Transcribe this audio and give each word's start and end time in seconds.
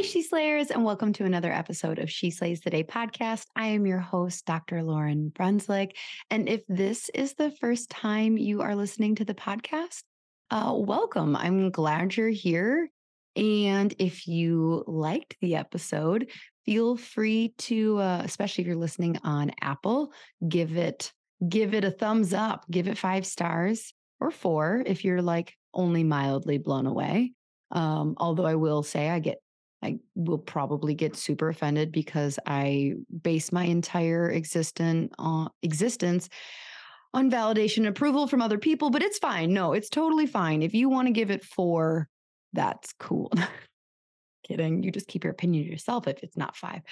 Hey, 0.00 0.06
She 0.06 0.22
Slayers, 0.22 0.70
and 0.70 0.82
welcome 0.82 1.12
to 1.12 1.26
another 1.26 1.52
episode 1.52 1.98
of 1.98 2.10
She 2.10 2.30
Slays 2.30 2.62
the 2.62 2.70
Day 2.70 2.82
podcast. 2.82 3.44
I 3.54 3.66
am 3.66 3.86
your 3.86 3.98
host, 3.98 4.46
Dr. 4.46 4.76
Lauryn 4.76 5.30
Brunslick. 5.30 5.90
And 6.30 6.48
if 6.48 6.62
this 6.68 7.10
is 7.12 7.34
the 7.34 7.50
first 7.50 7.90
time 7.90 8.38
you 8.38 8.62
are 8.62 8.74
listening 8.74 9.16
to 9.16 9.26
the 9.26 9.34
podcast, 9.34 10.02
uh, 10.50 10.72
welcome. 10.74 11.36
I'm 11.36 11.70
glad 11.70 12.16
you're 12.16 12.30
here. 12.30 12.88
And 13.36 13.94
if 13.98 14.26
you 14.26 14.84
liked 14.86 15.36
the 15.42 15.56
episode, 15.56 16.30
feel 16.64 16.96
free 16.96 17.52
to, 17.58 17.98
uh, 17.98 18.22
especially 18.24 18.62
if 18.62 18.68
you're 18.68 18.76
listening 18.76 19.18
on 19.22 19.50
Apple, 19.60 20.14
give 20.48 20.78
it 20.78 21.12
give 21.46 21.74
it 21.74 21.84
a 21.84 21.90
thumbs 21.90 22.32
up, 22.32 22.64
give 22.70 22.88
it 22.88 22.96
five 22.96 23.26
stars 23.26 23.92
or 24.18 24.30
four 24.30 24.82
if 24.86 25.04
you're 25.04 25.20
like 25.20 25.54
only 25.74 26.04
mildly 26.04 26.56
blown 26.56 26.86
away. 26.86 27.34
Um, 27.70 28.14
although 28.16 28.46
I 28.46 28.54
will 28.54 28.82
say 28.82 29.10
I 29.10 29.18
get 29.18 29.42
I 29.82 29.98
will 30.14 30.38
probably 30.38 30.94
get 30.94 31.16
super 31.16 31.48
offended 31.48 31.90
because 31.92 32.38
I 32.46 32.94
base 33.22 33.50
my 33.50 33.64
entire 33.64 34.30
existent 34.30 35.12
uh, 35.18 35.48
existence 35.62 36.28
on 37.12 37.30
validation 37.30 37.78
and 37.78 37.88
approval 37.88 38.26
from 38.26 38.42
other 38.42 38.58
people, 38.58 38.90
but 38.90 39.02
it's 39.02 39.18
fine. 39.18 39.52
No, 39.52 39.72
it's 39.72 39.88
totally 39.88 40.26
fine. 40.26 40.62
If 40.62 40.74
you 40.74 40.88
want 40.88 41.08
to 41.08 41.12
give 41.12 41.30
it 41.30 41.44
four, 41.44 42.08
that's 42.52 42.92
cool. 42.98 43.32
Kidding. 44.46 44.82
You 44.82 44.92
just 44.92 45.08
keep 45.08 45.24
your 45.24 45.32
opinion 45.32 45.64
to 45.64 45.70
yourself 45.70 46.06
if 46.06 46.22
it's 46.22 46.36
not 46.36 46.56
five. 46.56 46.82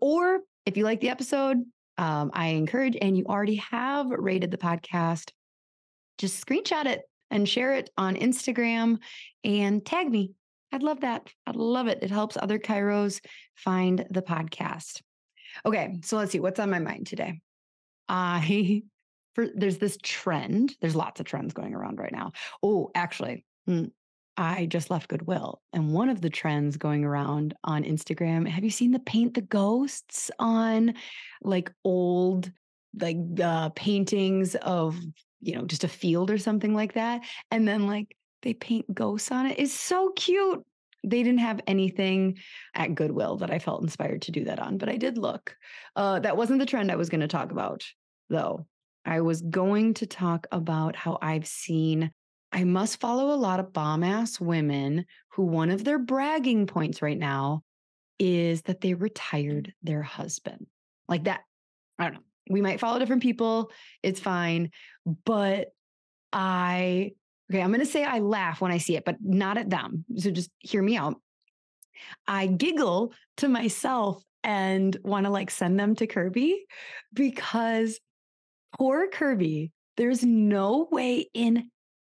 Or 0.00 0.40
if 0.66 0.76
you 0.76 0.84
like 0.84 1.00
the 1.00 1.10
episode, 1.10 1.58
um, 1.98 2.30
I 2.34 2.48
encourage, 2.48 2.96
and 3.00 3.16
you 3.16 3.24
already 3.26 3.56
have 3.56 4.10
rated 4.10 4.50
the 4.50 4.56
podcast, 4.58 5.30
just 6.18 6.44
screenshot 6.44 6.86
it 6.86 7.02
and 7.30 7.48
share 7.48 7.74
it 7.74 7.90
on 7.96 8.16
Instagram 8.16 8.98
and 9.42 9.84
tag 9.84 10.10
me 10.10 10.32
I'd 10.74 10.82
love 10.82 11.02
that. 11.02 11.30
I'd 11.46 11.54
love 11.54 11.86
it. 11.86 12.00
It 12.02 12.10
helps 12.10 12.36
other 12.36 12.58
chiros 12.58 13.20
find 13.54 14.04
the 14.10 14.22
podcast. 14.22 15.02
Okay, 15.64 15.98
so 16.02 16.16
let's 16.16 16.32
see 16.32 16.40
what's 16.40 16.58
on 16.58 16.68
my 16.68 16.80
mind 16.80 17.06
today. 17.06 17.40
I 18.08 18.82
for, 19.36 19.46
there's 19.54 19.78
this 19.78 19.96
trend. 20.02 20.74
There's 20.80 20.96
lots 20.96 21.20
of 21.20 21.26
trends 21.26 21.54
going 21.54 21.74
around 21.74 22.00
right 22.00 22.10
now. 22.10 22.32
Oh, 22.60 22.90
actually, 22.96 23.44
hmm, 23.66 23.84
I 24.36 24.66
just 24.66 24.90
left 24.90 25.06
Goodwill, 25.06 25.62
and 25.72 25.92
one 25.92 26.08
of 26.08 26.20
the 26.20 26.28
trends 26.28 26.76
going 26.76 27.04
around 27.04 27.54
on 27.62 27.84
Instagram. 27.84 28.48
Have 28.48 28.64
you 28.64 28.70
seen 28.70 28.90
the 28.90 28.98
paint 28.98 29.34
the 29.34 29.42
ghosts 29.42 30.28
on 30.40 30.94
like 31.40 31.70
old 31.84 32.50
like 32.98 33.18
uh, 33.40 33.68
paintings 33.70 34.56
of 34.56 34.98
you 35.40 35.54
know 35.54 35.66
just 35.66 35.84
a 35.84 35.88
field 35.88 36.32
or 36.32 36.38
something 36.38 36.74
like 36.74 36.94
that, 36.94 37.20
and 37.52 37.68
then 37.68 37.86
like 37.86 38.16
they 38.44 38.54
paint 38.54 38.92
ghosts 38.94 39.32
on 39.32 39.46
it. 39.46 39.58
It's 39.58 39.72
so 39.72 40.12
cute. 40.14 40.62
They 41.02 41.22
didn't 41.22 41.40
have 41.40 41.60
anything 41.66 42.38
at 42.74 42.94
Goodwill 42.94 43.36
that 43.38 43.50
I 43.50 43.58
felt 43.58 43.82
inspired 43.82 44.22
to 44.22 44.32
do 44.32 44.44
that 44.44 44.58
on, 44.58 44.78
but 44.78 44.88
I 44.88 44.96
did 44.96 45.18
look. 45.18 45.56
Uh, 45.96 46.20
that 46.20 46.36
wasn't 46.36 46.60
the 46.60 46.66
trend 46.66 46.90
I 46.90 46.96
was 46.96 47.10
going 47.10 47.20
to 47.20 47.28
talk 47.28 47.50
about, 47.50 47.84
though. 48.30 48.66
I 49.04 49.20
was 49.20 49.42
going 49.42 49.94
to 49.94 50.06
talk 50.06 50.46
about 50.50 50.96
how 50.96 51.18
I've 51.20 51.46
seen 51.46 52.10
I 52.54 52.62
must 52.62 53.00
follow 53.00 53.34
a 53.34 53.36
lot 53.36 53.58
of 53.58 53.72
bomb 53.72 54.04
ass 54.04 54.40
women 54.40 55.06
who 55.32 55.42
one 55.42 55.70
of 55.70 55.82
their 55.82 55.98
bragging 55.98 56.68
points 56.68 57.02
right 57.02 57.18
now 57.18 57.64
is 58.20 58.62
that 58.62 58.80
they 58.80 58.94
retired 58.94 59.74
their 59.82 60.02
husband. 60.02 60.68
Like 61.08 61.24
that. 61.24 61.40
I 61.98 62.04
don't 62.04 62.14
know. 62.14 62.20
We 62.48 62.62
might 62.62 62.78
follow 62.78 63.00
different 63.00 63.22
people. 63.22 63.72
It's 64.04 64.20
fine. 64.20 64.70
But 65.24 65.72
I 66.32 67.14
Okay, 67.50 67.60
I'm 67.60 67.70
going 67.70 67.80
to 67.80 67.86
say 67.86 68.04
I 68.04 68.20
laugh 68.20 68.60
when 68.60 68.72
I 68.72 68.78
see 68.78 68.96
it, 68.96 69.04
but 69.04 69.16
not 69.20 69.58
at 69.58 69.70
them. 69.70 70.04
So 70.16 70.30
just 70.30 70.50
hear 70.58 70.82
me 70.82 70.96
out. 70.96 71.16
I 72.26 72.46
giggle 72.46 73.12
to 73.38 73.48
myself 73.48 74.22
and 74.42 74.96
want 75.02 75.26
to 75.26 75.30
like 75.30 75.50
send 75.50 75.78
them 75.78 75.94
to 75.96 76.06
Kirby 76.06 76.64
because 77.12 78.00
poor 78.76 79.08
Kirby, 79.08 79.72
there's 79.96 80.24
no 80.24 80.88
way 80.90 81.28
in 81.34 81.70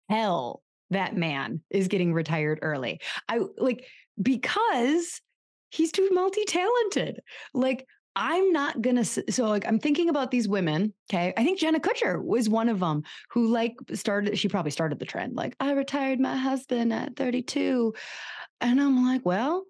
hell 0.09 0.61
that 0.89 1.15
man 1.15 1.61
is 1.69 1.87
getting 1.87 2.13
retired 2.13 2.59
early. 2.61 3.01
I 3.27 3.41
like 3.57 3.85
because 4.21 5.21
he's 5.69 5.91
too 5.91 6.09
multi-talented. 6.11 7.19
Like 7.53 7.85
I'm 8.15 8.51
not 8.51 8.81
gonna. 8.81 9.03
So 9.05 9.45
like, 9.45 9.67
I'm 9.67 9.79
thinking 9.79 10.09
about 10.09 10.31
these 10.31 10.47
women. 10.47 10.93
Okay, 11.09 11.33
I 11.35 11.43
think 11.43 11.59
Jenna 11.59 11.79
Kutcher 11.79 12.23
was 12.23 12.47
one 12.49 12.69
of 12.69 12.79
them 12.79 13.03
who 13.31 13.47
like 13.47 13.75
started. 13.93 14.37
She 14.37 14.47
probably 14.47 14.71
started 14.71 14.99
the 14.99 15.05
trend. 15.05 15.35
Like, 15.35 15.55
I 15.59 15.71
retired 15.71 16.19
my 16.19 16.35
husband 16.35 16.93
at 16.93 17.15
32, 17.15 17.93
and 18.61 18.79
I'm 18.79 19.05
like, 19.05 19.25
well, 19.25 19.65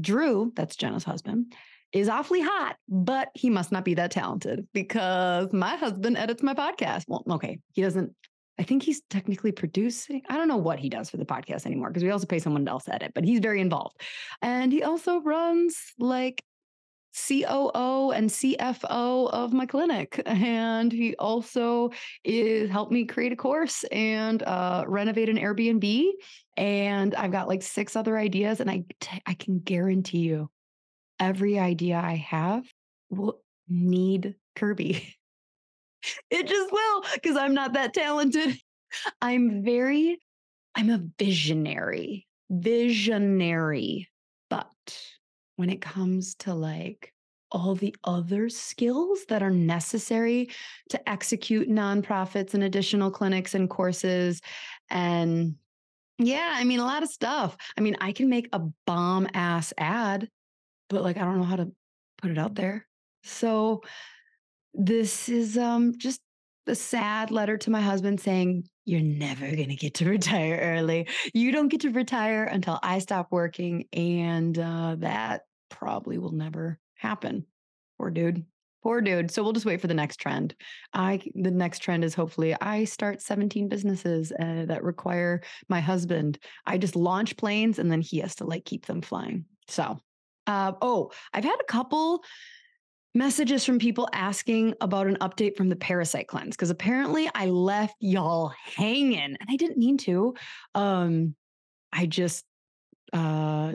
Drew, 0.00 0.52
that's 0.56 0.76
Jenna's 0.76 1.04
husband, 1.04 1.54
is 1.92 2.08
awfully 2.08 2.40
hot, 2.40 2.76
but 2.88 3.28
he 3.34 3.50
must 3.50 3.72
not 3.72 3.84
be 3.84 3.94
that 3.94 4.10
talented 4.10 4.66
because 4.72 5.52
my 5.52 5.76
husband 5.76 6.16
edits 6.16 6.42
my 6.42 6.54
podcast. 6.54 7.04
Well, 7.06 7.22
okay, 7.30 7.60
he 7.72 7.82
doesn't. 7.82 8.14
I 8.60 8.64
think 8.64 8.82
he's 8.82 9.02
technically 9.08 9.52
producing. 9.52 10.22
I 10.28 10.36
don't 10.36 10.48
know 10.48 10.56
what 10.56 10.80
he 10.80 10.88
does 10.88 11.10
for 11.10 11.16
the 11.16 11.24
podcast 11.24 11.64
anymore 11.64 11.90
because 11.90 12.02
we 12.02 12.10
also 12.10 12.26
pay 12.26 12.40
someone 12.40 12.66
else 12.66 12.86
to 12.86 12.94
edit, 12.94 13.12
but 13.14 13.24
he's 13.24 13.38
very 13.38 13.60
involved. 13.60 14.00
And 14.42 14.72
he 14.72 14.82
also 14.82 15.20
runs 15.20 15.76
like 15.96 16.42
COO 17.14 18.12
and 18.12 18.30
CFO 18.30 19.30
of 19.30 19.52
my 19.52 19.66
clinic. 19.66 20.22
And 20.26 20.92
he 20.92 21.16
also 21.16 21.90
is 22.24 22.70
helped 22.70 22.92
me 22.92 23.04
create 23.04 23.32
a 23.32 23.36
course 23.36 23.84
and 23.90 24.42
uh, 24.42 24.84
renovate 24.86 25.28
an 25.28 25.38
Airbnb. 25.38 26.10
And 26.56 27.14
I've 27.14 27.32
got 27.32 27.48
like 27.48 27.62
six 27.62 27.96
other 27.96 28.16
ideas. 28.16 28.60
And 28.60 28.70
I, 28.70 28.84
t- 29.00 29.22
I 29.26 29.34
can 29.34 29.58
guarantee 29.58 30.18
you 30.18 30.50
every 31.18 31.58
idea 31.58 31.98
I 31.98 32.16
have 32.16 32.64
will 33.10 33.40
need 33.68 34.34
Kirby. 34.54 35.14
it 36.30 36.46
just 36.46 36.72
will 36.72 37.04
because 37.14 37.36
I'm 37.36 37.54
not 37.54 37.74
that 37.74 37.94
talented. 37.94 38.56
I'm 39.20 39.62
very, 39.64 40.18
I'm 40.74 40.90
a 40.90 41.02
visionary, 41.18 42.26
visionary, 42.50 44.08
when 45.58 45.70
it 45.70 45.80
comes 45.80 46.36
to 46.36 46.54
like 46.54 47.12
all 47.50 47.74
the 47.74 47.96
other 48.04 48.48
skills 48.48 49.24
that 49.28 49.42
are 49.42 49.50
necessary 49.50 50.50
to 50.90 51.08
execute 51.08 51.68
nonprofits 51.68 52.54
and 52.54 52.62
additional 52.62 53.10
clinics 53.10 53.54
and 53.54 53.68
courses. 53.68 54.40
And 54.88 55.56
yeah, 56.18 56.54
I 56.54 56.62
mean, 56.62 56.78
a 56.78 56.84
lot 56.84 57.02
of 57.02 57.08
stuff. 57.08 57.56
I 57.76 57.80
mean, 57.80 57.96
I 58.00 58.12
can 58.12 58.28
make 58.28 58.48
a 58.52 58.60
bomb 58.86 59.28
ass 59.34 59.72
ad, 59.78 60.28
but 60.88 61.02
like, 61.02 61.16
I 61.16 61.22
don't 61.22 61.38
know 61.38 61.44
how 61.44 61.56
to 61.56 61.72
put 62.20 62.30
it 62.30 62.38
out 62.38 62.54
there. 62.54 62.86
So 63.24 63.82
this 64.74 65.28
is 65.28 65.58
um, 65.58 65.94
just 65.98 66.20
a 66.68 66.74
sad 66.74 67.30
letter 67.32 67.56
to 67.56 67.70
my 67.70 67.80
husband 67.80 68.20
saying, 68.20 68.68
You're 68.84 69.00
never 69.00 69.46
going 69.46 69.70
to 69.70 69.76
get 69.76 69.94
to 69.94 70.04
retire 70.08 70.58
early. 70.60 71.08
You 71.34 71.50
don't 71.50 71.68
get 71.68 71.80
to 71.80 71.90
retire 71.90 72.44
until 72.44 72.78
I 72.82 73.00
stop 73.00 73.32
working. 73.32 73.86
And 73.92 74.56
uh, 74.56 74.96
that 74.98 75.42
probably 75.68 76.18
will 76.18 76.32
never 76.32 76.78
happen. 76.94 77.46
Poor 77.98 78.10
dude. 78.10 78.44
Poor 78.82 79.00
dude. 79.00 79.30
So 79.30 79.42
we'll 79.42 79.52
just 79.52 79.66
wait 79.66 79.80
for 79.80 79.88
the 79.88 79.94
next 79.94 80.16
trend. 80.16 80.54
I 80.92 81.20
the 81.34 81.50
next 81.50 81.80
trend 81.80 82.04
is 82.04 82.14
hopefully 82.14 82.54
I 82.60 82.84
start 82.84 83.20
17 83.20 83.68
businesses 83.68 84.32
uh, 84.32 84.66
that 84.66 84.84
require 84.84 85.42
my 85.68 85.80
husband. 85.80 86.38
I 86.64 86.78
just 86.78 86.94
launch 86.94 87.36
planes 87.36 87.78
and 87.78 87.90
then 87.90 88.00
he 88.00 88.18
has 88.18 88.36
to 88.36 88.44
like 88.44 88.64
keep 88.64 88.86
them 88.86 89.02
flying. 89.02 89.46
So, 89.66 89.98
uh, 90.46 90.72
oh, 90.80 91.10
I've 91.34 91.44
had 91.44 91.58
a 91.60 91.64
couple 91.64 92.22
messages 93.14 93.64
from 93.64 93.80
people 93.80 94.08
asking 94.12 94.74
about 94.80 95.08
an 95.08 95.16
update 95.16 95.56
from 95.56 95.68
the 95.68 95.76
parasite 95.76 96.28
cleanse 96.28 96.56
because 96.56 96.70
apparently 96.70 97.28
I 97.34 97.46
left 97.46 97.96
y'all 97.98 98.52
hanging 98.76 99.18
and 99.18 99.38
I 99.50 99.56
didn't 99.56 99.78
mean 99.78 99.98
to. 99.98 100.34
Um, 100.74 101.34
I 101.92 102.06
just 102.06 102.44
uh 103.12 103.72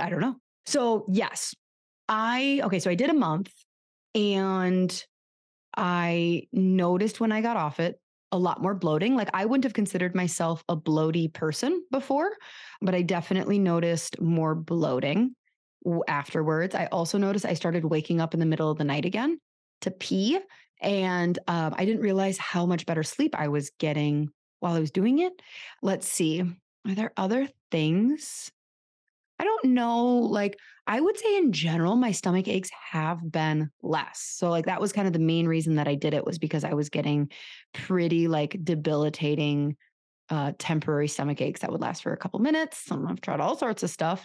I 0.00 0.10
don't 0.10 0.20
know. 0.20 0.36
So, 0.66 1.06
yes. 1.08 1.54
I 2.08 2.60
okay, 2.64 2.78
so 2.78 2.90
I 2.90 2.94
did 2.94 3.10
a 3.10 3.14
month 3.14 3.50
and 4.14 5.04
I 5.76 6.42
noticed 6.52 7.20
when 7.20 7.32
I 7.32 7.40
got 7.40 7.56
off 7.56 7.80
it 7.80 7.98
a 8.32 8.38
lot 8.38 8.62
more 8.62 8.74
bloating. 8.74 9.14
Like 9.14 9.30
I 9.32 9.44
wouldn't 9.44 9.64
have 9.64 9.74
considered 9.74 10.14
myself 10.14 10.64
a 10.68 10.76
bloaty 10.76 11.32
person 11.32 11.82
before, 11.90 12.30
but 12.80 12.94
I 12.94 13.02
definitely 13.02 13.58
noticed 13.58 14.20
more 14.20 14.54
bloating 14.54 15.34
afterwards. 16.08 16.74
I 16.74 16.86
also 16.86 17.18
noticed 17.18 17.44
I 17.44 17.54
started 17.54 17.84
waking 17.84 18.20
up 18.20 18.34
in 18.34 18.40
the 18.40 18.46
middle 18.46 18.70
of 18.70 18.78
the 18.78 18.84
night 18.84 19.04
again 19.04 19.38
to 19.82 19.90
pee. 19.90 20.38
And 20.80 21.38
um, 21.46 21.74
I 21.76 21.84
didn't 21.84 22.02
realize 22.02 22.38
how 22.38 22.66
much 22.66 22.86
better 22.86 23.02
sleep 23.02 23.34
I 23.38 23.48
was 23.48 23.70
getting 23.78 24.28
while 24.60 24.74
I 24.74 24.80
was 24.80 24.90
doing 24.90 25.20
it. 25.20 25.32
Let's 25.82 26.08
see. 26.08 26.40
Are 26.40 26.94
there 26.94 27.12
other 27.16 27.48
things? 27.70 28.50
I 29.42 29.44
don't 29.44 29.64
know. 29.74 30.06
Like, 30.06 30.56
I 30.86 31.00
would 31.00 31.18
say 31.18 31.36
in 31.36 31.50
general, 31.50 31.96
my 31.96 32.12
stomach 32.12 32.46
aches 32.46 32.70
have 32.92 33.18
been 33.28 33.70
less. 33.82 34.20
So, 34.20 34.50
like, 34.50 34.66
that 34.66 34.80
was 34.80 34.92
kind 34.92 35.08
of 35.08 35.12
the 35.12 35.18
main 35.18 35.48
reason 35.48 35.74
that 35.74 35.88
I 35.88 35.96
did 35.96 36.14
it 36.14 36.24
was 36.24 36.38
because 36.38 36.62
I 36.62 36.74
was 36.74 36.90
getting 36.90 37.28
pretty 37.74 38.28
like 38.28 38.56
debilitating 38.62 39.76
uh, 40.30 40.52
temporary 40.60 41.08
stomach 41.08 41.40
aches 41.40 41.62
that 41.62 41.72
would 41.72 41.80
last 41.80 42.04
for 42.04 42.12
a 42.12 42.16
couple 42.16 42.38
minutes. 42.38 42.86
I've 42.92 43.20
tried 43.20 43.40
all 43.40 43.56
sorts 43.56 43.82
of 43.82 43.90
stuff. 43.90 44.24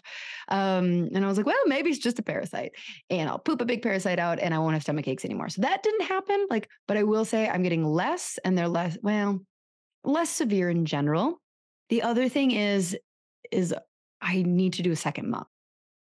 Um, 0.50 1.10
and 1.16 1.26
I 1.26 1.28
was 1.28 1.38
like, 1.38 1.48
well, 1.48 1.56
maybe 1.66 1.90
it's 1.90 1.98
just 1.98 2.20
a 2.20 2.24
parasite 2.24 2.74
and 3.10 3.28
I'll 3.28 3.40
poop 3.40 3.60
a 3.60 3.66
big 3.66 3.82
parasite 3.82 4.20
out 4.20 4.38
and 4.40 4.54
I 4.54 4.60
won't 4.60 4.76
have 4.76 4.84
stomach 4.84 5.08
aches 5.08 5.26
anymore. 5.26 5.50
So 5.50 5.64
that 5.64 5.82
didn't 5.82 6.04
happen. 6.04 6.46
Like, 6.52 6.70
but 6.88 6.96
I 6.96 7.04
will 7.04 7.26
say 7.26 7.50
I'm 7.50 7.64
getting 7.64 7.84
less 7.84 8.38
and 8.46 8.56
they're 8.56 8.68
less, 8.68 9.00
well, 9.02 9.42
less 10.04 10.30
severe 10.30 10.70
in 10.70 10.86
general. 10.86 11.42
The 11.90 12.04
other 12.04 12.30
thing 12.30 12.52
is, 12.52 12.96
is 13.52 13.74
I 14.22 14.44
need 14.44 14.74
to 14.74 14.84
do 14.84 14.92
a 14.92 14.96
second 14.96 15.30
month. 15.30 15.48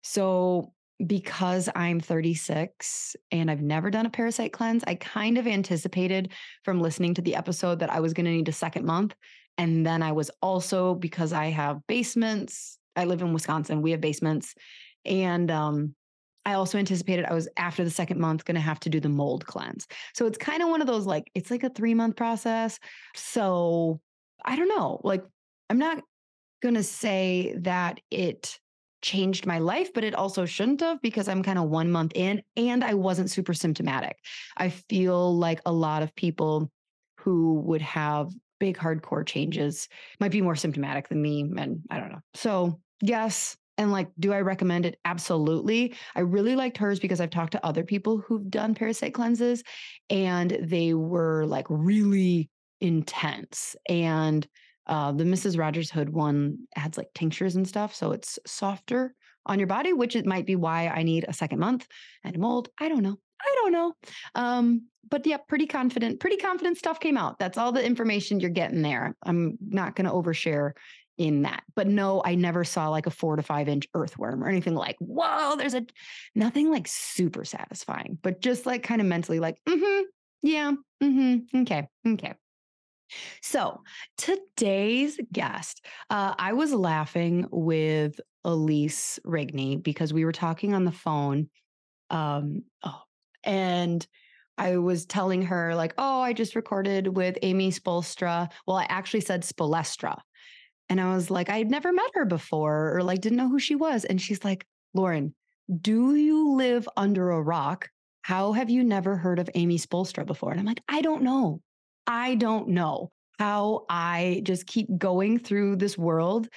So 0.01 0.73
because 1.05 1.69
I'm 1.75 1.99
36 1.99 3.15
and 3.31 3.49
I've 3.49 3.61
never 3.61 3.89
done 3.89 4.05
a 4.05 4.09
parasite 4.09 4.53
cleanse, 4.53 4.83
I 4.85 4.95
kind 4.95 5.37
of 5.37 5.47
anticipated 5.47 6.31
from 6.63 6.81
listening 6.81 7.13
to 7.15 7.21
the 7.21 7.35
episode 7.35 7.79
that 7.79 7.91
I 7.91 7.99
was 7.99 8.13
going 8.13 8.25
to 8.25 8.31
need 8.31 8.49
a 8.49 8.53
second 8.53 8.85
month. 8.85 9.15
And 9.57 9.85
then 9.85 10.01
I 10.01 10.11
was 10.11 10.31
also 10.41 10.95
because 10.95 11.33
I 11.33 11.47
have 11.47 11.85
basements. 11.87 12.77
I 12.95 13.05
live 13.05 13.21
in 13.21 13.33
Wisconsin. 13.33 13.81
We 13.81 13.91
have 13.91 14.01
basements. 14.01 14.55
And 15.05 15.51
um, 15.51 15.95
I 16.45 16.53
also 16.53 16.77
anticipated 16.77 17.25
I 17.25 17.33
was 17.33 17.47
after 17.57 17.83
the 17.83 17.89
second 17.89 18.19
month 18.19 18.45
going 18.45 18.55
to 18.55 18.61
have 18.61 18.79
to 18.81 18.89
do 18.89 18.99
the 18.99 19.09
mold 19.09 19.45
cleanse. 19.45 19.87
So 20.13 20.25
it's 20.25 20.37
kind 20.37 20.61
of 20.61 20.69
one 20.69 20.81
of 20.81 20.87
those 20.87 21.05
like, 21.05 21.29
it's 21.35 21.51
like 21.51 21.63
a 21.63 21.69
three 21.69 21.93
month 21.93 22.15
process. 22.15 22.79
So 23.15 23.99
I 24.43 24.55
don't 24.55 24.69
know. 24.69 24.99
Like, 25.03 25.23
I'm 25.69 25.77
not 25.79 26.03
going 26.63 26.75
to 26.75 26.83
say 26.83 27.53
that 27.59 27.99
it 28.09 28.57
changed 29.01 29.45
my 29.45 29.59
life, 29.59 29.93
but 29.93 30.05
it 30.05 30.15
also 30.15 30.45
shouldn't 30.45 30.79
have 30.79 31.01
because 31.01 31.27
I'm 31.27 31.43
kind 31.43 31.59
of 31.59 31.69
one 31.69 31.91
month 31.91 32.13
in 32.15 32.41
and 32.55 32.83
I 32.83 32.93
wasn't 32.93 33.29
super 33.29 33.53
symptomatic. 33.53 34.17
I 34.57 34.69
feel 34.69 35.37
like 35.37 35.59
a 35.65 35.73
lot 35.73 36.01
of 36.01 36.15
people 36.15 36.71
who 37.19 37.55
would 37.65 37.81
have 37.81 38.31
big 38.59 38.77
hardcore 38.77 39.25
changes 39.25 39.89
might 40.21 40.31
be 40.31 40.41
more 40.41 40.55
symptomatic 40.55 41.09
than 41.09 41.21
me. 41.21 41.41
And 41.41 41.81
I 41.91 41.99
don't 41.99 42.13
know. 42.13 42.21
So, 42.33 42.79
yes. 43.01 43.57
And 43.77 43.91
like, 43.91 44.07
do 44.17 44.31
I 44.31 44.39
recommend 44.39 44.85
it? 44.85 44.97
Absolutely. 45.03 45.95
I 46.15 46.21
really 46.21 46.55
liked 46.55 46.77
hers 46.77 46.99
because 46.99 47.19
I've 47.19 47.29
talked 47.29 47.51
to 47.53 47.65
other 47.65 47.83
people 47.83 48.19
who've 48.19 48.49
done 48.49 48.73
parasite 48.73 49.13
cleanses 49.13 49.63
and 50.09 50.57
they 50.61 50.93
were 50.93 51.45
like 51.45 51.65
really 51.69 52.49
intense. 52.79 53.75
And 53.89 54.47
uh, 54.87 55.11
the 55.11 55.23
Mrs. 55.23 55.57
Rogers 55.57 55.89
Hood 55.89 56.09
one 56.09 56.59
adds 56.75 56.97
like 56.97 57.13
tinctures 57.13 57.55
and 57.55 57.67
stuff. 57.67 57.95
So 57.95 58.11
it's 58.11 58.39
softer 58.45 59.15
on 59.45 59.59
your 59.59 59.67
body, 59.67 59.93
which 59.93 60.15
it 60.15 60.25
might 60.25 60.45
be 60.45 60.55
why 60.55 60.87
I 60.87 61.03
need 61.03 61.25
a 61.27 61.33
second 61.33 61.59
month 61.59 61.87
and 62.23 62.35
a 62.35 62.39
mold. 62.39 62.69
I 62.79 62.89
don't 62.89 63.03
know. 63.03 63.17
I 63.41 63.55
don't 63.61 63.71
know. 63.73 63.93
Um, 64.35 64.87
but 65.09 65.25
yeah, 65.27 65.37
pretty 65.37 65.67
confident, 65.67 66.19
pretty 66.19 66.37
confident 66.37 66.77
stuff 66.77 66.99
came 66.99 67.17
out. 67.17 67.37
That's 67.39 67.57
all 67.57 67.71
the 67.71 67.85
information 67.85 68.39
you're 68.39 68.49
getting 68.49 68.81
there. 68.81 69.15
I'm 69.23 69.57
not 69.61 69.95
going 69.95 70.05
to 70.05 70.13
overshare 70.13 70.71
in 71.17 71.43
that. 71.43 71.63
But 71.75 71.87
no, 71.87 72.21
I 72.23 72.35
never 72.35 72.63
saw 72.63 72.89
like 72.89 73.05
a 73.05 73.11
four 73.11 73.35
to 73.35 73.43
five 73.43 73.67
inch 73.67 73.87
earthworm 73.93 74.43
or 74.43 74.47
anything 74.47 74.75
like, 74.75 74.95
whoa, 74.99 75.55
there's 75.57 75.73
a 75.73 75.85
nothing 76.35 76.71
like 76.71 76.87
super 76.87 77.45
satisfying, 77.45 78.17
but 78.21 78.41
just 78.41 78.65
like 78.65 78.83
kind 78.83 79.01
of 79.01 79.07
mentally 79.07 79.39
like, 79.39 79.59
mm-hmm, 79.67 80.03
yeah, 80.41 80.71
mm-hmm, 81.01 81.61
okay, 81.61 81.87
okay. 82.07 82.33
So 83.41 83.81
today's 84.17 85.19
guest, 85.31 85.85
uh, 86.09 86.33
I 86.37 86.53
was 86.53 86.73
laughing 86.73 87.47
with 87.51 88.19
Elise 88.43 89.19
Rigney 89.25 89.81
because 89.81 90.13
we 90.13 90.25
were 90.25 90.31
talking 90.31 90.73
on 90.73 90.85
the 90.85 90.91
phone. 90.91 91.49
Um, 92.09 92.63
oh, 92.83 93.01
and 93.43 94.05
I 94.57 94.77
was 94.77 95.05
telling 95.05 95.43
her, 95.43 95.75
like, 95.75 95.93
oh, 95.97 96.21
I 96.21 96.33
just 96.33 96.55
recorded 96.55 97.15
with 97.15 97.37
Amy 97.41 97.71
Spoelstra. 97.71 98.49
Well, 98.67 98.77
I 98.77 98.85
actually 98.89 99.21
said 99.21 99.41
Spolestra. 99.41 100.19
And 100.89 101.01
I 101.01 101.15
was 101.15 101.31
like, 101.31 101.49
I'd 101.49 101.71
never 101.71 101.91
met 101.91 102.11
her 102.13 102.25
before 102.25 102.95
or 102.95 103.03
like 103.03 103.21
didn't 103.21 103.37
know 103.37 103.49
who 103.49 103.59
she 103.59 103.75
was. 103.75 104.05
And 104.05 104.21
she's 104.21 104.43
like, 104.43 104.67
Lauryn, 104.95 105.33
do 105.81 106.15
you 106.15 106.51
live 106.55 106.87
under 106.95 107.31
a 107.31 107.41
rock? 107.41 107.89
How 108.21 108.51
have 108.51 108.69
you 108.69 108.83
never 108.83 109.17
heard 109.17 109.39
of 109.39 109.49
Amy 109.55 109.77
Spoelstra 109.77 110.25
before? 110.25 110.51
And 110.51 110.59
I'm 110.59 110.65
like, 110.65 110.83
I 110.87 111.01
don't 111.01 111.23
know. 111.23 111.61
I 112.07 112.35
don't 112.35 112.69
know 112.69 113.11
how 113.39 113.85
I 113.89 114.41
just 114.43 114.67
keep 114.67 114.87
going 114.97 115.39
through 115.39 115.77
this 115.77 115.97
world, 115.97 116.47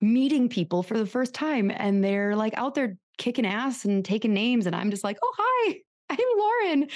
meeting 0.00 0.48
people 0.48 0.82
for 0.82 0.98
the 0.98 1.06
first 1.06 1.34
time, 1.34 1.70
and 1.74 2.02
they're 2.02 2.36
like 2.36 2.54
out 2.56 2.74
there 2.74 2.96
kicking 3.18 3.46
ass 3.46 3.84
and 3.84 4.04
taking 4.04 4.34
names. 4.34 4.66
And 4.66 4.74
I'm 4.74 4.90
just 4.90 5.04
like, 5.04 5.18
oh, 5.22 5.34
hi, 5.38 5.80
I'm 6.10 6.78
Lauryn. 6.78 6.90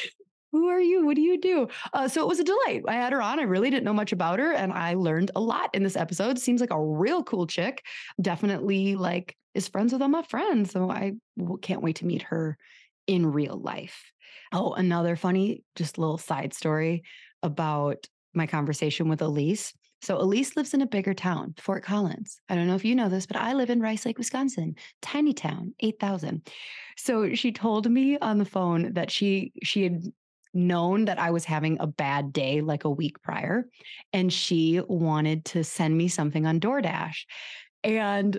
Who 0.52 0.69
are 0.69 0.81
you? 0.81 1.05
What 1.05 1.16
do 1.16 1.23
you 1.23 1.40
do? 1.40 1.69
Uh, 1.93 2.09
so 2.09 2.23
it 2.23 2.28
was 2.28 2.40
a 2.40 2.45
delight. 2.45 2.83
I 2.88 2.95
had 2.95 3.12
her 3.12 3.21
on. 3.21 3.40
I 3.40 3.43
really 3.43 3.69
didn't 3.69 3.85
know 3.85 3.93
much 3.93 4.12
about 4.12 4.38
her, 4.38 4.52
and 4.52 4.73
I 4.73 4.95
learned 4.95 5.31
a 5.37 5.40
lot 5.40 5.71
in 5.75 5.83
this 5.83 5.97
episode. 5.97 6.38
Seems 6.38 6.61
like 6.61 6.73
a 6.73 6.83
real 6.83 7.23
cool 7.23 7.47
chick. 7.47 7.85
Definitely 8.21 8.97
like 8.97 9.37
is 9.55 9.69
friends 9.69 9.93
with 9.93 10.02
all 10.02 10.09
my 10.09 10.23
friends. 10.23 10.71
So 10.71 10.90
I 10.90 11.14
can't 11.62 11.83
wait 11.83 11.97
to 11.97 12.07
meet 12.07 12.23
her 12.23 12.57
in 13.07 13.26
real 13.26 13.57
life. 13.57 14.12
Oh, 14.52 14.73
another 14.73 15.16
funny, 15.16 15.64
just 15.75 15.99
little 15.99 16.19
side 16.19 16.55
story 16.55 17.02
about 17.47 18.07
my 18.35 18.47
conversation 18.47 19.09
with 19.09 19.23
Elise. 19.23 19.73
So 20.03 20.21
Elise 20.21 20.57
lives 20.57 20.75
in 20.75 20.83
a 20.83 20.87
bigger 20.87 21.15
town, 21.15 21.55
Fort 21.59 21.83
Collins. 21.83 22.38
I 22.50 22.55
don't 22.55 22.67
know 22.67 22.75
if 22.75 22.85
you 22.85 22.95
know 22.95 23.09
this, 23.09 23.25
but 23.25 23.38
I 23.38 23.55
live 23.55 23.71
in 23.71 23.81
Rice 23.81 24.05
Lake, 24.05 24.19
Wisconsin, 24.19 24.76
tiny 25.00 25.33
town, 25.33 25.75
8,000. 25.81 26.47
So 26.99 27.35
she 27.35 27.50
told 27.50 27.91
me 27.91 28.19
on 28.19 28.37
the 28.38 28.45
phone 28.45 28.93
that 28.93 29.11
she 29.11 29.53
she 29.62 29.83
had 29.85 30.03
known 30.53 31.05
that 31.07 31.19
I 31.19 31.31
was 31.31 31.45
having 31.45 31.76
a 31.81 31.87
bad 31.87 32.33
day 32.33 32.61
like 32.62 32.85
a 32.85 32.91
week 32.91 33.21
prior 33.23 33.69
and 34.12 34.33
she 34.33 34.81
wanted 34.88 35.45
to 35.47 35.62
send 35.62 35.97
me 35.97 36.09
something 36.09 36.47
on 36.47 36.61
DoorDash. 36.61 37.25
And 37.85 38.38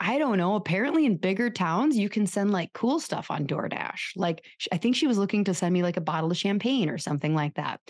I 0.00 0.16
don't 0.18 0.38
know. 0.38 0.54
Apparently, 0.54 1.04
in 1.04 1.18
bigger 1.18 1.50
towns, 1.50 1.96
you 1.96 2.08
can 2.08 2.26
send 2.26 2.52
like 2.52 2.72
cool 2.72 3.00
stuff 3.00 3.30
on 3.30 3.46
DoorDash. 3.46 4.12
Like, 4.16 4.44
I 4.72 4.78
think 4.78 4.96
she 4.96 5.06
was 5.06 5.18
looking 5.18 5.44
to 5.44 5.54
send 5.54 5.74
me 5.74 5.82
like 5.82 5.98
a 5.98 6.02
bottle 6.02 6.30
of 6.30 6.38
champagne 6.38 6.88
or 6.88 6.96
something 6.96 7.34
like 7.34 7.54
that. 7.54 7.80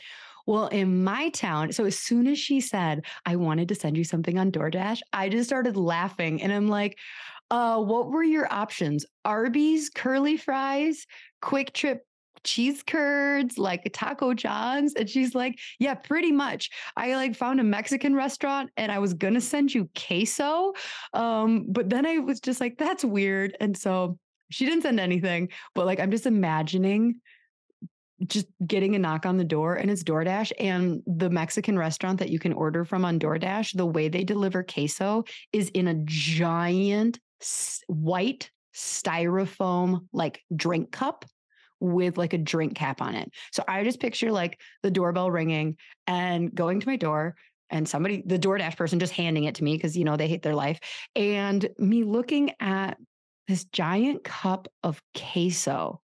Well, 0.47 0.69
in 0.69 1.05
my 1.05 1.29
town, 1.31 1.73
so 1.73 1.85
as 1.85 1.99
soon 1.99 2.27
as 2.27 2.39
she 2.39 2.61
said, 2.61 3.05
I 3.27 3.37
wanted 3.37 3.69
to 3.69 3.75
send 3.75 3.97
you 3.97 4.05
something 4.05 4.39
on 4.39 4.51
DoorDash, 4.51 5.01
I 5.13 5.29
just 5.29 5.49
started 5.49 5.77
laughing. 5.77 6.43
And 6.43 6.53
I'm 6.53 6.69
like, 6.69 6.99
uh, 7.51 7.79
what 7.79 8.11
were 8.11 8.23
your 8.23 8.53
options? 8.53 9.05
Arby's 9.25 9.91
curly 9.91 10.37
fries, 10.37 11.07
Kwik 11.43 11.73
Trip 11.73 12.05
cheese 12.45 12.83
curds, 12.83 13.59
like 13.59 13.89
Taco 13.93 14.35
John's. 14.35 14.95
And 14.95 15.09
she's 15.09 15.35
like, 15.35 15.59
Yeah, 15.79 15.95
pretty 15.95 16.33
much. 16.33 16.71
I 16.97 17.15
like 17.15 17.37
found 17.37 17.61
a 17.61 17.65
Mexican 17.65 18.15
restaurant 18.15 18.71
and 18.77 18.91
I 18.91 18.99
was 18.99 19.15
gonna 19.15 19.41
send 19.41 19.75
you 19.75 19.91
queso. 19.95 20.73
Um, 21.13 21.67
but 21.69 21.91
then 21.91 22.07
I 22.07 22.19
was 22.19 22.41
just 22.41 22.61
like, 22.61 22.79
that's 22.79 23.05
weird. 23.05 23.57
And 23.61 23.77
so 23.77 24.19
she 24.51 24.65
didn't 24.65 24.83
send 24.83 25.01
anything, 25.01 25.49
but 25.75 25.87
like 25.87 26.01
I'm 26.01 26.11
just 26.11 26.27
imagining 26.27 27.21
just 28.27 28.47
getting 28.67 28.95
a 28.95 28.99
knock 28.99 29.27
on 29.27 29.37
the 29.37 29.45
door 29.45 29.77
and 29.77 29.91
it's 29.91 30.03
DoorDash 30.03 30.53
and 30.59 31.03
the 31.07 31.31
Mexican 31.31 31.79
restaurant 31.79 32.19
that 32.19 32.31
you 32.31 32.39
can 32.39 32.53
order 32.53 32.85
from 32.85 33.05
on 33.05 33.19
DoorDash, 33.19 33.77
the 33.77 33.87
way 33.87 34.09
they 34.09 34.25
deliver 34.25 34.63
queso 34.63 35.25
is 35.53 35.71
in 35.71 35.89
a 35.89 35.95
giant 36.05 37.19
white 37.87 38.51
styrofoam 38.75 40.07
like 40.13 40.43
drink 40.55 40.93
cup 40.93 41.25
with 41.81 42.19
like 42.19 42.35
a 42.35 42.39
drink 42.39 42.75
cap 42.75 43.01
on 43.01 43.15
it. 43.15 43.33
So 43.53 43.65
I 43.67 43.83
just 43.85 44.01
picture 44.01 44.31
like 44.31 44.61
the 44.83 44.91
doorbell 44.91 45.31
ringing 45.31 45.77
and 46.07 46.55
going 46.55 46.81
to 46.81 46.89
my 46.89 46.97
door 46.97 47.37
and 47.71 47.89
somebody, 47.89 48.23
the 48.27 48.39
DoorDash 48.39 48.77
person, 48.77 48.99
just 48.99 49.13
handing 49.13 49.45
it 49.45 49.55
to 49.57 49.65
me 49.65 49.77
because, 49.77 49.97
you 49.97 50.05
know, 50.05 50.17
they 50.17 50.29
hate 50.29 50.43
their 50.43 50.55
life. 50.55 50.79
And 51.17 51.69
me 51.79 52.05
looking 52.05 52.53
at 52.61 52.99
this 53.49 53.65
giant 53.65 54.25
cup 54.25 54.69
of 54.83 55.01
queso 55.17 56.01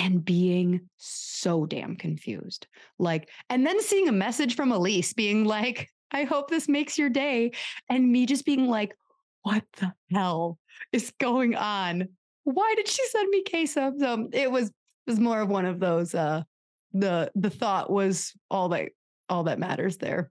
and 0.00 0.24
being 0.24 0.88
so 0.96 1.66
damn 1.66 1.94
confused. 1.94 2.66
Like, 2.98 3.28
and 3.50 3.66
then 3.66 3.82
seeing 3.82 4.08
a 4.08 4.12
message 4.12 4.56
from 4.56 4.72
Elise 4.72 5.12
being 5.12 5.44
like, 5.44 5.90
I 6.10 6.24
hope 6.24 6.48
this 6.48 6.68
makes 6.68 6.98
your 6.98 7.10
day. 7.10 7.52
And 7.90 8.10
me 8.10 8.24
just 8.24 8.46
being 8.46 8.66
like, 8.66 8.96
what 9.42 9.62
the 9.78 9.92
hell 10.10 10.58
is 10.90 11.12
going 11.20 11.54
on? 11.54 12.08
Why 12.44 12.72
did 12.76 12.88
she 12.88 13.06
send 13.08 13.28
me 13.28 13.44
queso? 13.44 13.92
So 13.98 14.28
it 14.32 14.50
was 14.50 14.72
was 15.06 15.20
more 15.20 15.40
of 15.40 15.48
one 15.48 15.66
of 15.66 15.80
those 15.80 16.14
uh 16.14 16.42
the 16.92 17.30
the 17.34 17.50
thought 17.50 17.90
was 17.90 18.32
all 18.50 18.70
that 18.70 18.90
all 19.28 19.44
that 19.44 19.58
matters 19.58 19.98
there. 19.98 20.30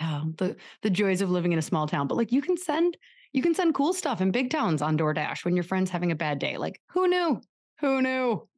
Oh, 0.00 0.32
the 0.36 0.56
the 0.82 0.90
joys 0.90 1.22
of 1.22 1.30
living 1.30 1.52
in 1.52 1.60
a 1.60 1.62
small 1.62 1.86
town. 1.86 2.08
But 2.08 2.16
like 2.16 2.32
you 2.32 2.42
can 2.42 2.56
send 2.56 2.96
you 3.32 3.42
can 3.42 3.54
send 3.54 3.74
cool 3.74 3.92
stuff 3.92 4.20
in 4.20 4.32
big 4.32 4.50
towns 4.50 4.82
on 4.82 4.98
DoorDash 4.98 5.44
when 5.44 5.54
your 5.54 5.62
friend's 5.62 5.90
having 5.90 6.10
a 6.10 6.16
bad 6.16 6.40
day. 6.40 6.56
Like 6.56 6.80
who 6.90 7.06
knew? 7.06 7.40
Who 7.80 8.02
knew? 8.02 8.48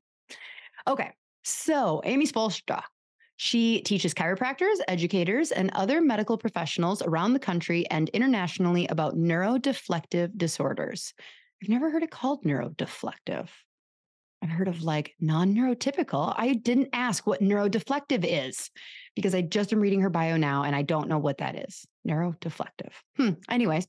Okay. 0.87 1.11
So 1.45 2.01
Amy 2.05 2.27
Spoelstra, 2.27 2.83
she 3.37 3.81
teaches 3.83 4.15
chiropractors, 4.15 4.77
educators, 4.87 5.51
and 5.51 5.71
other 5.73 6.01
medical 6.01 6.39
professionals 6.39 7.03
around 7.03 7.33
the 7.33 7.41
country 7.41 7.85
and 7.91 8.09
internationally 8.11 8.87
about 8.87 9.17
neurodeflective 9.17 10.37
disorders. 10.37 11.12
I've 11.62 11.69
never 11.69 11.91
heard 11.91 12.03
it 12.03 12.11
called 12.11 12.45
neurodeflective. 12.45 13.49
I've 14.43 14.51
heard 14.51 14.69
of 14.69 14.83
like 14.83 15.15
non 15.21 15.55
neurotypical. 15.55 16.35
I 16.37 16.55
didn't 16.55 16.91
ask 16.93 17.27
what 17.27 17.41
neurodeflective 17.41 18.25
is 18.25 18.71
because 19.15 19.35
I 19.35 19.43
just 19.43 19.73
am 19.73 19.81
reading 19.81 20.01
her 20.01 20.11
bio 20.11 20.37
now 20.37 20.65
and 20.65 20.75
I 20.75 20.83
don't 20.83 21.09
know 21.09 21.19
what 21.19 21.39
that 21.39 21.69
is. 21.69 21.87
Neurodeflective. 22.09 22.92
Hmm. 23.16 23.30
Anyways, 23.49 23.87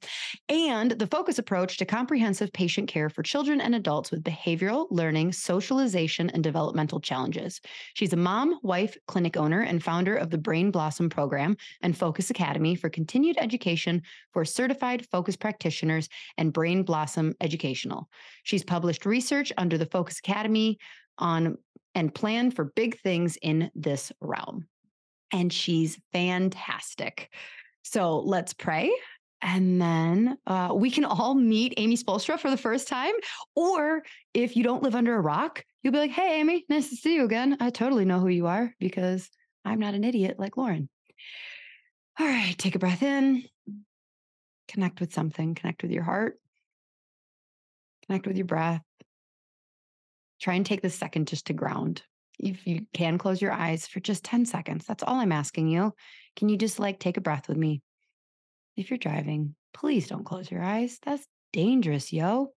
and 0.48 0.92
the 0.92 1.08
focus 1.08 1.40
approach 1.40 1.78
to 1.78 1.86
comprehensive 1.86 2.54
patient 2.54 2.88
care 2.88 3.10
for 3.10 3.24
children 3.24 3.60
and 3.60 3.74
adults 3.74 4.12
with 4.12 4.24
behavioral, 4.24 4.88
learning, 4.92 5.32
socialization, 5.32 6.30
and 6.30 6.44
developmental 6.44 7.00
challenges. 7.00 7.60
She's 7.96 8.14
a 8.14 8.18
mom, 8.18 8.60
wife, 8.62 8.96
clinic 9.08 9.36
owner, 9.36 9.62
and 9.62 9.84
founder 9.84 10.16
of 10.16 10.30
the 10.30 10.38
Brain 10.38 10.70
Blossom 10.70 11.10
Program 11.10 11.58
and 11.82 11.98
Focus 11.98 12.30
Academy 12.30 12.76
for 12.76 12.90
continued 12.90 13.38
education 13.40 14.02
for 14.32 14.46
certified 14.46 15.06
focus 15.08 15.36
practitioners 15.36 16.08
and 16.38 16.54
Brain 16.54 16.84
Blossom 16.84 17.34
Educational. 17.42 18.10
She's 18.44 18.64
published 18.64 19.06
research 19.06 19.52
under 19.58 19.78
the 19.78 19.88
Focus 19.88 20.20
Academy 20.20 20.78
on 21.18 21.58
and 21.96 22.14
plan 22.14 22.52
for 22.52 22.66
big 22.76 23.00
things 23.02 23.38
in 23.42 23.70
this 23.76 24.12
realm 24.20 24.68
and 25.34 25.52
she's 25.52 26.00
fantastic. 26.14 27.30
So 27.84 28.20
let's 28.20 28.54
pray. 28.54 28.92
And 29.42 29.82
then 29.82 30.38
uh, 30.48 30.72
we 30.74 30.90
can 30.90 31.04
all 31.04 31.36
meet 31.36 31.74
Amy 31.78 31.98
Spoelstra 31.98 32.40
for 32.40 32.50
the 32.50 32.58
first 32.58 32.88
time. 32.88 33.14
Or 33.56 34.02
if 34.34 34.56
you 34.56 34.64
don't 34.64 34.82
live 34.82 34.96
under 34.96 35.16
a 35.16 35.22
rock, 35.22 35.64
you'll 35.82 35.92
be 35.92 36.00
like, 36.00 36.12
hey, 36.12 36.40
Amy, 36.40 36.66
nice 36.70 36.90
to 36.90 36.96
see 36.96 37.16
you 37.16 37.26
again. 37.26 37.58
I 37.60 37.70
totally 37.70 38.06
know 38.06 38.20
who 38.20 38.30
you 38.30 38.48
are 38.48 38.74
because 38.80 39.30
I'm 39.66 39.80
not 39.80 39.96
an 39.96 40.06
idiot 40.06 40.40
like 40.40 40.56
Lauryn. 40.56 40.88
All 42.20 42.26
right, 42.26 42.58
take 42.58 42.76
a 42.76 42.80
breath 42.80 43.04
in, 43.04 43.44
connect 44.68 45.02
with 45.02 45.14
something, 45.14 45.56
connect 45.56 45.82
with 45.82 45.92
your 45.92 46.04
heart, 46.04 46.40
connect 48.06 48.28
with 48.28 48.38
your 48.38 48.46
breath. 48.46 48.82
Try 50.40 50.54
and 50.54 50.66
take 50.66 50.82
this 50.82 50.96
second 50.96 51.28
just 51.28 51.48
to 51.48 51.54
ground 51.54 52.04
if 52.40 52.66
you 52.68 52.86
can 52.94 53.18
close 53.18 53.42
your 53.42 53.52
eyes 53.52 53.88
for 53.88 54.00
just 54.00 54.24
10 54.24 54.46
seconds, 54.46 54.86
that's 54.86 55.04
all 55.04 55.16
I'm 55.16 55.32
asking 55.32 55.68
you. 55.68 55.94
Can 56.36 56.50
you 56.50 56.58
just 56.58 56.80
like 56.80 57.00
take 57.00 57.18
a 57.18 57.22
breath 57.22 57.48
with 57.48 57.58
me? 57.58 57.82
If 58.76 58.90
you're 58.90 58.98
driving, 58.98 59.56
please 59.74 60.08
don't 60.08 60.26
close 60.26 60.50
your 60.50 60.64
eyes. 60.64 61.00
That's 61.04 61.26
dangerous, 61.52 62.12
yo. 62.12 62.54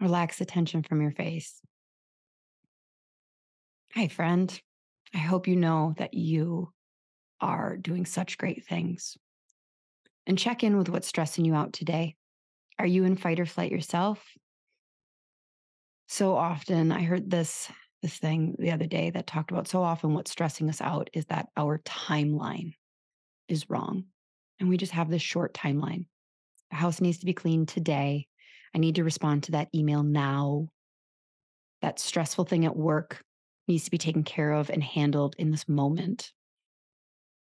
Relax 0.00 0.38
the 0.38 0.46
tension 0.46 0.82
from 0.82 1.02
your 1.02 1.10
face. 1.10 1.60
Hi, 3.94 4.08
friend. 4.08 4.60
I 5.12 5.18
hope 5.18 5.48
you 5.48 5.56
know 5.56 5.94
that 5.98 6.14
you 6.14 6.72
are 7.40 7.76
doing 7.76 8.06
such 8.06 8.38
great 8.38 8.64
things. 8.64 9.18
And 10.26 10.38
check 10.38 10.62
in 10.62 10.76
with 10.76 10.88
what's 10.88 11.08
stressing 11.08 11.44
you 11.44 11.54
out 11.54 11.72
today. 11.72 12.14
Are 12.78 12.86
you 12.86 13.04
in 13.04 13.16
fight 13.16 13.40
or 13.40 13.46
flight 13.46 13.72
yourself? 13.72 14.24
So 16.10 16.34
often 16.34 16.92
i 16.92 17.02
heard 17.02 17.30
this 17.30 17.70
this 18.02 18.18
thing 18.18 18.56
the 18.58 18.70
other 18.70 18.86
day 18.86 19.10
that 19.10 19.26
talked 19.26 19.50
about 19.50 19.68
so 19.68 19.82
often 19.82 20.14
what's 20.14 20.30
stressing 20.30 20.68
us 20.68 20.80
out 20.80 21.08
is 21.12 21.26
that 21.26 21.48
our 21.56 21.78
timeline 21.80 22.72
is 23.48 23.68
wrong 23.68 24.04
and 24.60 24.68
we 24.68 24.76
just 24.76 24.92
have 24.92 25.10
this 25.10 25.22
short 25.22 25.54
timeline. 25.54 26.04
The 26.70 26.76
house 26.76 27.00
needs 27.00 27.18
to 27.18 27.26
be 27.26 27.32
cleaned 27.32 27.68
today. 27.68 28.26
I 28.74 28.78
need 28.78 28.96
to 28.96 29.04
respond 29.04 29.44
to 29.44 29.52
that 29.52 29.68
email 29.74 30.02
now. 30.02 30.68
That 31.82 31.98
stressful 31.98 32.44
thing 32.44 32.66
at 32.66 32.76
work 32.76 33.22
needs 33.66 33.84
to 33.84 33.90
be 33.90 33.98
taken 33.98 34.22
care 34.22 34.52
of 34.52 34.70
and 34.70 34.82
handled 34.82 35.34
in 35.38 35.50
this 35.50 35.68
moment 35.68 36.30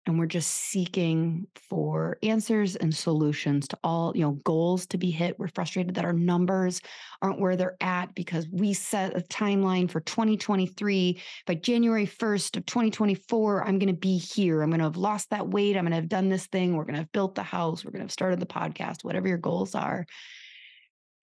and 0.06 0.20
we're 0.20 0.26
just 0.26 0.52
seeking 0.52 1.48
for 1.70 2.18
answers 2.22 2.76
and 2.76 2.94
solutions 2.96 3.68
to 3.68 3.78
all 3.84 4.12
you 4.16 4.22
know 4.22 4.34
goals 4.44 4.86
to 4.88 4.98
be 4.98 5.12
hit. 5.12 5.40
We're 5.40 5.48
frustrated 5.48 5.96
that 5.96 6.06
our 6.06 6.14
numbers 6.14 6.82
aren't 7.22 7.40
where 7.40 7.56
they're 7.56 7.78
at 7.82 8.14
because 8.14 8.48
we 8.52 8.74
set 8.74 9.18
a 9.18 9.22
timeline 9.22 9.90
for 9.90 10.00
2023 10.02 11.22
by 11.48 11.56
january 11.56 12.06
1st 12.06 12.58
of 12.58 12.66
2024 12.66 13.64
i'm 13.68 13.80
going 13.80 13.88
to 13.88 14.00
be 14.00 14.18
here. 14.18 14.62
I'm 14.62 14.70
going 14.70 14.80
to 14.80 14.86
have 14.86 14.98
lost 14.98 15.30
that 15.30 15.48
weight. 15.48 15.76
I'm 15.76 15.84
going 15.84 15.92
to 15.92 15.98
have 15.98 16.10
done 16.10 16.30
this 16.30 16.48
thing. 16.48 16.76
We're 16.76 16.84
going 16.84 16.96
to 16.96 17.02
have 17.02 17.12
built 17.12 17.36
the 17.36 17.44
house. 17.44 17.84
We're 17.84 17.92
going 17.92 18.02
to 18.02 18.06
have 18.06 18.12
started 18.12 18.40
the 18.40 18.46
podcast 18.46 19.04
whatever 19.04 19.28
your 19.28 19.38
goals 19.38 19.76
are. 19.76 20.06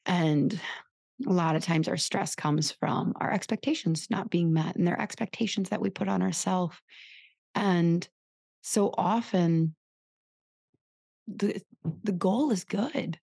And 0.07 0.59
a 1.27 1.33
lot 1.33 1.57
of 1.57 1.65
times 1.65 1.89
our 1.89 1.97
stress 1.97 2.35
comes 2.35 2.73
from 2.73 3.12
our 3.21 3.33
expectations 3.33 4.09
not 4.11 4.31
being 4.31 4.53
met 4.53 4.77
and 4.77 4.87
their 4.87 5.01
expectations 5.01 5.69
that 5.69 5.81
we 5.81 5.91
put 5.91 6.09
on 6.09 6.23
ourselves 6.23 6.77
and 7.55 8.09
so 8.62 8.95
often 8.97 9.75
the 11.26 11.61
the 12.04 12.12
goal 12.12 12.50
is 12.50 12.64
good. 12.64 13.19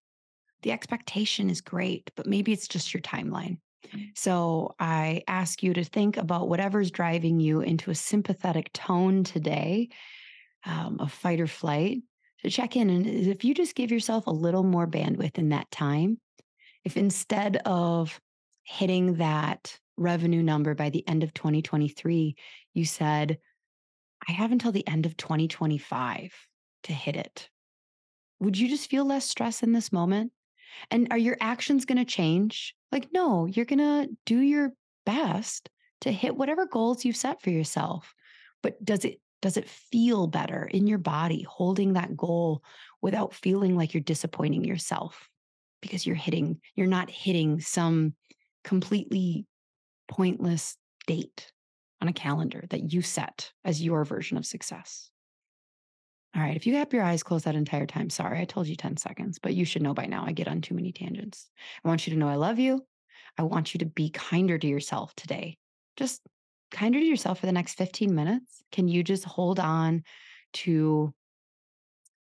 The 0.61 0.71
expectation 0.71 1.49
is 1.49 1.61
great 1.61 2.11
but 2.15 2.27
maybe 2.27 2.51
it's 2.51 2.67
just 2.67 2.93
your 2.93 3.01
timeline. 3.01 3.57
So 4.15 4.75
i 4.79 5.23
ask 5.27 5.63
you 5.63 5.73
to 5.73 5.83
think 5.83 6.17
about 6.17 6.49
whatever's 6.49 6.91
driving 6.91 7.39
you 7.39 7.61
into 7.61 7.91
a 7.91 7.95
sympathetic 7.95 8.71
tone 8.73 9.23
today 9.23 9.89
um, 10.65 10.97
of 10.99 11.11
fight 11.11 11.39
or 11.39 11.47
flight 11.47 11.99
to 12.43 12.49
check 12.49 12.75
in 12.75 12.89
and 12.89 13.05
if 13.05 13.43
you 13.43 13.53
just 13.53 13.75
give 13.75 13.91
yourself 13.91 14.27
a 14.27 14.31
little 14.31 14.63
more 14.63 14.87
bandwidth 14.87 15.37
in 15.37 15.49
that 15.49 15.69
time 15.71 16.19
if 16.83 16.97
instead 16.97 17.57
of 17.65 18.19
hitting 18.63 19.15
that 19.15 19.77
revenue 19.97 20.43
number 20.43 20.75
by 20.75 20.89
the 20.89 21.07
end 21.07 21.23
of 21.23 21.33
2023 21.33 22.35
you 22.73 22.85
said 22.85 23.37
I 24.29 24.33
have 24.33 24.51
until 24.51 24.71
the 24.71 24.87
end 24.87 25.07
of 25.07 25.17
2025 25.17 26.31
to 26.83 26.93
hit 26.93 27.15
it. 27.15 27.49
Would 28.39 28.59
you 28.59 28.69
just 28.69 28.87
feel 28.87 29.03
less 29.03 29.25
stress 29.25 29.63
in 29.63 29.71
this 29.71 29.91
moment? 29.91 30.31
And 30.91 31.07
are 31.09 31.17
your 31.17 31.35
actions 31.41 31.85
going 31.85 31.97
to 31.97 32.05
change? 32.05 32.75
Like, 32.91 33.07
no, 33.11 33.47
you're 33.47 33.65
going 33.65 33.79
to 33.79 34.07
do 34.27 34.37
your 34.37 34.73
best 35.03 35.71
to 36.01 36.11
hit 36.11 36.37
whatever 36.37 36.67
goals 36.67 37.03
you've 37.03 37.15
set 37.15 37.41
for 37.41 37.49
yourself. 37.49 38.13
But 38.61 38.83
does 38.85 39.03
it 39.03 39.19
does 39.41 39.57
it 39.57 39.67
feel 39.67 40.27
better 40.27 40.63
in 40.65 40.85
your 40.85 40.99
body 40.99 41.41
holding 41.41 41.93
that 41.93 42.15
goal 42.15 42.61
without 43.01 43.33
feeling 43.33 43.75
like 43.75 43.95
you're 43.95 44.01
disappointing 44.01 44.63
yourself 44.63 45.27
because 45.81 46.05
you're 46.05 46.15
hitting 46.15 46.59
you're 46.75 46.87
not 46.87 47.09
hitting 47.09 47.61
some 47.61 48.13
completely 48.65 49.47
pointless 50.07 50.75
date 51.07 51.51
on 52.01 52.07
a 52.07 52.13
calendar 52.13 52.65
that 52.69 52.91
you 52.91 53.01
set 53.01 53.51
as 53.63 53.81
your 53.81 54.05
version 54.05 54.37
of 54.37 54.45
success. 54.45 55.09
All 56.35 56.41
right, 56.41 56.55
if 56.55 56.67
you 56.67 56.75
have 56.75 56.93
your 56.93 57.03
eyes 57.03 57.23
closed 57.23 57.45
that 57.45 57.55
entire 57.55 57.87
time, 57.87 58.09
sorry, 58.09 58.39
I 58.39 58.45
told 58.45 58.67
you 58.67 58.75
10 58.75 58.97
seconds, 58.97 59.39
but 59.39 59.55
you 59.55 59.65
should 59.65 59.81
know 59.81 59.95
by 59.95 60.05
now 60.05 60.25
I 60.25 60.31
get 60.31 60.47
on 60.47 60.61
too 60.61 60.75
many 60.75 60.91
tangents. 60.91 61.49
I 61.83 61.87
want 61.87 62.05
you 62.05 62.13
to 62.13 62.19
know 62.19 62.29
I 62.29 62.35
love 62.35 62.59
you. 62.59 62.85
I 63.37 63.43
want 63.43 63.73
you 63.73 63.79
to 63.79 63.85
be 63.85 64.09
kinder 64.11 64.57
to 64.57 64.67
yourself 64.67 65.15
today. 65.15 65.57
Just 65.97 66.21
kinder 66.71 66.99
to 66.99 67.05
yourself 67.05 67.39
for 67.39 67.47
the 67.47 67.51
next 67.51 67.75
15 67.75 68.13
minutes. 68.13 68.61
Can 68.71 68.87
you 68.87 69.03
just 69.03 69.25
hold 69.25 69.59
on 69.59 70.03
to 70.53 71.13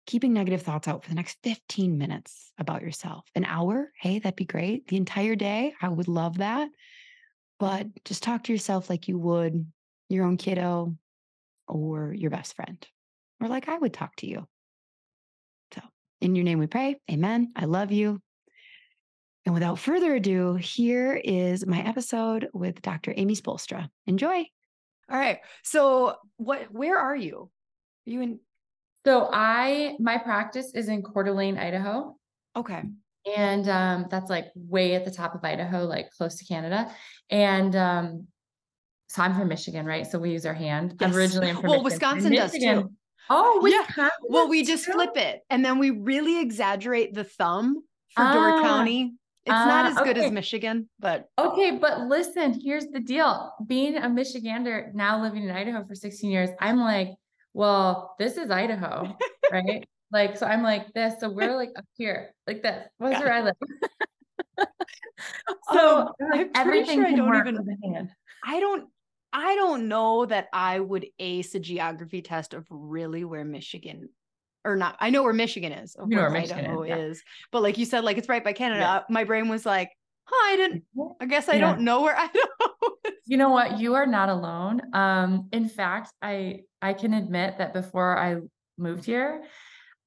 keeping 0.06 0.32
negative 0.32 0.62
thoughts 0.62 0.88
out 0.88 1.02
for 1.02 1.10
the 1.10 1.14
next 1.14 1.38
15 1.42 1.98
minutes 1.98 2.52
about 2.58 2.82
yourself? 2.82 3.26
An 3.34 3.44
hour? 3.44 3.92
Hey, 4.00 4.18
that'd 4.18 4.34
be 4.34 4.46
great. 4.46 4.88
The 4.88 4.96
entire 4.96 5.36
day? 5.36 5.74
I 5.80 5.88
would 5.88 6.08
love 6.08 6.38
that. 6.38 6.70
But 7.60 7.86
just 8.04 8.22
talk 8.22 8.44
to 8.44 8.52
yourself 8.52 8.90
like 8.90 9.06
you 9.06 9.18
would 9.18 9.66
your 10.08 10.24
own 10.24 10.38
kiddo 10.38 10.96
or 11.68 12.12
your 12.12 12.30
best 12.30 12.56
friend, 12.56 12.84
or 13.40 13.48
like 13.48 13.68
I 13.68 13.78
would 13.78 13.92
talk 13.92 14.16
to 14.16 14.26
you. 14.26 14.48
So 15.74 15.82
In 16.20 16.34
your 16.34 16.44
name 16.44 16.58
we 16.58 16.66
pray. 16.66 16.96
Amen. 17.10 17.52
I 17.54 17.66
love 17.66 17.92
you. 17.92 18.18
And 19.46 19.54
without 19.54 19.78
further 19.78 20.14
ado, 20.14 20.54
here 20.54 21.14
is 21.14 21.66
my 21.66 21.80
episode 21.80 22.48
with 22.52 22.82
Dr. 22.82 23.14
Amy 23.16 23.34
Spoelstra. 23.34 23.88
Enjoy. 24.06 24.44
All 25.10 25.18
right. 25.18 25.38
So, 25.62 26.16
what 26.36 26.72
where 26.72 26.98
are 26.98 27.16
you? 27.16 27.50
Are 28.06 28.10
you 28.10 28.20
in 28.20 28.40
So 29.04 29.28
I 29.32 29.96
my 29.98 30.18
practice 30.18 30.72
is 30.74 30.88
in 30.88 31.02
Coeur 31.02 31.24
d'Alene, 31.24 31.58
Idaho. 31.58 32.16
Okay. 32.56 32.82
And 33.26 33.68
um, 33.68 34.06
that's 34.10 34.30
like 34.30 34.46
way 34.54 34.94
at 34.94 35.04
the 35.04 35.10
top 35.10 35.34
of 35.34 35.44
Idaho, 35.44 35.84
like 35.84 36.10
close 36.10 36.36
to 36.36 36.44
Canada. 36.44 36.90
And 37.30 37.76
um, 37.76 38.26
so 39.08 39.22
I'm 39.22 39.34
from 39.34 39.48
Michigan, 39.48 39.84
right? 39.86 40.06
So 40.06 40.18
we 40.18 40.30
use 40.30 40.46
our 40.46 40.54
hand. 40.54 40.94
I'm 41.00 41.14
originally 41.14 41.50
I'm 41.50 41.56
from 41.60 41.64
Well, 41.70 41.82
Michigan. 41.82 41.84
Wisconsin 42.18 42.32
does 42.32 42.52
too. 42.52 42.90
Oh, 43.28 43.66
Yeah. 43.66 43.78
Wisconsin. 43.86 44.10
Well, 44.28 44.48
we 44.48 44.64
just 44.64 44.84
too? 44.86 44.92
flip 44.92 45.16
it 45.16 45.40
and 45.50 45.64
then 45.64 45.78
we 45.78 45.90
really 45.90 46.40
exaggerate 46.40 47.14
the 47.14 47.24
thumb 47.24 47.82
for 48.14 48.22
Door 48.24 48.58
Ah. 48.58 48.62
County. 48.62 49.12
It's 49.46 49.52
not 49.52 49.86
Ah, 49.86 49.88
as 49.88 49.96
good 50.06 50.18
as. 50.18 50.30
Michigan, 50.30 50.88
but 50.98 51.28
Okay, 51.38 51.72
but 51.72 52.00
listen, 52.08 52.52
here's 52.62 52.86
the 52.88 53.00
deal. 53.00 53.52
Being 53.66 53.96
a 53.96 54.02
Michigander, 54.02 54.92
now 54.94 55.22
living 55.22 55.44
in 55.44 55.50
Idaho 55.50 55.82
for 55.86 55.94
16 55.94 56.30
years, 56.30 56.50
I'm 56.60 56.78
like, 56.78 57.08
well, 57.54 58.14
this 58.18 58.36
is 58.36 58.50
Idaho, 58.50 59.16
right? 59.50 59.88
Like, 60.12 60.36
so 60.36 60.46
I'm 60.46 60.62
like 60.62 60.92
this. 60.92 61.14
So 61.20 61.30
we're 61.30 61.56
like 61.56 61.70
up 61.76 61.84
here, 61.96 62.34
like 62.46 62.62
this. 62.62 62.86
What's 62.98 63.14
Got 63.14 63.24
where 63.24 63.32
I 63.32 63.42
live? 63.42 63.54
so 65.72 65.98
Um, 66.00 66.12
like, 66.32 66.50
everything 66.54 66.98
sure 66.98 67.06
I 67.06 67.12
don't 67.14 67.46
even- 67.48 67.78
hand. 67.94 68.10
I 68.44 68.60
don't 68.60 68.88
I 69.32 69.54
don't 69.54 69.86
know 69.86 70.26
that 70.26 70.48
I 70.52 70.80
would 70.80 71.06
ace 71.20 71.54
a 71.54 71.60
geography 71.60 72.20
test 72.20 72.52
of 72.52 72.66
really 72.68 73.24
where 73.24 73.44
Michigan 73.44 74.08
or 74.64 74.74
not. 74.76 74.96
I 74.98 75.10
know 75.10 75.22
where 75.22 75.32
Michigan 75.32 75.70
is, 75.72 75.94
of 75.94 76.10
You 76.10 76.16
know 76.16 76.22
where 76.22 76.30
where 76.32 76.40
Michigan 76.40 76.64
Idaho 76.64 76.82
is, 76.82 76.88
yeah. 76.88 76.96
is. 76.96 77.22
But 77.52 77.62
like 77.62 77.78
you 77.78 77.84
said, 77.84 78.02
like 78.02 78.18
it's 78.18 78.28
right 78.28 78.42
by 78.42 78.52
Canada. 78.52 78.80
Yeah. 78.80 79.00
My 79.08 79.22
brain 79.24 79.48
was 79.48 79.64
like, 79.64 79.90
huh, 80.24 80.52
I 80.52 80.56
didn't 80.56 80.82
I 81.20 81.26
guess 81.26 81.48
I 81.48 81.54
Yeah. 81.54 81.60
don't 81.60 81.82
know 81.82 82.02
where 82.02 82.16
I 82.18 82.28
know. 82.34 82.96
You 83.26 83.36
know 83.36 83.50
what? 83.50 83.78
You 83.78 83.94
are 83.94 84.06
not 84.06 84.28
alone. 84.30 84.80
Um, 84.94 85.48
in 85.52 85.68
fact, 85.68 86.12
I 86.20 86.62
I 86.82 86.94
can 86.94 87.14
admit 87.14 87.58
that 87.58 87.72
before 87.72 88.18
I 88.18 88.38
moved 88.78 89.04
here, 89.04 89.44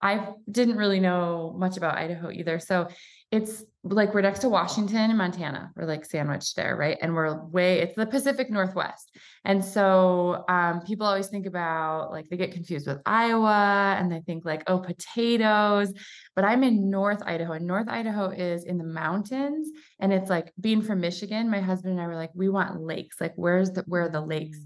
I 0.04 0.34
didn't 0.52 0.76
really 0.76 1.00
know 1.00 1.56
much 1.58 1.78
about 1.78 1.98
Idaho 1.98 2.30
either. 2.30 2.60
So 2.60 2.90
it's 3.32 3.64
like 3.86 4.14
we're 4.14 4.22
next 4.22 4.40
to 4.40 4.50
Washington 4.50 4.98
and 4.98 5.18
Montana. 5.18 5.72
We're 5.76 5.86
like 5.86 6.04
sandwiched 6.06 6.58
there, 6.58 6.76
right? 6.76 6.98
And 7.02 7.16
we're 7.16 7.42
way 7.46 7.80
it's 7.80 7.96
the 7.96 8.06
Pacific 8.06 8.52
Northwest. 8.52 9.16
And 9.46 9.64
so 9.64 10.44
um, 10.50 10.82
people 10.82 11.08
always 11.08 11.30
think 11.30 11.46
about 11.46 12.12
like 12.12 12.30
they 12.30 12.36
get 12.36 12.52
confused 12.52 12.86
with 12.86 13.00
Iowa 13.06 13.96
and 13.98 14.12
they 14.12 14.20
think 14.20 14.44
like, 14.46 14.64
oh, 14.68 14.80
potatoes. 14.80 15.94
But 16.36 16.44
I'm 16.46 16.64
in 16.64 16.90
North 16.90 17.24
Idaho, 17.26 17.54
and 17.54 17.66
North 17.66 17.88
Idaho 17.88 18.30
is 18.30 18.66
in 18.66 18.78
the 18.78 18.84
mountains. 18.84 19.70
And 20.00 20.12
it's 20.12 20.30
like 20.30 20.52
being 20.60 20.82
from 20.82 21.00
Michigan, 21.00 21.50
my 21.50 21.62
husband 21.62 21.94
and 21.94 22.02
I 22.02 22.08
were 22.08 22.16
like, 22.16 22.32
we 22.36 22.50
want 22.50 22.82
lakes. 22.82 23.22
Like, 23.22 23.34
where's 23.36 23.72
the 23.72 23.84
where 23.88 24.04
are 24.04 24.10
the 24.10 24.22
lakes? 24.22 24.60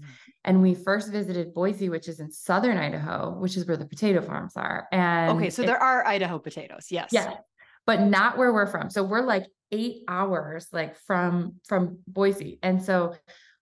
And 0.48 0.62
we 0.62 0.74
first 0.74 1.12
visited 1.12 1.52
Boise, 1.52 1.90
which 1.90 2.08
is 2.08 2.20
in 2.20 2.32
southern 2.32 2.78
Idaho, 2.78 3.36
which 3.38 3.56
is 3.56 3.66
where 3.66 3.76
the 3.76 3.84
potato 3.84 4.22
farms 4.22 4.54
are. 4.56 4.88
And 4.90 5.36
Okay, 5.36 5.50
so 5.50 5.62
there 5.62 5.82
are 5.82 6.06
Idaho 6.06 6.38
potatoes. 6.38 6.86
Yes. 6.90 7.10
yeah, 7.12 7.34
but 7.86 8.00
not 8.00 8.38
where 8.38 8.52
we're 8.52 8.66
from. 8.66 8.88
So 8.88 9.02
we're 9.02 9.20
like 9.22 9.44
eight 9.70 10.04
hours 10.08 10.68
like 10.72 10.96
from 10.96 11.56
from 11.66 11.98
Boise. 12.06 12.58
And 12.62 12.82
so 12.82 13.14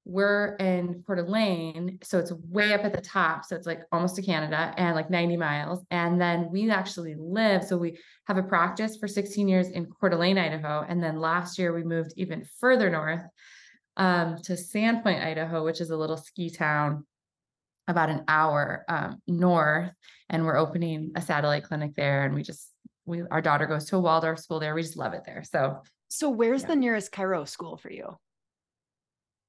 we're 0.05 0.55
in 0.61 1.02
Coeur 1.05 1.16
d'Alene. 1.16 1.99
So 2.05 2.21
it's 2.21 2.31
way 2.31 2.73
up 2.73 2.85
at 2.85 2.95
the 2.95 3.00
top. 3.00 3.45
So 3.45 3.57
it's 3.57 3.66
like 3.66 3.81
almost 3.90 4.14
to 4.14 4.23
Canada 4.23 4.73
and 4.76 4.95
like 4.95 5.11
90 5.11 5.37
miles. 5.37 5.85
And 5.90 6.21
then 6.21 6.49
we 6.52 6.71
actually 6.71 7.16
live. 7.19 7.64
So 7.64 7.76
we 7.76 7.99
have 8.28 8.38
a 8.38 8.45
practice 8.45 8.97
for 8.97 9.09
16 9.09 9.49
years 9.49 9.69
in 9.69 9.87
Coeur 9.87 10.11
d'Alene, 10.11 10.38
Idaho. 10.38 10.87
And 10.88 11.02
then 11.02 11.19
last 11.19 11.59
year 11.59 11.75
we 11.75 11.83
moved 11.83 12.12
even 12.16 12.45
further 12.61 12.88
north 12.88 13.22
um, 13.96 14.37
to 14.42 14.52
Sandpoint, 14.52 15.24
Idaho, 15.24 15.64
which 15.64 15.80
is 15.80 15.90
a 15.90 15.96
little 15.96 16.16
ski 16.16 16.50
town 16.50 17.06
about 17.88 18.11
an 18.11 18.24
hour 18.28 18.85
um, 18.88 19.22
north. 19.26 19.90
And 20.28 20.44
we're 20.44 20.56
opening 20.56 21.12
a 21.14 21.22
satellite 21.22 21.64
clinic 21.64 21.94
there. 21.94 22.24
And 22.24 22.35
we 22.35 22.42
just, 22.42 22.70
we, 23.04 23.22
our 23.30 23.40
daughter 23.40 23.66
goes 23.66 23.85
to 23.87 23.96
a 23.96 24.00
Waldorf 24.00 24.38
school 24.40 24.61
there. 24.61 24.74
We 24.74 24.82
just 24.82 24.96
love 24.96 25.14
it 25.14 25.22
there. 25.24 25.44
So, 25.44 25.82
So 26.09 26.28
where's 26.30 26.62
Yeah. 26.62 26.68
the 26.68 26.76
nearest 26.76 27.12
chiro 27.12 27.48
school 27.48 27.76
for 27.76 27.90
you 27.90 28.16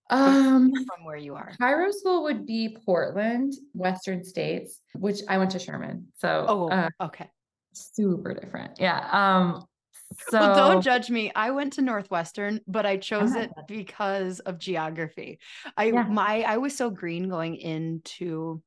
um, 0.10 0.72
from 0.72 1.04
where 1.06 1.18
you 1.18 1.36
are? 1.36 1.52
chiro 1.60 1.92
school 1.92 2.24
would 2.24 2.46
be 2.46 2.78
Portland, 2.86 3.54
Western 3.74 4.24
States, 4.24 4.80
which 4.94 5.20
I 5.28 5.38
went 5.38 5.52
to 5.52 5.60
Sherman. 5.60 6.08
So, 6.20 6.46
Oh, 6.48 6.70
uh, 6.70 6.90
okay. 7.02 7.30
super 7.74 8.34
different. 8.34 8.80
Yeah. 8.80 9.08
Um, 9.12 9.66
so 10.30 10.40
well, 10.40 10.56
don't 10.56 10.82
judge 10.82 11.10
me. 11.10 11.32
I 11.36 11.52
went 11.52 11.74
to 11.74 11.82
Northwestern, 11.82 12.62
but 12.68 12.86
I 12.86 12.98
chose 12.98 13.32
uh-huh. 13.32 13.42
it 13.42 13.52
because 13.68 14.40
of 14.42 14.60
geography. 14.60 15.40
I 15.76 15.86
Yeah. 15.86 16.04
my 16.04 16.44
I 16.44 16.58
was 16.58 16.76
so 16.76 16.90
green 16.90 17.30
going 17.30 17.56
into 17.56 18.62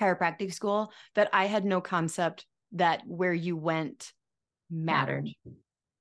chiropractic 0.00 0.52
school 0.52 0.92
that 1.14 1.30
I 1.32 1.46
had 1.46 1.64
no 1.64 1.80
concept 1.80 2.46
that 2.72 3.02
where 3.06 3.34
you 3.34 3.56
went 3.56 4.12
mattered. 4.70 5.28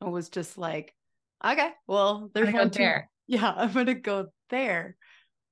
I 0.01 0.09
was 0.09 0.29
just 0.29 0.57
like, 0.57 0.95
okay, 1.43 1.69
well, 1.87 2.31
there's 2.33 2.47
one 2.47 2.53
one 2.53 2.61
one 2.63 2.71
two. 2.71 2.79
there. 2.79 3.09
Yeah, 3.27 3.53
I'm 3.55 3.71
gonna 3.71 3.93
go 3.93 4.27
there. 4.49 4.97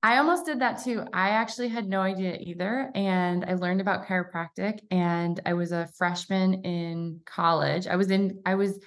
I 0.02 0.18
almost 0.18 0.46
did 0.46 0.60
that 0.60 0.84
too. 0.84 1.06
I 1.14 1.30
actually 1.30 1.68
had 1.68 1.88
no 1.88 2.02
idea 2.02 2.38
either. 2.40 2.90
And 2.96 3.44
I 3.46 3.54
learned 3.56 3.82
about 3.82 4.06
chiropractic 4.06 4.80
and 4.92 5.40
I 5.46 5.54
was 5.54 5.72
a 5.72 5.90
freshman 5.98 6.64
in 6.64 7.20
college. 7.26 7.86
I 7.86 7.98
was 7.98 8.10
in, 8.10 8.40
I 8.46 8.56
was, 8.56 8.80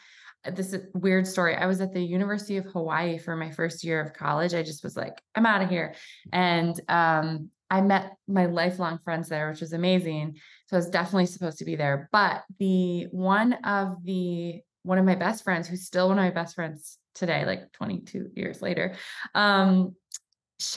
this 0.51 0.73
is 0.73 0.87
weird 0.95 1.27
story. 1.27 1.57
I 1.57 1.67
was 1.67 1.81
at 1.81 1.93
the 1.93 2.03
University 2.03 2.57
of 2.57 2.65
Hawaii 2.67 3.19
for 3.19 3.37
my 3.37 3.51
first 3.51 3.85
year 3.85 4.01
of 4.01 4.13
college. 4.13 4.55
I 4.55 4.63
just 4.63 4.83
was 4.83 4.97
like, 4.97 5.21
I'm 5.35 5.47
out 5.47 5.63
of 5.63 5.71
here. 5.71 5.95
And 6.33 6.79
um, 6.89 7.51
I 7.71 7.81
met 7.81 8.17
my 8.27 8.47
lifelong 8.47 8.99
friends 9.05 9.29
there, 9.29 9.51
which 9.51 9.61
was 9.61 9.73
amazing. 9.73 10.37
So 10.67 10.77
I 10.77 10.79
was 10.79 10.91
definitely 10.91 11.27
supposed 11.27 11.59
to 11.59 11.65
be 11.65 11.77
there. 11.77 12.09
But 12.13 12.43
the 12.59 13.07
one 13.13 13.53
of 13.65 14.05
the, 14.05 14.61
one 14.83 14.99
of 14.99 15.05
my 15.05 15.15
best 15.15 15.45
friends, 15.45 15.69
who's 15.69 15.87
still 15.87 16.09
one 16.09 16.19
of 16.19 16.25
my 16.25 16.31
best 16.31 16.57
friends 16.57 16.99
today, 17.15 17.45
like 17.45 17.73
22 17.73 18.31
years 18.35 18.63
later, 18.63 18.97
um, 19.35 19.95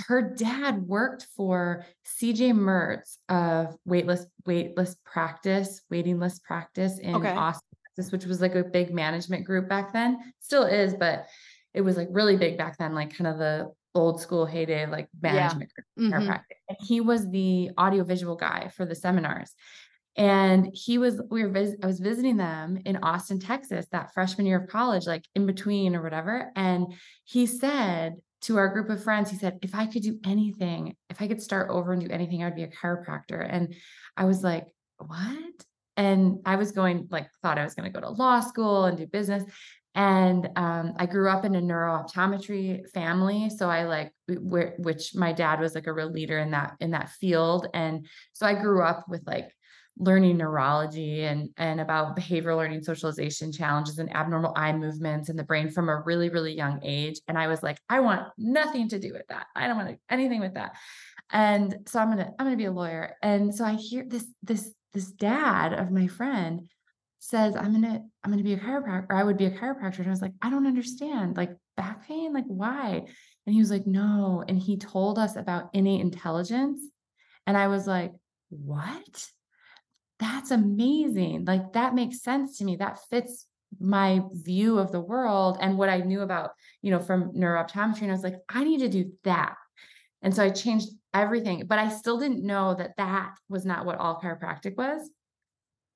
her 0.08 0.34
dad 0.36 0.82
worked 0.88 1.28
for 1.36 1.86
CJ 2.20 2.54
Mertz 2.54 3.18
of 3.30 3.78
waitlist 3.88 4.26
waitlist 4.48 4.96
practice, 5.04 5.82
waiting 5.90 6.20
list 6.20 6.44
practice 6.44 6.98
in 7.00 7.16
Okay. 7.16 7.30
Austin, 7.30 7.75
Texas, 7.96 8.12
which 8.12 8.26
was 8.26 8.42
like 8.42 8.56
a 8.56 8.64
big 8.64 8.94
management 8.94 9.46
group 9.46 9.70
back 9.70 9.94
then. 9.94 10.20
Still 10.40 10.64
is, 10.64 10.94
but 10.94 11.28
it 11.74 11.82
was 11.82 11.98
like 11.98 12.08
really 12.12 12.38
big 12.38 12.58
back 12.58 12.78
then, 12.78 12.94
like 12.94 13.16
kind 13.16 13.28
of 13.28 13.38
the 13.38 13.72
old 13.94 14.20
school 14.20 14.46
heyday 14.46 14.86
like 14.88 15.08
Yeah. 15.24 15.34
management 15.34 15.72
group 15.74 15.86
Mhm. 15.98 16.14
chiropractic. 16.14 16.58
And 16.70 16.78
he 16.82 17.02
was 17.02 17.30
the 17.30 17.72
audiovisual 17.78 18.36
guy 18.36 18.70
for 18.76 18.86
the 18.86 18.96
seminars. 18.96 19.54
And 20.18 20.70
he 20.74 20.98
was, 20.98 21.22
we 21.30 21.44
were, 21.44 21.50
vis- 21.50 21.76
I 21.84 21.88
was 21.88 22.00
visiting 22.00 22.38
them 22.38 22.78
in 22.86 22.98
Austin, 22.98 23.40
Texas, 23.40 23.86
that 23.92 24.14
freshman 24.14 24.48
year 24.48 24.62
of 24.62 24.70
college, 24.70 25.06
like 25.08 25.26
in 25.36 25.46
between 25.46 25.96
or 25.96 26.02
whatever. 26.02 26.52
And 26.56 26.94
he 27.26 27.46
said 27.46 28.16
to 28.42 28.58
our 28.58 28.70
group 28.70 28.90
of 28.90 29.04
friends, 29.04 29.30
he 29.30 29.38
said, 29.38 29.60
if 29.62 29.76
I 29.76 29.88
could 29.88 30.04
do 30.04 30.20
anything, 30.26 30.96
if 31.10 31.22
I 31.22 31.28
could 31.28 31.42
start 31.42 31.70
over 31.70 31.92
and 31.92 32.02
do 32.02 32.10
anything, 32.14 32.44
I 32.44 32.46
would 32.46 32.56
be 32.56 32.64
a 32.64 32.68
chiropractor. 32.70 33.46
And 33.50 33.74
I 34.16 34.24
was 34.26 34.42
like, 34.44 34.68
what? 34.98 35.66
And 35.98 36.40
I 36.46 36.56
was 36.56 36.72
going, 36.72 37.08
like, 37.10 37.30
thought 37.42 37.58
I 37.58 37.64
was 37.64 37.74
going 37.74 37.92
to 37.92 38.00
go 38.00 38.06
to 38.06 38.12
law 38.12 38.40
school 38.40 38.86
and 38.86 38.98
do 38.98 39.08
business. 39.08 39.44
And 39.96 40.50
um, 40.58 40.94
I 40.98 41.06
grew 41.06 41.30
up 41.30 41.46
in 41.46 41.56
a 41.56 41.62
neurooptometry 41.62 42.90
family, 42.90 43.50
so 43.50 43.70
I 43.70 43.86
like 43.86 44.12
which 44.28 45.16
my 45.16 45.32
dad 45.32 45.62
was 45.62 45.74
like 45.74 45.88
a 45.88 45.94
real 45.94 46.12
leader 46.12 46.38
in 46.38 46.52
that 46.52 46.74
in 46.82 46.92
that 46.92 47.12
field, 47.12 47.68
and 47.74 48.06
so 48.34 48.46
I 48.46 48.56
grew 48.56 48.84
up 48.84 49.06
with 49.08 49.22
like 49.26 49.56
learning 49.98 50.38
neurology 50.38 51.24
and 51.24 51.50
and 51.58 51.80
about 51.80 52.18
behavioral 52.18 52.58
learning 52.58 52.84
socialization 52.84 53.52
challenges 53.52 53.98
and 53.98 54.14
abnormal 54.14 54.54
eye 54.58 54.74
movements 54.74 55.30
in 55.30 55.38
the 55.38 55.44
brain 55.44 55.70
from 55.70 55.88
a 55.88 56.02
really 56.02 56.30
really 56.30 56.54
young 56.54 56.82
age 56.84 57.22
and 57.30 57.38
i 57.38 57.48
was 57.48 57.64
like 57.64 57.80
i 57.90 58.02
want 58.02 58.28
nothing 58.38 58.90
to 58.90 59.00
do 59.00 59.14
with 59.14 59.26
that 59.30 59.48
i 59.56 59.68
don't 59.68 59.78
want 59.78 59.98
anything 60.10 60.42
with 60.42 60.56
that 60.56 60.74
and 61.32 61.78
so 61.88 61.98
i'm 61.98 62.10
gonna 62.10 62.30
i'm 62.38 62.46
gonna 62.46 62.58
be 62.58 62.66
a 62.66 62.72
lawyer 62.72 63.16
and 63.22 63.56
so 63.56 63.64
i 63.64 63.74
hear 63.74 64.04
this 64.06 64.26
this 64.44 64.70
this 64.96 65.12
dad 65.12 65.74
of 65.74 65.92
my 65.92 66.08
friend 66.08 66.68
says 67.20 67.56
i'm 67.56 67.72
gonna 67.72 68.02
i'm 68.24 68.32
gonna 68.32 68.44
be 68.44 68.54
a 68.54 68.58
chiropractor 68.58 69.06
or 69.10 69.16
i 69.16 69.24
would 69.24 69.38
be 69.38 69.46
a 69.46 69.52
chiropractor 69.52 70.00
and 70.00 70.08
i 70.08 70.12
was 70.12 70.22
like 70.22 70.34
i 70.42 70.50
don't 70.50 70.68
understand 70.68 71.38
like 71.38 71.52
back 71.78 72.08
pain 72.08 72.34
like 72.34 72.46
why 72.48 73.04
and 73.46 73.54
he 73.54 73.60
was 73.60 73.72
like 73.72 73.86
no 73.86 74.44
and 74.48 74.60
he 74.60 74.78
told 74.78 75.20
us 75.20 75.36
about 75.36 75.70
innate 75.74 76.02
intelligence 76.02 76.82
and 77.46 77.58
i 77.58 77.68
was 77.68 77.86
like 77.86 78.12
what 78.50 79.28
that's 80.20 80.52
amazing. 80.52 81.46
Like 81.46 81.74
that 81.74 81.96
makes 81.96 82.22
sense 82.22 82.58
to 82.58 82.66
me. 82.66 82.78
That 82.78 83.00
fits 83.10 83.48
my 83.80 84.22
view 84.32 84.78
of 84.78 84.92
the 84.92 85.02
world 85.02 85.58
and 85.60 85.78
what 85.78 85.90
I 85.90 85.98
knew 85.98 86.22
about, 86.22 86.52
you 86.82 86.92
know, 86.92 87.00
from 87.00 87.34
neurooptometry. 87.34 88.04
And 88.04 88.12
I 88.12 88.14
was 88.14 88.24
like, 88.24 88.38
I 88.48 88.64
need 88.64 88.80
to 88.80 88.90
do 88.90 89.12
that. 89.24 89.56
And 90.26 90.36
so 90.36 90.44
I 90.44 90.50
changed 90.50 90.90
everything, 91.14 91.68
but 91.68 91.78
I 91.78 91.88
still 91.88 92.20
didn't 92.20 92.44
know 92.44 92.74
that 92.74 92.98
that 92.98 93.36
was 93.48 93.64
not 93.64 93.86
what 93.86 94.00
all 94.00 94.20
chiropractic 94.20 94.76
was. 94.76 95.08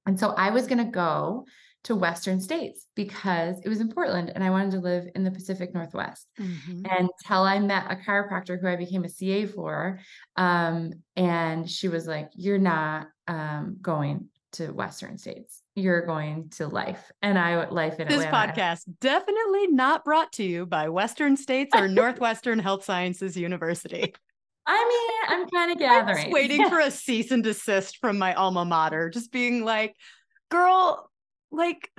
And 0.05 0.19
so 0.19 0.29
I 0.29 0.51
was 0.51 0.67
going 0.67 0.85
to 0.85 0.91
go 0.91 1.45
to 1.85 1.95
Western 1.95 2.39
states 2.39 2.85
because 2.95 3.59
it 3.63 3.69
was 3.69 3.81
in 3.81 3.89
Portland 3.89 4.31
and 4.33 4.43
I 4.43 4.51
wanted 4.51 4.71
to 4.71 4.81
live 4.81 5.07
in 5.15 5.23
the 5.23 5.31
Pacific 5.31 5.73
Northwest. 5.73 6.27
Mm-hmm. 6.39 6.85
Until 6.85 7.41
I 7.41 7.57
met 7.57 7.91
a 7.91 7.95
chiropractor 7.95 8.61
who 8.61 8.67
I 8.67 8.75
became 8.75 9.03
a 9.03 9.09
CA 9.09 9.47
for. 9.47 9.99
Um, 10.35 10.93
and 11.15 11.67
she 11.67 11.87
was 11.87 12.05
like, 12.05 12.29
You're 12.35 12.59
not 12.59 13.07
um, 13.27 13.77
going 13.81 14.29
to 14.53 14.71
Western 14.71 15.17
states. 15.17 15.63
You're 15.79 16.05
going 16.05 16.49
to 16.57 16.67
life. 16.67 17.11
And 17.21 17.39
I 17.39 17.67
life 17.69 17.99
in 17.99 18.07
this 18.07 18.23
Atlanta. 18.23 18.53
podcast 18.53 18.81
definitely 18.99 19.67
not 19.67 20.03
brought 20.03 20.31
to 20.33 20.43
you 20.43 20.65
by 20.65 20.89
Western 20.89 21.37
States 21.37 21.71
or 21.75 21.87
Northwestern 21.87 22.59
Health 22.59 22.83
Sciences 22.83 23.37
University. 23.37 24.13
I 24.67 25.27
mean, 25.29 25.39
I'm 25.39 25.49
kind 25.49 25.71
of 25.71 25.79
gathering. 25.79 26.27
I'm 26.27 26.31
waiting 26.31 26.69
for 26.69 26.79
a 26.79 26.91
cease 26.91 27.31
and 27.31 27.43
desist 27.43 27.97
from 27.97 28.17
my 28.19 28.33
alma 28.33 28.65
mater, 28.65 29.09
just 29.09 29.31
being 29.31 29.63
like, 29.63 29.95
girl, 30.51 31.09
like, 31.51 31.89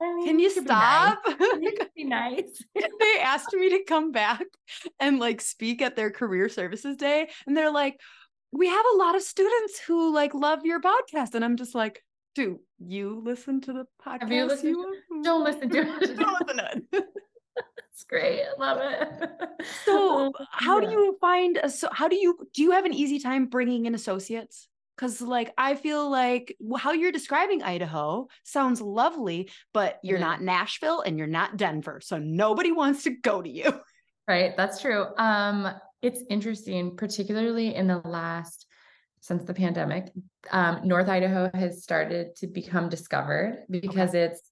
I 0.00 0.14
mean, 0.14 0.26
can 0.26 0.38
you 0.38 0.50
stop? 0.50 1.24
Be 1.24 1.34
nice. 1.34 1.88
be 1.94 2.04
nice. 2.04 2.62
they 2.74 3.20
asked 3.20 3.52
me 3.52 3.70
to 3.70 3.84
come 3.84 4.12
back 4.12 4.42
and 4.98 5.18
like 5.18 5.40
speak 5.40 5.82
at 5.82 5.96
their 5.96 6.10
career 6.10 6.48
services 6.48 6.96
day. 6.96 7.28
And 7.46 7.56
they're 7.56 7.72
like, 7.72 8.00
we 8.52 8.68
have 8.68 8.84
a 8.94 8.96
lot 8.96 9.16
of 9.16 9.22
students 9.22 9.78
who 9.80 10.14
like 10.14 10.34
love 10.34 10.60
your 10.64 10.80
podcast. 10.80 11.34
And 11.34 11.44
I'm 11.44 11.56
just 11.56 11.74
like, 11.74 12.02
do 12.34 12.60
you 12.78 13.20
listen 13.24 13.60
to 13.62 13.72
the 13.72 13.86
podcast? 14.04 14.22
Have 14.22 14.32
you 14.32 14.44
listened? 14.44 14.70
You? 14.70 15.22
Don't 15.22 15.44
listen 15.44 15.68
to 15.70 15.78
it. 15.78 16.16
Don't 16.16 16.40
listen 16.40 16.56
to 16.56 16.70
it. 16.92 17.04
It's 17.92 18.04
great. 18.08 18.42
I 18.42 18.60
love 18.60 18.78
it. 18.82 19.30
so 19.84 20.32
how 20.50 20.80
yeah. 20.80 20.88
do 20.88 20.92
you 20.92 21.16
find 21.20 21.58
a, 21.62 21.70
so 21.70 21.88
how 21.92 22.08
do 22.08 22.16
you 22.16 22.36
do 22.52 22.62
you 22.62 22.72
have 22.72 22.84
an 22.84 22.92
easy 22.92 23.18
time 23.18 23.46
bringing 23.46 23.86
in 23.86 23.94
associates? 23.94 24.68
Cause 24.96 25.20
like 25.20 25.52
I 25.58 25.74
feel 25.74 26.08
like 26.08 26.56
how 26.76 26.92
you're 26.92 27.12
describing 27.12 27.62
Idaho 27.62 28.28
sounds 28.44 28.80
lovely, 28.80 29.50
but 29.72 29.98
you're 30.02 30.20
not 30.20 30.42
Nashville 30.42 31.00
and 31.00 31.18
you're 31.18 31.26
not 31.26 31.56
Denver. 31.56 32.00
So 32.02 32.18
nobody 32.18 32.70
wants 32.70 33.04
to 33.04 33.10
go 33.10 33.42
to 33.42 33.48
you. 33.48 33.80
Right. 34.28 34.56
That's 34.56 34.80
true. 34.80 35.06
Um, 35.16 35.68
it's 36.00 36.20
interesting, 36.30 36.96
particularly 36.96 37.74
in 37.74 37.86
the 37.86 37.98
last 37.98 38.66
since 39.24 39.42
the 39.44 39.54
pandemic. 39.54 40.12
Um, 40.50 40.82
North 40.84 41.08
Idaho 41.08 41.50
has 41.54 41.82
started 41.82 42.36
to 42.36 42.46
become 42.46 42.90
discovered 42.90 43.64
because 43.70 44.10
okay. 44.10 44.24
it's 44.24 44.42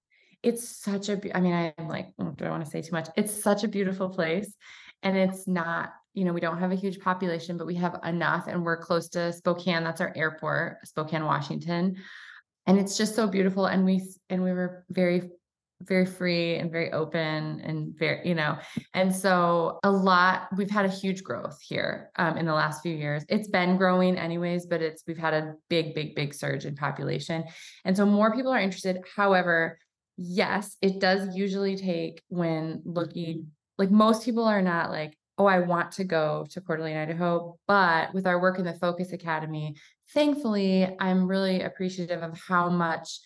it's 0.42 0.68
such 0.68 1.08
a 1.08 1.36
i 1.36 1.40
mean 1.40 1.72
i'm 1.78 1.86
like 1.86 2.08
oh, 2.18 2.30
do 2.36 2.44
i 2.44 2.50
want 2.50 2.64
to 2.64 2.68
say 2.70 2.82
too 2.82 2.90
much 2.90 3.08
it's 3.16 3.32
such 3.32 3.62
a 3.62 3.68
beautiful 3.68 4.08
place 4.08 4.52
and 5.04 5.16
it's 5.16 5.46
not 5.46 5.90
you 6.14 6.24
know 6.24 6.32
we 6.32 6.40
don't 6.40 6.58
have 6.58 6.72
a 6.72 6.74
huge 6.74 6.98
population 6.98 7.56
but 7.56 7.64
we 7.64 7.76
have 7.76 8.00
enough 8.04 8.48
and 8.48 8.64
we're 8.64 8.76
close 8.76 9.08
to 9.08 9.32
spokane 9.32 9.84
that's 9.84 10.00
our 10.00 10.12
airport 10.16 10.78
spokane 10.84 11.24
washington 11.24 11.94
and 12.66 12.76
it's 12.76 12.96
just 12.96 13.14
so 13.14 13.28
beautiful 13.28 13.66
and 13.66 13.84
we 13.84 14.02
and 14.30 14.42
we 14.42 14.50
were 14.50 14.84
very 14.90 15.30
very 15.86 16.06
free 16.06 16.56
and 16.56 16.70
very 16.70 16.92
open 16.92 17.60
and 17.60 17.96
very 17.98 18.26
you 18.26 18.34
know 18.34 18.56
and 18.94 19.14
so 19.14 19.78
a 19.84 19.90
lot 19.90 20.48
we've 20.56 20.70
had 20.70 20.84
a 20.84 20.88
huge 20.88 21.22
growth 21.22 21.58
here 21.60 22.10
um, 22.16 22.36
in 22.36 22.46
the 22.46 22.54
last 22.54 22.82
few 22.82 22.94
years. 22.94 23.24
It's 23.28 23.48
been 23.48 23.76
growing 23.76 24.16
anyways 24.16 24.66
but 24.66 24.82
it's 24.82 25.02
we've 25.06 25.18
had 25.18 25.34
a 25.34 25.54
big 25.68 25.94
big 25.94 26.14
big 26.14 26.34
surge 26.34 26.64
in 26.64 26.76
population. 26.76 27.44
And 27.84 27.96
so 27.96 28.06
more 28.06 28.34
people 28.34 28.52
are 28.52 28.60
interested. 28.60 28.98
However 29.16 29.78
yes, 30.16 30.76
it 30.82 31.00
does 31.00 31.34
usually 31.34 31.76
take 31.76 32.22
when 32.28 32.82
looking, 32.84 33.48
like 33.78 33.90
most 33.90 34.24
people 34.24 34.44
are 34.44 34.62
not 34.62 34.90
like, 34.90 35.16
oh, 35.38 35.46
I 35.46 35.60
want 35.60 35.92
to 35.92 36.04
go 36.04 36.46
to 36.50 36.60
Coeur 36.60 36.76
d'Alene, 36.76 36.96
Idaho. 36.96 37.58
But 37.66 38.12
with 38.14 38.26
our 38.26 38.40
work 38.40 38.58
in 38.58 38.64
the 38.64 38.74
Focus 38.74 39.12
Academy, 39.12 39.76
thankfully, 40.12 40.94
I'm 41.00 41.26
really 41.26 41.62
appreciative 41.62 42.22
of 42.22 42.38
how 42.38 42.68
much 42.68 43.18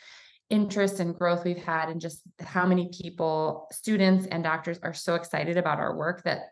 interest 0.51 1.01
and 1.01 1.15
growth 1.15 1.45
we've 1.45 1.63
had 1.63 1.89
and 1.89 2.01
just 2.01 2.23
how 2.41 2.67
many 2.67 2.89
people, 2.89 3.69
students 3.73 4.27
and 4.27 4.45
doctors 4.45 4.79
are 4.83 4.95
so 4.95 5.15
excited 5.15 5.57
about 5.57 5.79
our 5.79 5.97
work 5.97 6.23
that 6.25 6.51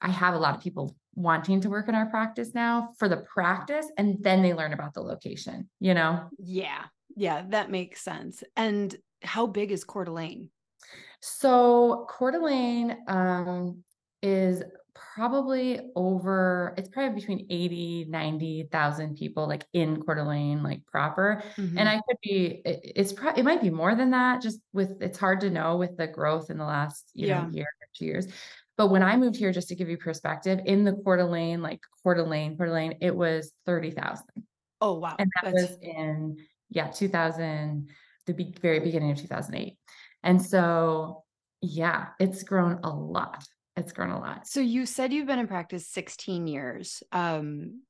I 0.00 0.10
have 0.10 0.34
a 0.34 0.38
lot 0.38 0.56
of 0.56 0.62
people 0.62 0.96
wanting 1.14 1.60
to 1.60 1.70
work 1.70 1.88
in 1.88 1.94
our 1.94 2.06
practice 2.06 2.54
now 2.54 2.90
for 2.98 3.08
the 3.08 3.18
practice 3.18 3.86
and 3.96 4.16
then 4.20 4.42
they 4.42 4.54
learn 4.54 4.72
about 4.72 4.94
the 4.94 5.00
location, 5.00 5.68
you 5.80 5.94
know? 5.94 6.28
Yeah. 6.38 6.84
Yeah, 7.16 7.42
that 7.48 7.70
makes 7.70 8.02
sense. 8.02 8.44
And 8.56 8.94
how 9.22 9.46
big 9.46 9.72
is 9.72 9.84
Coeur 9.84 10.04
d'Alene? 10.04 10.50
So 11.20 12.06
Coeur 12.08 12.30
d'Alene 12.30 12.96
um, 13.08 13.82
is 14.22 14.62
probably 15.14 15.80
over 15.96 16.74
it's 16.76 16.88
probably 16.88 17.20
between 17.20 17.46
80 17.50 18.06
90,000 18.08 19.16
people 19.16 19.46
like 19.46 19.64
in 19.72 20.02
Coeur 20.02 20.16
d'Alene 20.16 20.62
like 20.62 20.84
proper 20.86 21.42
mm-hmm. 21.56 21.78
and 21.78 21.88
I 21.88 21.96
could 21.96 22.18
be 22.22 22.62
it, 22.64 22.80
it's 22.82 23.12
probably 23.12 23.40
it 23.40 23.44
might 23.44 23.62
be 23.62 23.70
more 23.70 23.94
than 23.94 24.10
that 24.10 24.42
just 24.42 24.60
with 24.72 25.00
it's 25.00 25.18
hard 25.18 25.40
to 25.40 25.50
know 25.50 25.76
with 25.76 25.96
the 25.96 26.06
growth 26.06 26.50
in 26.50 26.58
the 26.58 26.64
last 26.64 27.10
you 27.14 27.28
yeah. 27.28 27.42
know 27.42 27.50
year 27.50 27.64
or 27.64 27.86
two 27.96 28.04
years 28.04 28.26
but 28.76 28.88
when 28.88 29.02
I 29.02 29.16
moved 29.16 29.36
here 29.36 29.52
just 29.52 29.68
to 29.68 29.74
give 29.74 29.88
you 29.88 29.96
perspective 29.96 30.60
in 30.66 30.84
the 30.84 30.92
Coeur 30.92 31.16
d'Alene 31.16 31.62
like 31.62 31.80
Coeur 32.02 32.14
d'Alene 32.14 32.56
Coeur 32.56 32.66
d'Alene 32.66 32.96
it 33.00 33.14
was 33.14 33.52
30,000 33.66 34.24
oh 34.80 34.94
wow 34.98 35.16
and 35.18 35.30
that 35.36 35.52
That's... 35.52 35.70
was 35.70 35.78
in 35.80 36.36
yeah 36.70 36.88
2000 36.88 37.88
the 38.28 38.34
be- 38.34 38.54
very 38.62 38.78
beginning 38.78 39.10
of 39.10 39.18
2008. 39.18 39.76
And 40.22 40.40
so, 40.40 41.24
yeah, 41.60 42.08
it's 42.20 42.44
grown 42.44 42.78
a 42.84 42.90
lot. 42.90 43.44
It's 43.78 43.92
grown 43.92 44.10
a 44.10 44.18
lot. 44.18 44.46
So 44.46 44.60
you 44.60 44.86
said 44.86 45.12
you've 45.12 45.26
been 45.26 45.38
in 45.38 45.46
practice 45.46 45.88
16 45.88 46.46
years. 46.46 47.02
Um, 47.12 47.82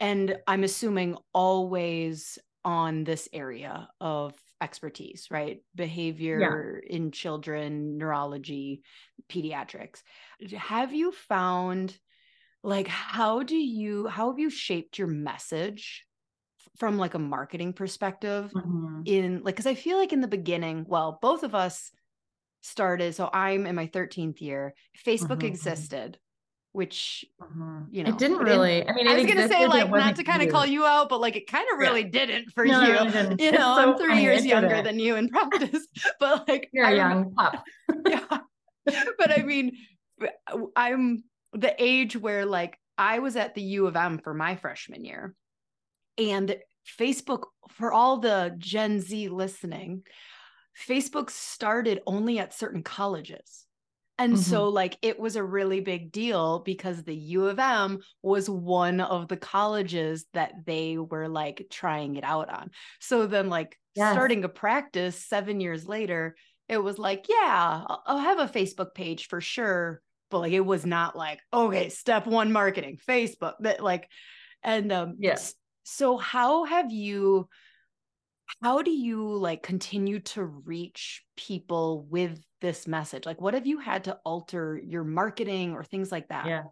and 0.00 0.38
I'm 0.46 0.64
assuming 0.64 1.16
always 1.32 2.38
on 2.64 3.04
this 3.04 3.28
area 3.32 3.88
of 4.00 4.34
expertise, 4.60 5.28
right? 5.30 5.62
Behavior 5.74 6.82
yeah. 6.82 6.96
in 6.96 7.12
children, 7.12 7.98
neurology, 7.98 8.82
pediatrics. 9.30 10.02
Have 10.56 10.92
you 10.92 11.12
found 11.12 11.96
like 12.62 12.88
how 12.88 13.42
do 13.42 13.56
you 13.56 14.08
how 14.08 14.30
have 14.30 14.40
you 14.40 14.50
shaped 14.50 14.98
your 14.98 15.06
message 15.06 16.04
from 16.78 16.98
like 16.98 17.14
a 17.14 17.18
marketing 17.18 17.72
perspective 17.72 18.50
mm-hmm. 18.54 19.02
in 19.04 19.42
like 19.44 19.54
because 19.54 19.66
I 19.66 19.74
feel 19.74 19.96
like 19.96 20.12
in 20.12 20.20
the 20.20 20.28
beginning, 20.28 20.84
well, 20.88 21.18
both 21.22 21.42
of 21.42 21.54
us 21.54 21.90
started. 22.66 23.14
So 23.14 23.30
I'm 23.32 23.66
in 23.66 23.74
my 23.74 23.86
13th 23.86 24.40
year. 24.40 24.74
Facebook 25.04 25.38
mm-hmm. 25.38 25.46
existed, 25.46 26.18
which 26.72 27.24
mm-hmm. 27.40 27.84
you 27.90 28.04
know 28.04 28.10
it 28.10 28.18
didn't 28.18 28.38
really. 28.38 28.86
I 28.86 28.92
mean, 28.92 29.08
I 29.08 29.14
was 29.14 29.26
gonna 29.26 29.48
say 29.48 29.66
like 29.66 29.90
not 29.90 30.16
to 30.16 30.24
kind 30.24 30.42
of 30.42 30.50
call 30.50 30.66
you 30.66 30.84
out, 30.84 31.08
but 31.08 31.20
like 31.20 31.36
it 31.36 31.46
kind 31.46 31.66
of 31.72 31.78
really 31.78 32.02
yeah. 32.02 32.08
didn't 32.08 32.50
for 32.52 32.64
no, 32.64 32.82
you. 32.82 33.10
Didn't. 33.10 33.40
You 33.40 33.52
know, 33.52 33.58
so 33.58 33.92
I'm 33.92 33.98
three 33.98 34.20
years 34.20 34.44
younger 34.44 34.82
than 34.82 34.98
you 34.98 35.16
in 35.16 35.28
practice, 35.28 35.86
but 36.20 36.48
like 36.48 36.68
you're 36.72 36.86
I, 36.86 36.94
young 36.94 37.32
pup. 37.34 37.64
yeah, 38.06 38.38
but 38.84 39.38
I 39.38 39.42
mean, 39.42 39.72
I'm 40.74 41.24
the 41.52 41.74
age 41.78 42.16
where 42.16 42.44
like 42.44 42.78
I 42.98 43.20
was 43.20 43.36
at 43.36 43.54
the 43.54 43.62
U 43.62 43.86
of 43.86 43.96
M 43.96 44.18
for 44.18 44.34
my 44.34 44.56
freshman 44.56 45.04
year 45.04 45.34
and 46.18 46.56
Facebook, 46.98 47.44
for 47.70 47.92
all 47.92 48.18
the 48.18 48.54
Gen 48.58 49.00
Z 49.00 49.28
listening, 49.28 50.02
Facebook 50.88 51.30
started 51.30 52.00
only 52.06 52.38
at 52.38 52.54
certain 52.54 52.82
colleges. 52.82 53.64
And 54.18 54.32
mm-hmm. 54.32 54.42
so, 54.42 54.68
like, 54.68 54.96
it 55.02 55.18
was 55.18 55.36
a 55.36 55.44
really 55.44 55.80
big 55.80 56.10
deal 56.10 56.60
because 56.60 57.02
the 57.02 57.14
U 57.14 57.46
of 57.48 57.58
M 57.58 57.98
was 58.22 58.48
one 58.48 59.00
of 59.00 59.28
the 59.28 59.36
colleges 59.36 60.24
that 60.32 60.52
they 60.64 60.96
were 60.96 61.28
like 61.28 61.66
trying 61.70 62.16
it 62.16 62.24
out 62.24 62.48
on. 62.48 62.70
So 62.98 63.26
then, 63.26 63.50
like, 63.50 63.78
yes. 63.94 64.12
starting 64.12 64.42
a 64.44 64.48
practice 64.48 65.22
seven 65.22 65.60
years 65.60 65.86
later, 65.86 66.34
it 66.68 66.78
was 66.78 66.98
like, 66.98 67.26
yeah, 67.28 67.84
I'll 68.06 68.18
have 68.18 68.38
a 68.38 68.48
Facebook 68.48 68.94
page 68.94 69.28
for 69.28 69.40
sure. 69.40 70.00
But 70.30 70.38
like, 70.38 70.52
it 70.52 70.64
was 70.64 70.86
not 70.86 71.14
like, 71.14 71.40
okay, 71.52 71.90
step 71.90 72.26
one 72.26 72.52
marketing, 72.52 72.98
Facebook, 73.06 73.54
that 73.60 73.82
like, 73.82 74.08
and 74.62 74.90
um, 74.92 75.16
yes. 75.18 75.54
So 75.84 76.16
how 76.16 76.64
have 76.64 76.90
you 76.90 77.48
how 78.62 78.82
do 78.82 78.90
you 78.90 79.36
like 79.36 79.62
continue 79.62 80.20
to 80.20 80.44
reach 80.44 81.22
people 81.36 82.06
with 82.08 82.40
this 82.60 82.86
message? 82.86 83.26
Like 83.26 83.40
what 83.40 83.54
have 83.54 83.66
you 83.66 83.78
had 83.78 84.04
to 84.04 84.18
alter 84.24 84.80
your 84.82 85.04
marketing 85.04 85.72
or 85.72 85.84
things 85.84 86.10
like 86.10 86.28
that? 86.28 86.46
Yeah. 86.46 86.64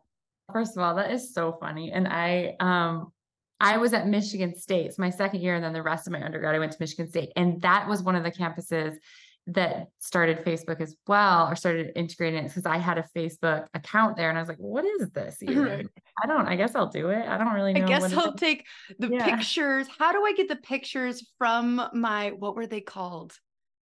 First 0.52 0.76
of 0.76 0.82
all, 0.82 0.96
that 0.96 1.10
is 1.10 1.32
so 1.32 1.56
funny. 1.60 1.90
And 1.92 2.06
I 2.06 2.56
um 2.60 3.12
I 3.60 3.78
was 3.78 3.94
at 3.94 4.06
Michigan 4.08 4.56
State. 4.56 4.86
It's 4.86 4.98
my 4.98 5.10
second 5.10 5.40
year, 5.40 5.54
and 5.54 5.64
then 5.64 5.72
the 5.72 5.82
rest 5.82 6.06
of 6.06 6.12
my 6.12 6.22
undergrad, 6.22 6.54
I 6.54 6.58
went 6.58 6.72
to 6.72 6.78
Michigan 6.80 7.08
State. 7.08 7.30
And 7.36 7.62
that 7.62 7.88
was 7.88 8.02
one 8.02 8.16
of 8.16 8.24
the 8.24 8.30
campuses 8.30 8.96
that 9.46 9.88
started 9.98 10.44
Facebook 10.44 10.80
as 10.80 10.96
well 11.06 11.48
or 11.48 11.56
started 11.56 11.92
integrating 11.96 12.44
it 12.44 12.48
because 12.48 12.64
I 12.64 12.78
had 12.78 12.98
a 12.98 13.04
Facebook 13.14 13.66
account 13.74 14.16
there 14.16 14.30
and 14.30 14.38
I 14.38 14.40
was 14.40 14.48
like, 14.48 14.58
what 14.58 14.84
is 14.84 15.10
this 15.10 15.36
even? 15.42 15.88
I 16.22 16.26
don't, 16.26 16.46
I 16.46 16.56
guess 16.56 16.74
I'll 16.74 16.88
do 16.88 17.10
it. 17.10 17.26
I 17.26 17.36
don't 17.36 17.52
really 17.52 17.74
know. 17.74 17.84
I 17.84 17.86
guess 17.86 18.12
I'll 18.14 18.34
take 18.34 18.64
the 18.98 19.08
yeah. 19.08 19.24
pictures. 19.24 19.86
How 19.98 20.12
do 20.12 20.24
I 20.24 20.32
get 20.32 20.48
the 20.48 20.56
pictures 20.56 21.26
from 21.36 21.82
my, 21.92 22.30
what 22.30 22.56
were 22.56 22.66
they 22.66 22.80
called? 22.80 23.34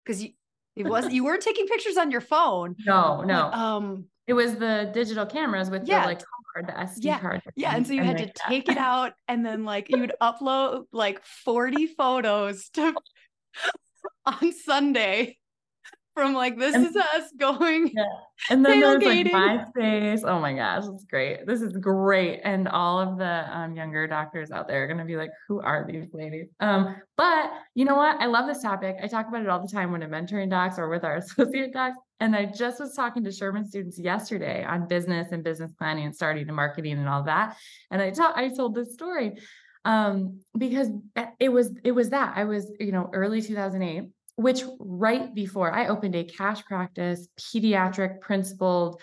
Because 0.04 0.24
you, 0.24 0.32
it 0.76 0.86
was 0.86 1.12
you 1.12 1.26
weren't 1.26 1.43
taking 1.43 1.67
pictures 1.67 1.97
on 1.97 2.12
your 2.12 2.21
phone. 2.21 2.76
No, 2.86 3.21
no. 3.21 3.52
Um, 3.52 4.06
it 4.26 4.34
was 4.34 4.56
the 4.56 4.89
digital 4.93 5.26
cameras 5.26 5.69
with 5.69 5.86
yeah. 5.86 6.02
the 6.02 6.08
like 6.08 6.21
card, 6.54 6.67
the 6.67 6.71
SD 6.71 6.97
yeah. 7.02 7.19
card. 7.19 7.41
Yeah. 7.56 7.76
And 7.76 7.86
so 7.86 7.93
you 7.93 8.00
and 8.00 8.08
had 8.08 8.19
like 8.19 8.34
to 8.34 8.41
take 8.47 8.69
it 8.69 8.78
out 8.78 9.13
and 9.28 9.45
then 9.45 9.65
like 9.65 9.89
you 9.89 10.00
would 10.00 10.13
upload 10.21 10.86
like 10.93 11.24
40 11.26 11.88
photos 11.88 12.69
to 12.69 12.95
on 14.26 14.54
Sunday 14.54 15.38
from 16.22 16.34
like 16.34 16.56
this 16.56 16.76
and, 16.76 16.86
is 16.86 16.96
us 16.96 17.32
going 17.40 17.92
yeah. 17.96 18.04
and 18.52 18.64
then 18.64 18.80
there's 18.80 19.04
like 19.04 19.26
MySpace. 19.26 20.22
Oh 20.24 20.40
my 20.40 20.54
gosh, 20.54 20.84
it's 20.86 21.06
great. 21.06 21.48
This 21.48 21.62
is 21.64 21.74
great. 21.74 22.42
And 22.44 22.68
all 22.68 23.00
of 23.00 23.18
the 23.18 23.58
um, 23.58 23.76
younger 23.76 24.06
doctors 24.06 24.52
out 24.52 24.68
there 24.68 24.84
are 24.84 24.88
gonna 24.88 25.04
be 25.04 25.18
like, 25.18 25.32
who 25.48 25.62
are 25.62 25.84
these 25.90 26.10
ladies? 26.14 26.50
Um, 26.60 26.96
but 27.18 27.52
you 27.74 27.86
know 27.86 27.96
what? 27.96 28.22
I 28.22 28.28
love 28.28 28.46
this 28.46 28.62
topic. 28.62 28.98
I 29.02 29.08
talk 29.08 29.28
about 29.30 29.42
it 29.42 29.50
all 29.50 29.66
the 29.66 29.72
time 29.72 29.92
when 29.92 30.04
I'm 30.04 30.12
mentoring 30.12 30.52
docs 30.52 30.78
or 30.78 30.90
with 30.90 31.04
our 31.04 31.18
associate 31.18 31.74
docs. 31.74 31.98
And 32.20 32.36
I 32.36 32.46
just 32.46 32.80
was 32.80 32.94
talking 32.94 33.24
to 33.24 33.32
Sherman 33.32 33.66
students 33.66 33.98
yesterday 33.98 34.64
on 34.64 34.88
business 34.88 35.30
and 35.32 35.44
business 35.44 35.72
planning 35.72 36.06
and 36.06 36.16
starting 36.16 36.48
and 36.48 36.56
marketing 36.56 37.00
and 37.00 37.10
all 37.10 37.24
that. 37.24 37.58
And 37.90 38.00
I 38.00 38.12
taught 38.12 38.38
I 38.38 38.50
told 38.50 38.76
this 38.76 38.94
story 38.94 39.40
um 39.86 40.40
because 40.56 40.90
it 41.40 41.50
was 41.50 41.76
it 41.84 41.94
was 41.94 42.12
that 42.12 42.34
I 42.36 42.44
was 42.44 42.72
you 42.80 42.92
know 42.92 43.10
early 43.12 43.42
2008 43.42 44.12
which 44.36 44.63
right 44.80 45.34
before 45.34 45.72
I 45.72 45.88
opened 45.88 46.15
a 46.15 46.24
cash 46.24 46.63
practice, 46.65 47.28
pediatric 47.39 48.22
principled, 48.22 49.02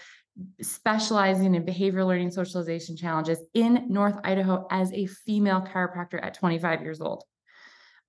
specializing 0.60 1.54
in 1.54 1.64
behavior 1.64 2.04
learning 2.04 2.30
socialization 2.30 2.96
challenges 2.96 3.38
in 3.54 3.86
North 3.88 4.18
Idaho 4.24 4.66
as 4.70 4.92
a 4.92 5.06
female 5.06 5.62
chiropractor 5.62 6.22
at 6.22 6.34
25 6.34 6.82
years 6.82 7.00
old. 7.00 7.24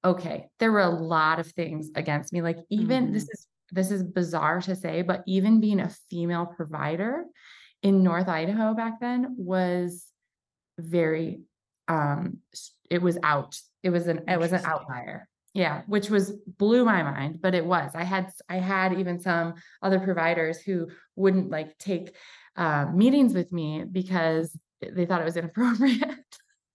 Okay, 0.06 0.48
there 0.60 0.72
were 0.72 0.80
a 0.80 0.90
lot 0.90 1.40
of 1.40 1.48
things 1.48 1.90
against 1.96 2.32
me. 2.32 2.42
Like 2.42 2.58
even 2.70 3.06
mm-hmm. 3.06 3.14
this 3.14 3.24
is 3.24 3.48
this 3.72 3.92
is 3.92 4.04
bizarre 4.04 4.62
to 4.62 4.76
say, 4.76 5.02
but 5.02 5.24
even 5.28 5.60
being 5.60 5.80
a 5.80 5.90
female 6.10 6.46
provider 6.46 7.26
in 7.84 8.04
North 8.04 8.28
Idaho 8.28 8.74
back 8.74 9.00
then 9.00 9.36
was 9.38 10.06
very 10.80 11.42
um 11.88 12.40
it 12.90 13.02
was 13.02 13.18
out. 13.24 13.58
It 13.84 13.90
was 13.90 14.08
an 14.08 14.24
it 14.28 14.40
was 14.40 14.54
an 14.54 14.66
outlier. 14.66 15.29
Yeah, 15.54 15.82
which 15.88 16.10
was 16.10 16.32
blew 16.58 16.86
my 16.86 17.02
mind, 17.02 17.42
but 17.42 17.56
it 17.56 17.66
was. 17.66 17.92
I 17.96 18.04
had 18.04 18.32
I 18.48 18.58
had 18.58 19.00
even 19.00 19.20
some 19.20 19.56
other 19.82 20.00
providers 20.00 20.60
who 20.62 20.90
wouldn't 21.16 21.50
like 21.50 21.78
take 21.80 22.16
uh, 22.56 22.86
meetings 22.94 23.34
with 23.34 23.52
me 23.52 23.84
because 23.90 24.56
they 24.82 25.06
thought 25.06 25.22
it 25.22 25.26
was 25.26 25.38
inappropriate. 25.38 26.26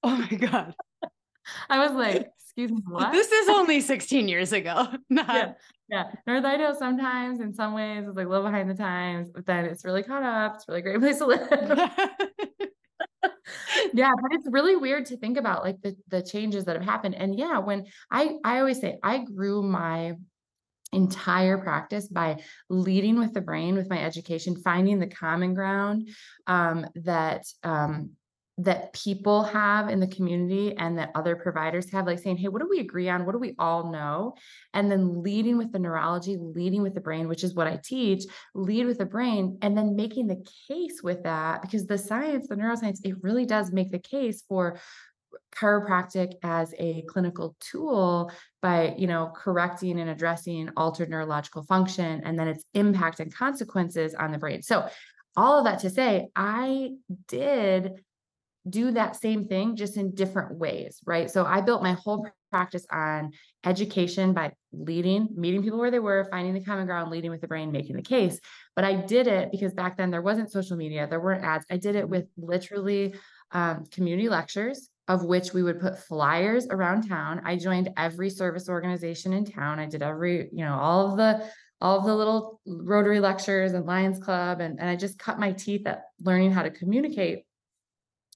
Oh 0.02 0.16
my 0.16 0.36
god. 0.36 0.74
I 1.68 1.78
was 1.78 1.92
like, 1.92 2.30
excuse 2.40 2.70
me, 2.70 2.82
what? 2.86 3.12
This 3.12 3.30
is 3.30 3.48
only 3.50 3.80
16 3.80 4.28
years 4.28 4.52
ago. 4.52 4.88
Not... 5.10 5.28
Yeah, 5.28 5.52
yeah. 5.88 6.04
North 6.26 6.44
Idaho 6.44 6.78
sometimes 6.78 7.40
in 7.40 7.52
some 7.52 7.74
ways 7.74 8.06
is 8.06 8.16
like 8.16 8.26
a 8.26 8.28
little 8.28 8.44
behind 8.44 8.70
the 8.70 8.74
times, 8.74 9.30
but 9.30 9.46
then 9.46 9.64
it's 9.64 9.84
really 9.84 10.02
caught 10.02 10.22
up. 10.22 10.56
It's 10.56 10.68
a 10.68 10.72
really 10.72 10.82
great 10.82 11.00
place 11.00 11.18
to 11.18 11.26
live 11.26 11.48
yeah 13.92 14.12
but 14.20 14.32
it's 14.32 14.46
really 14.50 14.76
weird 14.76 15.06
to 15.06 15.16
think 15.16 15.38
about 15.38 15.64
like 15.64 15.80
the 15.82 15.96
the 16.08 16.22
changes 16.22 16.64
that 16.64 16.76
have 16.76 16.84
happened. 16.84 17.14
And 17.14 17.38
yeah 17.38 17.58
when 17.58 17.86
i 18.10 18.36
i 18.44 18.58
always 18.58 18.80
say 18.80 18.98
i 19.02 19.18
grew 19.18 19.62
my 19.62 20.14
entire 20.92 21.58
practice 21.58 22.08
by 22.08 22.40
leading 22.70 23.18
with 23.18 23.32
the 23.32 23.40
brain 23.40 23.74
with 23.74 23.90
my 23.90 24.02
education 24.02 24.56
finding 24.62 24.98
the 24.98 25.08
common 25.08 25.54
ground 25.54 26.08
um, 26.46 26.86
that 26.94 27.44
um, 27.64 28.10
that 28.58 28.92
people 28.92 29.42
have 29.42 29.88
in 29.88 29.98
the 29.98 30.06
community 30.06 30.76
and 30.76 30.96
that 30.98 31.10
other 31.14 31.34
providers 31.34 31.90
have, 31.90 32.06
like 32.06 32.20
saying, 32.20 32.36
Hey, 32.36 32.48
what 32.48 32.62
do 32.62 32.68
we 32.68 32.78
agree 32.78 33.08
on? 33.08 33.26
What 33.26 33.32
do 33.32 33.38
we 33.38 33.54
all 33.58 33.90
know? 33.90 34.34
And 34.72 34.90
then 34.90 35.22
leading 35.22 35.58
with 35.58 35.72
the 35.72 35.78
neurology, 35.80 36.36
leading 36.38 36.82
with 36.82 36.94
the 36.94 37.00
brain, 37.00 37.26
which 37.26 37.42
is 37.42 37.54
what 37.54 37.66
I 37.66 37.80
teach, 37.82 38.24
lead 38.54 38.86
with 38.86 38.98
the 38.98 39.06
brain, 39.06 39.58
and 39.60 39.76
then 39.76 39.96
making 39.96 40.28
the 40.28 40.46
case 40.68 41.02
with 41.02 41.24
that 41.24 41.62
because 41.62 41.86
the 41.86 41.98
science, 41.98 42.46
the 42.46 42.54
neuroscience, 42.54 43.00
it 43.04 43.16
really 43.22 43.44
does 43.44 43.72
make 43.72 43.90
the 43.90 43.98
case 43.98 44.44
for 44.46 44.78
chiropractic 45.54 46.34
as 46.42 46.74
a 46.78 47.02
clinical 47.02 47.56
tool 47.60 48.30
by 48.60 48.94
you 48.96 49.06
know 49.06 49.32
correcting 49.34 50.00
and 50.00 50.10
addressing 50.10 50.68
altered 50.76 51.08
neurological 51.10 51.62
function 51.62 52.22
and 52.24 52.38
then 52.38 52.48
its 52.48 52.64
impact 52.74 53.20
and 53.20 53.34
consequences 53.34 54.14
on 54.14 54.32
the 54.32 54.38
brain 54.38 54.62
so 54.62 54.88
all 55.36 55.58
of 55.58 55.64
that 55.64 55.80
to 55.80 55.90
say 55.90 56.28
i 56.34 56.90
did 57.28 57.92
do 58.68 58.90
that 58.92 59.16
same 59.16 59.46
thing 59.46 59.76
just 59.76 59.96
in 59.96 60.14
different 60.14 60.56
ways, 60.58 61.00
right? 61.04 61.30
So 61.30 61.44
I 61.44 61.60
built 61.60 61.82
my 61.82 61.92
whole 61.92 62.26
practice 62.50 62.86
on 62.90 63.32
education 63.64 64.32
by 64.32 64.52
leading, 64.72 65.28
meeting 65.34 65.62
people 65.62 65.78
where 65.78 65.90
they 65.90 65.98
were, 65.98 66.26
finding 66.30 66.54
the 66.54 66.64
common 66.64 66.86
ground, 66.86 67.10
leading 67.10 67.30
with 67.30 67.40
the 67.40 67.48
brain, 67.48 67.72
making 67.72 67.96
the 67.96 68.02
case. 68.02 68.40
But 68.74 68.84
I 68.84 68.94
did 68.94 69.26
it 69.26 69.50
because 69.50 69.74
back 69.74 69.96
then 69.96 70.10
there 70.10 70.22
wasn't 70.22 70.50
social 70.50 70.76
media, 70.76 71.06
there 71.08 71.20
weren't 71.20 71.44
ads. 71.44 71.66
I 71.70 71.76
did 71.76 71.94
it 71.94 72.08
with 72.08 72.26
literally 72.36 73.14
um, 73.52 73.84
community 73.90 74.28
lectures, 74.28 74.88
of 75.08 75.24
which 75.24 75.52
we 75.52 75.62
would 75.62 75.80
put 75.80 75.98
flyers 75.98 76.66
around 76.70 77.06
town. 77.08 77.42
I 77.44 77.56
joined 77.56 77.90
every 77.98 78.30
service 78.30 78.68
organization 78.68 79.34
in 79.34 79.44
town. 79.44 79.78
I 79.78 79.86
did 79.86 80.02
every, 80.02 80.48
you 80.52 80.64
know, 80.64 80.74
all 80.74 81.10
of 81.10 81.16
the 81.18 81.46
all 81.80 81.98
of 81.98 82.04
the 82.06 82.14
little 82.14 82.60
Rotary 82.66 83.20
lectures 83.20 83.74
and 83.74 83.84
Lions 83.84 84.18
Club, 84.18 84.60
and, 84.60 84.80
and 84.80 84.88
I 84.88 84.96
just 84.96 85.18
cut 85.18 85.38
my 85.38 85.52
teeth 85.52 85.86
at 85.86 86.04
learning 86.22 86.52
how 86.52 86.62
to 86.62 86.70
communicate 86.70 87.44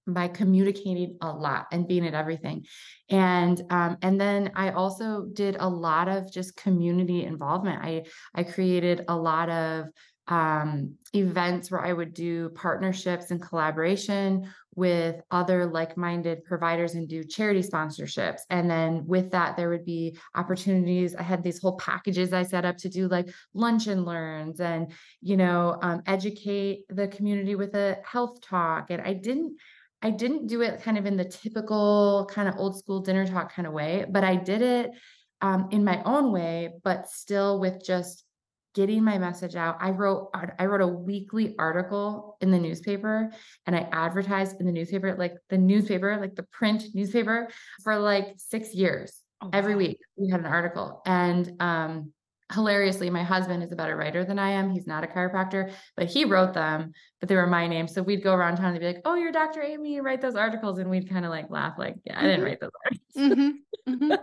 by 0.08 0.28
communicating 0.28 1.16
a 1.20 1.30
lot 1.30 1.66
and 1.72 1.86
being 1.86 2.06
at 2.06 2.14
everything. 2.14 2.64
And 3.10 3.60
um, 3.70 3.96
and 4.02 4.20
then 4.20 4.52
i 4.54 4.70
also 4.70 5.26
did 5.32 5.56
a 5.58 5.68
lot 5.68 6.08
of 6.08 6.32
just 6.32 6.56
community 6.56 7.24
involvement. 7.24 7.84
I 7.84 8.04
i 8.34 8.42
created 8.42 9.04
a 9.08 9.16
lot 9.16 9.48
of 9.48 9.86
um, 10.28 10.94
events 11.14 11.70
where 11.70 11.80
i 11.84 11.92
would 11.92 12.12
do 12.12 12.50
partnerships 12.50 13.30
and 13.30 13.40
collaboration 13.40 14.46
with 14.78 15.16
other 15.32 15.66
like-minded 15.66 16.44
providers 16.44 16.94
and 16.94 17.08
do 17.08 17.24
charity 17.24 17.62
sponsorships. 17.62 18.42
And 18.48 18.70
then 18.70 19.04
with 19.06 19.32
that 19.32 19.56
there 19.56 19.70
would 19.70 19.84
be 19.84 20.16
opportunities. 20.36 21.16
I 21.16 21.22
had 21.22 21.42
these 21.42 21.60
whole 21.60 21.76
packages 21.78 22.32
i 22.32 22.44
set 22.44 22.64
up 22.64 22.76
to 22.78 22.88
do 22.88 23.08
like 23.08 23.28
lunch 23.54 23.88
and 23.88 24.04
learns 24.04 24.60
and 24.60 24.92
you 25.20 25.36
know 25.36 25.78
um, 25.82 26.02
educate 26.06 26.84
the 26.90 27.08
community 27.08 27.56
with 27.56 27.74
a 27.74 27.98
health 28.04 28.40
talk. 28.40 28.90
And 28.90 29.02
i 29.02 29.14
didn't 29.14 29.56
I 30.02 30.10
didn't 30.10 30.46
do 30.46 30.62
it 30.62 30.82
kind 30.82 30.96
of 30.96 31.06
in 31.06 31.16
the 31.16 31.24
typical 31.24 32.28
kind 32.32 32.48
of 32.48 32.56
old 32.56 32.78
school 32.78 33.00
dinner 33.00 33.26
talk 33.26 33.52
kind 33.52 33.66
of 33.66 33.72
way, 33.72 34.04
but 34.08 34.22
I 34.24 34.36
did 34.36 34.62
it 34.62 34.90
um, 35.40 35.68
in 35.70 35.84
my 35.84 36.02
own 36.04 36.32
way, 36.32 36.70
but 36.84 37.08
still 37.08 37.58
with 37.58 37.84
just 37.84 38.24
getting 38.74 39.02
my 39.02 39.18
message 39.18 39.56
out. 39.56 39.76
I 39.80 39.90
wrote 39.90 40.30
I 40.58 40.66
wrote 40.66 40.82
a 40.82 40.86
weekly 40.86 41.56
article 41.58 42.36
in 42.40 42.50
the 42.52 42.58
newspaper 42.58 43.32
and 43.66 43.74
I 43.74 43.88
advertised 43.90 44.60
in 44.60 44.66
the 44.66 44.72
newspaper, 44.72 45.16
like 45.16 45.34
the 45.48 45.58
newspaper, 45.58 46.16
like 46.20 46.36
the 46.36 46.44
print 46.44 46.84
newspaper 46.94 47.48
for 47.82 47.98
like 47.98 48.34
6 48.36 48.74
years. 48.74 49.20
Oh, 49.40 49.50
Every 49.52 49.74
wow. 49.74 49.78
week 49.78 49.98
we 50.16 50.30
had 50.30 50.40
an 50.40 50.46
article 50.46 51.02
and 51.06 51.50
um 51.60 52.12
hilariously, 52.52 53.10
my 53.10 53.22
husband 53.22 53.62
is 53.62 53.72
a 53.72 53.76
better 53.76 53.96
writer 53.96 54.24
than 54.24 54.38
I 54.38 54.50
am. 54.50 54.70
He's 54.70 54.86
not 54.86 55.04
a 55.04 55.06
chiropractor, 55.06 55.72
but 55.96 56.06
he 56.06 56.24
wrote 56.24 56.54
them, 56.54 56.92
but 57.20 57.28
they 57.28 57.36
were 57.36 57.46
my 57.46 57.66
name. 57.66 57.88
So 57.88 58.02
we'd 58.02 58.22
go 58.22 58.34
around 58.34 58.56
town 58.56 58.70
and 58.70 58.80
be 58.80 58.86
like, 58.86 59.02
Oh, 59.04 59.14
you're 59.14 59.32
Dr. 59.32 59.62
Amy, 59.62 59.94
you 59.94 60.02
write 60.02 60.20
those 60.20 60.34
articles. 60.34 60.78
And 60.78 60.88
we'd 60.88 61.10
kind 61.10 61.24
of 61.24 61.30
like 61.30 61.50
laugh, 61.50 61.74
like, 61.78 61.96
Yeah, 62.04 62.18
I 62.18 62.22
didn't 62.22 62.36
mm-hmm. 62.36 62.44
write 62.44 62.60
those 62.60 62.70
articles. 62.84 63.38
Mm-hmm. 63.86 64.04
Mm-hmm. 64.04 64.14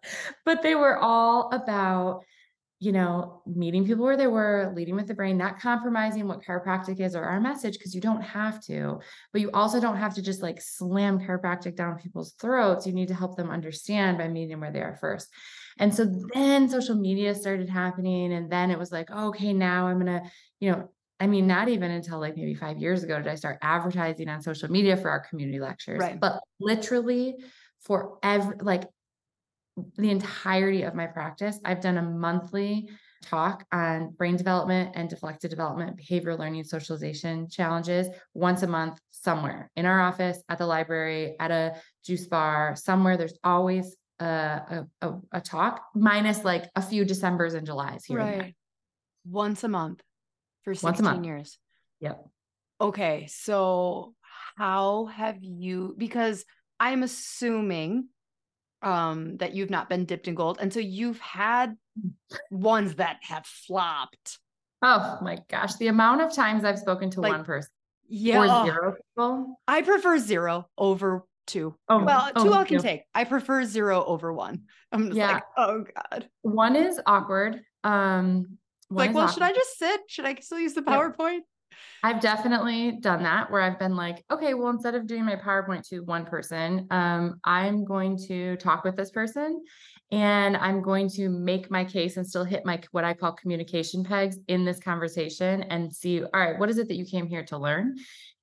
but 0.44 0.62
they 0.62 0.74
were 0.74 0.98
all 0.98 1.50
about, 1.52 2.24
you 2.80 2.90
know, 2.90 3.42
meeting 3.46 3.86
people 3.86 4.04
where 4.04 4.16
they 4.16 4.26
were, 4.26 4.72
leading 4.74 4.96
with 4.96 5.06
the 5.06 5.14
brain, 5.14 5.38
not 5.38 5.60
compromising 5.60 6.26
what 6.26 6.42
chiropractic 6.42 6.98
is 6.98 7.14
or 7.14 7.22
our 7.22 7.40
message, 7.40 7.74
because 7.78 7.94
you 7.94 8.00
don't 8.00 8.22
have 8.22 8.60
to, 8.64 8.98
but 9.32 9.40
you 9.40 9.52
also 9.54 9.78
don't 9.78 9.98
have 9.98 10.14
to 10.14 10.22
just 10.22 10.42
like 10.42 10.60
slam 10.60 11.20
chiropractic 11.20 11.76
down 11.76 11.96
people's 11.96 12.32
throats. 12.40 12.88
You 12.88 12.92
need 12.92 13.06
to 13.08 13.14
help 13.14 13.36
them 13.36 13.50
understand 13.50 14.18
by 14.18 14.26
meeting 14.26 14.48
them 14.48 14.60
where 14.62 14.72
they 14.72 14.80
are 14.80 14.96
first. 14.96 15.28
And 15.78 15.94
so 15.94 16.06
then 16.34 16.68
social 16.68 16.94
media 16.94 17.34
started 17.34 17.68
happening. 17.68 18.32
And 18.32 18.50
then 18.50 18.70
it 18.70 18.78
was 18.78 18.92
like, 18.92 19.10
okay, 19.10 19.52
now 19.52 19.86
I'm 19.86 20.00
going 20.00 20.20
to, 20.20 20.22
you 20.60 20.70
know, 20.72 20.90
I 21.18 21.26
mean, 21.26 21.46
not 21.46 21.68
even 21.68 21.90
until 21.90 22.18
like 22.18 22.36
maybe 22.36 22.54
five 22.54 22.78
years 22.78 23.04
ago 23.04 23.16
did 23.16 23.28
I 23.28 23.36
start 23.36 23.58
advertising 23.62 24.28
on 24.28 24.42
social 24.42 24.70
media 24.70 24.96
for 24.96 25.08
our 25.08 25.20
community 25.20 25.60
lectures. 25.60 26.00
Right. 26.00 26.18
But 26.18 26.40
literally 26.58 27.36
for 27.80 28.18
every, 28.22 28.56
like 28.60 28.84
the 29.96 30.10
entirety 30.10 30.82
of 30.82 30.94
my 30.94 31.06
practice, 31.06 31.58
I've 31.64 31.80
done 31.80 31.96
a 31.96 32.02
monthly 32.02 32.88
talk 33.22 33.64
on 33.72 34.10
brain 34.10 34.36
development 34.36 34.90
and 34.94 35.08
deflected 35.08 35.50
development, 35.50 35.96
behavior 35.96 36.36
learning, 36.36 36.64
socialization 36.64 37.48
challenges 37.48 38.08
once 38.34 38.62
a 38.62 38.66
month 38.66 38.98
somewhere 39.12 39.70
in 39.76 39.86
our 39.86 40.00
office, 40.00 40.42
at 40.48 40.58
the 40.58 40.66
library, 40.66 41.36
at 41.38 41.52
a 41.52 41.76
juice 42.04 42.26
bar, 42.26 42.74
somewhere. 42.74 43.16
There's 43.16 43.38
always 43.44 43.96
a, 44.22 44.86
a, 45.00 45.12
a 45.32 45.40
talk, 45.40 45.84
minus 45.94 46.44
like 46.44 46.70
a 46.76 46.82
few 46.82 47.04
Decembers 47.04 47.54
and 47.54 47.66
Julys 47.66 48.04
here. 48.04 48.18
Right. 48.18 48.54
Once 49.24 49.64
a 49.64 49.68
month 49.68 50.02
for 50.64 50.74
16 50.74 51.04
month. 51.04 51.24
years. 51.24 51.58
Yep. 52.00 52.24
Okay. 52.80 53.26
So 53.28 54.14
how 54.56 55.06
have 55.06 55.38
you 55.40 55.94
because 55.96 56.44
I'm 56.78 57.02
assuming 57.02 58.08
um 58.82 59.36
that 59.36 59.54
you've 59.54 59.70
not 59.70 59.88
been 59.88 60.04
dipped 60.04 60.28
in 60.28 60.34
gold. 60.34 60.58
And 60.60 60.72
so 60.72 60.80
you've 60.80 61.20
had 61.20 61.76
ones 62.50 62.96
that 62.96 63.18
have 63.22 63.46
flopped. 63.46 64.38
Oh 64.82 65.18
my 65.22 65.38
gosh. 65.48 65.76
The 65.76 65.86
amount 65.86 66.22
of 66.22 66.34
times 66.34 66.64
I've 66.64 66.78
spoken 66.78 67.10
to 67.10 67.20
like, 67.20 67.32
one 67.32 67.44
person. 67.44 67.70
Yeah. 68.08 68.40
Or 68.40 68.66
zero 68.66 68.94
people. 68.96 69.60
I 69.68 69.82
prefer 69.82 70.18
zero 70.18 70.66
over 70.76 71.24
two. 71.46 71.74
Oh, 71.88 72.04
well, 72.04 72.30
oh, 72.36 72.44
two 72.44 72.52
I 72.52 72.64
can 72.64 72.80
take. 72.80 73.02
I 73.14 73.24
prefer 73.24 73.64
zero 73.64 74.04
over 74.04 74.32
one. 74.32 74.62
I'm 74.90 75.06
just 75.06 75.16
yeah. 75.16 75.32
like, 75.32 75.42
oh 75.56 75.84
god. 75.94 76.28
One 76.42 76.76
is 76.76 77.00
awkward. 77.06 77.60
Um, 77.84 78.58
like, 78.90 79.14
well, 79.14 79.24
awkward. 79.24 79.34
should 79.34 79.42
I 79.42 79.52
just 79.52 79.78
sit? 79.78 80.00
Should 80.08 80.24
I 80.26 80.34
still 80.36 80.60
use 80.60 80.74
the 80.74 80.82
PowerPoint? 80.82 81.40
I've 82.02 82.20
definitely 82.20 82.98
done 83.00 83.22
that 83.22 83.50
where 83.50 83.60
I've 83.60 83.78
been 83.78 83.96
like, 83.96 84.24
okay, 84.30 84.54
well, 84.54 84.70
instead 84.70 84.94
of 84.94 85.06
doing 85.06 85.24
my 85.24 85.36
PowerPoint 85.36 85.88
to 85.88 86.00
one 86.00 86.24
person, 86.24 86.86
um, 86.90 87.40
I'm 87.44 87.84
going 87.84 88.18
to 88.28 88.56
talk 88.56 88.84
with 88.84 88.96
this 88.96 89.10
person 89.10 89.62
and 90.10 90.56
I'm 90.56 90.82
going 90.82 91.08
to 91.10 91.28
make 91.30 91.70
my 91.70 91.84
case 91.84 92.16
and 92.16 92.26
still 92.26 92.44
hit 92.44 92.66
my 92.66 92.80
what 92.90 93.04
I 93.04 93.14
call 93.14 93.32
communication 93.32 94.04
pegs 94.04 94.38
in 94.48 94.64
this 94.64 94.78
conversation 94.78 95.62
and 95.64 95.94
see, 95.94 96.22
all 96.22 96.28
right, 96.34 96.58
what 96.58 96.68
is 96.68 96.78
it 96.78 96.88
that 96.88 96.96
you 96.96 97.06
came 97.06 97.26
here 97.26 97.44
to 97.44 97.56
learn? 97.56 97.96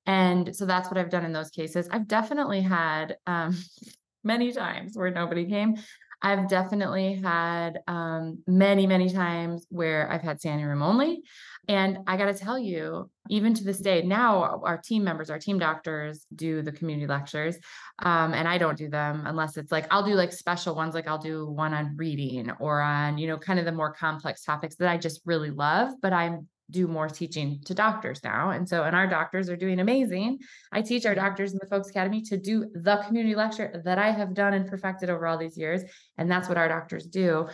And 0.06 0.56
so 0.56 0.66
that's 0.66 0.90
what 0.90 0.98
I've 0.98 1.10
done 1.10 1.26
in 1.26 1.34
those 1.34 1.50
cases. 1.50 1.88
I've 1.92 2.08
definitely 2.08 2.62
had 2.62 3.18
um, 3.28 3.58
many 4.24 4.52
times 4.52 4.94
where 4.96 5.12
nobody 5.12 5.46
came. 5.46 5.76
I've 6.22 6.50
definitely 6.50 7.16
had 7.16 7.80
um, 7.88 8.40
many, 8.46 8.86
many 8.86 9.10
times 9.10 9.66
where 9.70 10.12
I've 10.12 10.22
had 10.22 10.40
standing 10.40 10.66
room 10.66 10.82
only. 10.82 11.22
And 11.70 12.00
I 12.08 12.18
got 12.18 12.26
to 12.26 12.34
tell 12.34 12.60
you, 12.60 13.10
even 13.30 13.54
to 13.54 13.64
this 13.64 13.80
day, 13.80 14.02
now 14.02 14.62
our 14.66 14.78
team 14.78 15.04
members, 15.04 15.30
our 15.30 15.40
team 15.40 15.60
doctors 15.60 16.26
do 16.36 16.62
the 16.62 16.72
community 16.72 17.08
lectures. 17.08 17.56
Um, 18.00 18.34
and 18.34 18.48
I 18.48 18.58
don't 18.58 18.78
do 18.78 18.90
them 18.90 19.24
unless 19.26 19.56
it's 19.56 19.72
like, 19.72 19.86
I'll 19.92 20.04
do 20.04 20.16
like 20.16 20.34
special 20.34 20.76
ones, 20.76 20.94
like 20.94 21.08
I'll 21.08 21.20
do 21.20 21.48
one 21.48 21.74
on 21.74 21.96
reading 21.96 22.52
or 22.60 22.82
on, 22.82 23.18
you 23.18 23.28
know, 23.28 23.38
kind 23.38 23.60
of 23.60 23.66
the 23.66 23.72
more 23.72 23.94
complex 23.94 24.44
topics 24.44 24.76
that 24.78 24.90
I 24.90 24.98
just 24.98 25.22
really 25.26 25.52
love. 25.52 25.94
But 26.02 26.12
I'm 26.12 26.48
do 26.70 26.88
more 26.88 27.08
teaching 27.08 27.62
to 27.66 27.74
doctors 27.74 28.24
now. 28.24 28.52
And 28.52 28.68
so, 28.68 28.84
and 28.84 28.96
our 28.96 29.08
doctors 29.08 29.50
are 29.50 29.56
doing 29.56 29.80
amazing. 29.80 30.40
I 30.72 30.82
teach 30.82 31.06
our 31.06 31.16
doctors 31.16 31.52
in 31.52 31.60
the 31.62 31.68
Focus 31.68 31.90
Academy 31.90 32.22
to 32.24 32.38
do 32.38 32.70
the 32.74 33.04
community 33.06 33.36
lecture 33.36 33.82
that 33.86 33.98
I 33.98 34.12
have 34.12 34.34
done 34.34 34.54
and 34.54 34.68
perfected 34.68 35.10
over 35.10 35.26
all 35.28 35.38
these 35.38 35.58
years. 35.58 35.82
And 36.18 36.30
that's 36.30 36.48
what 36.48 36.58
our 36.58 36.68
doctors 36.68 37.06
do. 37.06 37.48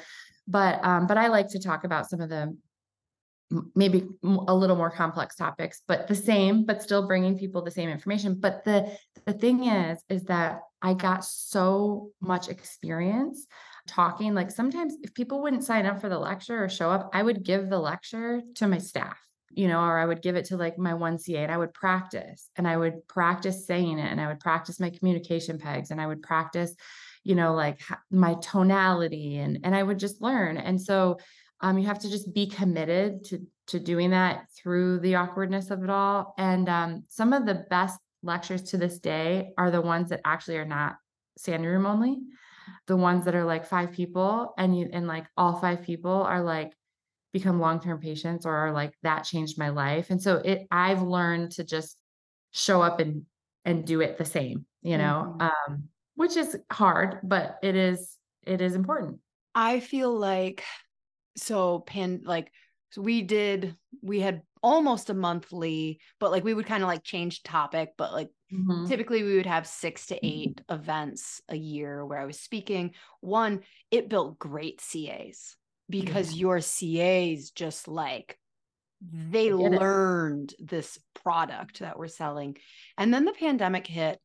But, 0.48 0.84
um, 0.84 1.08
but 1.08 1.18
I 1.18 1.28
like 1.28 1.50
to 1.50 1.60
talk 1.60 1.84
about 1.84 2.10
some 2.10 2.22
of 2.22 2.30
the 2.30 2.56
maybe 3.76 4.08
a 4.24 4.56
little 4.56 4.76
more 4.76 4.90
complex 4.90 5.36
topics, 5.36 5.82
but 5.88 6.08
the 6.08 6.16
same, 6.16 6.66
but 6.66 6.82
still 6.82 7.08
bringing 7.08 7.38
people 7.38 7.62
the 7.62 7.72
same 7.72 7.90
information. 7.90 8.36
But 8.40 8.64
the, 8.66 8.92
the 9.26 9.34
thing 9.34 9.66
is, 9.66 10.00
is 10.10 10.24
that 10.26 10.62
I 10.82 10.94
got 10.94 11.24
so 11.24 12.10
much 12.22 12.50
experience 12.50 13.46
talking. 13.88 14.34
Like 14.34 14.52
sometimes 14.52 14.96
if 15.04 15.14
people 15.14 15.42
wouldn't 15.42 15.64
sign 15.64 15.86
up 15.86 16.02
for 16.02 16.10
the 16.10 16.20
lecture 16.20 16.64
or 16.64 16.70
show 16.70 16.90
up, 16.90 17.10
I 17.14 17.24
would 17.24 17.44
give 17.44 17.70
the 17.70 17.80
lecture 17.80 18.42
to 18.56 18.68
my 18.68 18.78
staff, 18.78 19.18
you 19.52 19.68
know, 19.68 19.80
or 19.80 19.98
I 19.98 20.06
would 20.06 20.22
give 20.22 20.36
it 20.36 20.46
to 20.46 20.58
like 20.58 20.78
my 20.78 20.94
1CA 20.94 21.38
and 21.38 21.52
I 21.52 21.58
would 21.58 21.74
practice 21.74 22.50
and 22.56 22.68
I 22.68 22.78
would 22.78 23.08
practice 23.08 23.68
saying 23.68 24.00
it 24.00 24.12
and 24.12 24.20
I 24.20 24.28
would 24.28 24.40
practice 24.40 24.80
my 24.80 24.90
communication 24.90 25.60
pegs 25.60 25.92
and 25.92 26.02
I 26.02 26.08
would 26.08 26.22
practice, 26.22 26.74
you 27.24 27.36
know, 27.36 27.54
like 27.54 27.82
my 28.12 28.36
tonality 28.36 29.38
and 29.38 29.60
and 29.64 29.76
I 29.76 29.84
would 29.84 30.00
just 30.00 30.22
learn. 30.22 30.58
And 30.58 30.82
so 30.82 31.18
um, 31.62 31.78
you 31.78 31.88
have 31.88 32.00
to 32.00 32.10
just 32.10 32.34
be 32.34 32.48
committed 32.48 33.24
to 33.26 33.46
to 33.68 33.80
doing 33.80 34.12
that 34.12 34.46
through 34.56 35.00
the 35.00 35.16
awkwardness 35.16 35.72
of 35.72 35.84
it 35.84 35.90
all. 35.90 36.36
And 36.38 36.70
um, 36.70 37.04
some 37.08 37.34
of 37.34 37.48
the 37.48 37.66
best 37.70 38.00
lectures 38.22 38.62
to 38.64 38.78
this 38.78 39.00
day 39.00 39.54
are 39.58 39.72
the 39.72 39.82
ones 39.82 40.10
that 40.10 40.22
actually 40.24 40.58
are 40.58 40.66
not 40.66 40.98
standing 41.38 41.68
room 41.68 41.86
only 41.86 42.18
the 42.88 42.96
ones 42.96 43.26
that 43.26 43.36
are 43.36 43.46
like 43.46 43.66
five 43.66 43.92
people 43.92 44.54
and 44.58 44.78
you 44.78 44.90
and 44.92 45.08
like 45.08 45.26
all 45.38 45.60
five 45.60 45.84
people 45.84 46.24
are 46.24 46.42
like 46.42 46.74
become 47.34 47.60
long-term 47.60 48.00
patients 48.00 48.46
or 48.46 48.56
are 48.56 48.72
like 48.72 48.94
that 49.04 49.24
changed 49.24 49.58
my 49.58 49.70
life 49.70 50.10
and 50.10 50.22
so 50.22 50.38
it 50.38 50.66
i've 50.72 51.02
learned 51.02 51.52
to 51.52 51.64
just 51.64 51.98
show 52.52 52.82
up 52.82 53.00
and 53.00 53.24
and 53.66 53.86
do 53.86 54.02
it 54.02 54.18
the 54.18 54.26
same 54.26 54.66
you 54.82 54.98
know 54.98 55.36
mm-hmm. 55.38 55.72
um 55.72 55.84
which 56.16 56.38
is 56.38 56.56
hard 56.72 57.20
but 57.24 57.58
it 57.62 57.76
is 57.76 58.18
it 58.46 58.62
is 58.62 58.76
important 58.76 59.20
i 59.54 59.80
feel 59.80 60.18
like 60.18 60.64
so 61.36 61.80
pan 61.80 62.22
like 62.24 62.52
so 62.92 63.02
we 63.02 63.22
did 63.22 63.76
we 64.02 64.22
had 64.22 64.42
almost 64.66 65.12
a 65.12 65.14
monthly 65.14 66.00
but 66.20 66.32
like 66.32 66.44
we 66.44 66.54
would 66.54 66.66
kind 66.66 66.82
of 66.82 66.88
like 66.88 67.04
change 67.04 67.44
topic 67.44 67.90
but 67.98 68.12
like 68.12 68.30
Mm-hmm. 68.54 68.86
Typically, 68.88 69.24
we 69.24 69.36
would 69.36 69.46
have 69.46 69.68
six 69.68 70.08
to 70.08 70.26
8 70.26 70.56
mm-hmm. 70.56 70.74
events 70.74 71.42
a 71.50 71.56
year 71.56 72.06
where 72.06 72.20
I 72.20 72.26
was 72.26 72.40
speaking. 72.40 72.92
One, 73.22 73.62
it 73.92 74.10
built 74.10 74.40
great 74.40 74.82
CAs 74.82 75.56
because 75.90 76.34
yeah. 76.34 76.40
your 76.40 76.60
CAs 76.62 77.52
just 77.52 77.88
like 77.88 78.38
they 79.12 79.52
learned 79.52 80.54
it. 80.58 80.68
this 80.68 80.98
product 81.24 81.80
that 81.80 81.98
we're 81.98 82.08
selling. 82.08 82.58
And 82.98 83.14
then 83.14 83.26
the 83.26 83.34
pandemic 83.34 83.88
hit, 83.88 84.20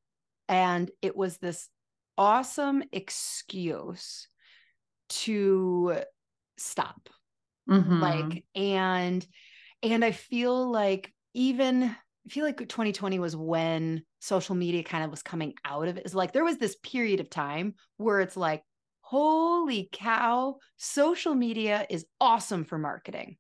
and 0.48 0.90
it 1.03 1.16
was 1.16 1.38
this 1.38 1.68
awesome 2.16 2.83
excuse 2.92 4.29
to 5.09 5.96
stop. 6.57 7.09
Mm-hmm. 7.68 8.00
Like, 8.00 8.44
and 8.55 9.26
and 9.82 10.04
I 10.04 10.12
feel 10.12 10.70
like 10.70 11.12
even 11.34 11.84
I 11.84 12.28
feel 12.28 12.44
like 12.44 12.58
2020 12.58 13.18
was 13.18 13.34
when 13.34 14.02
social 14.20 14.54
media 14.54 14.82
kind 14.82 15.04
of 15.04 15.10
was 15.10 15.22
coming 15.22 15.54
out 15.64 15.88
of 15.88 15.96
it. 15.96 16.04
It's 16.04 16.14
like 16.14 16.32
there 16.32 16.44
was 16.44 16.58
this 16.58 16.76
period 16.76 17.20
of 17.20 17.30
time 17.30 17.74
where 17.96 18.20
it's 18.20 18.36
like, 18.36 18.62
holy 19.00 19.88
cow, 19.90 20.58
social 20.76 21.34
media 21.34 21.86
is 21.88 22.04
awesome 22.20 22.64
for 22.64 22.78
marketing. 22.78 23.36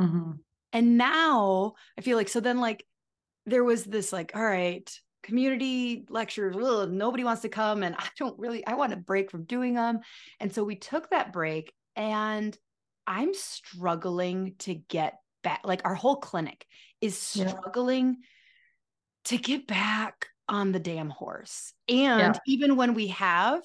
Mm-hmm. 0.00 0.32
And 0.72 0.96
now 0.96 1.74
I 1.98 2.00
feel 2.00 2.16
like, 2.16 2.28
so 2.28 2.40
then 2.40 2.60
like 2.60 2.86
there 3.44 3.64
was 3.64 3.84
this 3.84 4.12
like, 4.12 4.32
all 4.34 4.44
right, 4.44 4.90
community 5.22 6.06
lectures, 6.08 6.56
ugh, 6.56 6.90
nobody 6.90 7.24
wants 7.24 7.42
to 7.42 7.48
come. 7.48 7.82
And 7.82 7.94
I 7.98 8.06
don't 8.16 8.38
really, 8.38 8.66
I 8.66 8.74
want 8.74 8.92
to 8.92 8.96
break 8.96 9.30
from 9.30 9.44
doing 9.44 9.74
them. 9.74 10.00
And 10.40 10.54
so 10.54 10.64
we 10.64 10.76
took 10.76 11.10
that 11.10 11.32
break 11.32 11.72
and 11.96 12.56
I'm 13.06 13.34
struggling 13.34 14.54
to 14.60 14.74
get 14.74 15.18
back. 15.42 15.60
Like 15.64 15.82
our 15.84 15.94
whole 15.94 16.16
clinic 16.16 16.66
is 17.00 17.18
struggling 17.18 18.08
yeah. 18.08 18.14
to 19.26 19.38
get 19.38 19.66
back 19.66 20.26
on 20.48 20.72
the 20.72 20.80
damn 20.80 21.10
horse. 21.10 21.72
And 21.88 21.98
yeah. 22.34 22.38
even 22.46 22.76
when 22.76 22.94
we 22.94 23.08
have, 23.08 23.62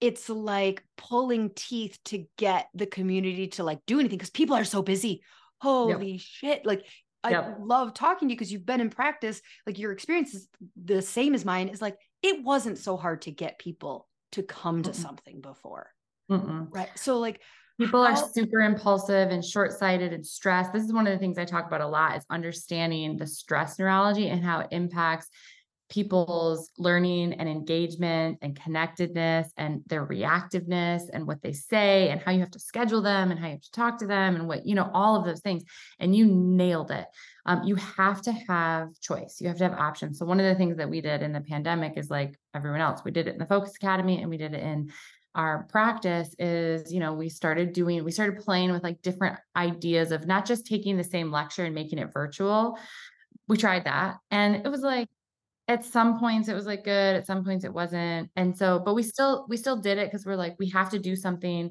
it's 0.00 0.28
like 0.28 0.82
pulling 0.96 1.50
teeth 1.54 1.98
to 2.06 2.24
get 2.36 2.68
the 2.74 2.86
community 2.86 3.48
to 3.48 3.64
like 3.64 3.78
do 3.86 4.00
anything 4.00 4.18
because 4.18 4.30
people 4.30 4.56
are 4.56 4.64
so 4.64 4.82
busy. 4.82 5.22
Holy 5.60 6.12
yep. 6.12 6.20
shit. 6.20 6.66
Like 6.66 6.84
I 7.22 7.30
yep. 7.30 7.58
love 7.60 7.94
talking 7.94 8.28
to 8.28 8.32
you 8.32 8.36
because 8.36 8.52
you've 8.52 8.66
been 8.66 8.80
in 8.80 8.90
practice. 8.90 9.40
Like 9.64 9.78
your 9.78 9.92
experience 9.92 10.34
is 10.34 10.48
the 10.82 11.02
same 11.02 11.34
as 11.34 11.44
mine. 11.44 11.68
Is 11.68 11.80
like 11.80 11.96
it 12.22 12.42
wasn't 12.42 12.78
so 12.78 12.96
hard 12.96 13.22
to 13.22 13.30
get 13.30 13.58
people 13.58 14.08
to 14.32 14.42
come 14.42 14.82
to 14.82 14.90
mm 14.90 14.94
something 14.94 15.40
before. 15.40 15.90
Mm-mm. 16.30 16.68
Right. 16.70 16.90
So 16.96 17.18
like 17.18 17.40
People 17.78 18.00
are 18.00 18.16
super 18.16 18.60
impulsive 18.60 19.30
and 19.30 19.44
short 19.44 19.72
sighted 19.72 20.12
and 20.12 20.24
stressed. 20.24 20.72
This 20.72 20.84
is 20.84 20.92
one 20.92 21.06
of 21.06 21.12
the 21.12 21.18
things 21.18 21.38
I 21.38 21.44
talk 21.44 21.66
about 21.66 21.80
a 21.80 21.86
lot 21.86 22.16
is 22.16 22.24
understanding 22.30 23.16
the 23.16 23.26
stress 23.26 23.78
neurology 23.78 24.28
and 24.28 24.44
how 24.44 24.60
it 24.60 24.68
impacts 24.70 25.28
people's 25.92 26.70
learning 26.78 27.34
and 27.34 27.46
engagement 27.46 28.38
and 28.40 28.58
connectedness 28.58 29.52
and 29.58 29.82
their 29.86 30.06
reactiveness 30.06 31.02
and 31.12 31.26
what 31.26 31.42
they 31.42 31.52
say 31.52 32.08
and 32.08 32.18
how 32.18 32.32
you 32.32 32.40
have 32.40 32.50
to 32.50 32.58
schedule 32.58 33.02
them 33.02 33.30
and 33.30 33.38
how 33.38 33.46
you 33.46 33.52
have 33.52 33.60
to 33.60 33.70
talk 33.72 33.98
to 33.98 34.06
them 34.06 34.34
and 34.34 34.48
what 34.48 34.64
you 34.64 34.74
know 34.74 34.90
all 34.94 35.16
of 35.16 35.26
those 35.26 35.40
things. 35.40 35.62
And 35.98 36.16
you 36.16 36.26
nailed 36.26 36.90
it. 36.90 37.04
Um, 37.44 37.64
you 37.64 37.74
have 37.74 38.22
to 38.22 38.32
have 38.32 38.88
choice. 39.00 39.36
You 39.40 39.48
have 39.48 39.58
to 39.58 39.64
have 39.64 39.78
options. 39.78 40.18
So 40.18 40.24
one 40.24 40.40
of 40.40 40.46
the 40.46 40.54
things 40.54 40.78
that 40.78 40.88
we 40.88 41.02
did 41.02 41.20
in 41.20 41.32
the 41.32 41.42
pandemic 41.42 41.98
is 41.98 42.08
like 42.08 42.38
everyone 42.54 42.80
else 42.80 43.02
we 43.04 43.10
did 43.10 43.28
it 43.28 43.34
in 43.34 43.38
the 43.38 43.46
focus 43.46 43.76
academy 43.76 44.20
and 44.20 44.30
we 44.30 44.38
did 44.38 44.54
it 44.54 44.62
in 44.62 44.90
our 45.34 45.64
practice 45.70 46.34
is 46.38 46.92
you 46.92 47.00
know 47.00 47.14
we 47.14 47.28
started 47.28 47.72
doing 47.72 48.04
we 48.04 48.10
started 48.10 48.40
playing 48.40 48.72
with 48.72 48.82
like 48.82 49.00
different 49.02 49.38
ideas 49.56 50.12
of 50.12 50.26
not 50.26 50.44
just 50.44 50.66
taking 50.66 50.96
the 50.96 51.04
same 51.04 51.30
lecture 51.30 51.64
and 51.64 51.74
making 51.74 51.98
it 51.98 52.12
virtual. 52.12 52.78
We 53.48 53.56
tried 53.56 53.84
that 53.84 54.16
and 54.30 54.56
it 54.56 54.68
was 54.68 54.82
like 54.82 55.08
at 55.68 55.84
some 55.84 56.18
points 56.18 56.48
it 56.48 56.54
was 56.54 56.66
like 56.66 56.84
good 56.84 57.16
at 57.16 57.26
some 57.26 57.44
points 57.44 57.64
it 57.64 57.72
wasn't 57.72 58.30
and 58.36 58.56
so 58.56 58.78
but 58.78 58.94
we 58.94 59.02
still 59.02 59.46
we 59.48 59.56
still 59.56 59.76
did 59.76 59.98
it 59.98 60.10
because 60.10 60.26
we're 60.26 60.36
like 60.36 60.56
we 60.58 60.68
have 60.68 60.90
to 60.90 60.98
do 60.98 61.14
something 61.14 61.70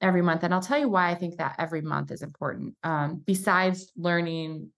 every 0.00 0.22
month 0.22 0.42
and 0.42 0.52
i'll 0.52 0.60
tell 0.60 0.78
you 0.78 0.88
why 0.88 1.08
i 1.08 1.14
think 1.14 1.36
that 1.38 1.54
every 1.58 1.80
month 1.80 2.10
is 2.10 2.22
important 2.22 2.74
um, 2.82 3.22
besides 3.24 3.90
learning 3.96 4.70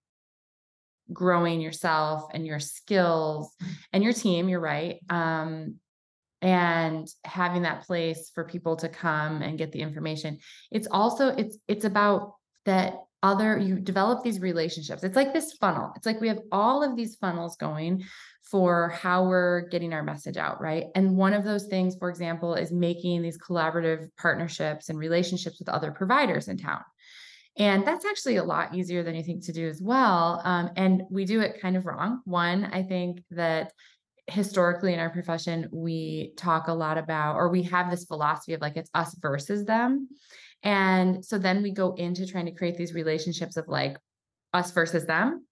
growing 1.13 1.61
yourself 1.61 2.31
and 2.33 2.47
your 2.47 2.61
skills 2.61 3.55
and 3.93 4.05
your 4.05 4.13
team 4.13 4.49
you're 4.49 4.61
right 4.61 4.99
um, 5.09 5.77
and 6.43 7.07
having 7.25 7.63
that 7.63 7.83
place 7.83 8.31
for 8.35 8.45
people 8.45 8.77
to 8.77 8.89
come 8.89 9.43
and 9.43 9.59
get 9.59 9.73
the 9.73 9.81
information. 9.81 10.39
It's 10.71 10.89
also 10.91 11.29
it's 11.29 11.59
it's 11.69 11.85
about 11.85 12.35
that 12.65 12.95
other 13.23 13.59
you 13.59 13.79
develop 13.79 14.23
these 14.23 14.41
relationships. 14.41 15.05
It's 15.05 15.17
like 15.17 15.35
this 15.35 15.53
funnel. 15.55 15.93
It's 15.97 16.07
like 16.07 16.21
we 16.21 16.29
have 16.29 16.41
all 16.51 16.83
of 16.83 16.97
these 16.97 17.17
funnels 17.17 17.57
going 17.57 18.05
for 18.51 18.89
how 18.89 19.25
we're 19.25 19.69
getting 19.69 19.93
our 19.93 20.03
message 20.03 20.39
out 20.39 20.61
right? 20.61 20.87
And 20.95 21.17
one 21.17 21.35
of 21.35 21.45
those 21.45 21.67
things 21.67 21.97
for 21.97 22.09
example 22.09 22.55
is 22.55 22.73
making 22.73 23.23
these 23.23 23.39
collaborative 23.39 24.09
partnerships 24.17 24.89
and 24.89 24.99
relationships 24.99 25.59
with 25.59 25.69
other 25.69 25.93
providers 25.93 26.49
in 26.49 26.57
town. 26.57 26.81
And 27.59 27.87
that's 27.87 28.07
actually 28.07 28.37
a 28.37 28.45
lot 28.45 28.75
easier 28.75 29.03
than 29.03 29.15
you 29.15 29.23
think 29.23 29.45
to 29.45 29.53
do 29.53 29.69
as 29.69 29.83
well. 29.83 30.41
Um, 30.45 30.71
and 30.77 31.03
we 31.11 31.27
do 31.27 31.41
it 31.41 31.61
kind 31.61 31.77
of 31.77 31.85
wrong. 31.85 32.23
One 32.25 32.65
i 32.73 32.83
think 32.83 33.23
that 33.33 33.73
historically 34.31 34.95
in 34.95 35.01
our 35.01 35.11
profession, 35.11 35.69
we 35.73 36.33
talk 36.37 36.69
a 36.69 36.73
lot 36.73 36.99
about, 36.99 37.37
or 37.37 37.49
we 37.49 37.63
have 37.65 37.91
this 37.91 38.05
philosophy 38.05 38.55
of 38.55 38.61
like 38.61 38.77
it's 38.77 38.91
us 38.95 39.15
versus 39.21 39.65
them. 39.65 40.09
And 40.63 41.25
so 41.25 41.39
then 41.39 41.63
we 41.63 41.73
go 41.73 41.95
into 41.95 42.27
trying 42.27 42.47
to 42.47 42.53
create 42.53 42.77
these 42.77 42.95
relationships 42.95 43.57
of 43.57 43.67
like 43.69 43.99
us 44.53 44.71
versus 44.73 45.07
them. 45.07 45.47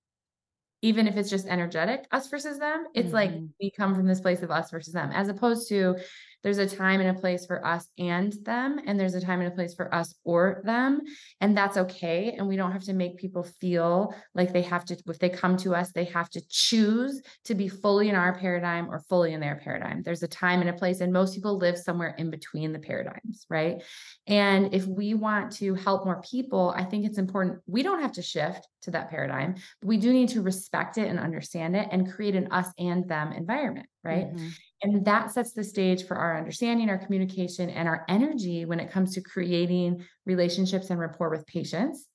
Even 0.80 1.08
if 1.08 1.16
it's 1.16 1.30
just 1.30 1.48
energetic, 1.48 2.06
us 2.12 2.28
versus 2.28 2.58
them, 2.58 2.84
it's 2.94 3.06
mm-hmm. 3.06 3.14
like 3.14 3.32
we 3.60 3.70
come 3.70 3.96
from 3.96 4.06
this 4.06 4.20
place 4.20 4.42
of 4.42 4.50
us 4.52 4.70
versus 4.70 4.92
them, 4.92 5.10
as 5.12 5.28
opposed 5.28 5.68
to 5.70 5.96
there's 6.42 6.58
a 6.58 6.68
time 6.68 7.00
and 7.00 7.16
a 7.16 7.20
place 7.20 7.46
for 7.46 7.66
us 7.66 7.86
and 7.98 8.32
them, 8.44 8.78
and 8.86 8.98
there's 8.98 9.14
a 9.14 9.20
time 9.20 9.40
and 9.40 9.52
a 9.52 9.54
place 9.54 9.74
for 9.74 9.92
us 9.94 10.14
or 10.24 10.62
them. 10.64 11.00
And 11.40 11.56
that's 11.56 11.76
okay. 11.76 12.34
And 12.36 12.46
we 12.46 12.56
don't 12.56 12.72
have 12.72 12.84
to 12.84 12.92
make 12.92 13.16
people 13.16 13.42
feel 13.42 14.14
like 14.34 14.52
they 14.52 14.62
have 14.62 14.84
to, 14.86 14.96
if 15.06 15.18
they 15.18 15.28
come 15.28 15.56
to 15.58 15.74
us, 15.74 15.92
they 15.92 16.04
have 16.04 16.30
to 16.30 16.42
choose 16.48 17.20
to 17.44 17.54
be 17.54 17.68
fully 17.68 18.08
in 18.08 18.14
our 18.14 18.38
paradigm 18.38 18.88
or 18.90 19.00
fully 19.08 19.32
in 19.32 19.40
their 19.40 19.60
paradigm. 19.62 20.02
There's 20.02 20.22
a 20.22 20.28
time 20.28 20.60
and 20.60 20.70
a 20.70 20.74
place, 20.74 21.00
and 21.00 21.12
most 21.12 21.34
people 21.34 21.58
live 21.58 21.76
somewhere 21.76 22.14
in 22.18 22.30
between 22.30 22.72
the 22.72 22.78
paradigms, 22.78 23.46
right? 23.50 23.82
And 24.26 24.74
if 24.74 24.86
we 24.86 25.14
want 25.14 25.52
to 25.56 25.74
help 25.74 26.04
more 26.04 26.22
people, 26.22 26.72
I 26.76 26.84
think 26.84 27.04
it's 27.04 27.18
important. 27.18 27.60
We 27.66 27.82
don't 27.82 28.00
have 28.00 28.12
to 28.12 28.22
shift 28.22 28.66
to 28.82 28.90
that 28.92 29.10
paradigm, 29.10 29.56
but 29.80 29.88
we 29.88 29.96
do 29.96 30.12
need 30.12 30.28
to 30.30 30.42
respect 30.42 30.98
it 30.98 31.08
and 31.08 31.18
understand 31.18 31.74
it 31.76 31.88
and 31.90 32.12
create 32.12 32.36
an 32.36 32.48
us 32.52 32.68
and 32.78 33.08
them 33.08 33.32
environment, 33.32 33.86
right? 34.04 34.26
Mm-hmm. 34.26 34.48
And 34.82 35.04
that 35.06 35.32
sets 35.32 35.52
the 35.52 35.64
stage 35.64 36.06
for 36.06 36.16
our 36.16 36.38
understanding, 36.38 36.88
our 36.88 36.98
communication, 36.98 37.68
and 37.68 37.88
our 37.88 38.04
energy 38.08 38.64
when 38.64 38.78
it 38.78 38.90
comes 38.90 39.14
to 39.14 39.20
creating 39.20 40.04
relationships 40.24 40.90
and 40.90 41.00
rapport 41.00 41.30
with 41.30 41.46
patients. 41.46 42.06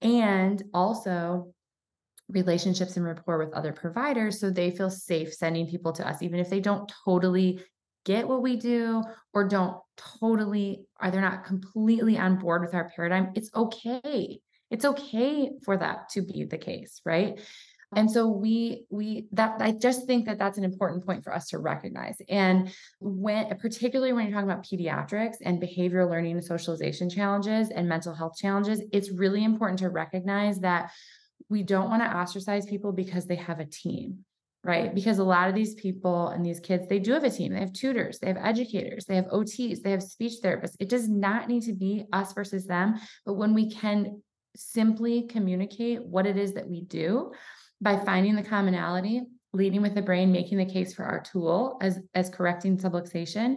And 0.00 0.62
also 0.72 1.52
relationships 2.28 2.96
and 2.96 3.06
rapport 3.06 3.38
with 3.38 3.54
other 3.54 3.72
providers 3.72 4.40
so 4.40 4.50
they 4.50 4.70
feel 4.70 4.90
safe 4.90 5.32
sending 5.32 5.68
people 5.68 5.92
to 5.92 6.06
us, 6.06 6.22
even 6.22 6.40
if 6.40 6.50
they 6.50 6.60
don't 6.60 6.90
totally 7.04 7.62
get 8.04 8.26
what 8.26 8.42
we 8.42 8.56
do 8.56 9.02
or 9.34 9.48
don't 9.48 9.76
totally, 9.96 10.86
are 11.00 11.10
they're 11.10 11.20
not 11.20 11.44
completely 11.44 12.16
on 12.16 12.38
board 12.38 12.62
with 12.62 12.74
our 12.74 12.90
paradigm. 12.94 13.32
It's 13.34 13.50
okay. 13.54 14.40
It's 14.70 14.84
okay 14.84 15.50
for 15.64 15.76
that 15.76 16.08
to 16.10 16.22
be 16.22 16.44
the 16.44 16.58
case, 16.58 17.00
right? 17.04 17.40
And 17.94 18.10
so 18.10 18.26
we 18.26 18.84
we 18.90 19.26
that 19.32 19.60
I 19.60 19.70
just 19.70 20.06
think 20.06 20.26
that 20.26 20.38
that's 20.38 20.58
an 20.58 20.64
important 20.64 21.06
point 21.06 21.22
for 21.22 21.32
us 21.32 21.48
to 21.48 21.58
recognize. 21.58 22.16
And 22.28 22.72
when 22.98 23.56
particularly 23.58 24.12
when 24.12 24.24
you're 24.24 24.34
talking 24.34 24.50
about 24.50 24.64
pediatrics 24.64 25.36
and 25.42 25.62
behavioral 25.62 26.10
learning 26.10 26.32
and 26.32 26.44
socialization 26.44 27.08
challenges 27.08 27.70
and 27.70 27.88
mental 27.88 28.12
health 28.12 28.36
challenges, 28.36 28.82
it's 28.92 29.12
really 29.12 29.44
important 29.44 29.78
to 29.80 29.88
recognize 29.88 30.58
that 30.60 30.90
we 31.48 31.62
don't 31.62 31.88
want 31.88 32.02
to 32.02 32.08
ostracize 32.08 32.66
people 32.66 32.92
because 32.92 33.26
they 33.26 33.36
have 33.36 33.60
a 33.60 33.66
team 33.66 34.24
right? 34.66 34.92
Because 34.92 35.18
a 35.18 35.24
lot 35.24 35.48
of 35.48 35.54
these 35.54 35.74
people 35.74 36.28
and 36.28 36.44
these 36.44 36.58
kids, 36.58 36.88
they 36.88 36.98
do 36.98 37.12
have 37.12 37.22
a 37.22 37.30
team. 37.30 37.52
They 37.52 37.60
have 37.60 37.72
tutors, 37.72 38.18
they 38.18 38.26
have 38.26 38.36
educators, 38.36 39.04
they 39.04 39.14
have 39.14 39.26
OTs, 39.26 39.80
they 39.80 39.92
have 39.92 40.02
speech 40.02 40.40
therapists. 40.42 40.74
It 40.80 40.88
does 40.88 41.08
not 41.08 41.48
need 41.48 41.62
to 41.62 41.72
be 41.72 42.04
us 42.12 42.32
versus 42.32 42.66
them. 42.66 42.96
But 43.24 43.34
when 43.34 43.54
we 43.54 43.70
can 43.70 44.22
simply 44.56 45.22
communicate 45.22 46.04
what 46.04 46.26
it 46.26 46.36
is 46.36 46.54
that 46.54 46.68
we 46.68 46.80
do, 46.80 47.30
by 47.80 47.98
finding 47.98 48.36
the 48.36 48.42
commonality, 48.42 49.22
leading 49.52 49.82
with 49.82 49.94
the 49.94 50.02
brain, 50.02 50.32
making 50.32 50.58
the 50.58 50.64
case 50.64 50.94
for 50.94 51.04
our 51.04 51.20
tool 51.20 51.78
as, 51.80 51.98
as 52.14 52.30
correcting 52.30 52.78
subluxation, 52.78 53.56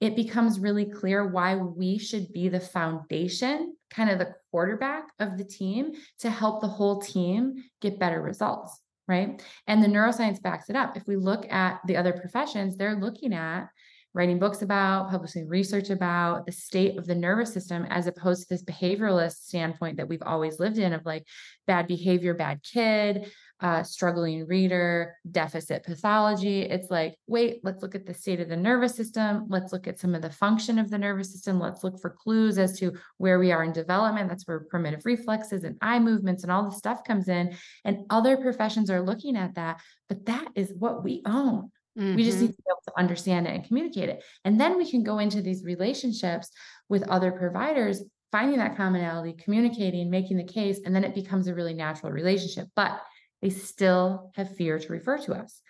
it 0.00 0.16
becomes 0.16 0.58
really 0.58 0.84
clear 0.84 1.26
why 1.26 1.56
we 1.56 1.98
should 1.98 2.32
be 2.32 2.48
the 2.48 2.60
foundation, 2.60 3.76
kind 3.90 4.10
of 4.10 4.18
the 4.18 4.34
quarterback 4.50 5.04
of 5.18 5.38
the 5.38 5.44
team 5.44 5.92
to 6.18 6.30
help 6.30 6.60
the 6.60 6.68
whole 6.68 7.00
team 7.00 7.54
get 7.80 7.98
better 7.98 8.20
results. 8.20 8.80
Right. 9.06 9.42
And 9.66 9.82
the 9.82 9.88
neuroscience 9.88 10.40
backs 10.40 10.70
it 10.70 10.76
up. 10.76 10.96
If 10.96 11.06
we 11.06 11.16
look 11.16 11.50
at 11.52 11.80
the 11.86 11.98
other 11.98 12.14
professions, 12.14 12.76
they're 12.76 12.98
looking 12.98 13.34
at 13.34 13.68
writing 14.14 14.38
books 14.38 14.62
about, 14.62 15.10
publishing 15.10 15.46
research 15.48 15.90
about 15.90 16.46
the 16.46 16.52
state 16.52 16.96
of 16.96 17.06
the 17.06 17.14
nervous 17.14 17.52
system, 17.52 17.84
as 17.90 18.06
opposed 18.06 18.42
to 18.42 18.48
this 18.48 18.62
behavioralist 18.62 19.42
standpoint 19.42 19.98
that 19.98 20.08
we've 20.08 20.22
always 20.22 20.58
lived 20.58 20.78
in 20.78 20.92
of 20.92 21.04
like 21.04 21.26
bad 21.66 21.86
behavior, 21.86 22.32
bad 22.32 22.60
kid, 22.62 23.30
uh, 23.64 23.82
struggling 23.82 24.46
reader, 24.46 25.16
deficit 25.30 25.82
pathology. 25.84 26.60
It's 26.60 26.90
like, 26.90 27.14
wait, 27.26 27.60
let's 27.62 27.82
look 27.82 27.94
at 27.94 28.04
the 28.04 28.12
state 28.12 28.38
of 28.40 28.50
the 28.50 28.56
nervous 28.58 28.94
system. 28.94 29.46
Let's 29.48 29.72
look 29.72 29.88
at 29.88 29.98
some 29.98 30.14
of 30.14 30.20
the 30.20 30.28
function 30.28 30.78
of 30.78 30.90
the 30.90 30.98
nervous 30.98 31.32
system. 31.32 31.58
Let's 31.58 31.82
look 31.82 31.98
for 31.98 32.10
clues 32.10 32.58
as 32.58 32.78
to 32.80 32.92
where 33.16 33.38
we 33.38 33.52
are 33.52 33.64
in 33.64 33.72
development. 33.72 34.28
That's 34.28 34.46
where 34.46 34.66
primitive 34.68 35.06
reflexes 35.06 35.64
and 35.64 35.78
eye 35.80 35.98
movements 35.98 36.42
and 36.42 36.52
all 36.52 36.68
the 36.68 36.76
stuff 36.76 37.04
comes 37.04 37.28
in. 37.28 37.56
And 37.86 38.04
other 38.10 38.36
professions 38.36 38.90
are 38.90 39.00
looking 39.00 39.34
at 39.34 39.54
that, 39.54 39.80
but 40.10 40.26
that 40.26 40.48
is 40.54 40.70
what 40.78 41.02
we 41.02 41.22
own. 41.24 41.70
Mm-hmm. 41.98 42.16
We 42.16 42.24
just 42.24 42.40
need 42.40 42.50
mm-hmm. 42.50 42.52
to 42.52 42.58
be 42.58 42.70
able 42.70 42.82
to 42.88 42.98
understand 42.98 43.46
it 43.46 43.54
and 43.54 43.64
communicate 43.66 44.10
it. 44.10 44.22
And 44.44 44.60
then 44.60 44.76
we 44.76 44.90
can 44.90 45.02
go 45.02 45.20
into 45.20 45.40
these 45.40 45.64
relationships 45.64 46.50
with 46.90 47.08
other 47.08 47.32
providers, 47.32 48.02
finding 48.30 48.58
that 48.58 48.76
commonality, 48.76 49.32
communicating, 49.42 50.10
making 50.10 50.36
the 50.36 50.44
case, 50.44 50.80
and 50.84 50.94
then 50.94 51.04
it 51.04 51.14
becomes 51.14 51.46
a 51.46 51.54
really 51.54 51.72
natural 51.72 52.12
relationship. 52.12 52.68
But 52.76 53.00
they 53.44 53.50
still 53.50 54.32
have 54.36 54.56
fear 54.56 54.78
to 54.78 54.88
refer 54.88 55.18
to 55.18 55.34
us. 55.34 55.60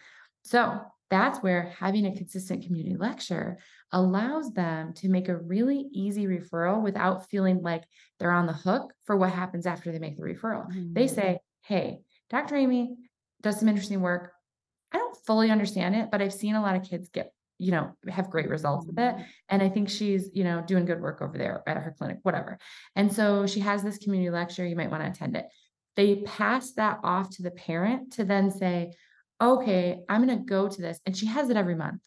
So 0.44 0.80
that's 1.10 1.40
where 1.40 1.74
having 1.76 2.06
a 2.06 2.14
consistent 2.14 2.64
community 2.64 2.96
lecture 2.96 3.58
allows 3.90 4.52
them 4.52 4.92
to 4.94 5.08
make 5.08 5.28
a 5.28 5.36
really 5.36 5.88
easy 5.92 6.26
referral 6.26 6.82
without 6.82 7.28
feeling 7.28 7.62
like 7.62 7.82
they're 8.20 8.30
on 8.30 8.46
the 8.46 8.52
hook 8.52 8.92
for 9.06 9.16
what 9.16 9.32
happens 9.32 9.66
after 9.66 9.90
they 9.90 9.98
make 9.98 10.16
the 10.16 10.22
referral. 10.22 10.68
Mm-hmm. 10.68 10.92
They 10.92 11.08
say, 11.08 11.40
Hey, 11.62 11.98
Dr. 12.30 12.54
Amy 12.54 12.94
does 13.42 13.58
some 13.58 13.68
interesting 13.68 14.00
work. 14.00 14.30
I 14.92 14.98
don't 14.98 15.16
fully 15.26 15.50
understand 15.50 15.96
it, 15.96 16.10
but 16.12 16.22
I've 16.22 16.32
seen 16.32 16.54
a 16.54 16.62
lot 16.62 16.76
of 16.76 16.88
kids 16.88 17.08
get, 17.08 17.32
you 17.58 17.72
know, 17.72 17.90
have 18.08 18.30
great 18.30 18.48
results 18.48 18.86
with 18.86 19.00
it. 19.00 19.16
Mm-hmm. 19.16 19.22
And 19.48 19.62
I 19.64 19.68
think 19.68 19.88
she's, 19.88 20.30
you 20.32 20.44
know, 20.44 20.62
doing 20.64 20.84
good 20.84 21.00
work 21.00 21.22
over 21.22 21.36
there 21.36 21.64
at 21.66 21.76
her 21.76 21.92
clinic, 21.98 22.18
whatever. 22.22 22.56
And 22.94 23.12
so 23.12 23.48
she 23.48 23.58
has 23.60 23.82
this 23.82 23.98
community 23.98 24.30
lecture. 24.30 24.64
You 24.64 24.76
might 24.76 24.92
want 24.92 25.02
to 25.02 25.10
attend 25.10 25.36
it. 25.36 25.46
They 25.96 26.16
pass 26.16 26.72
that 26.72 27.00
off 27.04 27.30
to 27.36 27.42
the 27.42 27.50
parent 27.50 28.14
to 28.14 28.24
then 28.24 28.50
say, 28.50 28.92
okay, 29.40 30.00
I'm 30.08 30.26
going 30.26 30.38
to 30.38 30.44
go 30.44 30.68
to 30.68 30.82
this. 30.82 30.98
And 31.06 31.16
she 31.16 31.26
has 31.26 31.50
it 31.50 31.56
every 31.56 31.74
month. 31.74 32.02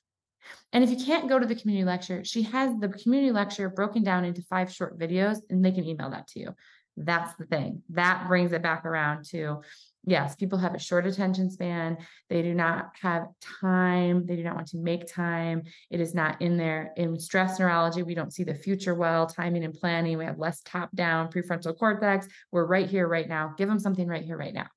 And 0.74 0.84
if 0.84 0.90
you 0.90 0.98
can't 0.98 1.30
go 1.30 1.40
to 1.40 1.46
the 1.46 1.56
community 1.56 1.86
lecture, 1.86 2.24
she 2.24 2.44
has 2.44 2.78
the 2.80 2.90
community 2.90 3.32
lecture 3.32 3.70
broken 3.70 4.04
down 4.04 4.26
into 4.26 4.42
five 4.44 4.72
short 4.72 4.98
videos 4.98 5.40
and 5.50 5.64
they 5.64 5.72
can 5.72 5.86
email 5.86 6.10
that 6.10 6.28
to 6.30 6.40
you. 6.40 6.56
That's 6.96 7.36
the 7.36 7.46
thing. 7.46 7.84
That 7.90 8.28
brings 8.28 8.52
it 8.54 8.62
back 8.62 8.86
around 8.86 9.26
to 9.30 9.62
yes, 10.08 10.36
people 10.36 10.58
have 10.58 10.74
a 10.74 10.80
short 10.80 11.06
attention 11.06 11.52
span. 11.52 11.98
They 12.30 12.42
do 12.42 12.56
not 12.56 12.92
have 13.02 13.28
time. 13.62 14.26
They 14.26 14.38
do 14.38 14.44
not 14.44 14.56
want 14.56 14.68
to 14.70 14.78
make 14.78 15.12
time. 15.14 15.64
It 15.92 16.00
is 16.00 16.16
not 16.16 16.42
in 16.42 16.58
there. 16.58 16.94
In 16.96 17.20
stress 17.20 17.60
neurology, 17.60 18.02
we 18.04 18.16
don't 18.16 18.34
see 18.34 18.44
the 18.44 18.56
future 18.56 18.96
well, 18.96 19.28
timing 19.28 19.66
and 19.66 19.74
planning. 19.74 20.18
We 20.18 20.26
have 20.26 20.40
less 20.40 20.62
top 20.62 20.90
down 20.96 21.30
prefrontal 21.30 21.78
cortex. 21.78 22.28
We're 22.52 22.66
right 22.66 22.90
here, 22.90 23.08
right 23.08 23.28
now. 23.28 23.54
Give 23.58 23.68
them 23.68 23.80
something 23.80 24.08
right 24.08 24.24
here, 24.24 24.38
right 24.38 24.54
now. 24.54 24.68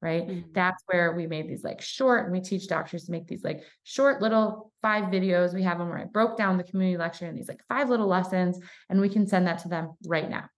Right. 0.00 0.28
Mm-hmm. 0.28 0.52
That's 0.52 0.82
where 0.86 1.12
we 1.12 1.26
made 1.26 1.48
these 1.48 1.64
like 1.64 1.80
short, 1.80 2.24
and 2.24 2.32
we 2.32 2.40
teach 2.40 2.68
doctors 2.68 3.04
to 3.04 3.12
make 3.12 3.26
these 3.26 3.42
like 3.42 3.64
short 3.82 4.20
little 4.20 4.70
five 4.82 5.04
videos. 5.04 5.54
We 5.54 5.62
have 5.62 5.78
them 5.78 5.88
where 5.88 5.98
I 5.98 6.04
broke 6.04 6.36
down 6.36 6.58
the 6.58 6.64
community 6.64 6.98
lecture 6.98 7.26
in 7.26 7.34
these 7.34 7.48
like 7.48 7.62
five 7.68 7.88
little 7.88 8.06
lessons, 8.06 8.60
and 8.90 9.00
we 9.00 9.08
can 9.08 9.26
send 9.26 9.46
that 9.46 9.60
to 9.60 9.68
them 9.68 9.94
right 10.06 10.28
now 10.28 10.48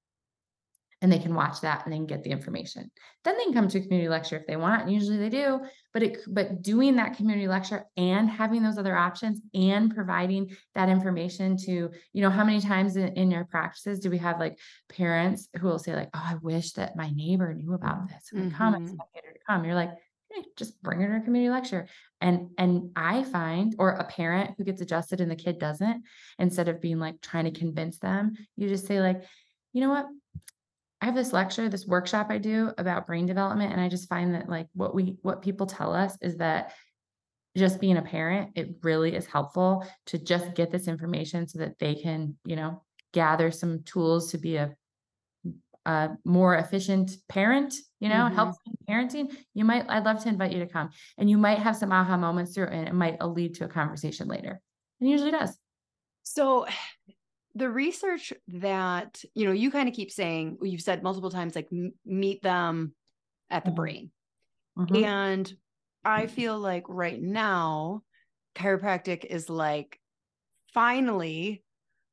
and 1.01 1.13
they 1.13 1.19
can 1.19 1.35
watch 1.35 1.61
that 1.61 1.85
and 1.85 1.93
then 1.93 2.07
get 2.07 2.25
the 2.25 2.31
information. 2.31 2.91
Then 3.25 3.37
they 3.37 3.45
can 3.45 3.55
come 3.55 3.69
to 3.69 3.79
a 3.79 3.83
community 3.83 4.09
lecture 4.09 4.37
if 4.37 4.47
they 4.47 4.57
want, 4.57 4.83
and 4.83 4.93
usually 4.93 5.19
they 5.19 5.29
do. 5.29 5.61
But 5.93 6.03
it 6.03 6.19
but 6.27 6.63
doing 6.63 6.97
that 6.97 7.17
community 7.17 7.47
lecture 7.47 7.85
and 7.97 8.29
having 8.29 8.63
those 8.63 8.79
other 8.79 8.97
options 8.97 9.41
and 9.55 9.95
providing 9.95 10.57
that 10.75 10.89
information 10.89 11.57
to, 11.59 11.91
you 12.13 12.23
know, 12.23 12.31
how 12.31 12.45
many 12.45 12.61
times 12.61 12.97
in, 12.97 13.09
in 13.15 13.31
your 13.31 13.45
practices 13.45 14.01
do 14.01 14.11
we 14.11 14.19
have 14.19 14.41
like 14.41 14.59
parents 14.89 15.49
who 15.59 15.69
will 15.69 15.79
say, 15.79 15.95
like, 15.95 16.11
oh, 16.15 16.23
I 16.25 16.35
wish 16.43 16.73
that 16.73 16.97
my 16.97 17.11
neighbor 17.11 17.55
knew 17.55 17.75
about 17.75 18.09
this. 18.09 18.31
And 18.33 18.51
mm-hmm. 18.51 18.59
comments 18.59 18.93
get 19.15 19.25
her 19.25 19.33
to 19.33 19.39
come. 19.47 19.65
You're 19.65 19.75
like, 19.75 19.93
hey, 20.33 20.43
just 20.57 20.83
bring 20.83 21.01
her 21.01 21.09
to 21.09 21.23
a 21.23 21.25
community 21.25 21.51
lecture. 21.51 21.87
And 22.21 22.51
and 22.59 22.91
I 22.97 23.23
find, 23.23 23.77
or 23.79 23.91
a 23.91 24.05
parent 24.05 24.57
who 24.59 24.65
gets 24.65 24.81
adjusted 24.81 25.21
and 25.21 25.31
the 25.31 25.37
kid 25.37 25.61
doesn't, 25.61 26.03
instead 26.41 26.69
of 26.69 26.81
being 26.81 26.99
like 26.99 27.21
trying 27.21 27.45
to 27.45 27.59
convince 27.59 27.99
them, 27.99 28.35
you 28.57 28.69
just 28.69 28.87
say, 28.87 29.01
like, 29.01 29.23
you 29.73 29.81
know 29.81 29.91
what? 29.91 30.07
I 31.01 31.07
have 31.07 31.15
this 31.15 31.33
lecture, 31.33 31.69
this 31.69 31.87
workshop 31.87 32.27
I 32.31 32.39
do 32.39 32.73
about 32.77 33.07
brain 33.07 33.27
development. 33.27 33.73
And 33.73 33.81
I 33.81 33.89
just 33.89 34.09
find 34.09 34.35
that 34.35 34.49
like 34.49 34.67
what 34.75 34.95
we 34.95 35.17
what 35.23 35.43
people 35.43 35.67
tell 35.67 35.95
us 35.95 36.17
is 36.21 36.37
that 36.39 36.73
just 37.57 37.81
being 37.81 37.97
a 37.97 38.03
parent, 38.03 38.51
it 38.55 38.77
really 38.83 39.15
is 39.15 39.27
helpful 39.27 39.87
to 40.07 40.19
just 40.19 40.55
get 40.55 40.71
this 40.71 40.89
information 40.89 41.47
so 41.47 41.59
that 41.61 41.79
they 41.79 41.95
can, 41.95 42.37
you 42.45 42.57
know, 42.57 42.83
gather 43.13 43.51
some 43.51 43.83
tools 43.85 44.33
to 44.33 44.39
be 44.39 44.57
a, 44.57 44.75
a 45.87 46.11
more 46.25 46.57
efficient 46.57 47.13
parent, 47.29 47.75
you 48.01 48.09
know, 48.09 48.15
mm-hmm. 48.15 48.35
help 48.35 48.57
parenting. 48.89 49.35
You 49.55 49.65
might, 49.65 49.87
I'd 49.89 50.05
love 50.05 50.23
to 50.25 50.29
invite 50.29 50.53
you 50.53 50.61
to 50.61 50.67
come 50.67 50.91
and 51.17 51.31
you 51.31 51.39
might 51.39 51.59
have 51.59 51.77
some 51.77 51.93
aha 51.93 52.17
moments 52.17 52.55
through 52.55 52.67
and 52.67 52.89
it 52.89 52.95
might 52.95 53.23
lead 53.23 53.55
to 53.55 53.65
a 53.65 53.69
conversation 53.69 54.29
later. 54.29 54.61
And 55.01 55.11
usually 55.11 55.31
does. 55.31 55.57
So 56.23 56.67
the 57.59 57.71
research 57.71 58.33
that 58.49 59.23
you 59.35 59.47
know 59.47 59.53
you 59.53 59.71
kind 59.71 59.89
of 59.89 59.95
keep 59.95 60.11
saying 60.11 60.59
you've 60.63 60.81
said 60.83 61.03
multiple 61.03 61.31
times 61.31 61.55
like 61.55 61.69
m- 61.73 61.93
meet 62.05 62.43
them 62.43 62.95
at 63.51 63.65
the 63.65 63.71
mm-hmm. 63.71 63.77
brain 63.77 64.11
mm-hmm. 64.79 65.05
and 65.05 65.53
i 66.05 66.27
feel 66.27 66.59
like 66.59 66.85
right 66.89 67.21
now 67.21 68.03
chiropractic 68.57 69.25
is 69.25 69.49
like 69.49 69.99
finally, 70.75 71.63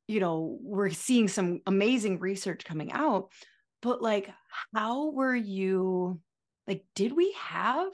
you 0.08 0.20
know, 0.20 0.58
we're 0.62 0.90
seeing 0.90 1.28
some 1.28 1.60
amazing 1.66 2.18
research 2.18 2.64
coming 2.64 2.92
out, 2.92 3.30
but 3.82 4.02
like, 4.02 4.30
how 4.74 5.10
were 5.10 5.34
you? 5.34 6.20
Like, 6.66 6.84
did 6.94 7.12
we 7.12 7.34
have 7.38 7.92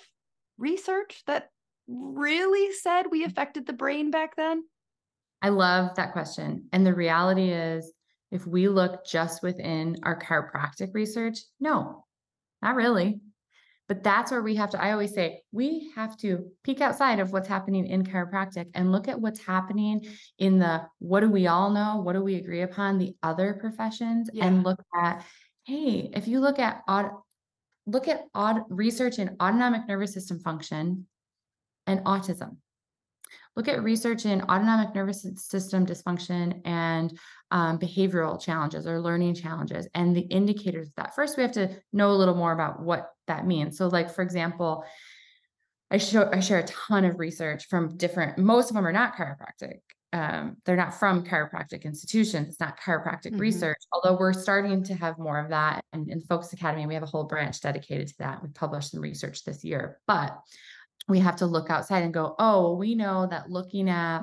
research 0.59 1.23
that 1.27 1.51
really 1.89 2.73
said 2.73 3.05
we 3.11 3.25
affected 3.25 3.67
the 3.67 3.73
brain 3.73 4.11
back 4.11 4.37
then? 4.37 4.65
I 5.43 5.49
love 5.49 5.97
that 5.97 6.13
question. 6.13 6.69
And 6.73 6.87
the 6.87 6.95
reality 6.95 7.51
is, 7.51 7.93
if 8.31 8.47
we 8.47 8.69
look 8.69 9.05
just 9.05 9.43
within 9.43 9.99
our 10.05 10.19
chiropractic 10.19 10.95
research, 10.95 11.39
no, 11.61 12.05
not 12.63 12.77
really. 12.77 13.21
But 13.89 14.05
that's 14.05 14.31
where 14.31 14.41
we 14.41 14.55
have 14.55 14.71
to, 14.71 14.83
I 14.83 14.93
always 14.93 15.13
say, 15.13 15.43
we 15.51 15.93
have 15.97 16.17
to 16.19 16.47
peek 16.63 16.81
outside 16.81 17.19
of 17.19 17.33
what's 17.33 17.49
happening 17.49 17.87
in 17.87 18.05
chiropractic 18.05 18.69
and 18.75 18.93
look 18.93 19.09
at 19.09 19.21
what's 19.21 19.45
happening 19.45 20.07
in 20.39 20.59
the 20.59 20.83
what 21.01 21.21
do 21.21 21.29
we 21.29 21.49
all 21.49 21.71
know? 21.71 22.01
What 22.03 22.15
do 22.15 22.23
we 22.23 22.37
agree 22.37 22.63
upon? 22.63 22.97
The 22.97 23.15
other 23.23 23.55
professions 23.61 24.31
yeah. 24.33 24.47
and 24.47 24.63
look 24.63 24.81
at, 24.97 25.27
hey, 25.67 26.11
if 26.15 26.29
you 26.29 26.41
look 26.41 26.59
at 26.59 26.83
odd, 26.89 27.11
look 27.87 28.09
at 28.09 28.25
odd 28.35 28.63
research 28.71 29.19
in 29.19 29.37
autonomic 29.43 29.89
nervous 29.89 30.15
system 30.15 30.39
function 30.39 31.07
and 31.87 32.01
autism 32.05 32.57
look 33.57 33.69
at 33.69 33.83
research 33.83 34.25
in 34.25 34.43
autonomic 34.43 34.95
nervous 34.95 35.27
system 35.37 35.87
dysfunction 35.87 36.61
and 36.65 37.19
um, 37.51 37.79
behavioral 37.79 38.41
challenges 38.41 38.87
or 38.87 39.01
learning 39.01 39.35
challenges 39.35 39.87
and 39.95 40.17
the 40.17 40.23
indicators 40.23 40.89
of 40.89 40.95
that. 40.97 41.15
First, 41.15 41.37
we 41.37 41.43
have 41.43 41.53
to 41.53 41.77
know 41.93 42.11
a 42.11 42.15
little 42.15 42.35
more 42.35 42.53
about 42.53 42.81
what 42.83 43.11
that 43.27 43.47
means. 43.47 43.77
So, 43.77 43.89
like 43.89 44.11
for 44.11 44.23
example, 44.23 44.85
I 45.91 45.99
show 45.99 46.31
I 46.33 46.41
share 46.41 46.61
a 46.61 46.65
ton 46.65 47.05
of 47.05 47.19
research 47.19 47.67
from 47.69 47.97
different. 47.99 48.39
Most 48.39 48.71
of 48.71 48.77
them 48.77 48.87
are 48.87 48.93
not 48.93 49.15
chiropractic. 49.15 49.81
Um, 50.15 50.57
they're 50.65 50.77
not 50.77 50.95
from 50.95 51.25
chiropractic 51.25 51.85
institutions. 51.85 52.49
It's 52.49 52.61
not 52.61 52.79
chiropractic 52.79 53.33
mm-hmm. 53.33 53.39
research, 53.39 53.79
although 53.93 54.17
we're 54.19 54.35
starting 54.35 54.83
to 54.85 54.95
have 54.95 55.19
more 55.19 55.39
of 55.39 55.51
that. 55.51 55.85
And 55.93 56.11
in 56.11 56.21
Focus 56.21 56.53
Academy, 56.53 56.87
we 56.87 56.95
have 56.95 57.03
a 57.03 57.07
whole 57.07 57.25
branch 57.25 57.61
dedicated 57.61 58.09
to 58.09 58.15
that. 58.19 58.43
We 58.43 58.51
published 58.51 58.91
some 58.91 59.01
research 59.01 59.45
this 59.45 59.65
year, 59.65 60.01
but 60.07 60.39
we 61.09 61.19
have 61.21 61.37
to 61.37 61.47
look 61.47 61.71
outside 61.71 62.03
and 62.03 62.15
go, 62.15 62.35
oh, 62.39 62.63
well, 62.63 62.77
we 62.77 62.95
know 62.95 63.27
that 63.27 63.51
looking 63.51 63.89
at 63.89 64.21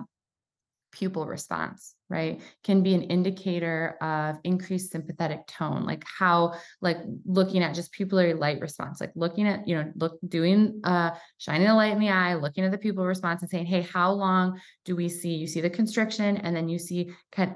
pupil 0.91 1.25
response 1.25 1.95
right 2.09 2.41
can 2.63 2.81
be 2.81 2.95
an 2.95 3.03
indicator 3.03 3.95
of 4.01 4.37
increased 4.43 4.91
sympathetic 4.91 5.45
tone 5.45 5.85
like 5.85 6.03
how 6.05 6.53
like 6.81 6.97
looking 7.25 7.61
at 7.61 7.75
just 7.75 7.93
pupillary 7.93 8.37
light 8.37 8.59
response 8.59 8.99
like 8.99 9.11
looking 9.15 9.47
at 9.47 9.67
you 9.67 9.75
know 9.75 9.91
look 9.95 10.17
doing 10.27 10.81
uh 10.83 11.11
shining 11.37 11.67
a 11.67 11.75
light 11.75 11.93
in 11.93 11.99
the 11.99 12.09
eye 12.09 12.33
looking 12.33 12.63
at 12.63 12.71
the 12.71 12.77
pupil 12.77 13.05
response 13.05 13.41
and 13.41 13.51
saying 13.51 13.65
hey 13.65 13.81
how 13.81 14.11
long 14.11 14.59
do 14.89 14.95
we 14.95 15.07
see? 15.07 15.35
You 15.35 15.45
see 15.45 15.61
the 15.61 15.69
constriction 15.69 16.37
and 16.37 16.55
then 16.55 16.67
you 16.67 16.79
see 16.79 17.11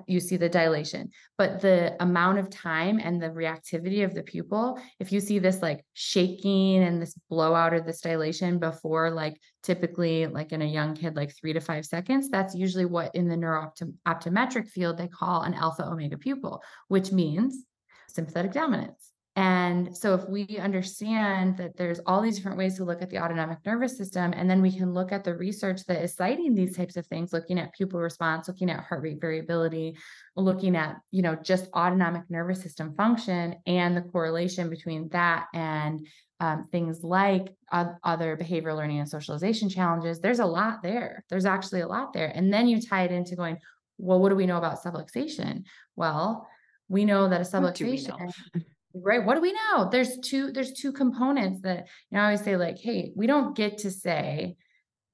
you 0.07 0.19
see 0.19 0.37
the 0.37 0.49
dilation. 0.49 1.09
But 1.35 1.61
the 1.61 1.95
amount 1.99 2.37
of 2.37 2.51
time 2.51 2.99
and 3.03 3.19
the 3.19 3.29
reactivity 3.29 4.05
of 4.05 4.13
the 4.13 4.21
pupil 4.21 4.79
if 4.99 5.11
you 5.11 5.19
see 5.19 5.39
this 5.39 5.59
like 5.59 5.83
shaking 5.93 6.83
and 6.83 7.01
this 7.01 7.15
blowout 7.31 7.73
or 7.73 7.81
this 7.81 8.01
dilation 8.01 8.59
before 8.59 9.09
like 9.09 9.39
typically 9.63 10.27
like 10.27 10.51
in 10.51 10.61
a 10.61 10.65
young 10.65 10.93
kid 10.93 11.15
like 11.15 11.33
three 11.35 11.53
to 11.53 11.59
five 11.61 11.85
seconds 11.85 12.29
that's 12.29 12.53
usually 12.53 12.85
what 12.85 13.13
in 13.15 13.27
the 13.27 13.35
neurooptometric 13.35 14.67
field 14.67 14.97
they 14.97 15.07
call 15.07 15.41
an 15.43 15.53
alpha 15.53 15.85
omega 15.85 16.17
pupil 16.17 16.61
which 16.89 17.11
means 17.11 17.65
sympathetic 18.13 18.53
dominance. 18.53 19.09
And 19.35 19.97
so 19.97 20.13
if 20.13 20.29
we 20.29 20.59
understand 20.59 21.57
that 21.57 21.75
there's 21.75 21.99
all 22.05 22.21
these 22.21 22.35
different 22.35 22.59
ways 22.59 22.77
to 22.77 22.83
look 22.83 23.01
at 23.01 23.09
the 23.09 23.17
autonomic 23.17 23.57
nervous 23.65 23.97
system 23.97 24.31
and 24.31 24.47
then 24.47 24.61
we 24.61 24.71
can 24.71 24.93
look 24.93 25.11
at 25.11 25.23
the 25.23 25.35
research 25.35 25.83
that 25.85 26.03
is 26.03 26.13
citing 26.13 26.53
these 26.53 26.77
types 26.77 26.97
of 26.97 27.07
things 27.07 27.33
looking 27.33 27.57
at 27.57 27.73
pupil 27.73 27.99
response 27.99 28.47
looking 28.47 28.69
at 28.69 28.83
heart 28.83 29.01
rate 29.01 29.19
variability 29.19 29.97
looking 30.35 30.75
at 30.75 30.97
you 31.09 31.23
know 31.23 31.33
just 31.33 31.67
autonomic 31.73 32.21
nervous 32.29 32.61
system 32.61 32.93
function 32.95 33.55
and 33.65 33.97
the 33.97 34.01
correlation 34.01 34.69
between 34.69 35.09
that 35.09 35.47
and 35.55 36.05
um, 36.43 36.67
things 36.73 37.05
like 37.05 37.55
other 37.71 38.35
behavioral 38.35 38.75
learning 38.75 38.99
and 38.99 39.07
socialization 39.07 39.69
challenges, 39.69 40.19
there's 40.19 40.39
a 40.39 40.45
lot 40.45 40.83
there. 40.83 41.23
There's 41.29 41.45
actually 41.45 41.79
a 41.79 41.87
lot 41.87 42.11
there. 42.11 42.33
And 42.35 42.51
then 42.51 42.67
you 42.67 42.81
tie 42.81 43.03
it 43.03 43.13
into 43.13 43.37
going, 43.37 43.59
well, 43.97 44.19
what 44.19 44.27
do 44.27 44.35
we 44.35 44.45
know 44.45 44.57
about 44.57 44.83
subluxation? 44.83 45.63
Well, 45.95 46.45
we 46.89 47.05
know 47.05 47.29
that 47.29 47.39
a 47.39 47.45
subluxation, 47.45 48.29
right? 48.93 49.23
What 49.23 49.35
do 49.35 49.41
we 49.41 49.53
know? 49.53 49.87
There's 49.89 50.19
two, 50.19 50.51
there's 50.51 50.73
two 50.73 50.91
components 50.91 51.61
that 51.61 51.87
you 52.11 52.17
know, 52.17 52.23
I 52.23 52.25
always 52.25 52.43
say, 52.43 52.57
like, 52.57 52.77
hey, 52.77 53.13
we 53.15 53.25
don't 53.25 53.55
get 53.55 53.77
to 53.79 53.89
say, 53.89 54.57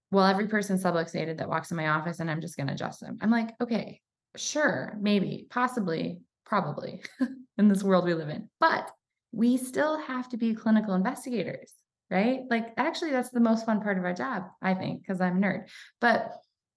well, 0.09 0.25
every 0.25 0.47
person 0.47 0.79
subluxated 0.79 1.37
that 1.37 1.49
walks 1.49 1.69
in 1.69 1.77
my 1.77 1.89
office 1.89 2.19
and 2.19 2.31
I'm 2.31 2.41
just 2.41 2.57
going 2.57 2.67
to 2.67 2.73
adjust 2.73 3.01
them. 3.01 3.19
I'm 3.21 3.29
like, 3.29 3.53
okay, 3.61 4.01
sure, 4.35 4.97
maybe, 4.99 5.45
possibly, 5.51 6.21
probably 6.43 7.03
in 7.59 7.67
this 7.67 7.83
world 7.83 8.05
we 8.05 8.15
live 8.15 8.29
in. 8.29 8.49
But 8.59 8.89
we 9.31 9.57
still 9.57 9.99
have 9.99 10.29
to 10.29 10.37
be 10.37 10.53
clinical 10.53 10.93
investigators, 10.93 11.73
right? 12.09 12.41
Like, 12.49 12.73
actually, 12.77 13.11
that's 13.11 13.29
the 13.29 13.39
most 13.39 13.65
fun 13.65 13.81
part 13.81 13.97
of 13.97 14.05
our 14.05 14.13
job, 14.13 14.43
I 14.61 14.73
think, 14.73 15.01
because 15.01 15.21
I'm 15.21 15.37
a 15.37 15.39
nerd. 15.45 15.69
But 16.01 16.31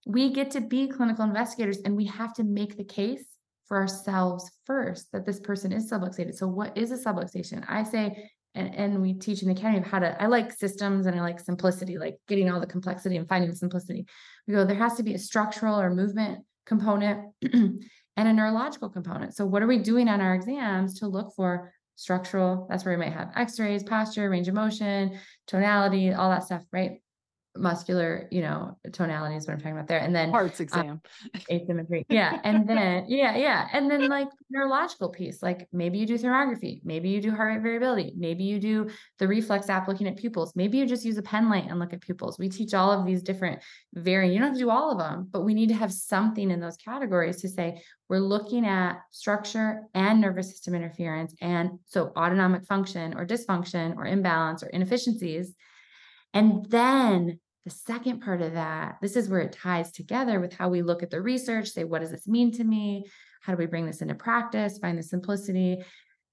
we 0.06 0.32
get 0.32 0.50
to 0.52 0.60
be 0.60 0.88
clinical 0.88 1.24
investigators 1.24 1.78
and 1.84 1.96
we 1.96 2.06
have 2.06 2.34
to 2.34 2.44
make 2.44 2.76
the 2.76 2.84
case 2.84 3.24
for 3.66 3.76
ourselves 3.78 4.50
first 4.66 5.10
that 5.12 5.24
this 5.24 5.40
person 5.40 5.72
is 5.72 5.90
subluxated. 5.90 6.34
So, 6.34 6.46
what 6.46 6.76
is 6.76 6.90
a 6.90 6.96
subluxation? 6.96 7.64
I 7.68 7.84
say, 7.84 8.30
and, 8.54 8.74
and 8.74 9.00
we 9.00 9.14
teach 9.14 9.42
in 9.42 9.48
the 9.48 9.54
academy 9.54 9.78
of 9.78 9.86
how 9.86 10.00
to, 10.00 10.20
I 10.20 10.26
like 10.26 10.52
systems 10.52 11.06
and 11.06 11.18
I 11.18 11.22
like 11.22 11.40
simplicity, 11.40 11.96
like 11.96 12.18
getting 12.28 12.50
all 12.50 12.60
the 12.60 12.66
complexity 12.66 13.16
and 13.16 13.26
finding 13.26 13.48
the 13.48 13.56
simplicity. 13.56 14.04
We 14.46 14.54
go, 14.54 14.66
there 14.66 14.76
has 14.76 14.96
to 14.96 15.02
be 15.02 15.14
a 15.14 15.18
structural 15.18 15.80
or 15.80 15.88
movement 15.88 16.44
component 16.66 17.32
and 17.42 17.88
a 18.16 18.32
neurological 18.32 18.90
component. 18.90 19.34
So, 19.34 19.46
what 19.46 19.62
are 19.62 19.66
we 19.66 19.78
doing 19.78 20.08
on 20.08 20.20
our 20.20 20.34
exams 20.34 20.98
to 21.00 21.06
look 21.06 21.32
for 21.34 21.72
structural. 21.96 22.66
That's 22.70 22.84
where 22.84 22.96
we 22.96 23.04
might 23.04 23.12
have 23.12 23.32
x-rays, 23.36 23.82
posture, 23.82 24.30
range 24.30 24.48
of 24.48 24.54
motion, 24.54 25.18
tonality, 25.46 26.12
all 26.12 26.30
that 26.30 26.44
stuff, 26.44 26.62
right? 26.72 27.01
Muscular, 27.56 28.28
you 28.30 28.40
know, 28.40 28.78
tonality 28.92 29.36
is 29.36 29.46
what 29.46 29.54
I'm 29.54 29.58
talking 29.58 29.72
about 29.72 29.86
there. 29.86 30.00
And 30.00 30.14
then 30.14 30.30
parts 30.30 30.60
um, 30.60 30.64
exam, 30.64 30.88
um, 30.88 31.40
asymmetry. 31.50 32.06
Yeah. 32.08 32.40
And 32.44 32.68
then, 32.68 33.04
yeah, 33.08 33.36
yeah. 33.36 33.68
And 33.72 33.90
then 33.90 34.08
like 34.08 34.28
neurological 34.50 35.10
piece, 35.10 35.42
like 35.42 35.68
maybe 35.72 35.98
you 35.98 36.06
do 36.06 36.16
thermography, 36.16 36.80
maybe 36.84 37.10
you 37.10 37.20
do 37.20 37.30
heart 37.30 37.54
rate 37.54 37.62
variability, 37.62 38.14
maybe 38.16 38.44
you 38.44 38.58
do 38.58 38.88
the 39.18 39.28
reflex 39.28 39.68
app 39.68 39.86
looking 39.86 40.08
at 40.08 40.16
pupils, 40.16 40.56
maybe 40.56 40.78
you 40.78 40.86
just 40.86 41.04
use 41.04 41.18
a 41.18 41.22
pen 41.22 41.50
light 41.50 41.66
and 41.68 41.78
look 41.78 41.92
at 41.92 42.00
pupils. 42.00 42.38
We 42.38 42.48
teach 42.48 42.72
all 42.72 42.90
of 42.90 43.04
these 43.04 43.22
different 43.22 43.60
varying, 43.94 44.32
you 44.32 44.38
don't 44.38 44.48
have 44.48 44.56
to 44.56 44.64
do 44.64 44.70
all 44.70 44.92
of 44.92 44.98
them, 44.98 45.28
but 45.30 45.42
we 45.42 45.54
need 45.54 45.68
to 45.68 45.74
have 45.74 45.92
something 45.92 46.50
in 46.50 46.60
those 46.60 46.76
categories 46.76 47.42
to 47.42 47.48
say, 47.48 47.82
we're 48.08 48.18
looking 48.18 48.66
at 48.66 48.96
structure 49.10 49.82
and 49.94 50.20
nervous 50.20 50.50
system 50.50 50.74
interference. 50.74 51.34
And 51.40 51.78
so 51.86 52.12
autonomic 52.16 52.66
function 52.66 53.14
or 53.14 53.26
dysfunction 53.26 53.96
or 53.96 54.04
imbalance 54.06 54.62
or 54.62 54.66
inefficiencies 54.68 55.54
and 56.34 56.66
then 56.70 57.38
the 57.64 57.70
second 57.70 58.20
part 58.20 58.42
of 58.42 58.54
that, 58.54 58.96
this 59.00 59.16
is 59.16 59.28
where 59.28 59.40
it 59.40 59.52
ties 59.52 59.92
together 59.92 60.40
with 60.40 60.52
how 60.52 60.68
we 60.68 60.82
look 60.82 61.02
at 61.02 61.10
the 61.10 61.20
research, 61.20 61.68
say, 61.68 61.84
what 61.84 62.00
does 62.00 62.10
this 62.10 62.26
mean 62.26 62.52
to 62.52 62.64
me? 62.64 63.04
How 63.42 63.52
do 63.52 63.58
we 63.58 63.66
bring 63.66 63.86
this 63.86 64.02
into 64.02 64.14
practice, 64.14 64.78
find 64.78 64.98
the 64.98 65.02
simplicity? 65.02 65.84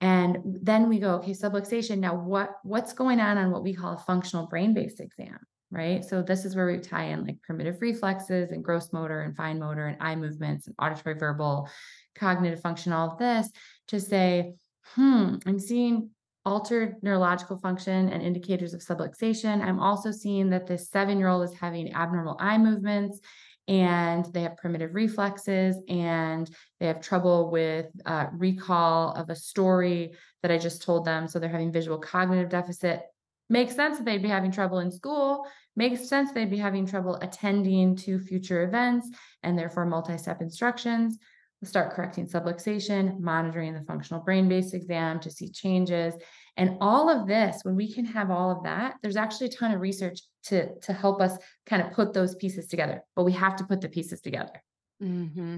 And 0.01 0.37
then 0.43 0.89
we 0.89 0.99
go, 0.99 1.15
okay, 1.15 1.31
subluxation. 1.31 1.99
Now, 1.99 2.15
what 2.15 2.51
what's 2.63 2.93
going 2.93 3.19
on 3.19 3.37
on 3.37 3.51
what 3.51 3.63
we 3.63 3.73
call 3.73 3.93
a 3.93 3.97
functional 3.97 4.47
brain-based 4.47 5.01
exam, 5.01 5.37
right? 5.71 6.03
So 6.05 6.21
this 6.21 6.45
is 6.45 6.55
where 6.55 6.67
we 6.67 6.79
tie 6.79 7.05
in 7.05 7.25
like 7.25 7.41
primitive 7.43 7.81
reflexes 7.81 8.51
and 8.51 8.63
gross 8.63 8.93
motor 8.93 9.21
and 9.21 9.35
fine 9.35 9.59
motor 9.59 9.87
and 9.87 9.97
eye 9.99 10.15
movements 10.15 10.67
and 10.67 10.75
auditory 10.79 11.15
verbal, 11.15 11.69
cognitive 12.15 12.61
function, 12.61 12.93
all 12.93 13.11
of 13.11 13.17
this 13.19 13.49
to 13.89 13.99
say, 13.99 14.53
hmm, 14.95 15.35
I'm 15.45 15.59
seeing 15.59 16.11
altered 16.49 16.95
neurological 17.03 17.57
function 17.59 18.09
and 18.09 18.23
indicators 18.23 18.73
of 18.73 18.81
subluxation. 18.81 19.61
I'm 19.61 19.79
also 19.79 20.09
seeing 20.11 20.49
that 20.49 20.65
this 20.65 20.89
seven 20.89 21.19
year 21.19 21.27
old 21.27 21.43
is 21.43 21.53
having 21.53 21.93
abnormal 21.93 22.37
eye 22.39 22.57
movements 22.57 23.19
and 23.67 24.25
they 24.33 24.41
have 24.41 24.57
primitive 24.57 24.95
reflexes 24.95 25.77
and 25.87 26.49
they 26.79 26.87
have 26.87 27.01
trouble 27.01 27.51
with 27.51 27.85
uh, 28.07 28.25
recall 28.33 29.11
of 29.11 29.29
a 29.29 29.35
story 29.35 30.13
that 30.41 30.51
I 30.51 30.57
just 30.57 30.81
told 30.81 31.05
them. 31.05 31.27
So 31.27 31.37
they're 31.37 31.49
having 31.49 31.71
visual 31.71 31.99
cognitive 31.99 32.49
deficit. 32.49 33.03
Makes 33.51 33.75
sense 33.75 33.97
that 33.97 34.05
they'd 34.05 34.23
be 34.23 34.27
having 34.27 34.51
trouble 34.51 34.79
in 34.79 34.91
school. 34.91 35.45
Makes 35.75 36.09
sense 36.09 36.31
they'd 36.31 36.49
be 36.49 36.57
having 36.57 36.87
trouble 36.87 37.15
attending 37.21 37.95
to 37.97 38.17
future 38.17 38.63
events 38.63 39.07
and 39.43 39.57
therefore 39.57 39.85
multi 39.85 40.17
step 40.17 40.41
instructions 40.41 41.19
start 41.63 41.93
correcting 41.93 42.27
subluxation, 42.27 43.19
monitoring 43.19 43.73
the 43.73 43.81
functional 43.81 44.23
brain 44.23 44.47
based 44.47 44.73
exam 44.73 45.19
to 45.19 45.31
see 45.31 45.49
changes. 45.49 46.13
And 46.57 46.77
all 46.81 47.09
of 47.09 47.27
this, 47.27 47.61
when 47.63 47.75
we 47.75 47.91
can 47.91 48.05
have 48.05 48.31
all 48.31 48.51
of 48.51 48.63
that, 48.63 48.95
there's 49.01 49.15
actually 49.15 49.47
a 49.47 49.51
ton 49.51 49.71
of 49.71 49.81
research 49.81 50.21
to, 50.45 50.77
to 50.79 50.93
help 50.93 51.21
us 51.21 51.37
kind 51.65 51.81
of 51.81 51.91
put 51.91 52.13
those 52.13 52.35
pieces 52.35 52.67
together, 52.67 53.01
but 53.15 53.23
we 53.23 53.31
have 53.33 53.55
to 53.57 53.63
put 53.63 53.81
the 53.81 53.89
pieces 53.89 54.21
together. 54.21 54.61
Mm-hmm. 55.01 55.57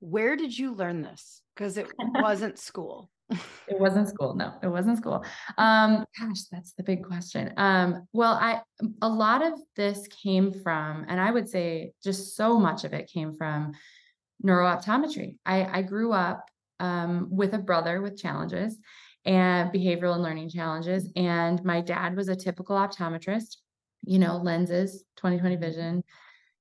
Where 0.00 0.36
did 0.36 0.56
you 0.56 0.74
learn 0.74 1.02
this? 1.02 1.42
Because 1.54 1.76
it 1.76 1.88
wasn't 2.14 2.58
school. 2.58 3.10
it 3.30 3.38
wasn't 3.78 4.08
school. 4.08 4.34
No, 4.34 4.54
it 4.62 4.68
wasn't 4.68 4.98
school. 4.98 5.24
Um, 5.56 6.04
gosh, 6.18 6.42
that's 6.50 6.72
the 6.72 6.84
big 6.84 7.04
question. 7.04 7.52
Um, 7.56 8.06
well, 8.12 8.34
I 8.34 8.62
a 9.02 9.08
lot 9.08 9.44
of 9.44 9.58
this 9.76 10.06
came 10.22 10.52
from, 10.52 11.04
and 11.08 11.20
I 11.20 11.30
would 11.30 11.48
say 11.48 11.92
just 12.02 12.36
so 12.36 12.58
much 12.58 12.84
of 12.84 12.92
it 12.92 13.10
came 13.12 13.32
from 13.32 13.72
neurooptometry. 14.44 15.36
I, 15.44 15.64
I 15.64 15.82
grew 15.82 16.12
up 16.12 16.44
um, 16.80 17.28
with 17.30 17.54
a 17.54 17.58
brother 17.58 18.00
with 18.00 18.16
challenges 18.16 18.76
and 19.24 19.70
behavioral 19.72 20.14
and 20.14 20.22
learning 20.22 20.50
challenges. 20.50 21.10
And 21.16 21.62
my 21.64 21.80
dad 21.80 22.16
was 22.16 22.28
a 22.28 22.36
typical 22.36 22.76
optometrist, 22.76 23.56
you 24.04 24.18
know, 24.18 24.36
lenses, 24.36 25.04
2020 25.16 25.56
vision. 25.56 26.04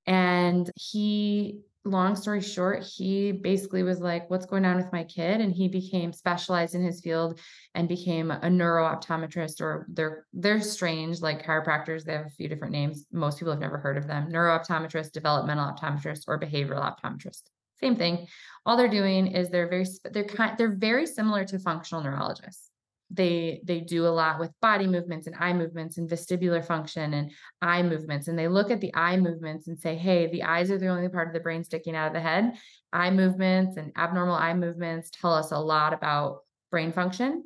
And 0.06 0.70
he 0.76 1.62
long 1.88 2.16
story 2.16 2.42
short, 2.42 2.84
he 2.84 3.32
basically 3.32 3.84
was 3.84 4.00
like, 4.00 4.30
What's 4.30 4.46
going 4.46 4.66
on 4.66 4.78
with 4.78 4.92
my 4.92 5.04
kid? 5.04 5.42
And 5.42 5.54
he 5.54 5.68
became 5.68 6.14
specialized 6.14 6.76
in 6.76 6.84
his 6.84 7.02
field 7.02 7.40
and 7.74 7.88
became 7.88 8.32
a 8.32 8.42
neurooptometrist, 8.42 9.62
or 9.62 9.88
they're 9.90 10.26
they're 10.34 10.62
strange, 10.62 11.22
like 11.22 11.46
chiropractors, 11.46 12.04
they 12.04 12.14
have 12.14 12.26
a 12.26 12.32
few 12.32 12.48
different 12.48 12.74
names. 12.74 13.06
Most 13.12 13.40
people 13.40 13.54
have 13.54 13.62
never 13.62 13.78
heard 13.78 13.98
of 13.98 14.08
them. 14.08 14.32
Neurooptometrist, 14.32 15.12
developmental 15.12 15.72
optometrist, 15.72 16.26
or 16.28 16.40
behavioral 16.40 16.84
optometrist. 16.84 17.44
Same 17.80 17.96
thing. 17.96 18.28
All 18.66 18.78
they're 18.78 18.88
doing 18.88 19.28
is 19.28 19.50
they're 19.50 19.70
very 19.70 19.86
they're 20.12 20.24
kind 20.24 20.58
they're 20.58 20.76
very 20.76 21.06
similar 21.06 21.46
to 21.46 21.60
functional 21.60 22.04
neurologists. 22.04 22.70
They 23.10 23.62
they 23.64 23.80
do 23.80 24.06
a 24.06 24.10
lot 24.10 24.40
with 24.40 24.52
body 24.62 24.88
movements 24.88 25.28
and 25.28 25.36
eye 25.40 25.54
movements 25.54 25.98
and 25.98 26.10
vestibular 26.10 26.66
function 26.66 27.14
and 27.14 27.32
eye 27.62 27.84
movements 27.84 28.28
and 28.28 28.38
they 28.38 28.50
look 28.50 28.70
at 28.70 28.82
the 28.82 28.94
eye 28.96 29.16
movements 29.16 29.68
and 29.70 29.80
say 29.80 29.96
hey 29.96 30.28
the 30.28 30.44
eyes 30.44 30.70
are 30.72 30.78
the 30.78 30.88
only 30.88 31.08
part 31.08 31.28
of 31.28 31.34
the 31.34 31.40
brain 31.40 31.64
sticking 31.64 31.96
out 31.96 32.08
of 32.08 32.14
the 32.14 32.20
head. 32.20 32.54
Eye 32.92 33.12
movements 33.12 33.78
and 33.78 33.94
abnormal 33.96 34.36
eye 34.36 34.54
movements 34.54 35.10
tell 35.10 35.34
us 35.34 35.52
a 35.52 35.60
lot 35.60 35.94
about 35.94 36.40
brain 36.72 36.92
function. 36.92 37.44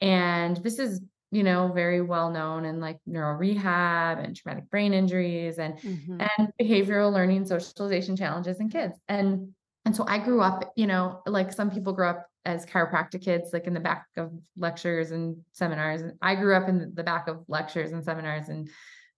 And 0.00 0.56
this 0.58 0.78
is 0.78 1.00
you 1.36 1.42
know 1.42 1.70
very 1.72 2.00
well 2.00 2.30
known 2.30 2.64
in 2.64 2.80
like 2.80 2.98
neural 3.06 3.36
rehab 3.36 4.18
and 4.18 4.34
traumatic 4.34 4.68
brain 4.70 4.92
injuries 4.94 5.58
and 5.58 5.78
mm-hmm. 5.78 6.20
and 6.20 6.52
behavioral 6.60 7.12
learning 7.12 7.44
socialization 7.44 8.16
challenges 8.16 8.58
in 8.60 8.68
kids 8.68 8.98
and 9.08 9.52
and 9.86 9.94
so 9.94 10.04
I 10.08 10.18
grew 10.18 10.42
up, 10.42 10.72
you 10.74 10.88
know, 10.88 11.22
like 11.26 11.52
some 11.52 11.70
people 11.70 11.92
grew 11.92 12.08
up 12.08 12.26
as 12.44 12.66
chiropractic 12.66 13.22
kids, 13.22 13.50
like 13.52 13.68
in 13.68 13.72
the 13.72 13.78
back 13.78 14.06
of 14.16 14.32
lectures 14.56 15.12
and 15.12 15.36
seminars. 15.52 16.02
And 16.02 16.14
I 16.20 16.34
grew 16.34 16.56
up 16.56 16.68
in 16.68 16.92
the 16.92 17.04
back 17.04 17.28
of 17.28 17.44
lectures 17.46 17.92
and 17.92 18.04
seminars 18.04 18.48
and 18.48 18.68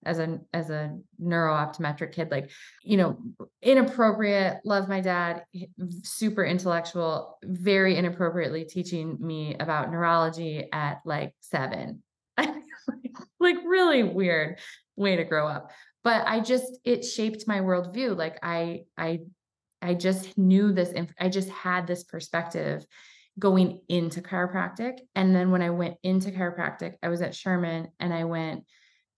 as 0.05 0.19
a 0.19 0.39
as 0.53 0.69
a 0.69 0.95
neuro 1.17 1.53
optometric 1.53 2.13
kid, 2.13 2.29
like, 2.29 2.51
you 2.83 2.97
know, 2.97 3.17
inappropriate, 3.63 4.59
love 4.63 4.87
my 4.87 5.01
dad, 5.01 5.43
super 6.03 6.45
intellectual, 6.45 7.39
very 7.43 7.97
inappropriately 7.97 8.63
teaching 8.63 9.17
me 9.19 9.55
about 9.59 9.91
neurology 9.91 10.69
at 10.71 10.99
like 11.03 11.33
seven. 11.39 12.03
like 13.39 13.57
really 13.65 14.03
weird 14.03 14.59
way 14.95 15.15
to 15.15 15.23
grow 15.23 15.47
up. 15.47 15.71
But 16.03 16.27
I 16.27 16.39
just 16.39 16.79
it 16.83 17.03
shaped 17.03 17.47
my 17.47 17.59
worldview. 17.59 18.17
Like 18.17 18.39
I 18.41 18.83
I 18.97 19.19
I 19.81 19.93
just 19.93 20.37
knew 20.37 20.71
this, 20.73 20.93
I 21.19 21.29
just 21.29 21.49
had 21.49 21.87
this 21.87 22.03
perspective 22.03 22.85
going 23.37 23.79
into 23.87 24.21
chiropractic. 24.21 24.99
And 25.15 25.33
then 25.33 25.51
when 25.51 25.61
I 25.61 25.69
went 25.69 25.95
into 26.03 26.31
chiropractic, 26.31 26.95
I 27.01 27.07
was 27.07 27.21
at 27.21 27.35
Sherman 27.35 27.89
and 27.99 28.13
I 28.13 28.25
went 28.25 28.65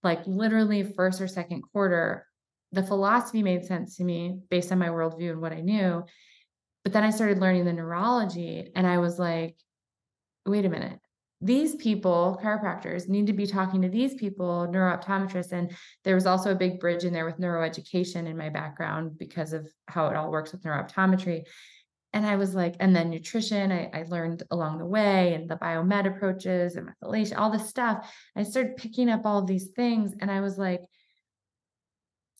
like 0.02 0.20
literally 0.26 0.82
first 0.82 1.20
or 1.20 1.28
second 1.28 1.62
quarter. 1.72 2.26
The 2.72 2.82
philosophy 2.82 3.42
made 3.42 3.64
sense 3.64 3.96
to 3.96 4.04
me 4.04 4.38
based 4.50 4.70
on 4.72 4.78
my 4.78 4.88
worldview 4.88 5.30
and 5.30 5.40
what 5.40 5.52
I 5.52 5.60
knew. 5.60 6.04
But 6.84 6.92
then 6.92 7.04
I 7.04 7.10
started 7.10 7.38
learning 7.38 7.64
the 7.64 7.72
neurology 7.72 8.70
and 8.74 8.86
I 8.86 8.98
was 8.98 9.18
like, 9.18 9.56
wait 10.46 10.64
a 10.64 10.68
minute, 10.68 10.98
these 11.44 11.74
people, 11.74 12.40
chiropractors, 12.40 13.08
need 13.08 13.26
to 13.26 13.32
be 13.32 13.46
talking 13.46 13.82
to 13.82 13.88
these 13.88 14.14
people, 14.14 14.68
neurooptometrists. 14.70 15.50
And 15.50 15.72
there 16.04 16.14
was 16.14 16.26
also 16.26 16.52
a 16.52 16.56
big 16.56 16.78
bridge 16.78 17.02
in 17.02 17.12
there 17.12 17.26
with 17.26 17.40
neuroeducation 17.40 18.26
in 18.26 18.36
my 18.36 18.48
background 18.48 19.18
because 19.18 19.52
of 19.52 19.68
how 19.88 20.06
it 20.06 20.16
all 20.16 20.30
works 20.30 20.52
with 20.52 20.62
neurooptometry. 20.62 21.42
And 22.12 22.24
I 22.24 22.36
was 22.36 22.54
like, 22.54 22.76
and 22.78 22.94
then 22.94 23.10
nutrition, 23.10 23.72
I, 23.72 23.90
I 23.92 24.04
learned 24.04 24.44
along 24.50 24.78
the 24.78 24.86
way, 24.86 25.34
and 25.34 25.48
the 25.48 25.56
biomed 25.56 26.06
approaches 26.06 26.76
and 26.76 26.88
methylation, 26.88 27.38
all 27.38 27.50
this 27.50 27.68
stuff. 27.68 28.14
I 28.36 28.44
started 28.44 28.76
picking 28.76 29.08
up 29.10 29.22
all 29.24 29.42
these 29.42 29.68
things, 29.68 30.14
and 30.20 30.30
I 30.30 30.40
was 30.40 30.58
like, 30.58 30.82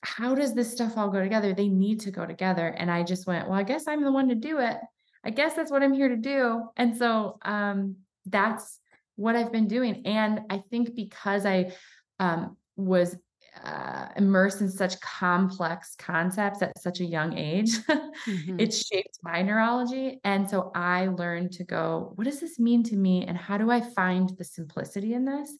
how 0.02 0.34
does 0.34 0.54
this 0.54 0.70
stuff 0.70 0.96
all 0.96 1.10
go 1.10 1.20
together? 1.20 1.54
They 1.54 1.68
need 1.68 2.00
to 2.00 2.10
go 2.10 2.26
together. 2.26 2.68
And 2.68 2.90
I 2.90 3.02
just 3.02 3.26
went, 3.26 3.48
well, 3.48 3.58
I 3.58 3.62
guess 3.62 3.88
I'm 3.88 4.04
the 4.04 4.12
one 4.12 4.28
to 4.28 4.34
do 4.34 4.58
it. 4.58 4.76
I 5.24 5.30
guess 5.30 5.54
that's 5.54 5.70
what 5.70 5.82
I'm 5.82 5.94
here 5.94 6.08
to 6.08 6.16
do. 6.16 6.68
And 6.76 6.96
so 6.96 7.38
um, 7.42 7.96
that's 8.26 8.78
what 9.16 9.36
I've 9.36 9.52
been 9.52 9.68
doing. 9.68 10.02
And 10.06 10.40
I 10.50 10.62
think 10.70 10.94
because 10.94 11.46
I 11.46 11.72
um, 12.18 12.56
was 12.76 13.16
uh, 13.62 14.06
immersed 14.16 14.60
in 14.60 14.70
such 14.70 14.98
complex 15.00 15.94
concepts 15.98 16.62
at 16.62 16.78
such 16.80 17.00
a 17.00 17.04
young 17.04 17.36
age, 17.36 17.70
mm-hmm. 17.88 18.58
it 18.58 18.72
shaped 18.72 19.18
my 19.22 19.42
neurology. 19.42 20.20
And 20.24 20.48
so 20.48 20.70
I 20.74 21.08
learned 21.08 21.52
to 21.52 21.64
go, 21.64 22.12
what 22.14 22.24
does 22.24 22.40
this 22.40 22.58
mean 22.58 22.82
to 22.84 22.96
me? 22.96 23.24
And 23.26 23.36
how 23.36 23.58
do 23.58 23.70
I 23.70 23.80
find 23.80 24.30
the 24.36 24.44
simplicity 24.44 25.14
in 25.14 25.24
this? 25.24 25.56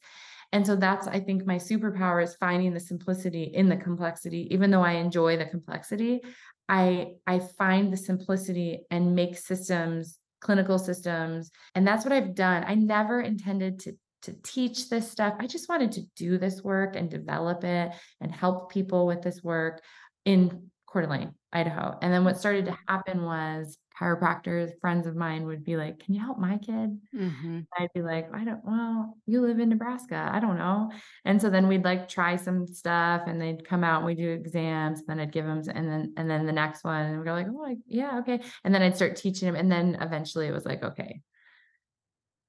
And 0.55 0.67
so 0.67 0.77
that's, 0.77 1.07
I 1.07 1.19
think, 1.21 1.47
my 1.47 1.57
superpower 1.57 2.23
is 2.23 2.35
finding 2.35 2.75
the 2.75 2.81
simplicity 2.81 3.45
in 3.45 3.69
the 3.69 3.77
complexity. 3.77 4.49
Even 4.51 4.71
though 4.71 4.83
I 4.83 4.93
enjoy 4.93 5.39
the 5.39 5.47
complexity, 5.47 6.21
I 6.69 7.15
I 7.27 7.39
find 7.39 7.93
the 7.93 7.97
simplicity 7.97 8.87
and 8.91 9.15
make 9.15 9.37
systems 9.37 10.19
clinical 10.43 10.79
systems. 10.79 11.51
And 11.75 11.87
that's 11.87 12.05
what 12.05 12.13
I've 12.13 12.35
done. 12.35 12.65
I 12.67 12.75
never 12.75 13.21
intended 13.21 13.79
to 13.81 13.97
to 14.23 14.33
teach 14.45 14.89
this 14.89 15.11
stuff. 15.11 15.35
I 15.41 15.49
just 15.49 15.69
wanted 15.69 15.93
to 15.93 16.03
do 16.15 16.39
this 16.39 16.63
work 16.63 16.95
and 16.95 17.11
develop 17.11 17.65
it 17.65 17.91
and 18.21 18.33
help 18.33 18.71
people 18.71 19.05
with 19.05 19.21
this 19.21 19.43
work 19.43 19.83
in 20.25 20.71
Coeur 20.93 21.03
d'Alene, 21.03 21.35
Idaho. 21.53 21.97
And 22.03 22.13
then 22.13 22.25
what 22.25 22.39
started 22.39 22.67
to 22.67 22.77
happen 22.87 23.25
was 23.25 23.79
chiropractors, 23.99 24.73
friends 24.81 25.07
of 25.07 25.17
mine 25.17 25.47
would 25.47 25.65
be 25.65 25.77
like, 25.77 26.01
Can 26.01 26.15
you 26.15 26.21
help 26.21 26.39
my 26.39 26.59
kid? 26.59 26.99
Mm-hmm. 27.15 27.61
I'd 27.79 27.93
be 27.95 28.03
like, 28.03 28.29
I 28.35 28.45
don't, 28.45 28.65
well, 28.65 29.17
you 29.27 29.41
live 29.41 29.59
in 29.59 29.71
Nebraska. 29.71 30.31
I 30.33 30.41
don't 30.41 30.59
know. 30.59 30.91
And 31.25 31.41
so 31.41 31.51
then 31.51 31.69
we'd 31.69 31.85
like 31.85 32.09
try 32.09 32.37
some 32.37 32.67
stuff 32.67 33.23
and 33.27 33.41
they'd 33.41 33.67
come 33.67 33.85
out 33.85 33.99
and 33.99 34.07
we 34.07 34.15
do 34.15 34.31
exams. 34.31 35.01
And 35.01 35.09
then 35.09 35.21
I'd 35.21 35.33
give 35.33 35.47
them, 35.47 35.63
and 35.73 35.89
then, 35.89 36.13
and 36.17 36.31
then 36.31 36.47
the 36.47 36.53
next 36.53 36.85
one, 36.85 37.07
and 37.07 37.19
we're 37.19 37.33
like, 37.33 37.47
Oh, 37.49 37.77
yeah, 37.87 38.19
okay. 38.19 38.41
And 38.65 38.75
then 38.75 38.83
I'd 38.83 38.97
start 38.97 39.17
teaching 39.17 39.47
them. 39.47 39.57
And 39.57 39.71
then 39.71 39.97
eventually 40.01 40.47
it 40.47 40.53
was 40.53 40.67
like, 40.67 40.83
Okay, 40.83 41.23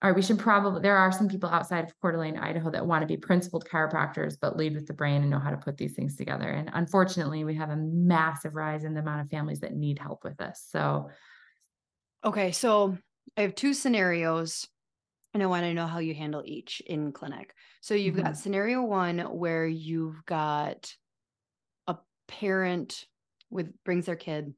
all 0.03 0.09
right, 0.09 0.15
we 0.15 0.21
should 0.21 0.37
probably, 0.37 0.81
there 0.81 0.97
are 0.97 1.13
some 1.13 1.29
people 1.29 1.49
outside 1.49 1.85
of 1.85 1.93
Coeur 2.01 2.11
d'Alene, 2.11 2.37
Idaho 2.37 2.69
that 2.71 2.85
want 2.85 3.03
to 3.03 3.07
be 3.07 3.15
principled 3.15 3.65
chiropractors, 3.65 4.35
but 4.39 4.57
lead 4.57 4.75
with 4.75 4.85
the 4.85 4.93
brain 4.93 5.21
and 5.21 5.29
know 5.29 5.39
how 5.39 5.49
to 5.49 5.55
put 5.55 5.77
these 5.77 5.93
things 5.93 6.17
together. 6.17 6.49
And 6.49 6.69
unfortunately, 6.73 7.45
we 7.45 7.55
have 7.55 7.69
a 7.69 7.77
massive 7.77 8.53
rise 8.53 8.83
in 8.83 8.93
the 8.93 8.99
amount 8.99 9.21
of 9.21 9.29
families 9.29 9.61
that 9.61 9.73
need 9.73 9.99
help 9.99 10.25
with 10.25 10.35
this. 10.35 10.67
So 10.69 11.09
Okay, 12.25 12.53
so 12.53 12.97
I 13.35 13.41
have 13.41 13.55
two 13.55 13.73
scenarios 13.73 14.67
and 15.33 15.43
I 15.43 15.47
want 15.47 15.63
to 15.63 15.73
know 15.73 15.87
how 15.87 15.99
you 15.99 16.13
handle 16.15 16.43
each 16.45 16.81
in 16.85 17.11
clinic. 17.11 17.53
So 17.81 17.95
you've 17.95 18.15
mm-hmm. 18.15 18.25
got 18.25 18.37
scenario 18.37 18.81
one 18.81 19.19
where 19.19 19.65
you've 19.65 20.25
got 20.25 20.93
a 21.87 21.97
parent 22.27 23.05
with 23.49 23.73
brings 23.83 24.05
their 24.05 24.15
kid 24.15 24.53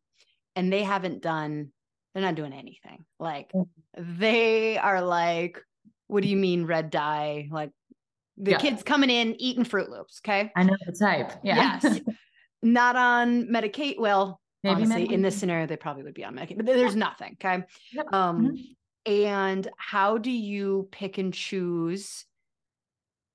and 0.56 0.72
they 0.72 0.84
haven't 0.84 1.24
done 1.24 1.72
they're 2.16 2.24
not 2.24 2.36
doing 2.36 2.53
anything. 2.53 3.05
Like 3.20 3.51
they 3.95 4.78
are 4.78 5.01
like, 5.01 5.61
what 6.07 6.24
do 6.24 6.30
you 6.30 6.38
mean 6.38 6.66
red 6.66 6.89
dye? 6.89 7.49
Like 7.51 7.72
the 8.38 8.51
yeah. 8.51 8.57
kids 8.57 8.82
coming 8.82 9.09
in 9.09 9.39
eating 9.39 9.66
Froot 9.66 9.89
Loops. 9.89 10.22
Okay. 10.26 10.51
I 10.55 10.63
know 10.63 10.76
the 10.86 10.93
type. 10.93 11.34
Yeah. 11.43 11.80
Yes. 11.84 11.99
not 12.63 12.95
on 12.95 13.47
Medicaid. 13.47 13.99
Well, 13.99 14.39
Maybe 14.66 14.82
Honestly, 14.82 15.13
in 15.13 15.22
this 15.22 15.38
scenario, 15.38 15.68
they 15.68 15.78
probably 15.78 16.01
would 16.01 16.16
be 16.16 16.26
on 16.26 16.34
medication, 16.34 16.66
but 16.66 16.66
there's 16.66 16.95
nothing. 16.95 17.38
Okay. 17.39 17.63
Yep. 17.93 18.11
Um, 18.11 18.47
mm-hmm. 18.47 19.11
and 19.13 19.68
how 19.78 20.18
do 20.18 20.32
you 20.32 20.89
pick 20.91 21.20
and 21.20 21.32
choose? 21.32 22.26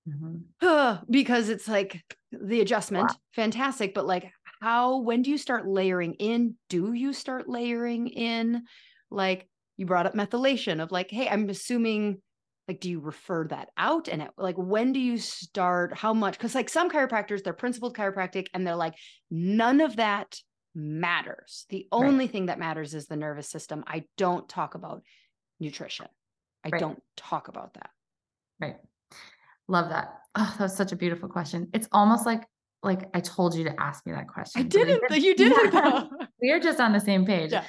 Mm-hmm. 0.08 1.04
because 1.10 1.50
it's 1.50 1.68
like 1.68 2.02
the 2.32 2.60
adjustment, 2.62 3.10
wow. 3.10 3.16
fantastic. 3.32 3.94
But 3.94 4.06
like, 4.06 4.32
how, 4.60 4.98
when 4.98 5.22
do 5.22 5.30
you 5.30 5.38
start 5.38 5.66
layering 5.66 6.14
in? 6.14 6.54
Do 6.68 6.92
you 6.92 7.12
start 7.12 7.48
layering 7.48 8.08
in? 8.08 8.62
Like, 9.10 9.48
you 9.76 9.86
brought 9.86 10.06
up 10.06 10.14
methylation 10.14 10.82
of 10.82 10.92
like, 10.92 11.10
hey, 11.10 11.28
I'm 11.28 11.48
assuming 11.48 12.20
like 12.68 12.78
do 12.78 12.88
you 12.88 13.00
refer 13.00 13.48
that 13.48 13.68
out 13.76 14.06
and 14.06 14.22
it, 14.22 14.30
like 14.38 14.54
when 14.56 14.92
do 14.92 15.00
you 15.00 15.18
start 15.18 15.92
how 15.92 16.14
much 16.14 16.34
because 16.34 16.54
like 16.54 16.68
some 16.68 16.88
chiropractors 16.88 17.42
they're 17.42 17.52
principled 17.52 17.96
chiropractic 17.96 18.46
and 18.54 18.64
they're 18.64 18.76
like 18.76 18.94
none 19.28 19.80
of 19.80 19.96
that 19.96 20.36
matters. 20.74 21.66
The 21.68 21.86
only 21.92 22.24
right. 22.24 22.30
thing 22.30 22.46
that 22.46 22.58
matters 22.58 22.94
is 22.94 23.06
the 23.06 23.16
nervous 23.16 23.50
system. 23.50 23.84
I 23.86 24.04
don't 24.16 24.48
talk 24.48 24.74
about 24.74 25.02
nutrition. 25.58 26.06
I 26.64 26.70
right. 26.70 26.80
don't 26.80 27.02
talk 27.16 27.48
about 27.48 27.74
that. 27.74 27.90
Right. 28.60 28.76
Love 29.68 29.90
that. 29.90 30.14
Oh, 30.34 30.54
that 30.58 30.64
was 30.64 30.76
such 30.76 30.92
a 30.92 30.96
beautiful 30.96 31.28
question. 31.28 31.68
It's 31.72 31.88
almost 31.92 32.26
like 32.26 32.42
like 32.82 33.08
I 33.14 33.20
told 33.20 33.54
you 33.54 33.64
to 33.64 33.80
ask 33.80 34.06
me 34.06 34.12
that 34.12 34.28
question. 34.28 34.60
I 34.60 34.64
didn't. 34.64 35.02
Did, 35.08 35.22
you 35.22 35.34
didn't. 35.34 36.10
we 36.42 36.50
are 36.50 36.60
just 36.60 36.80
on 36.80 36.92
the 36.92 37.00
same 37.00 37.26
page. 37.26 37.52
Yeah. 37.52 37.64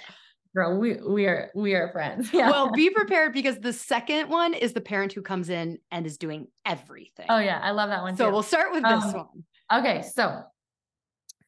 girl, 0.56 0.78
we 0.78 0.96
we 1.08 1.26
are 1.26 1.52
we 1.56 1.74
are 1.74 1.92
friends. 1.92 2.30
Yeah. 2.34 2.50
Well, 2.50 2.72
be 2.72 2.90
prepared 2.90 3.34
because 3.34 3.60
the 3.60 3.74
second 3.74 4.30
one 4.30 4.54
is 4.54 4.74
the 4.74 4.82
parent 4.82 5.14
who 5.14 5.22
comes 5.22 5.50
in 5.50 5.80
and 5.92 6.06
is 6.06 6.18
doing 6.18 6.48
everything. 6.66 7.26
Oh 7.30 7.40
yeah, 7.40 7.60
I 7.62 7.72
love 7.72 7.90
that 7.90 8.02
one. 8.02 8.16
So 8.16 8.28
too. 8.28 8.32
we'll 8.32 8.44
start 8.44 8.72
with 8.72 8.84
this 8.84 9.04
um, 9.04 9.14
one. 9.14 9.80
Okay, 9.80 10.02
so 10.02 10.44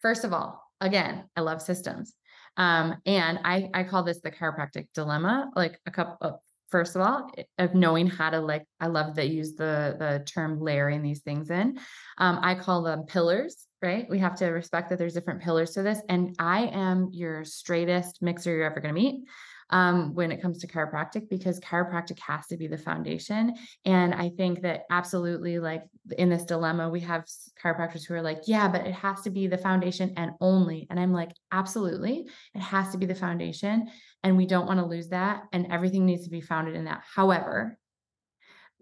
first 0.02 0.24
of 0.24 0.34
all, 0.34 0.62
again, 0.82 1.26
I 1.36 1.42
love 1.42 1.62
systems. 1.62 2.14
Um, 2.58 2.98
and 3.06 3.40
I 3.44 3.70
I 3.74 3.84
call 3.84 4.04
this 4.04 4.20
the 4.22 4.32
chiropractic 4.32 4.88
dilemma. 4.94 5.52
Like 5.56 5.80
a 5.86 5.92
couple 5.92 6.18
of, 6.22 6.40
first 6.74 6.96
of 6.96 7.04
all, 7.04 7.30
of 7.60 7.76
knowing 7.76 8.08
how 8.08 8.32
to 8.32 8.40
like, 8.40 8.66
I 8.80 8.88
love 8.88 9.16
that 9.16 9.30
you 9.30 9.38
use 9.38 9.54
the 9.54 9.96
the 10.00 10.24
term 10.26 10.60
layering 10.60 11.04
these 11.04 11.22
things 11.22 11.52
in. 11.52 11.78
Um, 12.18 12.40
I 12.42 12.56
call 12.56 12.82
them 12.82 13.04
pillars 13.04 13.68
right? 13.84 14.10
We 14.10 14.20
have 14.20 14.38
to 14.38 14.46
respect 14.48 14.90
that 14.90 14.98
there's 14.98 15.14
different 15.14 15.42
pillars 15.42 15.72
to 15.72 15.84
this. 15.84 16.00
And 16.08 16.34
I 16.40 16.68
am 16.68 17.10
your 17.12 17.44
straightest 17.44 18.22
mixer 18.22 18.56
you're 18.56 18.64
ever 18.64 18.80
going 18.80 18.96
to 18.96 19.02
meet 19.02 19.26
um, 19.70 20.14
when 20.14 20.32
it 20.32 20.42
comes 20.42 20.60
to 20.60 20.68
chiropractic 20.68 21.30
because 21.30 21.60
chiropractic 21.60 22.20
has 22.20 22.48
to 22.48 22.58
be 22.58 22.68
the 22.68 22.78
foundation. 22.78 23.56
And 23.84 24.14
I 24.14 24.30
think 24.30 24.62
that 24.62 24.84
absolutely, 24.90 25.60
like 25.60 25.84
in 26.18 26.30
this 26.30 26.46
dilemma, 26.46 26.90
we 26.90 27.02
have 27.02 27.26
chiropractors 27.62 28.06
who 28.06 28.14
are 28.14 28.22
like, 28.22 28.44
yeah, 28.46 28.68
but 28.68 28.86
it 28.86 28.94
has 28.94 29.22
to 29.22 29.30
be 29.30 29.48
the 29.48 29.58
foundation 29.58 30.14
and 30.16 30.32
only. 30.40 30.88
And 30.90 31.00
I'm 31.00 31.12
like, 31.12 31.32
absolutely, 31.52 32.28
it 32.54 32.62
has 32.62 32.92
to 32.92 32.98
be 32.98 33.06
the 33.06 33.16
foundation. 33.16 33.90
And 34.24 34.38
we 34.38 34.46
don't 34.46 34.68
want 34.68 34.80
to 34.80 34.86
lose 34.86 35.10
that. 35.10 35.44
And 35.52 35.72
everything 35.72 36.06
needs 36.06 36.24
to 36.24 36.30
be 36.30 36.42
founded 36.42 36.76
in 36.76 36.86
that. 36.86 37.04
However, 37.14 37.78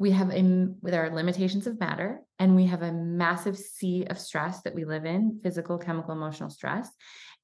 we 0.01 0.09
have 0.09 0.31
a 0.31 0.67
there 0.81 1.05
are 1.05 1.15
limitations 1.15 1.67
of 1.67 1.79
matter 1.79 2.21
and 2.39 2.55
we 2.55 2.65
have 2.65 2.81
a 2.81 2.91
massive 2.91 3.55
sea 3.55 4.03
of 4.09 4.17
stress 4.17 4.61
that 4.63 4.73
we 4.73 4.83
live 4.83 5.05
in 5.05 5.39
physical 5.43 5.77
chemical 5.77 6.11
emotional 6.11 6.49
stress 6.49 6.89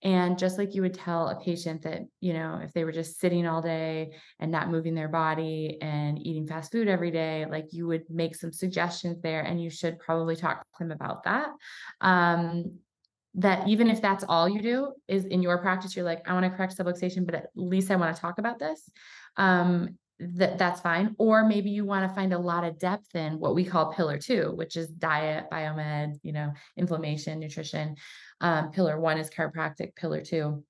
and 0.01 0.39
just 0.39 0.57
like 0.57 0.73
you 0.73 0.81
would 0.81 0.95
tell 0.95 1.27
a 1.27 1.39
patient 1.39 1.83
that 1.83 2.01
you 2.19 2.33
know 2.33 2.59
if 2.63 2.73
they 2.73 2.83
were 2.83 2.91
just 2.91 3.19
sitting 3.19 3.45
all 3.45 3.61
day 3.61 4.11
and 4.39 4.51
not 4.51 4.71
moving 4.71 4.95
their 4.95 5.07
body 5.07 5.77
and 5.83 6.17
eating 6.19 6.47
fast 6.47 6.71
food 6.71 6.87
every 6.87 7.11
day 7.11 7.45
like 7.47 7.67
you 7.73 7.85
would 7.85 8.03
make 8.09 8.35
some 8.35 8.51
suggestions 8.51 9.21
there 9.21 9.41
and 9.41 9.61
you 9.61 9.69
should 9.69 9.99
probably 9.99 10.35
talk 10.35 10.61
to 10.61 10.83
them 10.83 10.91
about 10.91 11.23
that 11.25 11.49
um, 12.01 12.79
that 13.35 13.67
even 13.67 13.89
if 13.89 14.01
that's 14.01 14.23
all 14.27 14.49
you 14.49 14.61
do 14.61 14.93
is 15.07 15.25
in 15.25 15.41
your 15.41 15.57
practice 15.59 15.95
you're 15.95 16.05
like 16.05 16.27
i 16.27 16.33
want 16.33 16.43
to 16.43 16.49
correct 16.49 16.75
subluxation 16.75 17.25
but 17.25 17.35
at 17.35 17.47
least 17.55 17.91
i 17.91 17.95
want 17.95 18.15
to 18.15 18.21
talk 18.21 18.37
about 18.39 18.57
this 18.59 18.89
um, 19.37 19.97
that 20.19 20.57
that's 20.57 20.81
fine. 20.81 21.15
Or 21.19 21.45
maybe 21.45 21.69
you 21.69 21.85
want 21.85 22.07
to 22.07 22.15
find 22.15 22.33
a 22.33 22.39
lot 22.39 22.63
of 22.63 22.79
depth 22.79 23.15
in 23.15 23.39
what 23.39 23.53
we 23.53 23.63
call 23.63 23.93
pillar 23.93 24.17
two, 24.17 24.51
which 24.55 24.75
is 24.75 24.87
diet, 24.87 25.45
biomed, 25.51 26.15
you 26.23 26.33
know, 26.33 26.51
inflammation, 26.75 27.39
nutrition. 27.39 27.95
Um, 28.41 28.71
pillar 28.71 28.99
one 28.99 29.17
is 29.17 29.29
chiropractic. 29.29 29.95
Pillar 29.95 30.21
two 30.21 30.63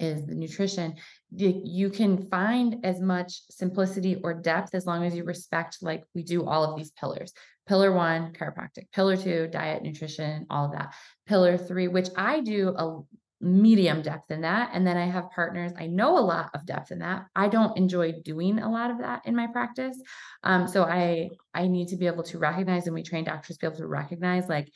is 0.00 0.26
the 0.26 0.34
nutrition. 0.34 0.94
You 1.30 1.90
can 1.90 2.26
find 2.28 2.84
as 2.84 3.00
much 3.00 3.42
simplicity 3.50 4.16
or 4.22 4.34
depth 4.34 4.74
as 4.74 4.86
long 4.86 5.04
as 5.04 5.14
you 5.14 5.24
respect, 5.24 5.78
like 5.82 6.04
we 6.14 6.22
do 6.22 6.46
all 6.46 6.64
of 6.64 6.76
these 6.76 6.90
pillars. 6.92 7.32
Pillar 7.66 7.92
one, 7.92 8.32
chiropractic. 8.32 8.90
Pillar 8.92 9.16
two, 9.16 9.48
diet, 9.48 9.82
nutrition, 9.82 10.46
all 10.48 10.66
of 10.66 10.72
that. 10.72 10.94
Pillar 11.26 11.58
three, 11.58 11.88
which 11.88 12.08
I 12.16 12.40
do 12.40 12.68
a 12.70 13.00
medium 13.40 14.02
depth 14.02 14.30
in 14.30 14.40
that. 14.40 14.70
And 14.72 14.86
then 14.86 14.96
I 14.96 15.06
have 15.06 15.30
partners, 15.30 15.72
I 15.78 15.86
know 15.86 16.18
a 16.18 16.20
lot 16.20 16.50
of 16.54 16.66
depth 16.66 16.90
in 16.90 17.00
that. 17.00 17.26
I 17.36 17.48
don't 17.48 17.76
enjoy 17.76 18.14
doing 18.24 18.58
a 18.58 18.70
lot 18.70 18.90
of 18.90 18.98
that 18.98 19.26
in 19.26 19.36
my 19.36 19.46
practice. 19.46 19.96
Um, 20.42 20.66
so 20.66 20.84
I 20.84 21.28
I 21.54 21.68
need 21.68 21.88
to 21.88 21.96
be 21.96 22.06
able 22.06 22.24
to 22.24 22.38
recognize, 22.38 22.86
and 22.86 22.94
we 22.94 23.02
train 23.02 23.24
doctors 23.24 23.56
to 23.56 23.60
be 23.60 23.66
able 23.68 23.78
to 23.78 23.86
recognize 23.86 24.48
like, 24.48 24.72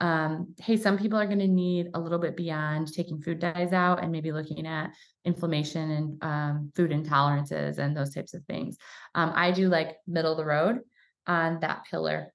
um, 0.00 0.54
hey, 0.58 0.76
some 0.76 0.98
people 0.98 1.18
are 1.18 1.26
going 1.26 1.38
to 1.38 1.48
need 1.48 1.88
a 1.94 2.00
little 2.00 2.18
bit 2.18 2.36
beyond 2.36 2.92
taking 2.92 3.22
food 3.22 3.38
dyes 3.38 3.72
out 3.72 4.02
and 4.02 4.10
maybe 4.10 4.32
looking 4.32 4.66
at 4.66 4.90
inflammation 5.24 5.90
and 5.90 6.24
um, 6.24 6.72
food 6.74 6.90
intolerances 6.90 7.78
and 7.78 7.96
those 7.96 8.14
types 8.14 8.34
of 8.34 8.44
things. 8.44 8.76
Um, 9.14 9.32
I 9.34 9.52
do 9.52 9.68
like 9.68 9.96
middle 10.06 10.32
of 10.32 10.38
the 10.38 10.44
road 10.44 10.80
on 11.26 11.60
that 11.60 11.84
pillar 11.90 12.33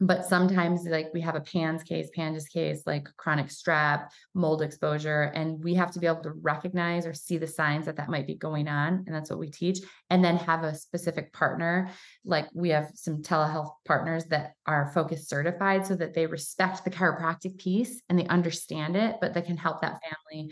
but 0.00 0.24
sometimes 0.24 0.84
like 0.84 1.10
we 1.12 1.20
have 1.20 1.34
a 1.34 1.40
PANS 1.40 1.82
case, 1.82 2.08
PANDAS 2.14 2.48
case, 2.48 2.82
like 2.86 3.06
chronic 3.18 3.48
strep, 3.48 4.08
mold 4.34 4.62
exposure, 4.62 5.24
and 5.34 5.62
we 5.62 5.74
have 5.74 5.90
to 5.90 5.98
be 5.98 6.06
able 6.06 6.22
to 6.22 6.32
recognize 6.40 7.06
or 7.06 7.12
see 7.12 7.36
the 7.36 7.46
signs 7.46 7.84
that 7.84 7.96
that 7.96 8.08
might 8.08 8.26
be 8.26 8.34
going 8.34 8.66
on. 8.66 9.04
And 9.06 9.14
that's 9.14 9.28
what 9.28 9.38
we 9.38 9.50
teach. 9.50 9.80
And 10.08 10.24
then 10.24 10.36
have 10.38 10.64
a 10.64 10.74
specific 10.74 11.34
partner. 11.34 11.90
Like 12.24 12.48
we 12.54 12.70
have 12.70 12.90
some 12.94 13.20
telehealth 13.20 13.72
partners 13.84 14.24
that 14.26 14.54
are 14.64 14.90
focus 14.94 15.28
certified 15.28 15.86
so 15.86 15.96
that 15.96 16.14
they 16.14 16.26
respect 16.26 16.82
the 16.84 16.90
chiropractic 16.90 17.58
piece 17.58 18.00
and 18.08 18.18
they 18.18 18.26
understand 18.26 18.96
it, 18.96 19.16
but 19.20 19.34
they 19.34 19.42
can 19.42 19.58
help 19.58 19.82
that 19.82 20.00
family 20.00 20.50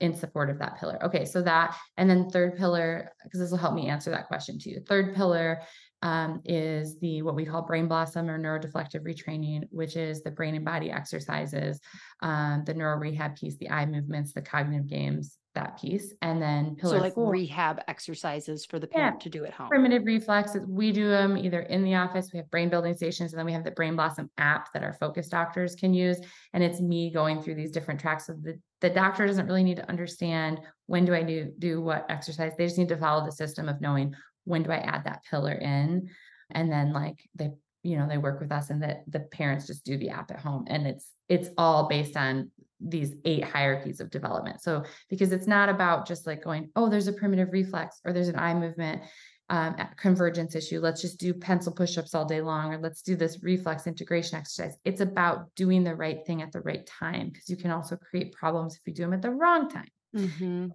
in 0.00 0.14
support 0.14 0.50
of 0.50 0.58
that 0.58 0.78
pillar. 0.78 1.02
Okay. 1.04 1.24
So 1.24 1.40
that, 1.42 1.74
and 1.96 2.08
then 2.08 2.28
third 2.28 2.58
pillar, 2.58 3.12
because 3.24 3.40
this 3.40 3.50
will 3.50 3.58
help 3.58 3.74
me 3.74 3.88
answer 3.88 4.10
that 4.10 4.28
question 4.28 4.58
too. 4.58 4.80
Third 4.86 5.14
pillar 5.14 5.62
um, 6.02 6.40
is 6.44 6.98
the 7.00 7.22
what 7.22 7.34
we 7.34 7.44
call 7.44 7.62
brain 7.62 7.88
blossom 7.88 8.30
or 8.30 8.38
neurodeflective 8.38 9.02
retraining, 9.02 9.64
which 9.70 9.96
is 9.96 10.22
the 10.22 10.30
brain 10.30 10.54
and 10.54 10.64
body 10.64 10.90
exercises, 10.90 11.80
um, 12.22 12.62
the 12.64 12.74
neuro 12.74 12.96
rehab 12.96 13.36
piece, 13.36 13.56
the 13.58 13.70
eye 13.70 13.86
movements, 13.86 14.32
the 14.32 14.42
cognitive 14.42 14.86
games, 14.86 15.38
that 15.54 15.78
piece. 15.80 16.14
And 16.22 16.40
then 16.40 16.76
pillar 16.76 16.98
so 16.98 17.02
like 17.02 17.14
four, 17.14 17.30
rehab 17.30 17.80
exercises 17.88 18.64
for 18.64 18.78
the 18.78 18.86
parent 18.86 19.16
yeah, 19.18 19.24
to 19.24 19.28
do 19.28 19.44
at 19.44 19.52
home. 19.52 19.68
Primitive 19.68 20.04
reflexes. 20.04 20.62
We 20.66 20.92
do 20.92 21.08
them 21.08 21.36
either 21.36 21.60
in 21.60 21.84
the 21.84 21.96
office. 21.96 22.30
We 22.32 22.38
have 22.38 22.50
brain 22.50 22.70
building 22.70 22.94
stations, 22.94 23.32
and 23.32 23.38
then 23.38 23.46
we 23.46 23.52
have 23.52 23.64
the 23.64 23.72
Brain 23.72 23.96
Blossom 23.96 24.30
app 24.38 24.72
that 24.72 24.82
our 24.82 24.94
focus 24.94 25.28
doctors 25.28 25.74
can 25.74 25.92
use. 25.92 26.18
And 26.54 26.62
it's 26.62 26.80
me 26.80 27.10
going 27.12 27.42
through 27.42 27.56
these 27.56 27.72
different 27.72 28.00
tracks 28.00 28.26
So 28.26 28.34
the 28.40 28.58
the 28.80 28.90
doctor 28.90 29.26
doesn't 29.26 29.46
really 29.46 29.62
need 29.62 29.76
to 29.76 29.88
understand 29.90 30.58
when 30.86 31.04
do 31.04 31.14
I 31.14 31.22
do 31.22 31.52
do 31.58 31.82
what 31.82 32.06
exercise. 32.08 32.52
They 32.56 32.64
just 32.64 32.78
need 32.78 32.88
to 32.88 32.96
follow 32.96 33.24
the 33.24 33.32
system 33.32 33.68
of 33.68 33.80
knowing 33.80 34.14
when 34.44 34.62
do 34.62 34.70
I 34.70 34.78
add 34.78 35.04
that 35.04 35.22
pillar 35.30 35.52
in? 35.52 36.10
And 36.50 36.70
then 36.70 36.92
like 36.92 37.20
they, 37.34 37.50
you 37.82 37.96
know, 37.96 38.08
they 38.08 38.18
work 38.18 38.40
with 38.40 38.52
us 38.52 38.70
and 38.70 38.82
that 38.82 39.04
the 39.08 39.20
parents 39.20 39.66
just 39.66 39.84
do 39.84 39.96
the 39.96 40.10
app 40.10 40.30
at 40.30 40.40
home. 40.40 40.64
And 40.68 40.86
it's 40.86 41.10
it's 41.28 41.48
all 41.56 41.88
based 41.88 42.16
on 42.16 42.50
these 42.80 43.14
eight 43.24 43.44
hierarchies 43.44 44.00
of 44.00 44.10
development. 44.10 44.62
So 44.62 44.84
because 45.08 45.32
it's 45.32 45.46
not 45.46 45.68
about 45.68 46.06
just 46.06 46.26
like 46.26 46.42
going, 46.42 46.70
oh, 46.74 46.88
there's 46.88 47.08
a 47.08 47.12
primitive 47.12 47.52
reflex 47.52 48.00
or 48.04 48.12
there's 48.12 48.28
an 48.28 48.38
eye 48.38 48.54
movement 48.54 49.02
um, 49.50 49.74
convergence 49.96 50.54
issue. 50.54 50.80
Let's 50.80 51.02
just 51.02 51.18
do 51.18 51.34
pencil 51.34 51.72
push-ups 51.72 52.14
all 52.14 52.24
day 52.24 52.40
long, 52.40 52.72
or 52.72 52.78
let's 52.78 53.02
do 53.02 53.16
this 53.16 53.42
reflex 53.42 53.88
integration 53.88 54.38
exercise. 54.38 54.76
It's 54.84 55.00
about 55.00 55.52
doing 55.56 55.82
the 55.82 55.96
right 55.96 56.24
thing 56.24 56.40
at 56.40 56.52
the 56.52 56.60
right 56.60 56.86
time 56.86 57.30
because 57.30 57.50
you 57.50 57.56
can 57.56 57.72
also 57.72 57.96
create 57.96 58.32
problems 58.32 58.76
if 58.76 58.82
you 58.86 58.94
do 58.94 59.02
them 59.02 59.12
at 59.12 59.22
the 59.22 59.30
wrong 59.30 59.68
time. 59.68 59.88
Mm-hmm. 60.16 60.68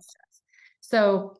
So 0.81 1.37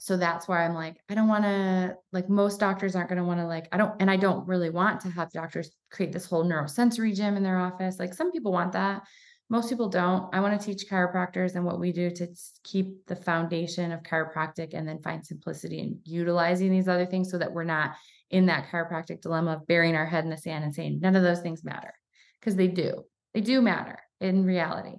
so 0.00 0.16
that's 0.16 0.48
why 0.48 0.64
I'm 0.64 0.74
like, 0.74 0.96
I 1.08 1.14
don't 1.14 1.28
want 1.28 1.44
to, 1.44 1.96
like, 2.12 2.28
most 2.28 2.58
doctors 2.58 2.96
aren't 2.96 3.08
going 3.08 3.20
to 3.20 3.24
want 3.24 3.40
to, 3.40 3.46
like, 3.46 3.68
I 3.70 3.76
don't, 3.76 3.94
and 4.00 4.10
I 4.10 4.16
don't 4.16 4.46
really 4.46 4.70
want 4.70 5.00
to 5.02 5.10
have 5.10 5.30
doctors 5.30 5.70
create 5.90 6.12
this 6.12 6.26
whole 6.26 6.44
neurosensory 6.44 7.14
gym 7.14 7.36
in 7.36 7.42
their 7.42 7.58
office. 7.58 7.98
Like, 7.98 8.12
some 8.12 8.32
people 8.32 8.52
want 8.52 8.72
that. 8.72 9.02
Most 9.50 9.68
people 9.68 9.88
don't. 9.88 10.34
I 10.34 10.40
want 10.40 10.58
to 10.58 10.66
teach 10.66 10.90
chiropractors 10.90 11.54
and 11.54 11.64
what 11.64 11.78
we 11.78 11.92
do 11.92 12.10
to 12.10 12.26
keep 12.64 13.06
the 13.06 13.14
foundation 13.14 13.92
of 13.92 14.02
chiropractic 14.02 14.74
and 14.74 14.88
then 14.88 15.02
find 15.02 15.24
simplicity 15.24 15.80
in 15.80 16.00
utilizing 16.04 16.70
these 16.70 16.88
other 16.88 17.06
things 17.06 17.30
so 17.30 17.38
that 17.38 17.52
we're 17.52 17.64
not 17.64 17.92
in 18.30 18.46
that 18.46 18.68
chiropractic 18.70 19.20
dilemma 19.20 19.52
of 19.52 19.66
burying 19.66 19.94
our 19.94 20.06
head 20.06 20.24
in 20.24 20.30
the 20.30 20.36
sand 20.36 20.64
and 20.64 20.74
saying 20.74 20.98
none 21.00 21.14
of 21.14 21.22
those 21.22 21.40
things 21.40 21.62
matter 21.62 21.92
because 22.40 22.56
they 22.56 22.68
do. 22.68 23.04
They 23.32 23.42
do 23.42 23.60
matter 23.60 23.98
in 24.20 24.44
reality. 24.44 24.96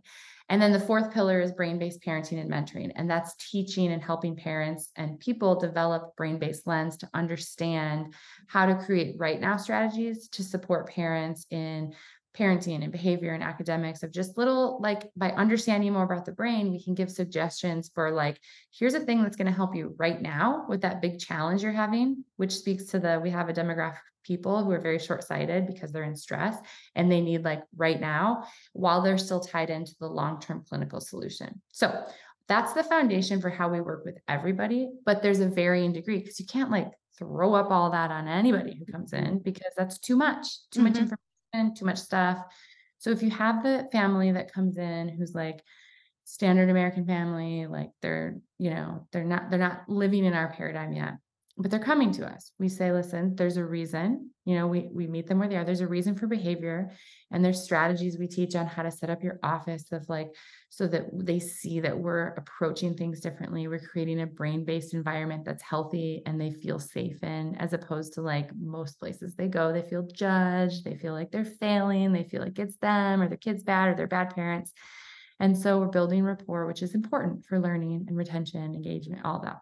And 0.47 0.61
then 0.61 0.71
the 0.71 0.79
fourth 0.79 1.11
pillar 1.11 1.41
is 1.41 1.51
brain 1.51 1.79
based 1.79 2.01
parenting 2.01 2.39
and 2.39 2.51
mentoring. 2.51 2.91
And 2.95 3.09
that's 3.09 3.35
teaching 3.49 3.91
and 3.91 4.01
helping 4.01 4.35
parents 4.35 4.89
and 4.95 5.19
people 5.19 5.59
develop 5.59 6.15
brain 6.15 6.37
based 6.37 6.67
lens 6.67 6.97
to 6.97 7.09
understand 7.13 8.13
how 8.47 8.67
to 8.67 8.75
create 8.75 9.15
right 9.17 9.41
now 9.41 9.57
strategies 9.57 10.27
to 10.29 10.43
support 10.43 10.89
parents 10.89 11.47
in 11.49 11.93
parenting 12.35 12.83
and 12.83 12.91
behavior 12.91 13.33
and 13.33 13.43
academics 13.43 14.03
of 14.03 14.11
just 14.11 14.37
little 14.37 14.79
like 14.81 15.09
by 15.15 15.31
understanding 15.31 15.93
more 15.93 16.03
about 16.03 16.25
the 16.25 16.31
brain 16.31 16.71
we 16.71 16.83
can 16.83 16.93
give 16.93 17.09
suggestions 17.09 17.89
for 17.93 18.11
like 18.11 18.39
here's 18.71 18.93
a 18.93 18.99
thing 18.99 19.23
that's 19.23 19.35
going 19.35 19.47
to 19.47 19.53
help 19.53 19.75
you 19.75 19.95
right 19.97 20.21
now 20.21 20.65
with 20.67 20.81
that 20.81 21.01
big 21.01 21.19
challenge 21.19 21.63
you're 21.63 21.71
having 21.71 22.23
which 22.37 22.51
speaks 22.51 22.85
to 22.85 22.99
the 22.99 23.19
we 23.23 23.29
have 23.29 23.49
a 23.49 23.53
demographic 23.53 23.99
people 24.25 24.63
who 24.63 24.71
are 24.71 24.79
very 24.79 24.99
short-sighted 24.99 25.67
because 25.67 25.91
they're 25.91 26.03
in 26.03 26.15
stress 26.15 26.57
and 26.95 27.11
they 27.11 27.21
need 27.21 27.43
like 27.43 27.61
right 27.77 28.01
now 28.01 28.45
while 28.73 29.01
they're 29.01 29.17
still 29.17 29.39
tied 29.39 29.69
into 29.69 29.93
the 29.99 30.07
long-term 30.07 30.65
clinical 30.67 30.99
solution. 30.99 31.61
So 31.71 32.03
that's 32.47 32.73
the 32.73 32.83
foundation 32.83 33.41
for 33.41 33.49
how 33.49 33.69
we 33.69 33.81
work 33.81 34.03
with 34.05 34.17
everybody, 34.27 34.89
but 35.05 35.21
there's 35.21 35.39
a 35.39 35.47
varying 35.47 35.93
degree 35.93 36.19
because 36.19 36.39
you 36.39 36.45
can't 36.45 36.71
like 36.71 36.91
throw 37.17 37.53
up 37.53 37.71
all 37.71 37.91
that 37.91 38.11
on 38.11 38.27
anybody 38.27 38.75
who 38.77 38.91
comes 38.91 39.13
in 39.13 39.39
because 39.39 39.71
that's 39.77 39.99
too 39.99 40.15
much, 40.15 40.47
too 40.71 40.79
mm-hmm. 40.79 40.87
much 40.89 40.97
information, 40.97 41.19
too 41.75 41.85
much 41.85 41.97
stuff. 41.97 42.39
So 42.97 43.11
if 43.11 43.21
you 43.21 43.29
have 43.31 43.63
the 43.63 43.87
family 43.91 44.31
that 44.31 44.53
comes 44.53 44.77
in 44.77 45.09
who's 45.09 45.35
like 45.35 45.63
standard 46.23 46.69
American 46.69 47.05
family, 47.05 47.67
like 47.67 47.91
they're, 48.01 48.37
you 48.57 48.71
know, 48.71 49.07
they're 49.11 49.23
not 49.23 49.49
they're 49.49 49.59
not 49.59 49.83
living 49.87 50.25
in 50.25 50.33
our 50.33 50.51
paradigm 50.53 50.93
yet 50.93 51.15
but 51.57 51.71
they're 51.71 51.79
coming 51.79 52.11
to 52.11 52.25
us. 52.25 52.51
We 52.59 52.67
say, 52.67 52.91
listen, 52.91 53.35
there's 53.35 53.55
a 53.55 53.63
reason, 53.63 54.29
you 54.43 54.55
know, 54.55 54.67
we, 54.67 54.89
we 54.91 55.07
meet 55.07 55.27
them 55.27 55.39
where 55.39 55.47
they 55.47 55.55
are. 55.55 55.63
There's 55.63 55.79
a 55.79 55.87
reason 55.87 56.13
for 56.15 56.27
behavior 56.27 56.91
and 57.31 57.43
there's 57.43 57.63
strategies 57.63 58.17
we 58.19 58.27
teach 58.27 58.55
on 58.55 58.67
how 58.67 58.83
to 58.83 58.91
set 58.91 59.09
up 59.09 59.23
your 59.23 59.39
office 59.41 59.89
of 59.93 60.07
like, 60.09 60.35
so 60.69 60.85
that 60.87 61.05
they 61.13 61.39
see 61.39 61.79
that 61.79 61.97
we're 61.97 62.33
approaching 62.33 62.93
things 62.93 63.21
differently. 63.21 63.69
We're 63.69 63.79
creating 63.79 64.21
a 64.21 64.27
brain-based 64.27 64.93
environment 64.93 65.45
that's 65.45 65.63
healthy 65.63 66.23
and 66.25 66.39
they 66.39 66.51
feel 66.51 66.77
safe 66.77 67.23
in, 67.23 67.55
as 67.55 67.71
opposed 67.71 68.15
to 68.15 68.21
like 68.21 68.49
most 68.53 68.99
places 68.99 69.35
they 69.35 69.47
go, 69.47 69.71
they 69.71 69.81
feel 69.81 70.05
judged. 70.13 70.83
They 70.83 70.97
feel 70.97 71.13
like 71.13 71.31
they're 71.31 71.45
failing. 71.45 72.11
They 72.11 72.23
feel 72.23 72.41
like 72.41 72.59
it's 72.59 72.77
them 72.77 73.21
or 73.21 73.29
their 73.29 73.37
kids 73.37 73.63
bad 73.63 73.87
or 73.87 73.95
they're 73.95 74.07
bad 74.07 74.35
parents. 74.35 74.73
And 75.39 75.57
so 75.57 75.79
we're 75.79 75.87
building 75.87 76.23
rapport, 76.23 76.65
which 76.65 76.81
is 76.81 76.95
important 76.95 77.45
for 77.45 77.59
learning 77.59 78.05
and 78.07 78.17
retention, 78.17 78.73
engagement, 78.73 79.21
all 79.23 79.39
that 79.39 79.57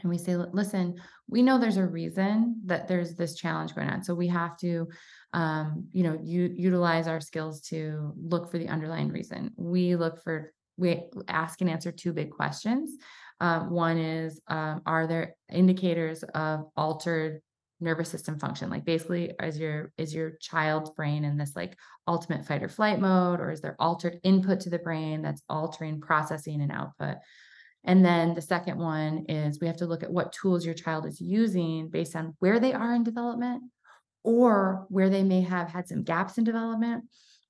and 0.00 0.10
we 0.10 0.18
say, 0.18 0.36
listen, 0.36 0.96
we 1.28 1.42
know 1.42 1.58
there's 1.58 1.76
a 1.76 1.86
reason 1.86 2.60
that 2.66 2.88
there's 2.88 3.14
this 3.14 3.34
challenge 3.34 3.74
going 3.74 3.88
on. 3.88 4.02
So 4.02 4.14
we 4.14 4.28
have 4.28 4.56
to, 4.58 4.88
um, 5.32 5.86
you 5.92 6.02
know, 6.02 6.18
u- 6.22 6.54
utilize 6.56 7.08
our 7.08 7.20
skills 7.20 7.60
to 7.62 8.12
look 8.16 8.50
for 8.50 8.58
the 8.58 8.68
underlying 8.68 9.08
reason. 9.08 9.52
We 9.56 9.96
look 9.96 10.22
for, 10.22 10.52
we 10.76 11.02
ask 11.26 11.60
and 11.60 11.68
answer 11.68 11.90
two 11.90 12.12
big 12.12 12.30
questions. 12.30 12.96
Um, 13.40 13.70
one 13.70 13.98
is, 13.98 14.40
um, 14.48 14.82
are 14.86 15.06
there 15.06 15.34
indicators 15.50 16.22
of 16.34 16.66
altered 16.76 17.40
nervous 17.80 18.08
system 18.08 18.38
function? 18.38 18.70
Like 18.70 18.84
basically, 18.84 19.32
is 19.42 19.58
your 19.58 19.92
is 19.96 20.14
your 20.14 20.32
child's 20.40 20.90
brain 20.90 21.24
in 21.24 21.36
this 21.36 21.54
like 21.54 21.76
ultimate 22.06 22.44
fight 22.44 22.62
or 22.62 22.68
flight 22.68 22.98
mode, 22.98 23.40
or 23.40 23.50
is 23.50 23.60
there 23.60 23.76
altered 23.78 24.18
input 24.24 24.60
to 24.60 24.70
the 24.70 24.78
brain 24.78 25.22
that's 25.22 25.42
altering 25.48 26.00
processing 26.00 26.60
and 26.60 26.72
output? 26.72 27.18
And 27.84 28.04
then 28.04 28.34
the 28.34 28.42
second 28.42 28.78
one 28.78 29.24
is 29.28 29.60
we 29.60 29.66
have 29.66 29.76
to 29.78 29.86
look 29.86 30.02
at 30.02 30.12
what 30.12 30.32
tools 30.32 30.64
your 30.64 30.74
child 30.74 31.06
is 31.06 31.20
using 31.20 31.88
based 31.88 32.16
on 32.16 32.34
where 32.38 32.60
they 32.60 32.72
are 32.72 32.94
in 32.94 33.04
development 33.04 33.62
or 34.24 34.86
where 34.90 35.08
they 35.08 35.22
may 35.22 35.42
have 35.42 35.70
had 35.70 35.88
some 35.88 36.02
gaps 36.02 36.38
in 36.38 36.44
development 36.44 37.04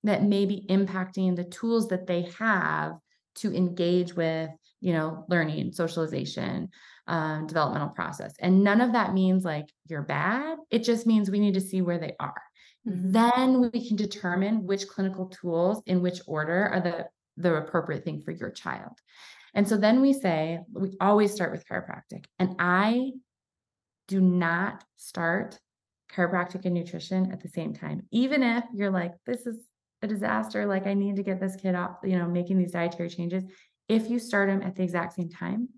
that 0.04 0.22
may 0.22 0.46
be 0.46 0.64
impacting 0.68 1.34
the 1.34 1.44
tools 1.44 1.88
that 1.88 2.06
they 2.06 2.22
have 2.38 2.92
to 3.36 3.54
engage 3.54 4.14
with, 4.14 4.50
you 4.80 4.92
know, 4.92 5.24
learning, 5.28 5.72
socialization, 5.72 6.68
um, 7.06 7.46
developmental 7.46 7.88
process. 7.88 8.34
And 8.38 8.62
none 8.62 8.80
of 8.80 8.92
that 8.92 9.14
means 9.14 9.44
like 9.44 9.66
you're 9.88 10.02
bad. 10.02 10.58
It 10.70 10.84
just 10.84 11.06
means 11.06 11.30
we 11.30 11.40
need 11.40 11.54
to 11.54 11.60
see 11.60 11.80
where 11.82 11.98
they 11.98 12.14
are. 12.20 12.42
Mm-hmm. 12.86 13.12
Then 13.12 13.70
we 13.72 13.88
can 13.88 13.96
determine 13.96 14.66
which 14.66 14.86
clinical 14.86 15.26
tools 15.26 15.82
in 15.86 16.02
which 16.02 16.20
order 16.26 16.68
are 16.68 16.80
the 16.80 17.06
the 17.40 17.54
appropriate 17.54 18.04
thing 18.04 18.20
for 18.20 18.32
your 18.32 18.50
child. 18.50 18.92
And 19.58 19.66
so 19.66 19.76
then 19.76 20.00
we 20.00 20.12
say, 20.12 20.60
we 20.72 20.96
always 21.00 21.32
start 21.32 21.50
with 21.50 21.66
chiropractic. 21.66 22.26
And 22.38 22.54
I 22.60 23.10
do 24.06 24.20
not 24.20 24.84
start 24.94 25.58
chiropractic 26.12 26.64
and 26.64 26.74
nutrition 26.74 27.32
at 27.32 27.40
the 27.40 27.48
same 27.48 27.74
time. 27.74 28.02
Even 28.12 28.44
if 28.44 28.62
you're 28.72 28.92
like, 28.92 29.14
this 29.26 29.48
is 29.48 29.56
a 30.00 30.06
disaster, 30.06 30.64
like 30.64 30.86
I 30.86 30.94
need 30.94 31.16
to 31.16 31.24
get 31.24 31.40
this 31.40 31.56
kid 31.56 31.74
off, 31.74 31.96
you 32.04 32.16
know, 32.16 32.28
making 32.28 32.56
these 32.58 32.70
dietary 32.70 33.10
changes. 33.10 33.42
If 33.88 34.08
you 34.08 34.20
start 34.20 34.48
them 34.48 34.62
at 34.62 34.76
the 34.76 34.84
exact 34.84 35.14
same 35.14 35.28
time, 35.28 35.70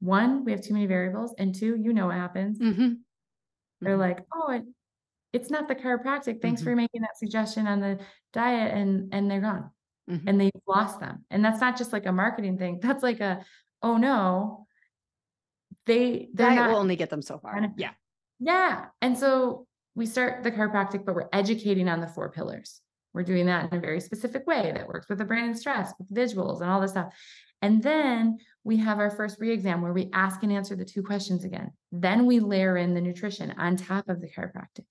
one, 0.00 0.44
we 0.44 0.50
have 0.50 0.62
too 0.62 0.74
many 0.74 0.86
variables. 0.86 1.36
And 1.38 1.54
two, 1.54 1.76
you 1.80 1.92
know 1.92 2.06
what 2.06 2.16
happens. 2.16 2.58
Mm-hmm. 2.58 2.94
They're 3.80 3.92
mm-hmm. 3.92 4.00
like, 4.00 4.24
oh, 4.34 4.50
it, 4.50 4.64
it's 5.32 5.50
not 5.50 5.68
the 5.68 5.76
chiropractic. 5.76 6.42
Thanks 6.42 6.62
mm-hmm. 6.62 6.70
for 6.70 6.74
making 6.74 7.02
that 7.02 7.16
suggestion 7.16 7.68
on 7.68 7.78
the 7.78 8.00
diet. 8.32 8.74
And 8.74 9.14
and 9.14 9.30
they're 9.30 9.40
gone 9.40 9.70
mm-hmm. 10.10 10.28
and 10.28 10.40
they've 10.40 10.50
lost 10.66 11.00
them. 11.00 11.24
And 11.30 11.44
that's 11.44 11.60
not 11.60 11.76
just 11.76 11.92
like 11.92 12.06
a 12.06 12.12
marketing 12.12 12.58
thing. 12.58 12.80
That's 12.80 13.02
like 13.02 13.20
a, 13.20 13.44
oh 13.82 13.96
no, 13.96 14.66
they 15.86 16.28
that 16.34 16.68
will 16.68 16.76
only 16.76 16.96
get 16.96 17.10
them 17.10 17.22
so 17.22 17.38
far. 17.38 17.52
Kind 17.52 17.64
of, 17.64 17.72
yeah. 17.76 17.90
Yeah. 18.38 18.86
And 19.00 19.16
so 19.16 19.66
we 19.94 20.06
start 20.06 20.42
the 20.42 20.50
chiropractic, 20.50 21.04
but 21.04 21.14
we're 21.14 21.28
educating 21.32 21.88
on 21.88 22.00
the 22.00 22.08
four 22.08 22.30
pillars. 22.30 22.80
We're 23.14 23.24
doing 23.24 23.46
that 23.46 23.70
in 23.70 23.78
a 23.78 23.80
very 23.80 24.00
specific 24.00 24.46
way 24.46 24.72
that 24.74 24.88
works 24.88 25.08
with 25.08 25.18
the 25.18 25.24
brain 25.24 25.44
and 25.44 25.58
stress, 25.58 25.92
with 25.98 26.08
visuals 26.10 26.60
and 26.60 26.70
all 26.70 26.80
this 26.80 26.92
stuff. 26.92 27.12
And 27.60 27.82
then 27.82 28.38
we 28.64 28.78
have 28.78 28.98
our 28.98 29.10
first 29.10 29.38
re-exam 29.38 29.82
where 29.82 29.92
we 29.92 30.10
ask 30.12 30.42
and 30.42 30.52
answer 30.52 30.74
the 30.74 30.84
two 30.84 31.02
questions 31.02 31.44
again. 31.44 31.70
Then 31.92 32.26
we 32.26 32.40
layer 32.40 32.76
in 32.76 32.94
the 32.94 33.00
nutrition 33.00 33.54
on 33.58 33.76
top 33.76 34.08
of 34.08 34.20
the 34.20 34.28
chiropractic. 34.28 34.86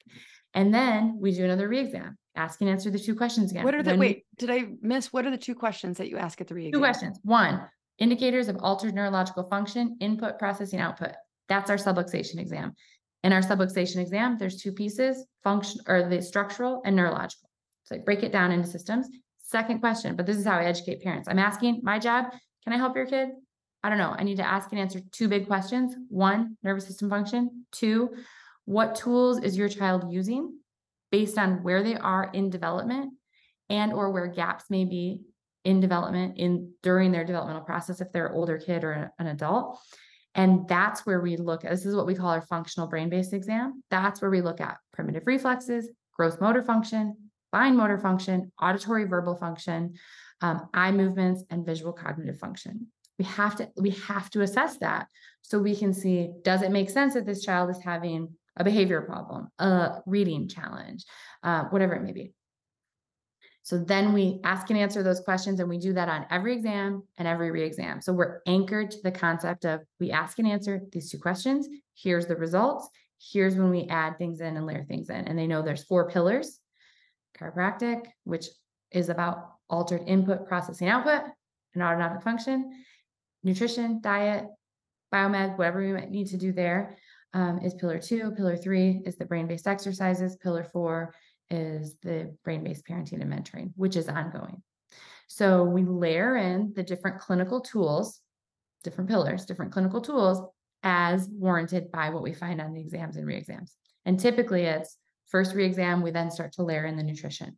And 0.54 0.74
then 0.74 1.18
we 1.20 1.32
do 1.32 1.46
another 1.46 1.68
re-exam 1.68 2.18
ask 2.36 2.62
and 2.62 2.70
answer 2.70 2.90
the 2.90 3.00
two 3.00 3.16
questions 3.16 3.52
again. 3.52 3.64
What 3.64 3.76
are 3.76 3.84
the, 3.84 3.92
when, 3.92 4.00
wait, 4.00 4.26
did 4.38 4.50
I 4.50 4.66
miss, 4.82 5.12
what 5.12 5.26
are 5.26 5.32
the 5.32 5.38
two 5.38 5.56
questions 5.56 5.98
that 5.98 6.10
you 6.10 6.18
ask 6.18 6.40
at 6.42 6.48
the 6.48 6.56
re 6.56 6.72
Two 6.72 6.80
questions. 6.80 7.20
One, 7.24 7.68
indicators 8.00 8.48
of 8.48 8.58
altered 8.62 8.96
neurological 8.96 9.44
function, 9.44 9.98
input, 10.00 10.40
processing, 10.40 10.80
output. 10.80 11.12
That's 11.50 11.70
our 11.70 11.78
subluxation 11.78 12.40
exam. 12.40 12.74
In 13.24 13.34
our 13.34 13.42
subluxation 13.42 13.98
exam, 13.98 14.38
there's 14.38 14.62
two 14.62 14.72
pieces, 14.72 15.26
function 15.44 15.82
or 15.88 16.08
the 16.08 16.22
structural 16.22 16.82
and 16.86 16.96
neurological. 16.96 17.50
So 17.84 17.96
I 17.96 18.00
break 18.00 18.24
it 18.24 18.32
down 18.32 18.52
into 18.52 18.68
systems. 18.68 19.08
Second 19.38 19.80
question, 19.80 20.16
but 20.16 20.26
this 20.26 20.38
is 20.38 20.46
how 20.46 20.58
I 20.58 20.66
educate 20.66 21.04
parents. 21.04 21.28
I'm 21.28 21.38
asking 21.38 21.82
my 21.84 22.00
job, 22.00 22.32
can 22.64 22.74
I 22.74 22.78
help 22.78 22.96
your 22.96 23.06
kid? 23.06 23.30
I 23.84 23.90
don't 23.90 23.98
know. 23.98 24.16
I 24.18 24.24
need 24.24 24.38
to 24.38 24.48
ask 24.48 24.72
and 24.72 24.80
answer 24.80 25.02
two 25.12 25.28
big 25.28 25.48
questions. 25.48 25.96
One, 26.08 26.56
nervous 26.64 26.88
system 26.88 27.10
function. 27.10 27.66
Two, 27.72 28.12
what 28.72 28.96
tools 28.96 29.40
is 29.40 29.58
your 29.58 29.68
child 29.68 30.14
using 30.14 30.58
based 31.12 31.38
on 31.38 31.62
where 31.62 31.84
they 31.84 31.96
are 31.98 32.32
in 32.32 32.50
development 32.50 33.12
and 33.70 33.92
or 33.92 34.12
where 34.12 34.28
gaps 34.28 34.70
may 34.70 34.86
be 34.86 35.20
in 35.66 35.82
development 35.82 36.38
in 36.38 36.72
during 36.82 37.12
their 37.12 37.26
developmental 37.26 37.64
process 37.64 38.00
if 38.00 38.10
they're 38.14 38.28
an 38.28 38.34
older 38.34 38.58
kid 38.58 38.86
or 38.86 39.12
an 39.20 39.28
adult. 39.28 39.78
And 40.36 40.70
that's 40.70 41.06
where 41.06 41.20
we 41.20 41.36
look 41.36 41.66
at 41.66 41.72
this 41.72 41.86
is 41.86 41.98
what 41.98 42.06
we 42.06 42.16
call 42.16 42.30
our 42.30 42.44
functional 42.44 42.88
brain-based 42.88 43.34
exam. 43.34 43.84
That's 43.90 44.22
where 44.22 44.32
we 44.32 44.42
look 44.42 44.62
at 44.62 44.78
primitive 44.94 45.28
reflexes 45.28 45.90
gross 46.16 46.40
motor 46.40 46.64
function 46.64 47.18
fine 47.52 47.76
motor 47.76 47.98
function 47.98 48.54
auditory 48.62 49.04
verbal 49.04 49.36
function 49.36 49.94
um, 50.40 50.70
eye 50.74 50.94
movements 50.94 51.44
and 51.50 51.66
visual 51.66 51.92
cognitive 51.92 52.40
function. 52.40 52.88
We 53.20 53.26
have 53.26 53.58
to 53.58 53.70
we 53.76 53.90
have 54.08 54.30
to 54.30 54.42
assess 54.42 54.78
that 54.78 55.08
so 55.42 55.60
we 55.60 55.76
can 55.76 55.94
see 55.94 56.30
does 56.42 56.62
it 56.62 56.72
make 56.72 56.90
sense 56.90 57.16
that 57.16 57.26
this 57.26 57.44
child 57.44 57.70
is 57.70 57.82
having 57.84 58.30
a 58.58 58.64
behavior 58.64 59.02
problem, 59.02 59.50
a 59.60 60.00
reading 60.06 60.48
challenge, 60.48 61.06
uh, 61.44 61.66
whatever 61.66 61.94
it 61.96 62.04
may 62.04 62.12
be. 62.12 62.34
So 63.64 63.78
then 63.78 64.14
we 64.14 64.40
ask 64.44 64.70
and 64.70 64.80
answer 64.80 65.04
those 65.04 65.20
questions, 65.20 65.60
and 65.60 65.70
we 65.70 65.78
do 65.78 65.94
that 65.94 66.10
on 66.10 66.26
every 66.32 66.54
exam 66.54 67.04
and 67.18 67.28
every 67.28 67.52
re-exam. 67.52 68.02
So 68.02 68.12
we're 68.12 68.42
anchored 68.48 68.92
to 68.92 69.02
the 69.04 69.12
concept 69.12 69.66
of 69.66 69.82
we 70.00 70.12
ask 70.12 70.40
and 70.40 70.48
answer 70.48 70.82
these 70.92 71.12
two 71.12 71.20
questions. 71.20 71.68
Here's 71.96 72.26
the 72.26 72.36
results. 72.36 72.90
Here's 73.20 73.56
when 73.56 73.70
we 73.70 73.84
add 73.84 74.18
things 74.18 74.42
in 74.42 74.58
and 74.58 74.66
layer 74.66 74.84
things 74.84 75.10
in. 75.10 75.28
And 75.28 75.38
they 75.38 75.46
know 75.46 75.62
there's 75.62 75.84
four 75.84 76.10
pillars 76.10 76.60
chiropractic, 77.40 78.06
which 78.24 78.48
is 78.92 79.10
about 79.10 79.52
altered 79.70 80.04
input, 80.08 80.48
processing, 80.48 80.90
output, 80.90 81.22
and 81.74 81.84
autonomic 81.84 82.24
function, 82.24 82.84
nutrition, 83.44 84.02
diet, 84.02 84.46
biomed, 85.14 85.58
whatever 85.58 85.82
we 85.82 85.94
might 85.94 86.10
need 86.10 86.28
to 86.28 86.38
do 86.38 86.52
there 86.52 86.98
um, 87.34 87.60
is 87.60 87.74
pillar 87.74 88.00
two. 88.00 88.32
Pillar 88.32 88.58
three 88.58 89.02
is 89.06 89.18
the 89.18 89.26
brain 89.26 89.48
based 89.48 89.68
exercises. 89.68 90.36
Pillar 90.38 90.64
four 90.64 91.14
is 91.50 91.96
the 92.02 92.36
brain 92.44 92.64
based 92.64 92.86
parenting 92.86 93.22
and 93.22 93.32
mentoring, 93.32 93.72
which 93.76 93.96
is 93.96 94.08
ongoing. 94.08 94.62
So 95.28 95.64
we 95.64 95.84
layer 95.84 96.36
in 96.36 96.74
the 96.76 96.84
different 96.84 97.20
clinical 97.20 97.62
tools, 97.62 98.20
different 98.84 99.10
pillars, 99.10 99.46
different 99.46 99.72
clinical 99.72 100.02
tools 100.02 100.42
as 100.84 101.30
warranted 101.30 101.92
by 101.92 102.10
what 102.10 102.24
we 102.24 102.34
find 102.34 102.60
on 102.60 102.74
the 102.74 102.82
exams 102.82 103.16
and 103.16 103.26
re-exams. 103.26 103.76
And 104.06 104.20
typically 104.20 104.64
it's 104.64 104.98
first 105.28 105.54
re-exam, 105.56 106.02
we 106.02 106.12
then 106.12 106.32
start 106.32 106.54
to 106.54 106.64
layer 106.64 106.86
in 106.86 106.98
the 106.98 107.04
nutrition. 107.04 107.58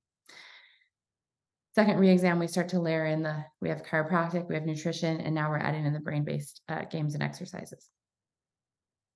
Second 1.74 1.97
re-exam, 1.97 2.38
we 2.38 2.45
start 2.45 2.69
to 2.69 2.80
layer 2.80 3.05
in 3.05 3.24
the, 3.24 3.43
we 3.59 3.69
have 3.69 3.82
chiropractic, 3.82 4.47
we 4.47 4.53
have 4.53 4.65
nutrition, 4.65 5.21
and 5.21 5.34
now 5.34 5.49
we're 5.49 5.57
adding 5.57 5.86
in 5.86 5.93
the 5.93 5.99
brain-based 5.99 6.61
uh, 6.69 6.84
games 6.86 7.15
and 7.15 7.24
exercises 7.24 7.89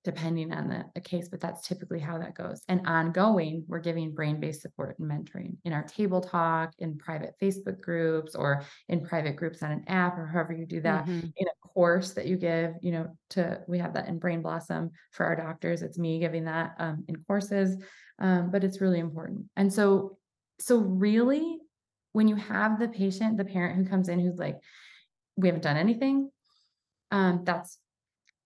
depending 0.04 0.52
on 0.52 0.68
the, 0.68 0.84
the 0.94 1.00
case, 1.00 1.28
but 1.28 1.40
that's 1.40 1.66
typically 1.66 1.98
how 1.98 2.18
that 2.18 2.34
goes. 2.34 2.62
And 2.68 2.86
ongoing, 2.86 3.64
we're 3.66 3.80
giving 3.80 4.14
brain 4.14 4.40
based 4.40 4.62
support 4.62 4.98
and 4.98 5.10
mentoring 5.10 5.56
in 5.64 5.72
our 5.72 5.82
table 5.82 6.20
talk, 6.20 6.72
in 6.78 6.96
private 6.98 7.34
Facebook 7.42 7.80
groups, 7.80 8.34
or 8.34 8.64
in 8.88 9.04
private 9.04 9.36
groups 9.36 9.62
on 9.62 9.72
an 9.72 9.84
app, 9.88 10.16
or 10.16 10.26
however 10.26 10.52
you 10.52 10.66
do 10.66 10.80
that, 10.82 11.06
mm-hmm. 11.06 11.26
in 11.36 11.46
a 11.48 11.68
course 11.68 12.12
that 12.12 12.26
you 12.26 12.36
give, 12.36 12.74
you 12.80 12.92
know, 12.92 13.16
to 13.30 13.60
we 13.66 13.78
have 13.78 13.94
that 13.94 14.08
in 14.08 14.18
Brain 14.18 14.40
Blossom 14.40 14.90
for 15.10 15.26
our 15.26 15.36
doctors. 15.36 15.82
It's 15.82 15.98
me 15.98 16.20
giving 16.20 16.44
that 16.44 16.74
um, 16.78 17.04
in 17.08 17.16
courses, 17.26 17.76
um, 18.18 18.50
but 18.50 18.64
it's 18.64 18.80
really 18.80 19.00
important. 19.00 19.46
And 19.56 19.72
so, 19.72 20.18
so 20.60 20.78
really, 20.78 21.58
when 22.12 22.28
you 22.28 22.36
have 22.36 22.78
the 22.78 22.88
patient, 22.88 23.36
the 23.36 23.44
parent 23.44 23.76
who 23.76 23.84
comes 23.84 24.08
in 24.08 24.20
who's 24.20 24.38
like, 24.38 24.58
we 25.36 25.48
haven't 25.48 25.62
done 25.62 25.76
anything, 25.76 26.30
um, 27.10 27.42
that's 27.44 27.78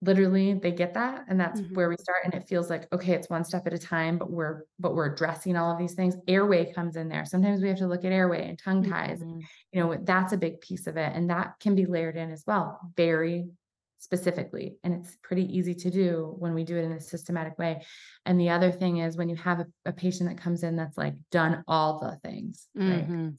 literally 0.03 0.55
they 0.55 0.73
get 0.73 0.95
that 0.95 1.25
and 1.29 1.41
that's 1.41 1.61
mm-hmm. 1.61 1.75
where 1.75 1.89
we 1.89 1.97
start 1.97 2.19
and 2.25 2.35
it 2.35 2.47
feels 2.49 2.69
like 2.69 2.93
okay 2.93 3.13
it's 3.13 3.31
one 3.31 3.45
step 3.45 3.67
at 3.67 3.73
a 3.73 3.79
time 3.79 4.19
but 4.19 4.31
we're 4.31 4.65
but 4.79 4.95
we're 4.95 5.13
addressing 5.13 5.57
all 5.57 5.73
of 5.73 5.79
these 5.79 5.95
things 5.95 6.17
airway 6.29 6.73
comes 6.73 6.97
in 6.97 7.09
there 7.09 7.25
sometimes 7.25 7.63
we 7.63 7.69
have 7.69 7.79
to 7.79 7.87
look 7.87 8.05
at 8.05 8.13
airway 8.13 8.49
and 8.49 8.59
tongue 8.59 8.83
ties 8.83 9.21
mm-hmm. 9.21 9.41
you 9.73 9.81
know 9.81 9.97
that's 10.03 10.33
a 10.33 10.37
big 10.37 10.61
piece 10.61 10.87
of 10.87 10.97
it 10.97 11.13
and 11.15 11.31
that 11.31 11.55
can 11.61 11.75
be 11.75 11.87
layered 11.87 12.17
in 12.17 12.31
as 12.31 12.45
well 12.47 12.81
very 12.97 13.47
specifically. 14.03 14.75
And 14.83 14.95
it's 14.95 15.17
pretty 15.23 15.45
easy 15.57 15.75
to 15.75 15.91
do 15.91 16.35
when 16.41 16.55
we 16.55 16.65
do 16.65 16.77
it 16.77 16.83
in 16.83 16.91
a 16.91 17.01
systematic 17.01 17.57
way. 17.57 17.85
And 18.27 18.39
the 18.39 18.51
other 18.51 18.73
thing 18.73 18.97
is 18.97 19.17
when 19.17 19.29
you 19.29 19.37
have 19.37 19.61
a, 19.61 19.67
a 19.87 19.93
patient 19.93 20.29
that 20.29 20.43
comes 20.43 20.65
in 20.65 20.75
that's 20.75 20.99
like 20.99 21.15
done 21.31 21.63
all 21.69 22.01
the 22.01 22.29
things. 22.29 22.67
Right? 22.75 23.09
Mhm. 23.09 23.37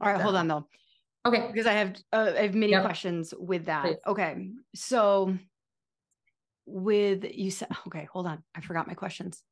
All 0.00 0.12
right, 0.12 0.20
hold 0.20 0.34
on 0.34 0.48
though, 0.48 0.66
Okay. 1.26 1.46
because 1.46 1.66
I 1.66 1.74
have 1.74 1.96
uh, 2.12 2.32
I 2.36 2.42
have 2.42 2.54
many 2.54 2.72
Yep. 2.72 2.84
questions 2.84 3.32
with 3.38 3.66
that. 3.66 3.84
Please. 3.84 3.98
Okay, 4.06 4.50
so 4.74 5.36
with 6.70 7.24
you 7.24 7.50
said 7.50 7.68
okay, 7.86 8.08
hold 8.12 8.26
on, 8.26 8.42
I 8.54 8.60
forgot 8.60 8.86
my 8.86 8.94
questions. 8.94 9.42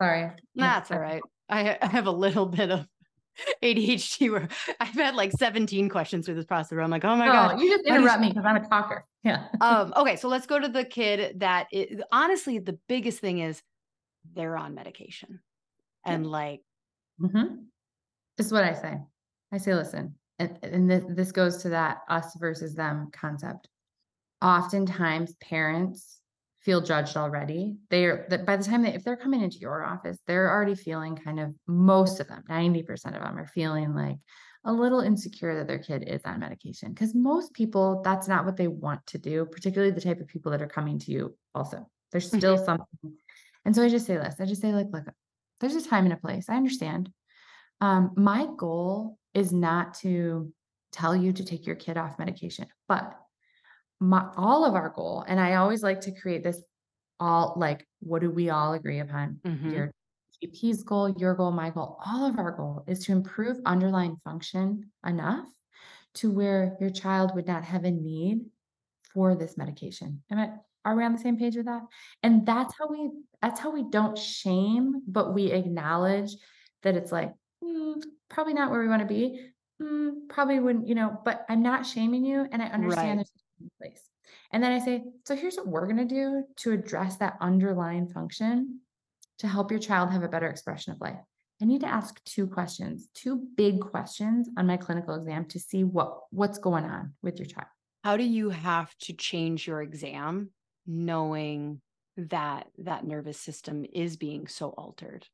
Sorry. 0.00 0.30
That's 0.54 0.90
all 0.90 0.98
right. 1.00 1.22
I, 1.48 1.76
I 1.82 1.86
have 1.86 2.06
a 2.06 2.10
little 2.12 2.46
bit 2.46 2.70
of 2.70 2.86
ADHD 3.64 4.30
where 4.30 4.48
I've 4.80 4.88
had 4.94 5.14
like 5.16 5.32
17 5.32 5.88
questions 5.88 6.26
through 6.26 6.36
this 6.36 6.44
process. 6.44 6.72
Where 6.72 6.82
I'm 6.82 6.90
like, 6.90 7.04
oh 7.04 7.16
my 7.16 7.28
Oh, 7.28 7.32
god. 7.32 7.60
you 7.60 7.68
just 7.70 7.88
How 7.88 7.94
do 7.94 8.00
you- 8.00 8.06
interrupt 8.06 8.20
me 8.20 8.28
because 8.28 8.44
I'm 8.44 8.56
a 8.56 8.68
talker. 8.68 9.04
Yeah. 9.24 9.46
Um, 9.60 9.92
okay, 9.96 10.14
so 10.16 10.28
let's 10.28 10.46
go 10.46 10.58
to 10.60 10.68
the 10.68 10.84
kid 10.84 11.40
that 11.40 11.66
honestly 12.12 12.58
the 12.60 12.78
biggest 12.88 13.18
thing 13.18 13.40
is 13.40 13.60
they're 14.34 14.56
on 14.56 14.74
medication, 14.74 15.40
and 16.04 16.26
like 16.26 16.60
Mhm. 17.20 17.64
This 18.36 18.46
is 18.46 18.52
what 18.52 18.62
I 18.62 18.72
say. 18.74 18.96
I 19.52 19.56
say, 19.58 19.74
listen, 19.74 20.14
and, 20.38 20.56
and 20.62 20.88
this, 20.88 21.02
this 21.08 21.32
goes 21.32 21.56
to 21.62 21.70
that 21.70 22.02
us 22.08 22.36
versus 22.38 22.74
them 22.76 23.08
concept. 23.12 23.68
Oftentimes, 24.40 25.34
parents 25.40 26.20
feel 26.60 26.80
judged 26.80 27.16
already. 27.16 27.76
They're 27.90 28.26
that 28.30 28.44
by 28.46 28.56
the 28.56 28.64
time 28.64 28.82
they, 28.82 28.94
if 28.94 29.04
they're 29.04 29.16
coming 29.16 29.42
into 29.42 29.58
your 29.58 29.84
office, 29.84 30.18
they're 30.26 30.50
already 30.50 30.74
feeling 30.74 31.16
kind 31.16 31.40
of 31.40 31.54
most 31.66 32.20
of 32.20 32.28
them, 32.28 32.42
90% 32.48 32.90
of 33.06 33.12
them 33.12 33.38
are 33.38 33.46
feeling 33.46 33.94
like 33.94 34.16
a 34.64 34.72
little 34.72 35.00
insecure 35.00 35.56
that 35.56 35.66
their 35.66 35.78
kid 35.78 36.04
is 36.06 36.20
on 36.24 36.40
medication. 36.40 36.92
Because 36.92 37.14
most 37.14 37.54
people, 37.54 38.02
that's 38.04 38.28
not 38.28 38.44
what 38.44 38.56
they 38.56 38.68
want 38.68 39.06
to 39.06 39.18
do, 39.18 39.46
particularly 39.46 39.92
the 39.92 40.00
type 40.00 40.20
of 40.20 40.26
people 40.26 40.52
that 40.52 40.62
are 40.62 40.68
coming 40.68 40.98
to 40.98 41.12
you 41.12 41.36
also. 41.54 41.86
There's 42.10 42.26
still 42.26 42.58
something. 42.58 42.86
And 43.64 43.74
so 43.74 43.82
I 43.82 43.88
just 43.88 44.06
say 44.06 44.16
this. 44.16 44.36
I 44.40 44.46
just 44.46 44.60
say, 44.60 44.72
like, 44.72 44.88
look, 44.92 45.04
there's 45.60 45.74
a 45.74 45.86
time 45.86 46.04
and 46.04 46.12
a 46.12 46.16
place. 46.16 46.48
I 46.48 46.56
understand. 46.56 47.10
Um, 47.80 48.12
my 48.16 48.48
goal 48.56 49.18
is 49.34 49.52
not 49.52 49.94
to 50.00 50.52
tell 50.92 51.14
you 51.14 51.32
to 51.32 51.44
take 51.44 51.66
your 51.66 51.76
kid 51.76 51.96
off 51.96 52.18
medication, 52.18 52.66
but 52.88 53.14
my 54.00 54.30
all 54.36 54.64
of 54.64 54.74
our 54.74 54.90
goal, 54.90 55.24
and 55.26 55.40
I 55.40 55.54
always 55.56 55.82
like 55.82 56.00
to 56.02 56.12
create 56.12 56.42
this 56.44 56.62
all 57.20 57.54
like, 57.56 57.86
what 58.00 58.20
do 58.22 58.30
we 58.30 58.50
all 58.50 58.74
agree 58.74 59.00
upon? 59.00 59.40
Mhm. 59.44 59.70
Your 59.74 59.92
GP's 60.40 60.82
goal, 60.84 61.10
your 61.18 61.34
goal, 61.34 61.50
my 61.52 61.70
goal, 61.70 61.98
all 62.06 62.26
of 62.26 62.38
our 62.38 62.52
goal 62.52 62.84
is 62.86 63.04
to 63.06 63.12
improve 63.12 63.58
underlying 63.66 64.16
function 64.24 64.92
enough 65.06 65.48
to 66.14 66.30
where 66.30 66.76
your 66.80 66.90
child 66.90 67.34
would 67.34 67.46
not 67.46 67.64
have 67.64 67.84
a 67.84 67.90
need 67.90 68.46
for 69.12 69.34
this 69.34 69.56
medication. 69.56 70.22
Am 70.30 70.38
I 70.38 70.52
are 70.84 70.96
we 70.96 71.04
on 71.04 71.12
the 71.12 71.18
same 71.18 71.36
page 71.36 71.56
with 71.56 71.66
that? 71.66 71.82
And 72.22 72.46
that's 72.46 72.74
how 72.78 72.88
we 72.88 73.10
that's 73.42 73.60
how 73.60 73.70
we 73.70 73.84
don't 73.90 74.16
shame, 74.18 75.02
but 75.06 75.34
we 75.34 75.52
acknowledge 75.52 76.30
that 76.82 76.96
it's 76.96 77.12
like, 77.12 77.34
"Hmm, 77.62 77.94
probably 78.28 78.54
not 78.54 78.70
where 78.70 78.80
we 78.80 78.88
want 78.88 79.02
to 79.02 79.06
be. 79.08 79.50
Hmm, 79.80 80.26
probably 80.28 80.60
wouldn't, 80.60 80.88
you 80.88 80.94
know, 80.94 81.20
but 81.24 81.44
I'm 81.48 81.62
not 81.62 81.86
shaming 81.86 82.24
you 82.24 82.46
and 82.50 82.62
I 82.62 82.66
understand 82.68 83.18
Right. 83.18 83.18
there's 83.18 83.32
and 83.60 83.70
place. 83.78 84.02
And 84.52 84.62
then 84.62 84.72
I 84.72 84.78
say, 84.78 85.04
so 85.24 85.36
here's 85.36 85.56
what 85.56 85.66
we're 85.66 85.86
going 85.86 86.08
to 86.08 86.14
do 86.14 86.44
to 86.58 86.72
address 86.72 87.16
that 87.16 87.36
underlying 87.40 88.08
function 88.08 88.80
to 89.38 89.48
help 89.48 89.70
your 89.70 89.80
child 89.80 90.10
have 90.10 90.22
a 90.22 90.28
better 90.28 90.48
expression 90.48 90.92
of 90.92 91.00
life. 91.00 91.18
I 91.60 91.64
need 91.64 91.80
to 91.80 91.88
ask 91.88 92.22
two 92.24 92.46
questions, 92.46 93.08
two 93.14 93.48
big 93.56 93.80
questions 93.80 94.48
on 94.56 94.66
my 94.66 94.76
clinical 94.76 95.14
exam 95.14 95.46
to 95.46 95.58
see 95.58 95.82
what 95.82 96.20
what's 96.30 96.58
going 96.58 96.84
on 96.84 97.14
with 97.22 97.38
your 97.38 97.46
child. 97.46 97.66
how 98.04 98.16
do 98.16 98.24
you 98.24 98.50
have 98.50 98.94
to 98.98 99.12
change 99.12 99.66
your 99.66 99.82
exam 99.82 100.50
knowing 100.86 101.80
that 102.16 102.68
that 102.78 103.06
nervous 103.06 103.40
system 103.40 103.84
is 103.92 104.16
being 104.16 104.46
so 104.46 104.70
altered? 104.70 105.26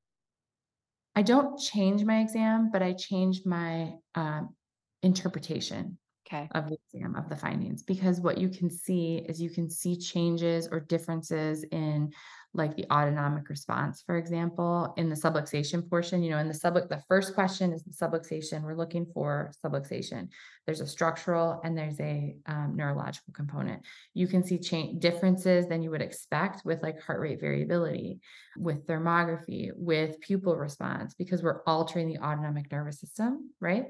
I 1.14 1.22
don't 1.22 1.59
change 1.61 2.05
my 2.05 2.20
exam, 2.20 2.70
but 2.72 2.83
I 2.83 2.95
change 2.95 3.43
my 3.45 3.95
um, 4.14 4.55
interpretation 5.03 5.99
Okay. 6.27 6.49
of 6.55 6.70
the 6.70 6.79
exam 6.95 7.16
of 7.16 7.29
the 7.29 7.37
findings 7.37 7.83
because 7.83 8.20
what 8.20 8.39
you 8.39 8.49
can 8.49 8.70
see 8.70 9.25
is 9.29 9.43
you 9.43 9.51
can 9.51 9.68
see 9.68 9.97
changes 9.97 10.66
or 10.70 10.81
differences 10.81 11.64
in 11.70 12.12
like 12.55 12.77
the 12.77 12.87
autonomic 12.91 13.49
response 13.51 14.03
for 14.07 14.16
example 14.16 14.95
in 14.97 15.11
the 15.11 15.16
subluxation 15.16 15.89
portion 15.89 16.22
you 16.22 16.31
know 16.31 16.39
in 16.39 16.49
the 16.49 16.55
sub 16.55 16.75
the 16.89 17.03
first 17.09 17.35
question 17.35 17.72
is 17.72 17.83
the 17.83 17.91
subluxation 17.93 18.62
we're 18.62 18.75
looking 18.75 19.07
for 19.12 19.53
subluxation. 19.64 20.29
There's 20.66 20.81
a 20.81 20.87
structural 20.87 21.61
and 21.64 21.77
there's 21.77 22.01
a 22.01 22.37
um, 22.47 22.75
neurological 22.75 23.33
component. 23.35 23.83
You 24.14 24.27
can 24.27 24.43
see 24.43 24.59
change 24.59 25.01
differences 25.01 25.66
than 25.66 25.83
you 25.83 25.91
would 25.91 26.03
expect 26.03 26.64
with 26.64 26.83
like 26.83 27.01
heart 27.01 27.20
rate 27.20 27.41
variability 27.41 28.20
with 28.57 28.87
thermography 28.87 29.70
with 29.75 30.20
pupil 30.20 30.57
response 30.57 31.14
because 31.14 31.43
we're 31.43 31.62
altering 31.64 32.09
the 32.09 32.18
autonomic 32.18 32.70
nervous 32.70 33.01
system 33.01 33.51
right? 33.61 33.87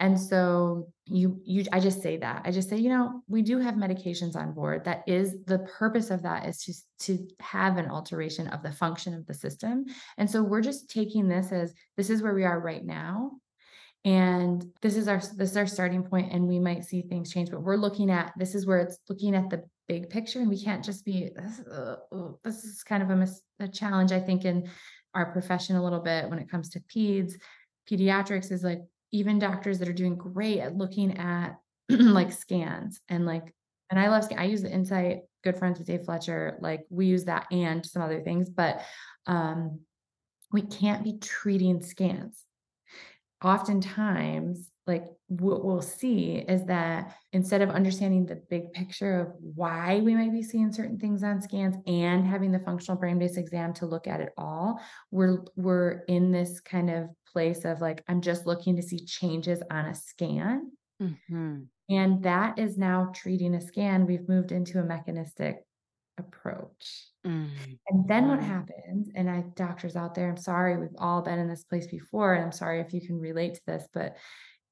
And 0.00 0.20
so 0.20 0.88
you 1.06 1.40
you 1.44 1.64
I 1.70 1.80
just 1.80 2.00
say 2.02 2.16
that. 2.18 2.42
I 2.44 2.50
just 2.50 2.70
say, 2.70 2.76
you 2.76 2.88
know, 2.88 3.22
we 3.28 3.42
do 3.42 3.58
have 3.58 3.74
medications 3.74 4.36
on 4.36 4.52
board. 4.52 4.84
That 4.84 5.02
is 5.06 5.36
the 5.44 5.58
purpose 5.58 6.10
of 6.10 6.22
that 6.22 6.46
is 6.46 6.64
just 6.64 6.86
to 7.00 7.28
have 7.40 7.76
an 7.76 7.90
alteration 7.90 8.48
of 8.48 8.62
the 8.62 8.72
function 8.72 9.12
of 9.12 9.26
the 9.26 9.34
system. 9.34 9.84
And 10.16 10.30
so 10.30 10.42
we're 10.42 10.62
just 10.62 10.88
taking 10.88 11.28
this 11.28 11.52
as 11.52 11.74
this 11.96 12.08
is 12.08 12.22
where 12.22 12.34
we 12.34 12.44
are 12.44 12.58
right 12.58 12.84
now. 12.84 13.32
And 14.06 14.64
this 14.80 14.96
is 14.96 15.06
our 15.06 15.18
this 15.36 15.50
is 15.50 15.56
our 15.56 15.66
starting 15.66 16.04
point 16.04 16.32
and 16.32 16.48
we 16.48 16.58
might 16.58 16.84
see 16.84 17.02
things 17.02 17.32
change, 17.32 17.50
but 17.50 17.62
we're 17.62 17.76
looking 17.76 18.10
at 18.10 18.32
this 18.38 18.54
is 18.54 18.66
where 18.66 18.78
it's 18.78 18.98
looking 19.08 19.34
at 19.34 19.50
the 19.50 19.64
big 19.86 20.08
picture 20.08 20.40
and 20.40 20.48
we 20.48 20.62
can't 20.62 20.84
just 20.84 21.04
be 21.04 21.30
this, 21.36 21.60
uh, 21.70 21.96
uh, 22.10 22.30
this 22.42 22.64
is 22.64 22.82
kind 22.82 23.02
of 23.02 23.10
a, 23.10 23.16
mis- 23.16 23.42
a 23.60 23.68
challenge 23.68 24.12
I 24.12 24.20
think 24.20 24.46
in 24.46 24.70
our 25.14 25.30
profession 25.32 25.76
a 25.76 25.84
little 25.84 26.00
bit 26.00 26.30
when 26.30 26.38
it 26.38 26.50
comes 26.50 26.70
to 26.70 26.80
peds 26.80 27.34
pediatrics 27.90 28.50
is 28.50 28.64
like 28.64 28.80
even 29.14 29.38
doctors 29.38 29.78
that 29.78 29.88
are 29.88 29.92
doing 29.92 30.16
great 30.16 30.58
at 30.58 30.76
looking 30.76 31.16
at 31.18 31.56
like 31.88 32.32
scans 32.32 33.00
and 33.08 33.24
like 33.24 33.54
and 33.90 34.00
I 34.00 34.08
love 34.08 34.26
I 34.36 34.44
use 34.44 34.62
the 34.62 34.72
insight 34.72 35.20
good 35.44 35.56
friends 35.56 35.78
with 35.78 35.86
Dave 35.86 36.04
Fletcher 36.04 36.58
like 36.60 36.84
we 36.90 37.06
use 37.06 37.24
that 37.24 37.46
and 37.52 37.86
some 37.86 38.02
other 38.02 38.20
things 38.20 38.50
but 38.50 38.82
um 39.26 39.80
we 40.52 40.62
can't 40.62 41.02
be 41.02 41.18
treating 41.18 41.82
scans. 41.82 42.44
Oftentimes 43.42 44.70
like 44.86 45.04
what 45.28 45.64
we'll 45.64 45.80
see 45.82 46.44
is 46.48 46.64
that 46.66 47.14
instead 47.32 47.62
of 47.62 47.70
understanding 47.70 48.26
the 48.26 48.40
big 48.50 48.72
picture 48.72 49.20
of 49.20 49.28
why 49.54 50.00
we 50.00 50.14
might 50.14 50.32
be 50.32 50.42
seeing 50.42 50.72
certain 50.72 50.98
things 50.98 51.22
on 51.22 51.40
scans 51.40 51.76
and 51.86 52.26
having 52.26 52.52
the 52.52 52.58
functional 52.58 52.98
brain 52.98 53.18
based 53.18 53.38
exam 53.38 53.72
to 53.72 53.86
look 53.86 54.06
at 54.06 54.20
it 54.20 54.32
all 54.36 54.78
we're 55.10 55.38
we're 55.56 56.02
in 56.08 56.30
this 56.30 56.60
kind 56.60 56.90
of 56.90 57.08
place 57.34 57.66
of 57.66 57.82
like 57.82 58.04
i'm 58.08 58.22
just 58.22 58.46
looking 58.46 58.76
to 58.76 58.82
see 58.82 59.04
changes 59.04 59.62
on 59.72 59.86
a 59.86 59.94
scan 59.96 60.72
Mhm. 61.00 61.68
and 61.88 62.22
that 62.22 62.58
is 62.58 62.78
now 62.78 63.10
treating 63.14 63.54
a 63.54 63.60
scan 63.60 64.06
we've 64.06 64.28
moved 64.28 64.52
into 64.52 64.80
a 64.80 64.84
mechanistic 64.84 65.66
approach 66.18 67.08
Mm. 67.24 67.78
and 67.88 68.08
then 68.08 68.28
what 68.28 68.42
happens, 68.42 69.10
and 69.14 69.30
I 69.30 69.42
doctors 69.56 69.96
out 69.96 70.14
there, 70.14 70.28
I'm 70.30 70.36
sorry, 70.38 70.78
we've 70.78 70.96
all 70.98 71.22
been 71.22 71.38
in 71.38 71.48
this 71.48 71.64
place 71.64 71.86
before, 71.88 72.34
and 72.34 72.44
I'm 72.44 72.52
sorry 72.52 72.80
if 72.80 72.94
you 72.94 73.00
can 73.06 73.18
relate 73.20 73.54
to 73.56 73.62
this, 73.66 73.88
but 73.92 74.16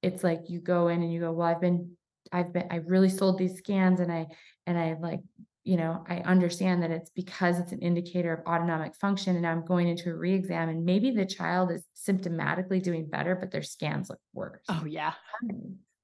it's 0.02 0.24
like 0.24 0.50
you 0.50 0.60
go 0.60 0.88
in 0.88 1.02
and 1.02 1.12
you 1.12 1.20
go, 1.20 1.32
well, 1.32 1.48
I've 1.48 1.60
been, 1.60 1.96
I've 2.32 2.52
been, 2.52 2.68
I 2.70 2.76
really 2.76 3.10
sold 3.10 3.38
these 3.38 3.58
scans 3.58 4.00
and 4.00 4.12
I, 4.12 4.28
and 4.66 4.78
I 4.78 4.94
like, 4.94 5.20
you 5.64 5.76
know, 5.76 6.04
I 6.08 6.16
understand 6.20 6.82
that 6.82 6.90
it's 6.90 7.10
because 7.10 7.58
it's 7.60 7.72
an 7.72 7.80
indicator 7.80 8.32
of 8.34 8.46
autonomic 8.46 8.96
function 8.96 9.36
and 9.36 9.46
I'm 9.46 9.64
going 9.64 9.86
into 9.88 10.10
a 10.10 10.16
re-exam 10.16 10.68
and 10.68 10.84
maybe 10.84 11.10
the 11.12 11.24
child 11.26 11.70
is 11.70 11.84
symptomatically 11.96 12.82
doing 12.82 13.08
better, 13.08 13.36
but 13.36 13.50
their 13.52 13.62
scans 13.62 14.10
look 14.10 14.18
worse. 14.32 14.64
Oh 14.68 14.84
yeah. 14.84 15.14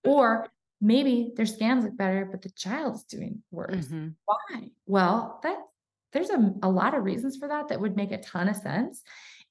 Or 0.05 0.49
maybe 0.81 1.33
their 1.37 1.47
scans 1.47 1.85
look 1.85 1.97
better, 1.97 2.25
but 2.31 2.43
the 2.43 2.51
child's 2.51 3.05
doing 3.05 3.43
worse 3.51 3.89
Mhm. 3.89 4.15
why? 4.25 4.71
Well, 4.87 5.41
that 5.43 5.59
there's 6.13 6.31
a, 6.31 6.55
a 6.63 6.71
lot 6.71 6.95
of 6.95 7.05
reasons 7.05 7.37
for 7.37 7.49
that 7.49 7.69
that 7.69 7.81
would 7.81 7.97
make 7.97 8.13
a 8.13 8.19
ton 8.23 8.49
of 8.49 8.57
sense 8.57 9.03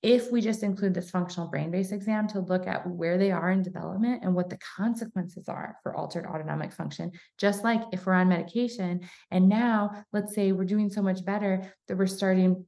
if 0.03 0.31
we 0.31 0.41
just 0.41 0.63
include 0.63 0.93
this 0.93 1.09
functional 1.09 1.49
brain 1.49 1.71
based 1.71 1.91
exam 1.91 2.27
to 2.27 2.39
look 2.39 2.67
at 2.67 2.87
where 2.87 3.17
they 3.17 3.31
are 3.31 3.51
in 3.51 3.63
development 3.63 4.23
and 4.23 4.33
what 4.33 4.49
the 4.49 4.59
consequences 4.77 5.49
are 5.49 5.77
for 5.81 5.95
altered 5.95 6.25
autonomic 6.25 6.71
function. 6.71 7.11
Just 7.37 7.63
like 7.63 7.81
if 7.91 8.05
we're 8.05 8.13
on 8.13 8.29
medication 8.29 9.01
and 9.31 9.49
now 9.49 10.03
let's 10.13 10.35
say 10.35 10.51
we're 10.51 10.65
doing 10.65 10.89
so 10.89 11.01
much 11.01 11.25
better 11.25 11.73
that 11.87 11.97
we're 11.97 12.05
starting 12.05 12.65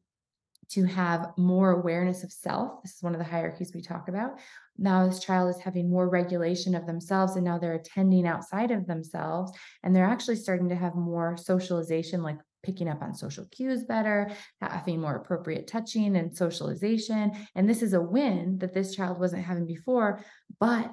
to 0.70 0.86
have 0.86 1.32
more 1.38 1.72
awareness 1.72 2.24
of 2.24 2.32
self. 2.32 2.84
This 2.84 2.96
is 2.96 3.04
one 3.04 3.14
of 3.14 3.20
the 3.20 3.26
hierarchies 3.26 3.72
we 3.74 3.82
talk 3.82 4.08
about. 4.08 4.40
Now, 4.78 5.08
this 5.08 5.20
child 5.20 5.50
is 5.50 5.62
having 5.62 5.90
more 5.90 6.08
regulation 6.08 6.76
of 6.76 6.86
themselves, 6.86 7.36
and 7.36 7.44
now 7.44 7.58
they're 7.58 7.74
attending 7.74 8.28
outside 8.28 8.72
of 8.72 8.86
themselves, 8.86 9.52
and 9.84 9.96
they're 9.96 10.06
actually 10.06 10.36
starting 10.36 10.70
to 10.70 10.76
have 10.76 10.96
more 10.96 11.36
socialization, 11.38 12.22
like 12.22 12.38
picking 12.64 12.90
up 12.90 13.02
on 13.02 13.14
social 13.14 13.46
cues 13.52 13.84
better, 13.84 14.30
having 14.62 15.00
more 15.00 15.16
appropriate 15.16 15.68
touching 15.68 16.16
and 16.16 16.36
socialization. 16.36 17.32
And 17.56 17.70
this 17.70 17.82
is 17.82 17.94
a 17.94 18.02
win 18.02 18.58
that 18.60 18.74
this 18.74 18.96
child 18.96 19.20
wasn't 19.20 19.46
having 19.46 19.66
before, 19.66 20.24
but 20.60 20.86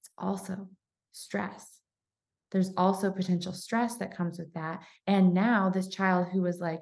it's 0.00 0.10
also 0.16 0.68
stress. 1.12 1.80
there's 2.50 2.72
also 2.76 3.10
potential 3.10 3.52
stress 3.52 3.96
that 3.96 4.16
comes 4.16 4.38
with 4.38 4.52
that. 4.54 4.82
And 5.06 5.34
now 5.34 5.68
this 5.70 5.88
child 5.88 6.28
who 6.32 6.42
was 6.42 6.58
like, 6.60 6.80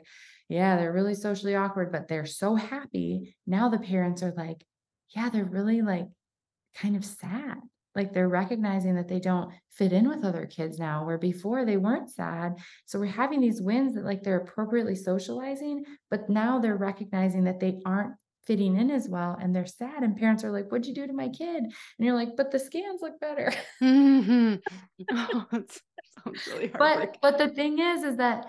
yeah, 0.49 0.76
they're 0.76 0.93
really 0.93 1.14
socially 1.14 1.57
awkward, 1.57 1.91
but 1.91 2.09
they're 2.09 2.26
so 2.26 2.55
happy. 2.55 3.34
Now 3.47 3.68
the 3.68 3.78
parents 3.78 4.22
are 4.22 4.32
like, 4.37 4.64
yeah, 5.14 5.28
they're 5.28 5.45
really 5.45 5.82
like 5.82 6.07
kind 6.76 6.97
of 6.97 7.05
sad. 7.05 7.59
Like 7.97 8.12
they're 8.12 8.28
recognizing 8.28 8.94
that 8.97 9.09
they 9.09 9.18
don't 9.18 9.51
fit 9.70 9.92
in 9.92 10.09
with 10.09 10.24
other 10.24 10.47
kids 10.47 10.78
now, 10.78 11.05
where 11.05 11.18
before 11.18 11.64
they 11.64 11.78
weren't 11.78 12.11
sad. 12.11 12.59
So 12.84 13.01
we're 13.01 13.07
having 13.07 13.40
these 13.40 13.62
wins 13.62 13.94
that 13.94 14.05
like 14.05 14.22
they're 14.22 14.38
appropriately 14.38 14.94
socializing, 14.94 15.84
but 16.11 16.28
now 16.28 16.61
they're 16.61 16.76
recognizing 16.76 17.44
that 17.44 17.59
they 17.59 17.80
aren't 17.84 18.14
fitting 18.47 18.76
in 18.76 18.90
as 18.92 19.09
well 19.09 19.36
and 19.40 19.55
they're 19.55 19.66
sad 19.66 20.05
and 20.05 20.16
parents 20.16 20.44
are 20.44 20.53
like 20.53 20.70
what'd 20.70 20.86
you 20.86 20.94
do 20.94 21.05
to 21.05 21.12
my 21.12 21.28
kid 21.28 21.64
and 21.64 21.72
you're 21.99 22.14
like 22.14 22.36
but 22.36 22.53
the 22.53 22.59
scans 22.59 23.03
look 23.03 23.18
better 23.18 23.53
mm-hmm. 23.82 24.55
oh, 25.57 26.32
really 26.47 26.68
but 26.68 27.16
but 27.20 27.38
the 27.38 27.49
thing 27.49 27.80
is 27.80 28.05
is 28.05 28.16
that 28.18 28.47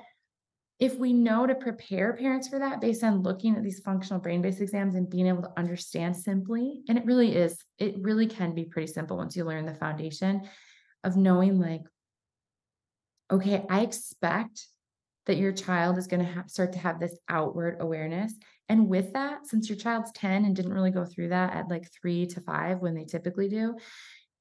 if 0.80 0.96
we 0.96 1.12
know 1.12 1.48
to 1.48 1.56
prepare 1.56 2.14
parents 2.14 2.48
for 2.48 2.60
that 2.60 2.80
based 2.80 3.04
on 3.04 3.24
looking 3.24 3.56
at 3.56 3.64
these 3.64 3.80
functional 3.80 4.22
brain 4.22 4.42
based 4.42 4.62
exams 4.62 4.96
and 4.96 5.10
being 5.10 5.28
able 5.28 5.42
to 5.42 5.52
understand 5.58 6.16
simply 6.16 6.82
and 6.88 6.98
it 6.98 7.06
really 7.06 7.36
is 7.36 7.58
it 7.80 7.96
really 8.00 8.28
can 8.28 8.54
be 8.54 8.66
pretty 8.66 8.92
simple 8.92 9.18
once 9.18 9.36
you 9.36 9.44
learn 9.44 9.66
the 9.66 9.74
foundation 9.74 10.48
of 11.04 11.18
knowing 11.18 11.60
like 11.60 11.82
okay 13.32 13.66
i 13.70 13.82
expect 13.82 14.68
that 15.28 15.38
your 15.38 15.52
child 15.52 15.98
is 15.98 16.08
going 16.08 16.26
to 16.26 16.44
start 16.48 16.74
to 16.74 16.80
have 16.80 17.00
this 17.00 17.18
outward 17.30 17.78
awareness. 17.80 18.34
And 18.70 18.88
with 18.88 19.14
that, 19.14 19.46
since 19.46 19.70
your 19.70 19.78
child's 19.78 20.12
10 20.14 20.46
and 20.46 20.56
didn't 20.56 20.74
really 20.74 20.92
go 20.92 21.06
through 21.06 21.30
that 21.30 21.54
at 21.54 21.70
like 21.70 21.88
three 21.92 22.26
to 22.28 22.42
five 22.42 22.80
when 22.80 22.96
they 22.96 23.04
typically 23.04 23.50
do, 23.50 23.76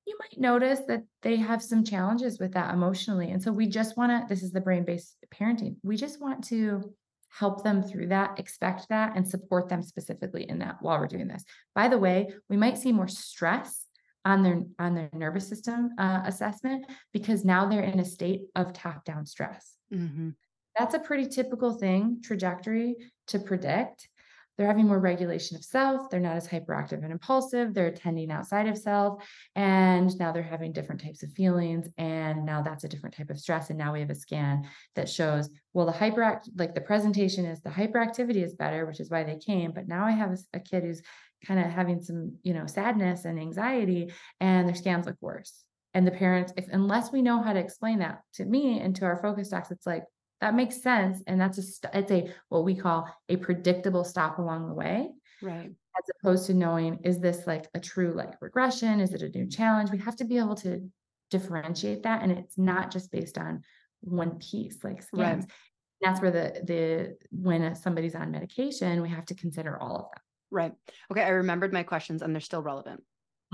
you 0.06 0.16
might 0.18 0.40
notice 0.40 0.80
that 0.88 1.02
they 1.22 1.36
have 1.36 1.62
some 1.62 1.84
challenges 1.84 2.38
with 2.38 2.52
that 2.52 2.72
emotionally. 2.72 3.30
And 3.30 3.42
so 3.42 3.50
we 3.52 3.66
just 3.66 3.96
want 3.96 4.12
to, 4.12 4.26
this 4.32 4.42
is 4.42 4.52
the 4.52 4.60
brain 4.60 4.84
based 4.84 5.16
parenting, 5.34 5.76
we 5.82 5.96
just 5.96 6.20
want 6.20 6.44
to 6.44 6.94
help 7.28 7.64
them 7.64 7.82
through 7.82 8.08
that, 8.08 8.38
expect 8.38 8.88
that, 8.88 9.16
and 9.16 9.28
support 9.28 9.68
them 9.68 9.82
specifically 9.82 10.48
in 10.48 10.60
that 10.60 10.76
while 10.80 10.98
we're 10.98 11.06
doing 11.06 11.28
this. 11.28 11.44
By 11.74 11.88
the 11.88 11.98
way, 11.98 12.32
we 12.48 12.56
might 12.56 12.78
see 12.78 12.92
more 12.92 13.08
stress 13.08 13.84
on 14.24 14.42
their 14.42 14.62
on 14.78 14.94
their 14.94 15.10
nervous 15.12 15.48
system 15.48 15.90
uh, 15.98 16.22
assessment 16.24 16.84
because 17.12 17.44
now 17.44 17.66
they're 17.66 17.82
in 17.82 18.00
a 18.00 18.04
state 18.04 18.42
of 18.56 18.72
top 18.72 19.04
down 19.04 19.26
stress. 19.26 19.74
Mm-hmm. 19.92 20.30
That's 20.76 20.94
a 20.94 20.98
pretty 20.98 21.28
typical 21.28 21.72
thing 21.74 22.20
trajectory 22.22 22.96
to 23.28 23.38
predict 23.38 24.08
they're 24.56 24.66
having 24.66 24.86
more 24.86 24.98
regulation 24.98 25.56
of 25.56 25.64
self. 25.64 26.08
They're 26.08 26.20
not 26.20 26.36
as 26.36 26.48
hyperactive 26.48 27.02
and 27.02 27.12
impulsive. 27.12 27.74
They're 27.74 27.88
attending 27.88 28.30
outside 28.30 28.68
of 28.68 28.78
self. 28.78 29.22
And 29.54 30.16
now 30.18 30.32
they're 30.32 30.42
having 30.42 30.72
different 30.72 31.02
types 31.02 31.22
of 31.22 31.32
feelings. 31.32 31.88
And 31.98 32.46
now 32.46 32.62
that's 32.62 32.84
a 32.84 32.88
different 32.88 33.16
type 33.16 33.30
of 33.30 33.38
stress. 33.38 33.70
And 33.70 33.78
now 33.78 33.92
we 33.92 34.00
have 34.00 34.10
a 34.10 34.14
scan 34.14 34.68
that 34.94 35.08
shows, 35.08 35.50
well, 35.74 35.86
the 35.86 35.92
hyperact, 35.92 36.48
like 36.56 36.74
the 36.74 36.80
presentation 36.80 37.44
is 37.44 37.60
the 37.60 37.70
hyperactivity 37.70 38.42
is 38.42 38.54
better, 38.54 38.86
which 38.86 39.00
is 39.00 39.10
why 39.10 39.24
they 39.24 39.36
came. 39.36 39.72
But 39.72 39.88
now 39.88 40.06
I 40.06 40.12
have 40.12 40.30
a, 40.30 40.38
a 40.54 40.60
kid 40.60 40.84
who's 40.84 41.02
kind 41.44 41.60
of 41.60 41.66
having 41.66 42.00
some, 42.00 42.36
you 42.42 42.54
know, 42.54 42.66
sadness 42.66 43.26
and 43.26 43.38
anxiety, 43.38 44.10
and 44.40 44.66
their 44.66 44.74
scans 44.74 45.06
look 45.06 45.16
worse. 45.20 45.64
And 45.92 46.06
the 46.06 46.12
parents, 46.12 46.52
if 46.56 46.66
unless 46.72 47.12
we 47.12 47.22
know 47.22 47.42
how 47.42 47.52
to 47.52 47.60
explain 47.60 47.98
that 47.98 48.20
to 48.34 48.44
me 48.44 48.80
and 48.80 48.96
to 48.96 49.04
our 49.04 49.20
focus 49.20 49.50
docs, 49.50 49.70
it's 49.70 49.86
like, 49.86 50.04
that 50.40 50.54
makes 50.54 50.82
sense 50.82 51.22
and 51.26 51.40
that's 51.40 51.58
a 51.58 51.62
st- 51.62 51.94
it's 51.94 52.10
a 52.10 52.32
what 52.48 52.64
we 52.64 52.74
call 52.74 53.08
a 53.28 53.36
predictable 53.36 54.04
stop 54.04 54.38
along 54.38 54.68
the 54.68 54.74
way 54.74 55.08
right. 55.42 55.70
as 55.70 56.04
opposed 56.20 56.46
to 56.46 56.54
knowing 56.54 57.00
is 57.04 57.20
this 57.20 57.46
like 57.46 57.68
a 57.74 57.80
true 57.80 58.12
like 58.14 58.40
regression? 58.40 59.00
Is 59.00 59.12
it 59.12 59.22
a 59.22 59.28
new 59.30 59.46
challenge? 59.46 59.90
We 59.90 59.98
have 59.98 60.16
to 60.16 60.24
be 60.24 60.38
able 60.38 60.56
to 60.56 60.88
differentiate 61.30 62.02
that 62.04 62.22
and 62.22 62.32
it's 62.32 62.56
not 62.58 62.90
just 62.90 63.10
based 63.10 63.38
on 63.38 63.62
one 64.00 64.38
piece 64.38 64.84
like 64.84 65.02
scans. 65.02 65.44
Right. 65.44 65.52
that's 66.00 66.20
where 66.20 66.30
the 66.30 66.60
the 66.64 67.16
when 67.30 67.74
somebody's 67.74 68.14
on 68.14 68.30
medication 68.30 69.02
we 69.02 69.08
have 69.08 69.26
to 69.26 69.34
consider 69.34 69.80
all 69.80 69.96
of 69.96 70.06
that. 70.14 70.22
Right. 70.50 70.72
Okay 71.10 71.22
i 71.22 71.28
remembered 71.28 71.72
my 71.72 71.82
questions 71.82 72.22
and 72.22 72.34
they're 72.34 72.40
still 72.40 72.62
relevant. 72.62 73.02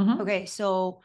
Mm-hmm. 0.01 0.23
okay 0.23 0.47
so 0.47 1.03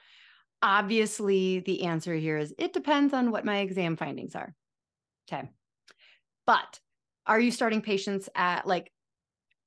obviously 0.62 1.60
the 1.60 1.84
answer 1.84 2.16
here 2.16 2.38
is 2.38 2.54
it 2.58 2.74
depends 2.74 3.14
on 3.14 3.32
what 3.32 3.46
my 3.46 3.60
exam 3.60 3.96
findings 3.96 4.36
are. 4.36 4.56
Okay 5.30 5.50
but 6.48 6.80
are 7.28 7.40
you 7.40 7.52
starting 7.52 7.82
patients 7.82 8.30
at 8.34 8.66
like 8.66 8.92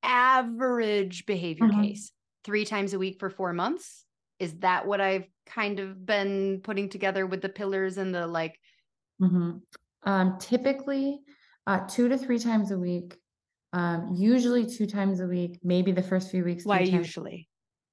average 0.03 1.27
behavior 1.27 1.67
mm-hmm. 1.67 1.83
case 1.83 2.11
three 2.43 2.65
times 2.65 2.95
a 2.95 2.99
week 2.99 3.21
for 3.21 3.31
four 3.31 3.53
months? 3.53 4.05
Is 4.41 4.55
that 4.61 4.87
what 4.87 5.01
I've 5.01 5.29
kind 5.47 5.79
of 5.79 6.05
been 6.05 6.61
putting 6.65 6.89
together 6.89 7.27
with 7.27 7.43
the 7.43 7.51
pillars 7.51 7.99
and 7.99 8.13
the 8.13 8.27
like? 8.27 8.59
Mm-hmm. 9.23 9.59
Um, 10.05 10.39
typically, 10.41 11.21
uh, 11.67 11.81
two 11.87 12.09
to 12.09 12.17
three 12.17 12.39
times 12.39 12.71
a 12.73 12.79
week. 12.79 13.17
Um, 13.73 14.15
usually 14.17 14.67
two 14.67 14.87
times 14.87 15.21
a 15.21 15.27
week, 15.27 15.61
maybe 15.63 15.93
the 15.93 16.03
first 16.03 16.31
few 16.31 16.43
weeks. 16.43 16.65
Why 16.65 16.81
usually? 16.81 17.49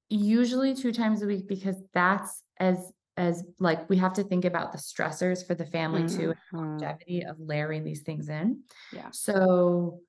Usually 0.10 0.74
two 0.74 0.94
times 0.94 1.22
a 1.22 1.28
week 1.28 1.48
because 1.48 1.76
that's 1.94 2.44
as 2.60 2.92
as 3.18 3.44
like 3.60 3.90
we 3.90 3.98
have 3.98 4.14
to 4.14 4.24
think 4.24 4.46
about 4.46 4.72
the 4.72 4.78
stressors 4.78 5.46
for 5.46 5.56
the 5.56 5.66
family 5.66 6.04
mm-hmm. 6.04 6.20
too 6.20 6.34
longevity 6.54 7.24
of 7.24 7.36
layering 7.40 7.84
these 7.84 8.02
things 8.02 8.30
in. 8.30 8.62
Yeah. 8.94 9.10
So 9.12 10.00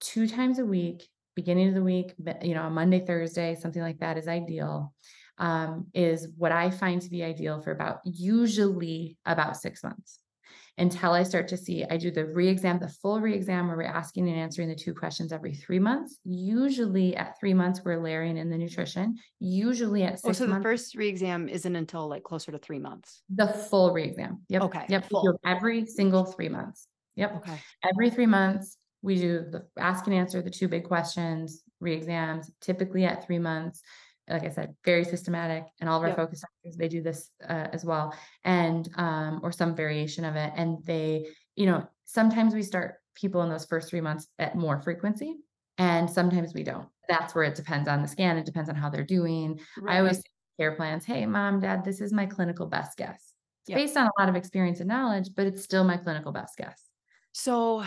two 0.00 0.28
times 0.28 0.58
a 0.58 0.64
week 0.64 1.08
beginning 1.34 1.68
of 1.68 1.74
the 1.74 1.82
week 1.82 2.14
you 2.42 2.54
know 2.54 2.64
a 2.64 2.70
monday 2.70 3.04
thursday 3.04 3.54
something 3.54 3.82
like 3.82 3.98
that 3.98 4.16
is 4.16 4.26
ideal 4.26 4.92
um, 5.38 5.86
is 5.94 6.28
what 6.36 6.50
i 6.50 6.70
find 6.70 7.02
to 7.02 7.10
be 7.10 7.22
ideal 7.22 7.60
for 7.60 7.70
about 7.70 7.98
usually 8.04 9.18
about 9.26 9.56
six 9.56 9.84
months 9.84 10.18
until 10.78 11.12
I 11.12 11.22
start 11.22 11.48
to 11.48 11.56
see, 11.56 11.84
I 11.88 11.96
do 11.96 12.10
the 12.10 12.26
re-exam, 12.26 12.78
the 12.78 12.88
full 12.88 13.20
re-exam 13.20 13.68
where 13.68 13.76
we're 13.76 13.84
asking 13.84 14.28
and 14.28 14.38
answering 14.38 14.68
the 14.68 14.74
two 14.74 14.92
questions 14.92 15.32
every 15.32 15.54
three 15.54 15.78
months. 15.78 16.18
Usually 16.24 17.16
at 17.16 17.38
three 17.40 17.54
months, 17.54 17.80
we're 17.84 18.00
layering 18.00 18.36
in 18.36 18.50
the 18.50 18.58
nutrition. 18.58 19.16
Usually 19.40 20.02
at 20.02 20.14
oh, 20.14 20.16
six 20.16 20.40
oh, 20.40 20.44
so 20.44 20.46
months, 20.48 20.62
the 20.62 20.68
first 20.68 20.94
re-exam 20.94 21.48
isn't 21.48 21.76
until 21.76 22.08
like 22.08 22.24
closer 22.24 22.52
to 22.52 22.58
three 22.58 22.78
months. 22.78 23.22
The 23.34 23.48
full 23.48 23.92
re-exam. 23.92 24.42
Yep. 24.48 24.62
Okay. 24.62 24.84
Yep. 24.88 25.06
Every 25.46 25.86
single 25.86 26.24
three 26.24 26.50
months. 26.50 26.88
Yep. 27.16 27.36
Okay. 27.36 27.58
Every 27.82 28.10
three 28.10 28.26
months, 28.26 28.76
we 29.02 29.16
do 29.16 29.44
the 29.50 29.66
ask 29.78 30.06
and 30.06 30.14
answer 30.14 30.42
the 30.42 30.50
two 30.50 30.68
big 30.68 30.84
questions, 30.84 31.62
re-exams, 31.80 32.50
typically 32.60 33.04
at 33.04 33.24
three 33.24 33.38
months 33.38 33.80
like 34.28 34.44
I 34.44 34.50
said, 34.50 34.74
very 34.84 35.04
systematic, 35.04 35.64
and 35.80 35.88
all 35.88 35.98
of 35.98 36.02
our 36.02 36.08
yep. 36.08 36.16
focus 36.16 36.40
doctors 36.40 36.76
they 36.76 36.88
do 36.88 37.02
this 37.02 37.30
uh, 37.48 37.68
as 37.72 37.84
well, 37.84 38.14
and 38.44 38.88
um, 38.96 39.40
or 39.42 39.52
some 39.52 39.74
variation 39.76 40.24
of 40.24 40.36
it. 40.36 40.52
And 40.56 40.84
they, 40.84 41.26
you 41.54 41.66
know, 41.66 41.86
sometimes 42.04 42.54
we 42.54 42.62
start 42.62 42.96
people 43.14 43.42
in 43.42 43.48
those 43.48 43.64
first 43.64 43.88
three 43.88 44.00
months 44.00 44.28
at 44.38 44.56
more 44.56 44.80
frequency, 44.82 45.36
and 45.78 46.10
sometimes 46.10 46.54
we 46.54 46.62
don't. 46.62 46.88
That's 47.08 47.34
where 47.34 47.44
it 47.44 47.54
depends 47.54 47.88
on 47.88 48.02
the 48.02 48.08
scan. 48.08 48.36
It 48.36 48.46
depends 48.46 48.68
on 48.68 48.76
how 48.76 48.90
they're 48.90 49.04
doing. 49.04 49.60
Right. 49.78 49.96
I 49.96 49.98
always 50.00 50.22
care 50.58 50.72
plans. 50.72 51.04
Hey, 51.04 51.24
mom, 51.26 51.60
dad, 51.60 51.84
this 51.84 52.00
is 52.00 52.12
my 52.12 52.26
clinical 52.26 52.66
best 52.66 52.98
guess. 52.98 53.32
It's 53.62 53.70
yep. 53.70 53.78
based 53.78 53.96
on 53.96 54.06
a 54.06 54.20
lot 54.20 54.28
of 54.28 54.36
experience 54.36 54.80
and 54.80 54.88
knowledge, 54.88 55.30
but 55.34 55.46
it's 55.46 55.62
still 55.62 55.84
my 55.84 55.96
clinical 55.96 56.32
best 56.32 56.56
guess. 56.56 56.82
So, 57.32 57.84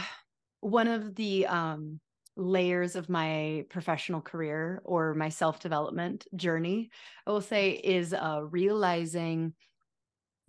one 0.61 0.87
of 0.87 1.15
the 1.15 1.47
um 1.47 1.99
layers 2.39 2.95
of 2.95 3.09
my 3.09 3.65
professional 3.69 4.21
career 4.21 4.81
or 4.85 5.13
my 5.13 5.29
self 5.29 5.59
development 5.59 6.25
journey, 6.35 6.89
I 7.27 7.31
will 7.31 7.41
say, 7.41 7.71
is 7.71 8.13
uh, 8.13 8.41
realizing 8.49 9.53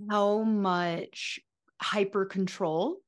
how 0.08 0.42
much 0.42 1.40
hyper 1.80 2.24
control 2.24 2.98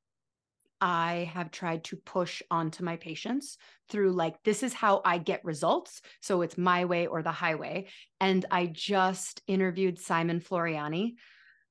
I 0.81 1.31
have 1.33 1.53
tried 1.53 1.85
to 1.85 1.97
push 1.97 2.43
onto 2.51 2.83
my 2.83 2.97
patients 2.97 3.57
through 3.89 4.13
like, 4.13 4.43
this 4.43 4.65
is 4.65 4.75
how 4.75 5.01
I 5.05 5.19
get 5.19 5.45
results. 5.45 6.03
So 6.21 6.43
it's 6.43 6.59
my 6.59 6.87
way 6.87 7.07
or 7.07 7.23
the 7.23 7.31
highway. 7.31 7.87
And 8.21 8.45
I 8.51 8.67
just 8.67 9.43
interviewed 9.47 9.99
Simon 9.99 10.41
Floreani. 10.41 11.15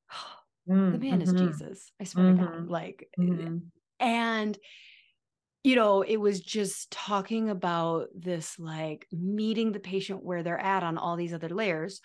Mm, 0.70 0.92
the 0.92 1.00
man 1.00 1.22
mm-hmm. 1.22 1.36
is 1.36 1.42
Jesus. 1.42 1.92
I 2.00 2.04
swear 2.04 2.26
mm-hmm. 2.26 2.38
to 2.38 2.46
God. 2.46 2.54
Mm-hmm. 2.54 2.72
Like, 2.72 3.10
mm-hmm. 3.20 3.58
and 4.00 4.58
you 5.64 5.76
know, 5.76 6.02
it 6.02 6.18
was 6.18 6.40
just 6.40 6.90
talking 6.92 7.50
about 7.50 8.08
this 8.16 8.58
like 8.58 9.08
meeting 9.12 9.72
the 9.72 9.80
patient 9.80 10.24
where 10.24 10.44
they're 10.44 10.60
at 10.60 10.84
on 10.84 10.98
all 10.98 11.16
these 11.16 11.34
other 11.34 11.50
layers. 11.50 12.02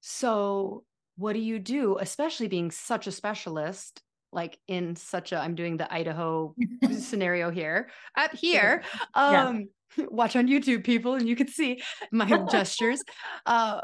So, 0.00 0.84
what 1.16 1.34
do 1.34 1.40
you 1.40 1.58
do, 1.58 1.98
especially 2.00 2.48
being 2.48 2.70
such 2.70 3.06
a 3.06 3.12
specialist? 3.12 4.02
Like 4.32 4.58
in 4.66 4.96
such 4.96 5.32
a, 5.32 5.38
I'm 5.38 5.54
doing 5.54 5.76
the 5.76 5.92
Idaho 5.92 6.54
scenario 6.98 7.50
here, 7.50 7.90
up 8.16 8.32
here. 8.34 8.82
Um, 9.12 9.68
yeah. 9.96 10.06
watch 10.10 10.36
on 10.36 10.48
YouTube, 10.48 10.84
people, 10.84 11.14
and 11.14 11.28
you 11.28 11.36
can 11.36 11.48
see 11.48 11.82
my 12.10 12.46
gestures. 12.50 13.02
Uh, 13.44 13.82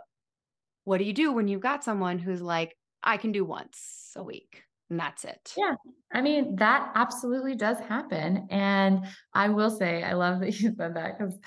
what 0.85 0.99
do 0.99 1.05
you 1.05 1.13
do 1.13 1.33
when 1.33 1.49
you've 1.49 1.61
got 1.61 1.85
someone 1.85 2.19
who's 2.19 2.41
like, 2.41 2.75
I 3.03 3.19
can 3.19 3.33
do 3.33 3.45
once 3.45 4.13
a 4.17 4.23
week? 4.23 4.63
And 4.91 4.99
that's 4.99 5.25
it. 5.25 5.53
Yeah. 5.57 5.75
I 6.13 6.23
mean, 6.23 6.57
that 6.57 6.93
absolutely 6.95 7.55
does 7.55 7.79
happen. 7.79 8.47
And 8.51 9.07
I 9.35 9.51
will 9.51 9.71
say, 9.71 10.03
I 10.03 10.15
love 10.15 10.41
that 10.41 10.49
you 10.61 10.75
said 10.77 10.97
that 10.97 11.19
because 11.19 11.39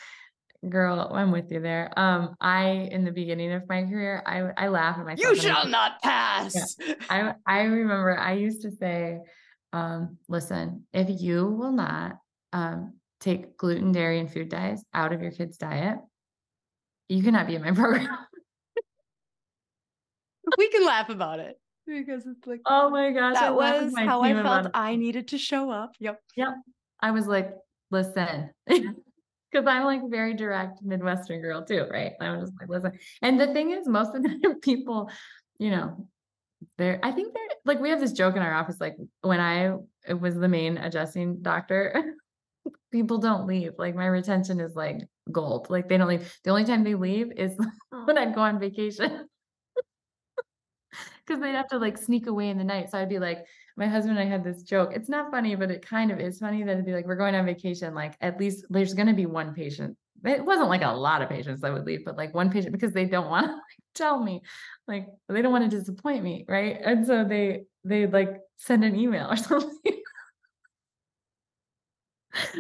girl, 0.70 1.12
I'm 1.14 1.32
with 1.32 1.52
you 1.52 1.60
there. 1.60 1.92
Um, 1.98 2.36
I 2.40 2.90
in 2.92 3.04
the 3.04 3.12
beginning 3.12 3.52
of 3.54 3.68
my 3.68 3.84
career, 3.84 4.22
I 4.26 4.66
I 4.66 4.68
laugh 4.68 4.98
at 5.00 5.06
myself. 5.06 5.20
You 5.20 5.30
and 5.30 5.40
I 5.40 5.44
shall 5.44 5.68
not 5.68 6.02
pass. 6.02 6.78
I 7.10 7.34
I 7.46 7.62
remember 7.64 8.18
I 8.18 8.34
used 8.34 8.62
to 8.64 8.72
say, 8.72 9.20
um, 9.74 10.18
listen, 10.28 10.86
if 10.94 11.08
you 11.22 11.48
will 11.48 11.72
not 11.72 12.18
um 12.54 12.94
take 13.20 13.58
gluten, 13.58 13.92
dairy, 13.92 14.20
and 14.20 14.32
food 14.32 14.50
dyes 14.50 14.84
out 14.94 15.14
of 15.14 15.22
your 15.22 15.32
kid's 15.32 15.58
diet, 15.58 15.98
you 17.10 17.24
cannot 17.24 17.48
be 17.48 17.56
in 17.56 17.64
my 17.64 17.72
program. 17.72 18.18
we 20.58 20.70
can 20.70 20.86
laugh 20.86 21.10
about 21.10 21.40
it 21.40 21.58
because 21.86 22.26
it's 22.26 22.46
like 22.46 22.62
Oh 22.66 22.90
my 22.90 23.12
gosh. 23.12 23.36
I 23.38 23.42
that 23.42 23.56
with 23.56 23.84
was 23.84 23.98
how 23.98 24.22
I 24.22 24.34
felt. 24.34 24.68
I 24.74 24.96
needed 24.96 25.30
to 25.30 25.38
show 25.38 25.72
up. 25.72 25.96
Yep. 26.00 26.20
Yep 26.36 26.54
i 27.02 27.12
was 27.12 27.28
like, 27.28 27.52
listen, 27.90 28.50
because 28.68 29.68
I'm 29.68 29.84
like 29.86 30.02
very 30.10 30.34
direct 30.34 30.82
Midwestern 30.82 31.42
girl 31.42 31.66
too, 31.66 31.86
right? 31.90 32.14
I 32.22 32.32
was 32.32 32.50
just 32.50 32.54
like, 32.60 32.70
listen. 32.70 32.98
And 33.22 33.40
the 33.40 33.48
thing 33.54 33.72
is, 33.72 33.88
most 33.88 34.16
of 34.16 34.24
the 34.24 34.30
time 34.44 34.60
people, 34.60 35.10
you 35.58 35.72
know, 35.72 36.08
they're, 36.78 37.00
I 37.04 37.12
think 37.12 37.34
they're 37.34 37.44
like, 37.66 37.80
we 37.80 37.90
have 37.90 38.00
this 38.00 38.14
joke 38.14 38.36
in 38.36 38.42
our 38.42 38.54
office, 38.54 38.80
like 38.80 38.96
when 39.22 39.40
I 39.40 39.76
was 40.14 40.36
the 40.36 40.48
main 40.48 40.78
adjusting 40.78 41.42
doctor, 41.42 42.16
people 42.92 43.18
don't 43.18 43.48
leave. 43.48 43.74
Like 43.78 43.96
my 43.96 44.06
retention 44.06 44.60
is 44.60 44.76
like 44.76 45.00
gold. 45.32 45.70
Like 45.70 45.90
they 45.90 45.98
don't 45.98 46.08
leave. 46.08 46.32
The 46.44 46.52
only 46.52 46.66
time 46.66 46.84
they 46.84 46.96
leave 46.96 47.32
is 47.36 47.58
when 48.06 48.18
I'd 48.18 48.36
go 48.36 48.42
on 48.42 48.60
vacation. 48.60 49.26
Because 51.26 51.42
they'd 51.42 51.52
have 51.52 51.68
to 51.70 51.78
like 51.78 51.98
sneak 51.98 52.28
away 52.28 52.50
in 52.50 52.58
the 52.58 52.64
night. 52.64 52.92
So 52.92 52.98
I'd 52.98 53.10
be 53.10 53.20
like, 53.20 53.46
my 53.78 53.88
husband 53.88 54.18
and 54.18 54.28
I 54.28 54.32
had 54.32 54.44
this 54.44 54.64
joke. 54.64 54.92
It's 54.94 55.10
not 55.10 55.32
funny, 55.32 55.56
but 55.56 55.72
it 55.72 55.86
kind 55.86 56.12
of 56.12 56.20
is 56.20 56.40
funny 56.40 56.64
that 56.64 56.72
it'd 56.72 56.86
be 56.86 56.94
like, 56.94 57.06
we're 57.06 57.16
going 57.16 57.36
on 57.36 57.46
vacation. 57.46 57.94
Like, 57.94 58.16
at 58.22 58.40
least 58.40 58.66
there's 58.70 58.94
going 58.94 59.08
to 59.08 59.14
be 59.14 59.26
one 59.26 59.54
patient. 59.54 59.98
It 60.24 60.46
wasn't 60.46 60.70
like 60.70 60.84
a 60.84 60.90
lot 60.92 61.22
of 61.22 61.30
patients 61.30 61.62
that 61.62 61.74
would 61.74 61.86
leave, 61.86 62.06
but 62.06 62.18
like 62.18 62.34
one 62.34 62.52
patient 62.52 62.74
because 62.74 62.94
they 62.94 63.06
don't 63.06 63.30
want 63.30 63.48
to 63.48 63.52
like, 63.54 63.62
tell 63.96 64.22
me, 64.22 64.42
like, 64.88 65.08
they 65.30 65.42
don't 65.42 65.52
want 65.52 65.70
to 65.70 65.78
disappoint 65.78 66.24
me. 66.24 66.46
Right. 66.48 66.80
And 66.84 67.08
so 67.08 67.24
they, 67.24 67.64
they 67.84 68.08
like 68.08 68.38
send 68.58 68.84
an 68.84 68.96
email 68.96 69.32
or 69.32 69.38
something, 69.38 70.02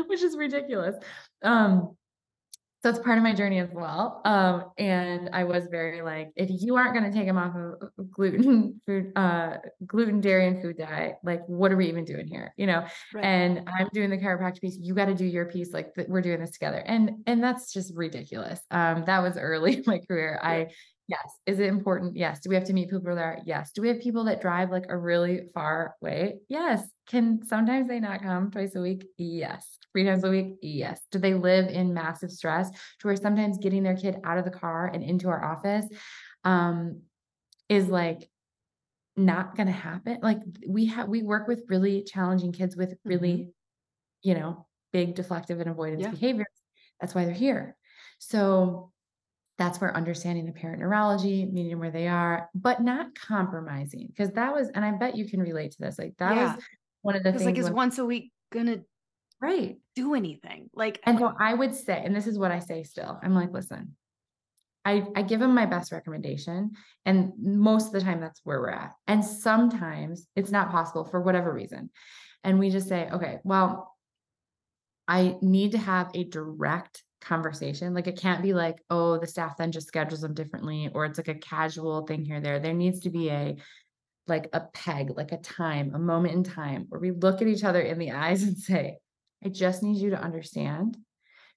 which 0.08 0.24
is 0.24 0.36
ridiculous. 0.36 0.96
Um, 1.44 1.96
so 2.84 2.90
it's 2.90 3.00
part 3.00 3.18
of 3.18 3.24
my 3.24 3.34
journey 3.34 3.60
as 3.60 3.70
well. 3.72 4.22
Um, 4.26 4.66
and 4.78 5.30
I 5.34 5.44
was 5.44 5.68
very 5.70 6.02
like, 6.02 6.32
if 6.36 6.50
you 6.50 6.76
aren't 6.78 6.94
going 6.96 7.12
to 7.12 7.16
take 7.16 7.28
them 7.28 7.38
off 7.38 7.56
of 7.56 8.12
gluten, 8.12 8.82
food, 8.88 9.12
uh, 9.16 9.58
gluten, 9.86 10.20
dairy, 10.20 10.48
and 10.48 10.62
food 10.62 10.78
diet, 10.78 11.16
like, 11.24 11.42
what 11.48 11.72
are 11.72 11.78
we 11.78 11.88
even 11.90 12.06
doing 12.06 12.28
here? 12.28 12.54
You 12.58 12.68
know, 12.68 12.86
Right. 13.14 13.24
and 13.24 13.70
I'm 13.70 13.88
doing 13.94 14.10
the 14.10 14.18
chiropractic 14.18 14.62
piece. 14.62 14.78
You 14.82 14.96
got 14.96 15.06
to 15.06 15.16
do 15.16 15.26
your 15.26 15.46
piece. 15.46 15.74
Like 15.74 15.94
th- 15.94 16.08
we're 16.08 16.22
doing 16.22 16.40
this 16.40 16.52
together. 16.52 16.78
And, 16.86 17.24
and 17.28 17.44
that's 17.44 17.72
just 17.72 17.94
ridiculous. 17.96 18.60
Um, 18.72 19.04
that 19.06 19.22
was 19.22 19.38
early 19.38 19.76
in 19.78 19.84
my 19.86 20.00
career. 20.00 20.40
I, 20.42 20.70
yes. 21.08 21.22
Is 21.46 21.60
it 21.60 21.68
important? 21.68 22.16
Yes. 22.16 22.40
Do 22.40 22.50
we 22.50 22.56
have 22.56 22.66
to 22.66 22.74
meet 22.74 22.90
people 22.90 23.16
there? 23.16 23.40
Yes. 23.46 23.72
Do 23.74 23.82
we 23.84 23.90
have 23.90 24.00
people 24.00 24.24
that 24.24 24.42
drive 24.42 24.72
like 24.72 24.86
a 24.90 24.98
really 24.98 25.50
far 25.54 25.96
way? 26.02 26.40
Yes. 26.50 26.82
Can 27.12 27.46
sometimes 27.46 27.90
they 27.90 28.00
not 28.00 28.24
come 28.24 28.50
twice 28.52 28.74
a 28.76 28.82
week? 28.82 29.06
Yes. 29.18 29.78
Three 29.92 30.06
times 30.06 30.24
a 30.24 30.30
week? 30.30 30.56
Yes. 30.62 31.02
Do 31.12 31.20
they 31.20 31.34
live 31.34 31.68
in 31.68 31.94
massive 31.94 32.32
stress 32.32 32.70
to 32.72 33.08
where 33.08 33.18
sometimes 33.18 33.58
getting 33.58 33.84
their 33.84 33.98
kid 33.98 34.16
out 34.24 34.38
of 34.38 34.46
the 34.46 34.52
car 34.52 34.90
and 34.94 35.04
into 35.04 35.28
our 35.28 35.44
office, 35.44 35.86
um, 36.46 37.02
is 37.68 37.90
like 37.90 38.30
not 39.18 39.58
going 39.58 39.68
to 39.68 39.74
happen. 39.74 40.20
Like 40.22 40.40
we 40.66 40.86
have, 40.86 41.10
we 41.10 41.22
work 41.22 41.50
with 41.50 41.64
really 41.68 42.04
challenging 42.04 42.54
kids 42.54 42.78
with 42.78 42.96
really, 43.04 43.50
you 44.24 44.34
know, 44.34 44.66
big 44.94 45.14
deflective 45.16 45.60
and 45.60 45.70
avoidance 45.70 46.04
Yeah. 46.04 46.12
behaviors. 46.12 46.48
That's 47.02 47.14
why 47.14 47.26
they're 47.26 47.34
here. 47.34 47.76
So 48.20 48.94
that's 49.58 49.82
where 49.82 49.96
understanding 49.96 50.46
the 50.46 50.54
parent 50.54 50.80
neurology, 50.80 51.46
meeting 51.46 51.78
where 51.78 51.92
they 51.92 52.08
are, 52.08 52.50
but 52.56 52.82
not 52.82 53.14
compromising. 53.16 54.08
Because 54.08 54.32
that 54.32 54.54
was, 54.54 54.70
and 54.70 54.86
I 54.86 54.92
bet 54.92 55.18
you 55.18 55.30
can 55.30 55.42
relate 55.42 55.72
to 55.72 55.82
this. 55.82 56.00
Like 56.00 56.16
that 56.20 56.36
Yeah. 56.36 56.56
was 56.56 56.64
one 57.02 57.16
of 57.16 57.24
the 57.24 57.32
Because 57.32 57.44
things. 57.46 57.58
like 57.58 57.60
is 57.60 57.66
when- 57.66 57.76
once 57.76 57.98
a 57.98 58.06
week 58.06 58.32
gonna 58.52 58.80
right. 59.42 59.78
do 59.96 60.14
anything? 60.14 60.70
Like 60.74 61.00
And 61.04 61.18
so 61.20 61.34
I 61.40 61.54
would 61.54 61.76
say, 61.76 62.02
and 62.04 62.16
this 62.16 62.28
is 62.28 62.38
what 62.38 62.52
I 62.52 62.60
say 62.60 62.84
still, 62.84 63.20
I'm 63.24 63.34
like, 63.34 63.52
listen, 63.52 63.96
I, 64.84 65.06
I 65.16 65.22
give 65.22 65.40
them 65.40 65.54
my 65.54 65.66
best 65.68 65.92
recommendation. 65.92 66.72
And 67.06 67.34
most 67.40 67.88
of 67.88 67.94
the 67.94 68.02
time 68.02 68.20
that's 68.20 68.42
where 68.44 68.60
we're 68.60 68.70
at. 68.72 68.94
And 69.08 69.24
sometimes 69.24 70.28
it's 70.36 70.52
not 70.52 70.72
possible 70.72 71.06
for 71.06 71.22
whatever 71.22 71.54
reason. 71.54 71.92
And 72.44 72.58
we 72.60 72.70
just 72.72 72.88
say, 72.88 73.08
okay, 73.12 73.40
well, 73.44 73.96
I 75.08 75.36
need 75.42 75.74
to 75.74 75.78
have 75.78 76.10
a 76.16 76.24
direct 76.24 77.04
conversation. 77.22 77.94
Like 77.94 78.08
it 78.08 78.18
can't 78.20 78.42
be 78.42 78.54
like, 78.54 78.82
oh, 78.90 79.20
the 79.20 79.28
staff 79.28 79.58
then 79.58 79.72
just 79.72 79.88
schedules 79.88 80.22
them 80.22 80.34
differently, 80.34 80.90
or 80.94 81.06
it's 81.06 81.20
like 81.20 81.28
a 81.28 81.36
casual 81.36 82.06
thing 82.08 82.26
here, 82.26 82.42
there. 82.42 82.60
There 82.60 82.74
needs 82.74 83.02
to 83.02 83.12
be 83.12 83.30
a 83.30 83.58
like 84.28 84.50
a 84.54 84.62
peg, 84.74 85.12
like 85.16 85.32
a 85.32 85.38
time, 85.38 85.94
a 85.94 86.00
moment 86.00 86.36
in 86.36 86.44
time 86.44 86.86
where 86.90 87.02
we 87.02 87.12
look 87.12 87.42
at 87.42 87.48
each 87.48 87.64
other 87.64 87.82
in 87.82 87.98
the 87.98 88.12
eyes 88.12 88.44
and 88.44 88.58
say, 88.58 88.98
I 89.44 89.50
just 89.50 89.84
need 89.84 89.98
you 89.98 90.12
to 90.12 90.22
understand 90.22 90.98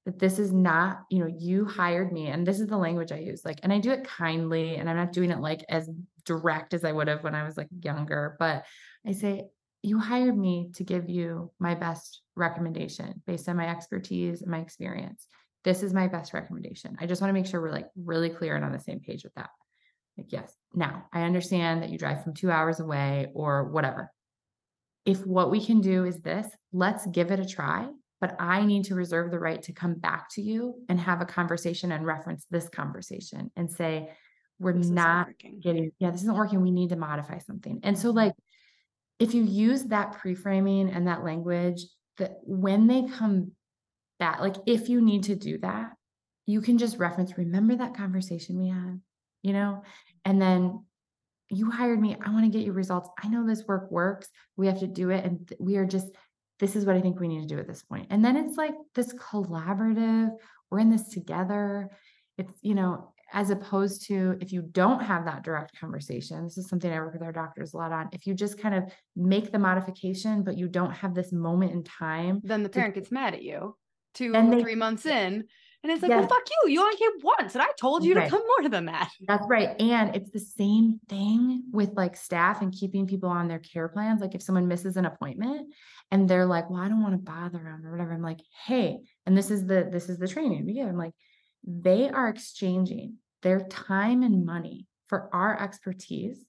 that 0.06 0.18
this 0.18 0.38
is 0.38 0.52
not, 0.52 1.02
you 1.10 1.18
know, 1.20 1.34
you 1.38 1.64
hired 1.64 2.12
me 2.12 2.26
and 2.26 2.46
this 2.46 2.60
is 2.60 2.66
the 2.66 2.76
language 2.76 3.10
I 3.10 3.18
use. 3.18 3.42
Like, 3.44 3.60
and 3.62 3.72
I 3.72 3.78
do 3.78 3.90
it 3.90 4.04
kindly 4.04 4.76
and 4.76 4.88
I'm 4.88 4.96
not 4.96 5.12
doing 5.12 5.30
it 5.30 5.40
like 5.40 5.64
as 5.68 5.88
direct 6.24 6.74
as 6.74 6.84
I 6.84 6.92
would 6.92 7.08
have 7.08 7.24
when 7.24 7.34
I 7.34 7.44
was 7.44 7.56
like 7.56 7.68
younger, 7.82 8.36
but 8.38 8.64
I 9.06 9.12
say, 9.12 9.46
you 9.82 9.98
hired 9.98 10.36
me 10.36 10.70
to 10.74 10.84
give 10.84 11.10
you 11.10 11.50
my 11.58 11.74
best 11.74 12.22
recommendation 12.36 13.22
based 13.26 13.48
on 13.50 13.56
my 13.56 13.68
expertise 13.68 14.40
and 14.40 14.50
my 14.50 14.60
experience. 14.60 15.26
This 15.62 15.82
is 15.82 15.92
my 15.92 16.08
best 16.08 16.32
recommendation. 16.32 16.96
I 17.00 17.06
just 17.06 17.20
want 17.20 17.28
to 17.28 17.34
make 17.34 17.46
sure 17.46 17.60
we're 17.60 17.70
like 17.70 17.88
really 17.96 18.30
clear 18.30 18.56
and 18.56 18.64
on 18.64 18.72
the 18.72 18.78
same 18.78 19.00
page 19.00 19.24
with 19.24 19.34
that. 19.34 19.50
Like, 20.16 20.32
yes, 20.32 20.54
now 20.74 21.06
I 21.12 21.22
understand 21.22 21.82
that 21.82 21.90
you 21.90 21.98
drive 21.98 22.22
from 22.22 22.34
two 22.34 22.50
hours 22.50 22.80
away 22.80 23.28
or 23.34 23.64
whatever. 23.64 24.12
If 25.04 25.26
what 25.26 25.50
we 25.50 25.64
can 25.64 25.80
do 25.80 26.04
is 26.04 26.20
this, 26.20 26.46
let's 26.72 27.06
give 27.06 27.30
it 27.30 27.40
a 27.40 27.46
try. 27.46 27.88
But 28.20 28.36
I 28.40 28.64
need 28.64 28.84
to 28.86 28.94
reserve 28.94 29.30
the 29.30 29.38
right 29.38 29.60
to 29.64 29.72
come 29.72 29.94
back 29.94 30.30
to 30.30 30.40
you 30.40 30.76
and 30.88 30.98
have 30.98 31.20
a 31.20 31.26
conversation 31.26 31.92
and 31.92 32.06
reference 32.06 32.46
this 32.50 32.68
conversation 32.70 33.50
and 33.56 33.70
say, 33.70 34.10
we're 34.58 34.72
this 34.72 34.86
isn't 34.86 35.60
getting, 35.60 35.90
yeah, 35.98 36.10
this 36.10 36.22
isn't 36.22 36.36
working. 36.36 36.62
We 36.62 36.70
need 36.70 36.90
to 36.90 36.96
modify 36.96 37.38
something. 37.38 37.80
And 37.82 37.98
so, 37.98 38.12
Mhm. 38.12 38.16
like, 38.16 38.34
if 39.18 39.34
you 39.34 39.42
use 39.42 39.84
that 39.86 40.12
pre-framing 40.12 40.90
and 40.90 41.06
that 41.06 41.24
language, 41.24 41.84
that 42.16 42.38
when 42.44 42.86
they 42.86 43.02
come 43.08 43.52
back, 44.18 44.40
like, 44.40 44.56
if 44.64 44.88
you 44.88 45.02
need 45.02 45.24
to 45.24 45.34
do 45.34 45.58
that, 45.58 45.96
you 46.46 46.60
can 46.60 46.78
just 46.78 46.98
reference, 46.98 47.36
remember 47.36 47.76
that 47.76 47.94
conversation 47.94 48.58
we 48.58 48.68
had, 48.68 49.00
you 49.44 49.52
know? 49.52 49.82
And 50.24 50.42
then 50.42 50.82
you 51.50 51.70
hired 51.70 52.00
me. 52.00 52.16
I 52.20 52.30
want 52.32 52.44
to 52.50 52.50
get 52.58 52.66
you 52.66 52.72
results. 52.72 53.08
I 53.22 53.28
know 53.28 53.46
this 53.46 53.64
work 53.68 53.90
works. 53.92 54.28
We 54.56 54.66
have 54.66 54.80
to 54.80 54.86
do 54.88 55.10
it. 55.10 55.24
And 55.24 55.46
th- 55.46 55.60
we 55.60 55.76
are 55.76 55.84
just, 55.84 56.08
this 56.58 56.74
is 56.74 56.84
what 56.86 56.96
I 56.96 57.00
think 57.00 57.20
we 57.20 57.28
need 57.28 57.42
to 57.42 57.54
do 57.54 57.60
at 57.60 57.68
this 57.68 57.82
point. 57.82 58.06
And 58.10 58.24
then 58.24 58.36
it's 58.36 58.56
like 58.56 58.74
this 58.94 59.12
collaborative, 59.14 60.30
we're 60.70 60.78
in 60.80 60.90
this 60.90 61.08
together. 61.10 61.90
It's, 62.38 62.52
you 62.62 62.74
know, 62.74 63.12
as 63.32 63.50
opposed 63.50 64.06
to 64.06 64.36
if 64.40 64.52
you 64.52 64.62
don't 64.62 65.02
have 65.02 65.26
that 65.26 65.42
direct 65.44 65.78
conversation, 65.78 66.44
this 66.44 66.56
is 66.56 66.68
something 66.68 66.90
I 66.90 66.98
work 67.00 67.12
with 67.12 67.22
our 67.22 67.32
doctors 67.32 67.74
a 67.74 67.76
lot 67.76 67.92
on. 67.92 68.08
If 68.12 68.26
you 68.26 68.34
just 68.34 68.58
kind 68.58 68.74
of 68.74 68.84
make 69.14 69.52
the 69.52 69.58
modification, 69.58 70.42
but 70.42 70.56
you 70.56 70.68
don't 70.68 70.92
have 70.92 71.14
this 71.14 71.32
moment 71.32 71.72
in 71.72 71.84
time, 71.84 72.40
Then 72.42 72.62
the 72.62 72.68
to- 72.70 72.78
parent 72.78 72.94
gets 72.94 73.10
mad 73.12 73.34
at 73.34 73.42
you 73.42 73.76
two, 74.14 74.32
they- 74.32 74.62
three 74.62 74.74
months 74.74 75.04
in. 75.04 75.44
And 75.84 75.92
it's 75.92 76.00
like, 76.02 76.10
well, 76.10 76.26
fuck 76.26 76.48
you. 76.64 76.70
You 76.70 76.80
only 76.80 76.96
came 76.96 77.10
once. 77.22 77.54
And 77.54 77.60
I 77.60 77.68
told 77.78 78.04
you 78.04 78.14
Right. 78.14 78.24
to 78.24 78.30
come 78.30 78.42
more 78.58 78.70
than 78.70 78.86
that. 78.86 79.10
That's 79.28 79.46
right. 79.46 79.78
And 79.78 80.16
it's 80.16 80.30
the 80.30 80.40
same 80.40 80.98
thing 81.10 81.64
with 81.72 81.90
like 81.92 82.16
staff 82.16 82.62
and 82.62 82.72
keeping 82.72 83.06
people 83.06 83.28
on 83.28 83.48
their 83.48 83.58
care 83.58 83.88
plans. 83.88 84.22
Like 84.22 84.34
if 84.34 84.40
someone 84.42 84.66
misses 84.66 84.96
an 84.96 85.04
appointment 85.04 85.74
and 86.10 86.26
they're 86.26 86.46
like, 86.46 86.70
well, 86.70 86.80
I 86.80 86.88
don't 86.88 87.02
want 87.02 87.12
to 87.12 87.18
bother 87.18 87.58
them 87.58 87.82
or 87.84 87.92
whatever. 87.92 88.14
I'm 88.14 88.22
like, 88.22 88.40
hey, 88.64 89.00
and 89.26 89.36
this 89.36 89.50
is 89.50 89.66
the 89.66 89.86
this 89.92 90.08
is 90.08 90.16
the 90.16 90.26
training 90.26 90.64
we 90.64 90.72
give. 90.72 90.88
I'm 90.88 90.96
like, 90.96 91.12
they 91.62 92.08
are 92.08 92.28
exchanging 92.28 93.18
their 93.42 93.60
time 93.60 94.22
and 94.22 94.46
money 94.46 94.86
for 95.08 95.28
our 95.34 95.60
expertise. 95.62 96.42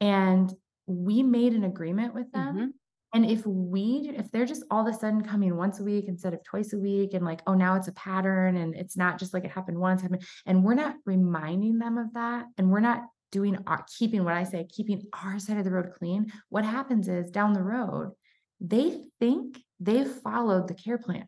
And 0.00 0.52
we 0.86 1.24
made 1.24 1.54
an 1.54 1.64
agreement 1.64 2.14
with 2.14 2.30
them. 2.30 2.56
Mhm. 2.56 2.72
And 3.14 3.26
if 3.26 3.44
we, 3.46 4.10
if 4.16 4.30
they're 4.30 4.46
just 4.46 4.64
all 4.70 4.86
of 4.86 4.94
a 4.94 4.98
sudden 4.98 5.22
coming 5.22 5.54
once 5.56 5.80
a 5.80 5.84
week 5.84 6.06
instead 6.08 6.32
of 6.32 6.42
twice 6.44 6.72
a 6.72 6.78
week, 6.78 7.12
and 7.12 7.24
like, 7.24 7.42
oh, 7.46 7.54
now 7.54 7.74
it's 7.76 7.88
a 7.88 7.92
pattern 7.92 8.56
and 8.56 8.74
it's 8.74 8.96
not 8.96 9.18
just 9.18 9.34
like 9.34 9.44
it 9.44 9.50
happened 9.50 9.78
once, 9.78 10.00
happened, 10.00 10.24
and 10.46 10.64
we're 10.64 10.74
not 10.74 10.96
reminding 11.04 11.78
them 11.78 11.98
of 11.98 12.14
that, 12.14 12.46
and 12.56 12.70
we're 12.70 12.80
not 12.80 13.02
doing 13.30 13.58
our, 13.66 13.84
keeping 13.98 14.24
what 14.24 14.34
I 14.34 14.44
say, 14.44 14.66
keeping 14.66 15.02
our 15.22 15.38
side 15.38 15.58
of 15.58 15.64
the 15.64 15.70
road 15.70 15.92
clean, 15.98 16.32
what 16.48 16.64
happens 16.64 17.08
is 17.08 17.30
down 17.30 17.52
the 17.54 17.62
road, 17.62 18.12
they 18.60 19.02
think 19.20 19.58
they've 19.80 20.06
followed 20.10 20.68
the 20.68 20.74
care 20.74 20.98
plan 20.98 21.26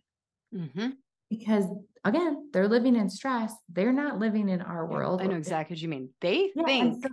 Mhm. 0.55 0.97
because 1.31 1.66
again, 2.05 2.51
they're 2.52 2.69
living 2.69 2.94
in 2.97 3.09
stress. 3.11 3.52
They're 3.70 3.93
not 3.93 4.19
living 4.19 4.48
in 4.48 4.61
our 4.61 4.86
world. 4.86 5.23
I 5.23 5.27
know 5.27 5.36
exactly 5.36 5.74
what 5.74 5.82
you 5.82 5.89
mean. 5.89 6.11
They 6.20 6.52
Yeah, 6.55 6.65
think 6.65 7.02
so 7.02 7.09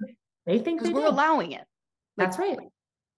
they 0.45 0.59
think 0.59 0.83
they 0.83 0.91
we're 0.91 0.99
did. 1.01 1.09
allowing 1.09 1.53
it. 1.53 1.65
That's 2.17 2.37
right. 2.37 2.59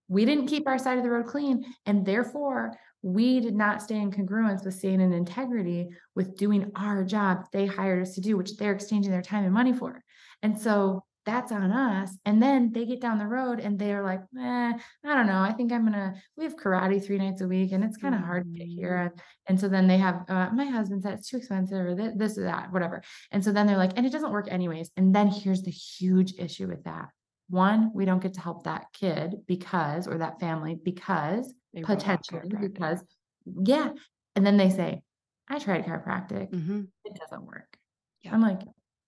We 0.07 0.25
didn't 0.25 0.47
keep 0.47 0.67
our 0.67 0.77
side 0.77 0.97
of 0.97 1.03
the 1.03 1.09
road 1.09 1.27
clean. 1.27 1.65
And 1.85 2.05
therefore, 2.05 2.77
we 3.01 3.39
did 3.39 3.55
not 3.55 3.81
stay 3.81 3.97
in 3.97 4.11
congruence 4.11 4.63
with 4.63 4.75
staying 4.75 5.01
in 5.01 5.11
integrity 5.11 5.89
with 6.15 6.38
doing 6.38 6.71
our 6.75 7.03
job 7.03 7.45
they 7.51 7.65
hired 7.65 8.01
us 8.01 8.15
to 8.15 8.21
do, 8.21 8.38
which 8.38 8.55
they're 8.57 8.73
exchanging 8.73 9.11
their 9.11 9.21
time 9.21 9.43
and 9.43 9.53
money 9.53 9.73
for. 9.73 10.01
And 10.41 10.59
so 10.59 11.03
that's 11.25 11.51
on 11.51 11.71
us. 11.71 12.17
And 12.25 12.41
then 12.41 12.71
they 12.73 12.85
get 12.85 13.01
down 13.01 13.17
the 13.17 13.27
road 13.27 13.59
and 13.59 13.80
they're 13.80 14.03
like, 14.03 14.21
eh, 14.38 14.73
I 14.73 15.15
don't 15.15 15.27
know. 15.27 15.39
I 15.39 15.53
think 15.53 15.71
I'm 15.71 15.85
gonna. 15.85 16.15
We 16.35 16.43
have 16.43 16.55
karate 16.55 17.03
three 17.03 17.17
nights 17.17 17.41
a 17.41 17.47
week, 17.47 17.71
and 17.71 17.84
it's 17.84 17.97
kind 17.97 18.13
of 18.13 18.19
mm-hmm. 18.19 18.27
hard 18.27 18.43
to 18.45 18.59
get 18.59 18.67
here. 18.67 18.97
And, 18.97 19.21
and 19.47 19.59
so 19.59 19.69
then 19.69 19.88
they 19.88 19.97
have 19.97 20.25
uh, 20.27 20.49
my 20.53 20.65
husband 20.65 21.03
said 21.03 21.13
it's 21.13 21.30
too 21.30 21.38
expensive, 21.38 21.85
or 21.85 21.95
this, 21.95 22.13
this 22.15 22.38
or 22.38 22.43
that, 22.43 22.71
whatever. 22.71 23.01
And 23.31 23.43
so 23.43 23.51
then 23.51 23.67
they're 23.67 23.77
like, 23.77 23.93
and 23.95 24.05
it 24.05 24.11
doesn't 24.11 24.31
work 24.31 24.47
anyways. 24.49 24.91
And 24.97 25.15
then 25.15 25.27
here's 25.27 25.61
the 25.61 25.71
huge 25.71 26.34
issue 26.38 26.67
with 26.67 26.84
that. 26.84 27.09
One, 27.53 27.91
we 27.93 28.05
don't 28.05 28.19
get 28.19 28.34
to 28.34 28.41
help 28.41 28.63
that 28.63 28.88
kid 28.93 29.35
because, 29.45 30.07
or 30.07 30.17
that 30.17 30.39
family 30.39 30.73
because 30.73 31.53
they 31.71 31.84
potentially 31.84 32.49
because, 32.59 33.03
yeah. 33.45 33.91
And 34.35 34.43
then 34.43 34.57
they 34.57 34.71
say, 34.71 35.03
I 35.47 35.59
tried 35.59 35.85
chiropractic, 35.85 36.49
mm-hmm. 36.49 36.81
it 37.05 37.13
doesn't 37.13 37.45
work. 37.45 37.77
Yeah. 38.23 38.34
I'm 38.34 38.41
like, 38.41 38.61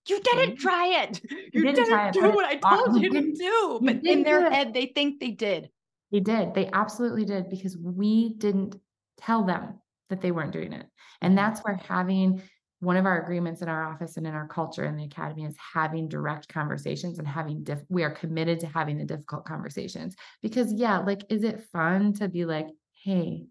you 0.07 0.21
didn't 0.21 0.57
try 0.57 1.01
it. 1.01 1.21
You, 1.53 1.63
didn't, 1.63 1.85
didn't 1.85 2.13
do 2.13 2.29
what 2.35 2.45
I 2.45 2.57
told 2.57 3.01
you 3.01 3.09
to 3.09 3.33
do. 3.33 3.79
But 3.81 4.05
in 4.05 4.21
their 4.21 4.51
head, 4.51 4.75
they 4.75 4.91
think 4.93 5.19
they 5.19 5.31
did. 5.31 5.71
They 6.11 6.19
did. 6.19 6.53
They 6.53 6.69
absolutely 6.71 7.25
did 7.25 7.49
because 7.49 7.75
we 7.75 8.35
didn't 8.35 8.75
tell 9.17 9.43
them 9.43 9.79
that 10.11 10.21
they 10.21 10.29
weren't 10.29 10.51
doing 10.51 10.71
it. 10.71 10.85
And 11.21 11.31
mm-hmm. 11.31 11.35
that's 11.37 11.61
where 11.61 11.79
having 11.87 12.43
one 12.79 12.97
of 12.97 13.05
our 13.05 13.21
agreements 13.21 13.61
in 13.61 13.69
our 13.69 13.83
office 13.83 14.17
and 14.17 14.27
in 14.27 14.33
our 14.33 14.47
culture 14.47 14.85
in 14.85 14.97
the 14.97 15.05
academy 15.05 15.45
is 15.45 15.55
having 15.73 16.07
direct 16.07 16.47
conversations 16.49 17.19
and 17.19 17.27
having 17.27 17.63
diff- 17.63 17.85
we 17.89 18.03
are 18.03 18.11
committed 18.11 18.59
to 18.59 18.67
having 18.67 18.97
the 18.97 19.05
difficult 19.05 19.45
conversations 19.45 20.15
because 20.41 20.73
yeah 20.73 20.99
like 20.99 21.23
is 21.29 21.43
it 21.43 21.63
fun 21.71 22.13
to 22.13 22.27
be 22.27 22.45
like 22.45 22.67
hey 23.03 23.45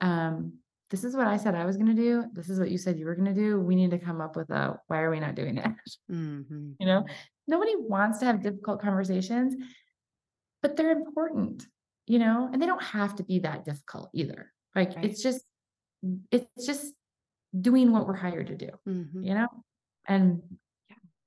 um 0.00 0.52
this 0.90 1.04
is 1.04 1.14
what 1.14 1.28
I 1.28 1.36
said 1.36 1.54
I 1.54 1.64
was 1.64 1.76
going 1.76 1.94
to 1.94 2.02
do. 2.02 2.24
This 2.32 2.50
is 2.50 2.58
what 2.58 2.70
you 2.70 2.76
said 2.76 2.98
you 2.98 3.06
were 3.06 3.14
going 3.14 3.32
to 3.32 3.40
do. 3.40 3.60
We 3.60 3.76
need 3.76 3.92
to 3.92 3.98
come 3.98 4.20
up 4.20 4.34
with 4.34 4.50
a 4.50 4.76
why 4.88 5.02
are 5.02 5.10
we 5.10 5.20
not 5.20 5.36
doing 5.36 5.56
it? 5.58 5.66
Mm-hmm. 6.10 6.72
You 6.80 6.86
know, 6.86 7.06
nobody 7.46 7.74
wants 7.76 8.18
to 8.18 8.24
have 8.24 8.42
difficult 8.42 8.82
conversations, 8.82 9.54
but 10.62 10.76
they're 10.76 10.90
important, 10.90 11.64
you 12.06 12.18
know, 12.18 12.50
and 12.52 12.60
they 12.60 12.66
don't 12.66 12.82
have 12.82 13.14
to 13.16 13.22
be 13.22 13.38
that 13.40 13.64
difficult 13.64 14.10
either. 14.12 14.52
Like 14.74 14.96
right. 14.96 15.04
it's 15.04 15.22
just, 15.22 15.44
it's 16.32 16.66
just 16.66 16.92
doing 17.58 17.92
what 17.92 18.06
we're 18.06 18.16
hired 18.16 18.48
to 18.48 18.56
do, 18.56 18.70
mm-hmm. 18.86 19.22
you 19.22 19.34
know? 19.34 19.48
And 20.06 20.42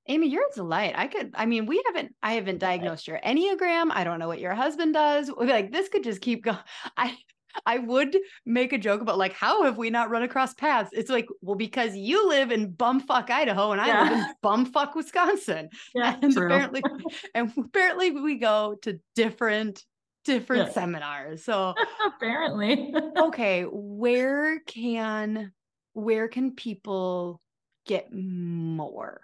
Amy, 0.08 0.28
you're 0.28 0.44
a 0.52 0.56
delight. 0.56 0.94
I 0.98 1.08
could, 1.08 1.32
I 1.34 1.46
mean, 1.46 1.66
we 1.66 1.82
haven't, 1.88 2.14
I 2.22 2.34
haven't 2.34 2.60
diagnosed 2.60 3.08
your 3.08 3.20
Enneagram. 3.20 3.90
I 3.92 4.04
don't 4.04 4.20
know 4.20 4.28
what 4.28 4.40
your 4.40 4.54
husband 4.54 4.94
does. 4.94 5.30
Like 5.30 5.72
this 5.72 5.90
could 5.90 6.04
just 6.04 6.22
keep 6.22 6.44
going. 6.44 6.58
I, 6.98 7.16
I 7.66 7.78
would 7.78 8.18
make 8.46 8.74
a 8.74 8.78
joke 8.78 9.02
about 9.02 9.18
like, 9.18 9.34
how 9.34 9.64
have 9.64 9.78
we 9.78 9.90
not 9.90 10.10
run 10.10 10.24
across 10.24 10.54
paths? 10.54 10.90
It's 10.92 11.10
like, 11.10 11.28
well, 11.42 11.56
because 11.56 11.96
you 11.96 12.28
live 12.28 12.52
in 12.52 12.74
bumfuck 12.74 13.30
Idaho 13.30 13.72
and 13.72 13.80
I 13.80 13.88
yeah. 13.88 14.04
live 14.04 14.12
in 14.12 14.26
bumfuck 14.44 14.96
Wisconsin. 14.96 15.70
Yeah, 15.94 16.18
and 16.22 16.34
true. 16.34 16.48
apparently, 16.48 16.82
and 17.36 17.52
apparently 17.58 18.12
we 18.12 18.36
go 18.36 18.76
to 18.82 19.00
different 19.16 19.84
different 20.26 20.68
yeah. 20.68 20.74
seminars. 20.74 21.44
So 21.44 21.76
apparently. 22.06 22.94
okay, 23.18 23.64
where 23.64 24.60
can 24.62 25.52
where 25.94 26.28
can 26.28 26.52
people 26.52 27.42
get 27.86 28.14
more? 28.14 29.22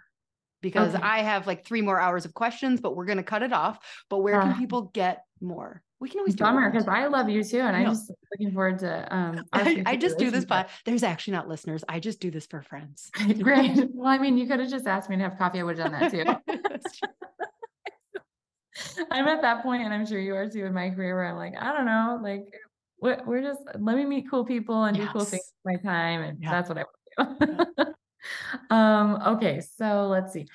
Because 0.62 0.96
okay. 0.96 1.04
I 1.04 1.22
have 1.22 1.48
like 1.48 1.66
three 1.66 1.82
more 1.82 2.00
hours 2.00 2.26
of 2.26 2.34
questions, 2.34 2.82
but 2.82 2.96
we're 2.96 3.06
gonna 3.06 3.24
cut 3.24 3.44
it 3.44 3.54
off. 3.54 3.80
But 4.10 4.20
where 4.20 4.40
uh, 4.40 4.44
can 4.44 4.58
people 4.58 4.84
get 4.94 5.24
more? 5.42 5.84
we 6.00 6.10
can 6.10 6.20
always 6.20 6.36
do 6.36 6.44
bummer 6.44 6.70
because 6.70 6.88
I 6.88 7.08
love 7.08 7.30
you 7.30 7.44
too, 7.44 7.60
and 7.60 7.76
I'm 7.76 7.88
just 7.88 8.10
looking 8.32 8.54
forward 8.54 8.80
to. 8.80 9.14
Um, 9.14 9.46
I, 9.54 9.84
I 9.86 9.98
just 9.98 10.18
do 10.18 10.32
this, 10.32 10.46
but 10.46 10.70
there's 10.86 11.04
actually 11.04 11.34
not 11.34 11.50
listeners. 11.50 11.84
I 11.90 12.00
just 12.00 12.22
do 12.22 12.32
this 12.32 12.46
for 12.46 12.62
friends. 12.62 13.12
Great. 13.42 13.90
Well, 13.94 14.08
I 14.08 14.18
mean, 14.18 14.38
you 14.38 14.48
could 14.48 14.62
have 14.62 14.70
just 14.70 14.88
asked 14.88 15.10
me 15.10 15.18
to 15.18 15.24
have 15.24 15.38
coffee. 15.38 15.60
I 15.60 15.64
would 15.64 15.78
have 15.78 15.92
done 15.92 16.00
that 16.00 16.12
too. 16.12 16.24
I'm 19.12 19.28
at 19.28 19.42
that 19.42 19.62
point, 19.62 19.84
and 19.84 19.94
I'm 19.94 20.06
sure 20.06 20.20
you 20.20 20.36
are 20.36 20.50
too 20.50 20.66
in 20.66 20.74
my 20.74 20.90
career, 20.90 21.16
where 21.16 21.26
I'm 21.26 21.36
like, 21.36 21.56
I 21.60 21.76
don't 21.76 21.86
know, 21.86 22.20
like 22.24 22.46
we're, 23.02 23.22
we're 23.26 23.42
just 23.42 23.62
let 23.80 23.96
me 23.96 24.06
meet 24.06 24.30
cool 24.30 24.46
people 24.46 24.84
and 24.84 24.98
yes. 24.98 25.08
do 25.08 25.14
cool 25.14 25.26
things 25.26 25.54
with 25.64 25.82
my 25.84 25.90
time, 25.90 26.22
and 26.22 26.38
yeah. 26.42 26.52
that's 26.52 26.70
what 26.70 26.78
I 26.78 26.86
want 27.18 27.40
to 27.40 27.46
do. 27.78 27.86
Um, 28.70 29.22
okay, 29.26 29.62
so 29.62 30.08
let's 30.08 30.34
see. 30.34 30.46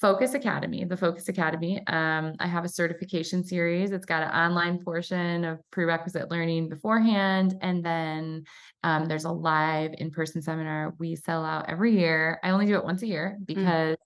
Focus 0.00 0.34
Academy, 0.34 0.84
the 0.84 0.96
Focus 0.96 1.28
Academy. 1.28 1.78
Um, 1.86 2.34
I 2.40 2.46
have 2.46 2.64
a 2.64 2.68
certification 2.68 3.44
series. 3.44 3.92
It's 3.92 4.04
got 4.04 4.22
an 4.22 4.30
online 4.30 4.82
portion 4.82 5.44
of 5.44 5.60
prerequisite 5.70 6.30
learning 6.30 6.68
beforehand. 6.68 7.56
And 7.62 7.84
then 7.84 8.44
um, 8.82 9.06
there's 9.06 9.24
a 9.24 9.30
live 9.30 9.94
in 9.98 10.10
person 10.10 10.42
seminar 10.42 10.94
we 10.98 11.14
sell 11.16 11.44
out 11.44 11.70
every 11.70 11.96
year. 11.96 12.40
I 12.42 12.50
only 12.50 12.66
do 12.66 12.74
it 12.74 12.84
once 12.84 13.02
a 13.02 13.06
year 13.06 13.38
mm. 13.40 13.46
because, 13.46 13.96
mm. 13.96 13.98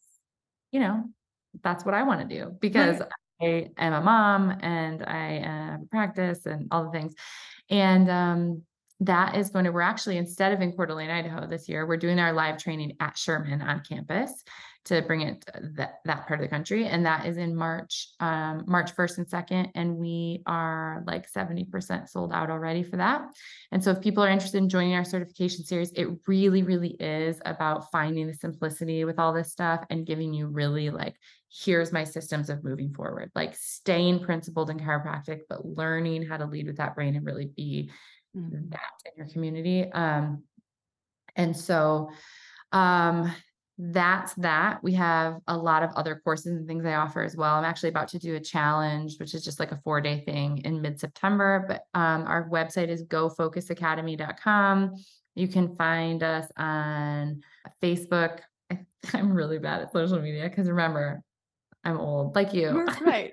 you 0.72 0.80
know, 0.80 1.04
that's 1.62 1.84
what 1.84 1.94
I 1.94 2.02
want 2.02 2.28
to 2.28 2.36
do 2.36 2.54
because 2.60 3.00
right. 3.40 3.70
I 3.78 3.84
am 3.84 3.94
a 3.94 4.02
mom 4.02 4.58
and 4.60 5.02
I 5.02 5.40
have 5.40 5.82
a 5.82 5.86
practice 5.86 6.44
and 6.44 6.68
all 6.70 6.84
the 6.84 6.90
things. 6.90 7.14
And 7.70 8.10
um, 8.10 8.62
that 9.00 9.36
is 9.36 9.50
going 9.50 9.64
to, 9.64 9.72
we're 9.72 9.80
actually, 9.80 10.16
instead 10.16 10.52
of 10.52 10.60
in 10.60 10.72
Coeur 10.72 10.86
d'Alene, 10.86 11.10
Idaho 11.10 11.46
this 11.46 11.68
year, 11.68 11.86
we're 11.86 11.96
doing 11.96 12.18
our 12.18 12.32
live 12.32 12.58
training 12.58 12.96
at 13.00 13.16
Sherman 13.16 13.62
on 13.62 13.82
campus 13.88 14.32
to 14.88 15.02
bring 15.02 15.22
it 15.22 15.40
to 15.42 15.60
that, 15.76 16.00
that 16.04 16.26
part 16.26 16.40
of 16.40 16.44
the 16.44 16.48
country. 16.48 16.86
And 16.86 17.06
that 17.06 17.26
is 17.26 17.36
in 17.36 17.54
March, 17.54 18.08
um, 18.20 18.64
March 18.66 18.94
1st 18.94 19.18
and 19.18 19.26
2nd. 19.26 19.70
And 19.74 19.96
we 19.96 20.42
are 20.46 21.02
like 21.06 21.30
70% 21.30 22.08
sold 22.08 22.32
out 22.32 22.50
already 22.50 22.82
for 22.82 22.96
that. 22.96 23.22
And 23.70 23.82
so 23.82 23.90
if 23.90 24.00
people 24.00 24.24
are 24.24 24.28
interested 24.28 24.58
in 24.58 24.68
joining 24.68 24.94
our 24.94 25.04
certification 25.04 25.64
series, 25.64 25.92
it 25.92 26.08
really, 26.26 26.62
really 26.62 26.96
is 27.00 27.40
about 27.44 27.90
finding 27.90 28.26
the 28.26 28.34
simplicity 28.34 29.04
with 29.04 29.18
all 29.18 29.32
this 29.32 29.52
stuff 29.52 29.84
and 29.90 30.06
giving 30.06 30.32
you 30.32 30.46
really 30.46 30.90
like, 30.90 31.14
here's 31.50 31.92
my 31.92 32.04
systems 32.04 32.50
of 32.50 32.64
moving 32.64 32.92
forward, 32.92 33.30
like 33.34 33.54
staying 33.56 34.20
principled 34.20 34.70
in 34.70 34.78
chiropractic, 34.78 35.40
but 35.48 35.64
learning 35.64 36.26
how 36.26 36.36
to 36.36 36.46
lead 36.46 36.66
with 36.66 36.76
that 36.76 36.94
brain 36.94 37.16
and 37.16 37.24
really 37.24 37.50
be 37.56 37.90
mm-hmm. 38.36 38.68
that 38.70 38.92
in 39.04 39.12
your 39.16 39.28
community. 39.28 39.90
Um, 39.92 40.42
and 41.36 41.56
so 41.56 42.10
um 42.72 43.32
that's 43.78 44.34
that. 44.34 44.82
We 44.82 44.92
have 44.94 45.38
a 45.46 45.56
lot 45.56 45.84
of 45.84 45.90
other 45.94 46.20
courses 46.24 46.46
and 46.46 46.66
things 46.66 46.84
I 46.84 46.94
offer 46.94 47.22
as 47.22 47.36
well. 47.36 47.54
I'm 47.54 47.64
actually 47.64 47.90
about 47.90 48.08
to 48.08 48.18
do 48.18 48.34
a 48.34 48.40
challenge, 48.40 49.18
which 49.18 49.34
is 49.34 49.44
just 49.44 49.60
like 49.60 49.70
a 49.70 49.80
four 49.84 50.00
day 50.00 50.20
thing 50.24 50.58
in 50.64 50.82
mid 50.82 50.98
September. 50.98 51.64
But 51.68 51.82
um, 51.94 52.24
our 52.26 52.48
website 52.50 52.88
is 52.88 53.04
gofocusacademy.com. 53.04 54.94
You 55.36 55.48
can 55.48 55.76
find 55.76 56.22
us 56.24 56.50
on 56.56 57.42
Facebook. 57.80 58.40
I'm 59.14 59.32
really 59.32 59.58
bad 59.58 59.82
at 59.82 59.92
social 59.92 60.20
media 60.20 60.48
because 60.48 60.68
remember, 60.68 61.22
I'm 61.84 61.98
old 61.98 62.34
like 62.34 62.52
you. 62.52 62.84
right. 63.00 63.32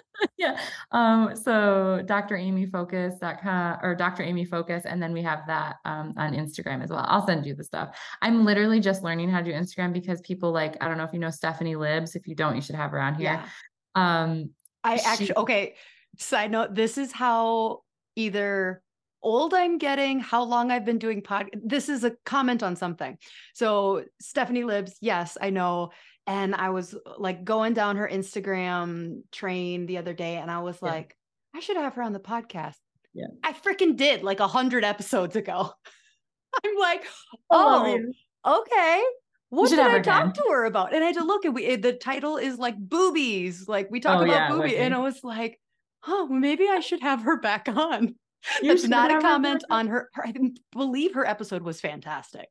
yeah. 0.36 0.58
Um, 0.90 1.34
so 1.36 2.02
dramyfocus.com 2.04 3.78
or 3.82 3.94
Dr. 3.94 4.22
Amy 4.22 4.44
Focus. 4.44 4.84
And 4.84 5.02
then 5.02 5.12
we 5.12 5.22
have 5.22 5.40
that 5.46 5.76
um, 5.84 6.12
on 6.16 6.34
Instagram 6.34 6.82
as 6.82 6.90
well. 6.90 7.04
I'll 7.08 7.26
send 7.26 7.46
you 7.46 7.54
the 7.54 7.64
stuff. 7.64 7.98
I'm 8.20 8.44
literally 8.44 8.80
just 8.80 9.02
learning 9.02 9.30
how 9.30 9.38
to 9.38 9.44
do 9.44 9.52
Instagram 9.52 9.92
because 9.92 10.20
people 10.20 10.52
like, 10.52 10.76
I 10.80 10.88
don't 10.88 10.98
know 10.98 11.04
if 11.04 11.12
you 11.12 11.18
know 11.18 11.30
Stephanie 11.30 11.76
Libs. 11.76 12.14
If 12.14 12.26
you 12.26 12.34
don't, 12.34 12.54
you 12.54 12.62
should 12.62 12.76
have 12.76 12.90
her 12.90 13.00
on 13.00 13.14
here. 13.14 13.42
Yeah. 13.42 13.46
Um, 13.94 14.50
I 14.84 14.96
she- 14.96 15.04
actually, 15.04 15.36
okay. 15.36 15.74
Side 16.18 16.50
note, 16.50 16.74
this 16.74 16.98
is 16.98 17.10
how 17.10 17.80
either 18.16 18.82
old 19.22 19.54
I'm 19.54 19.78
getting, 19.78 20.20
how 20.20 20.42
long 20.42 20.70
I've 20.70 20.84
been 20.84 20.98
doing 20.98 21.22
pod. 21.22 21.48
This 21.54 21.88
is 21.88 22.04
a 22.04 22.12
comment 22.26 22.62
on 22.62 22.76
something. 22.76 23.16
So 23.54 24.04
Stephanie 24.20 24.64
Libs, 24.64 24.96
yes, 25.00 25.38
I 25.40 25.50
know 25.50 25.90
and 26.26 26.54
I 26.54 26.70
was 26.70 26.94
uh, 26.94 26.98
like 27.18 27.44
going 27.44 27.74
down 27.74 27.96
her 27.96 28.08
Instagram 28.08 29.22
train 29.32 29.86
the 29.86 29.98
other 29.98 30.12
day, 30.12 30.36
and 30.36 30.50
I 30.50 30.60
was 30.60 30.78
yeah. 30.82 30.90
like, 30.90 31.16
I 31.54 31.60
should 31.60 31.76
have 31.76 31.94
her 31.94 32.02
on 32.02 32.12
the 32.12 32.20
podcast. 32.20 32.76
Yeah. 33.14 33.26
I 33.42 33.52
freaking 33.52 33.96
did 33.96 34.22
like 34.22 34.40
a 34.40 34.46
hundred 34.48 34.84
episodes 34.84 35.36
ago. 35.36 35.72
I'm 36.64 36.76
like, 36.78 37.04
oh, 37.50 37.98
okay. 38.46 39.02
What 39.50 39.68
did 39.68 39.80
I 39.80 39.98
talk 40.00 40.22
again. 40.22 40.32
to 40.32 40.44
her 40.50 40.64
about? 40.64 40.94
And 40.94 41.04
I 41.04 41.08
had 41.08 41.16
to 41.16 41.24
look 41.24 41.44
and 41.44 41.54
we 41.54 41.66
eh, 41.66 41.76
the 41.76 41.92
title 41.92 42.38
is 42.38 42.58
like 42.58 42.76
boobies. 42.78 43.68
Like 43.68 43.88
we 43.90 44.00
talk 44.00 44.20
oh, 44.20 44.24
about 44.24 44.34
yeah, 44.34 44.48
boobies. 44.48 44.74
And 44.78 44.94
I 44.94 44.98
was 44.98 45.22
like, 45.22 45.60
oh, 46.06 46.26
maybe 46.26 46.68
I 46.68 46.80
should 46.80 47.02
have 47.02 47.22
her 47.22 47.38
back 47.38 47.68
on. 47.68 48.14
That's 48.62 48.88
not 48.88 49.10
a 49.10 49.20
comment 49.20 49.62
on 49.70 49.88
her, 49.88 50.08
her. 50.14 50.26
I 50.26 50.32
believe 50.72 51.14
her 51.14 51.26
episode 51.26 51.62
was 51.62 51.80
fantastic 51.80 52.48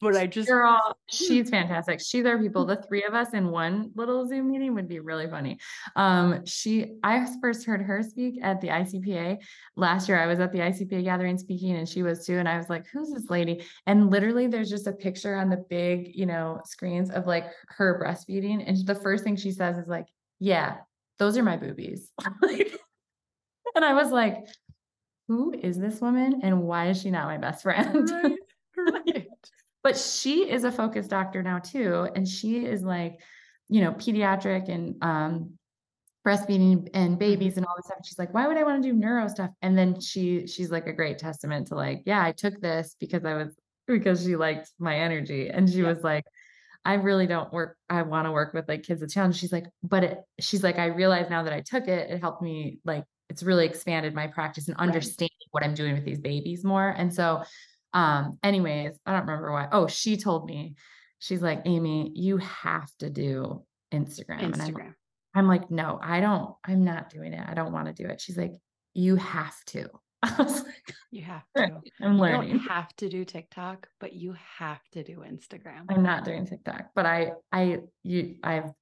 but 0.00 0.16
I 0.16 0.26
just 0.26 0.48
girl, 0.48 0.96
she's 1.08 1.50
fantastic. 1.50 2.00
She's 2.00 2.24
our 2.24 2.38
people. 2.38 2.64
The 2.64 2.76
three 2.76 3.04
of 3.04 3.14
us 3.14 3.34
in 3.34 3.48
one 3.50 3.90
little 3.94 4.26
Zoom 4.26 4.50
meeting 4.50 4.74
would 4.74 4.88
be 4.88 5.00
really 5.00 5.28
funny. 5.28 5.58
Um, 5.96 6.44
she 6.46 6.96
I 7.02 7.26
first 7.40 7.66
heard 7.66 7.82
her 7.82 8.02
speak 8.02 8.38
at 8.42 8.60
the 8.60 8.68
ICPA 8.68 9.38
last 9.76 10.08
year. 10.08 10.18
I 10.18 10.26
was 10.26 10.40
at 10.40 10.52
the 10.52 10.58
ICPA 10.58 11.04
gathering 11.04 11.38
speaking, 11.38 11.76
and 11.76 11.88
she 11.88 12.02
was 12.02 12.24
too. 12.24 12.38
And 12.38 12.48
I 12.48 12.56
was 12.56 12.68
like, 12.68 12.86
"Who's 12.92 13.10
this 13.10 13.30
lady?" 13.30 13.64
And 13.86 14.10
literally, 14.10 14.46
there's 14.46 14.70
just 14.70 14.86
a 14.86 14.92
picture 14.92 15.36
on 15.36 15.50
the 15.50 15.64
big, 15.68 16.14
you 16.14 16.26
know, 16.26 16.60
screens 16.64 17.10
of 17.10 17.26
like 17.26 17.46
her 17.68 18.00
breastfeeding, 18.02 18.62
and 18.66 18.86
the 18.86 18.94
first 18.94 19.24
thing 19.24 19.36
she 19.36 19.50
says 19.50 19.78
is 19.78 19.88
like, 19.88 20.06
"Yeah, 20.38 20.76
those 21.18 21.36
are 21.36 21.42
my 21.42 21.56
boobies." 21.56 22.10
and 23.74 23.84
I 23.84 23.94
was 23.94 24.10
like, 24.10 24.46
who 25.28 25.52
is 25.52 25.78
this 25.78 26.00
woman 26.00 26.40
and 26.42 26.62
why 26.62 26.88
is 26.88 27.02
she 27.02 27.10
not 27.10 27.26
my 27.26 27.36
best 27.36 27.62
friend? 27.62 28.10
Right, 28.10 28.32
right. 28.76 29.07
But 29.88 29.96
she 29.96 30.50
is 30.50 30.64
a 30.64 30.70
focus 30.70 31.08
doctor 31.08 31.42
now 31.42 31.58
too. 31.58 32.06
And 32.14 32.28
she 32.28 32.66
is 32.66 32.82
like, 32.82 33.22
you 33.68 33.80
know, 33.80 33.92
pediatric 33.92 34.68
and 34.68 34.96
um, 35.00 35.54
breastfeeding 36.26 36.90
and 36.92 37.12
mm-hmm. 37.12 37.14
babies 37.14 37.56
and 37.56 37.64
all 37.64 37.72
this 37.74 37.86
stuff. 37.86 38.00
She's 38.04 38.18
like, 38.18 38.34
why 38.34 38.46
would 38.46 38.58
I 38.58 38.64
want 38.64 38.82
to 38.82 38.86
do 38.86 38.94
neuro 38.94 39.26
stuff? 39.28 39.48
And 39.62 39.78
then 39.78 39.98
she 39.98 40.46
she's 40.46 40.70
like 40.70 40.86
a 40.88 40.92
great 40.92 41.16
testament 41.16 41.68
to 41.68 41.74
like, 41.74 42.02
yeah, 42.04 42.22
I 42.22 42.32
took 42.32 42.60
this 42.60 42.96
because 43.00 43.24
I 43.24 43.32
was 43.32 43.56
because 43.86 44.24
she 44.24 44.36
liked 44.36 44.68
my 44.78 44.94
energy. 44.94 45.48
And 45.48 45.66
she 45.66 45.78
yeah. 45.78 45.94
was 45.94 46.02
like, 46.02 46.26
I 46.84 46.94
really 46.94 47.26
don't 47.26 47.50
work. 47.50 47.78
I 47.88 48.02
want 48.02 48.26
to 48.26 48.32
work 48.32 48.52
with 48.52 48.68
like 48.68 48.82
kids 48.82 49.00
with 49.00 49.10
challenges. 49.10 49.40
She's 49.40 49.52
like, 49.52 49.68
but 49.82 50.04
it, 50.04 50.18
she's 50.38 50.62
like, 50.62 50.78
I 50.78 50.88
realize 50.88 51.30
now 51.30 51.44
that 51.44 51.54
I 51.54 51.62
took 51.62 51.88
it, 51.88 52.10
it 52.10 52.20
helped 52.20 52.42
me 52.42 52.78
like, 52.84 53.04
it's 53.30 53.42
really 53.42 53.64
expanded 53.64 54.14
my 54.14 54.26
practice 54.26 54.68
and 54.68 54.76
understanding 54.76 55.30
right. 55.40 55.48
what 55.52 55.64
I'm 55.64 55.72
doing 55.72 55.94
with 55.94 56.04
these 56.04 56.20
babies 56.20 56.62
more. 56.62 56.90
And 56.90 57.14
so, 57.14 57.42
um, 57.92 58.38
anyways, 58.42 58.98
I 59.06 59.12
don't 59.12 59.26
remember 59.26 59.52
why. 59.52 59.68
Oh, 59.72 59.86
she 59.86 60.16
told 60.16 60.46
me, 60.46 60.74
she's 61.18 61.42
like, 61.42 61.62
Amy, 61.64 62.12
you 62.14 62.38
have 62.38 62.90
to 62.98 63.10
do 63.10 63.64
Instagram. 63.92 64.40
Instagram. 64.40 64.52
And 64.52 64.62
I'm, 64.62 64.94
I'm 65.34 65.48
like, 65.48 65.70
no, 65.70 65.98
I 66.02 66.20
don't, 66.20 66.54
I'm 66.64 66.84
not 66.84 67.10
doing 67.10 67.32
it. 67.32 67.44
I 67.46 67.54
don't 67.54 67.72
want 67.72 67.86
to 67.86 67.92
do 67.92 68.08
it. 68.08 68.20
She's 68.20 68.36
like, 68.36 68.52
you 68.94 69.16
have 69.16 69.56
to. 69.66 69.88
I 70.22 70.42
was 70.42 70.64
like, 70.64 70.94
you 71.10 71.22
have 71.22 71.44
to. 71.56 71.80
I'm 72.02 72.18
learning. 72.18 72.50
You 72.50 72.58
don't 72.58 72.68
have 72.68 72.94
to 72.96 73.08
do 73.08 73.24
TikTok, 73.24 73.86
but 74.00 74.14
you 74.14 74.34
have 74.58 74.80
to 74.92 75.04
do 75.04 75.18
Instagram. 75.18 75.84
I'm 75.88 76.02
not 76.02 76.24
doing 76.24 76.44
TikTok, 76.44 76.90
but 76.94 77.06
I, 77.06 77.32
I, 77.52 77.78
you, 78.02 78.36
I've, 78.42 78.72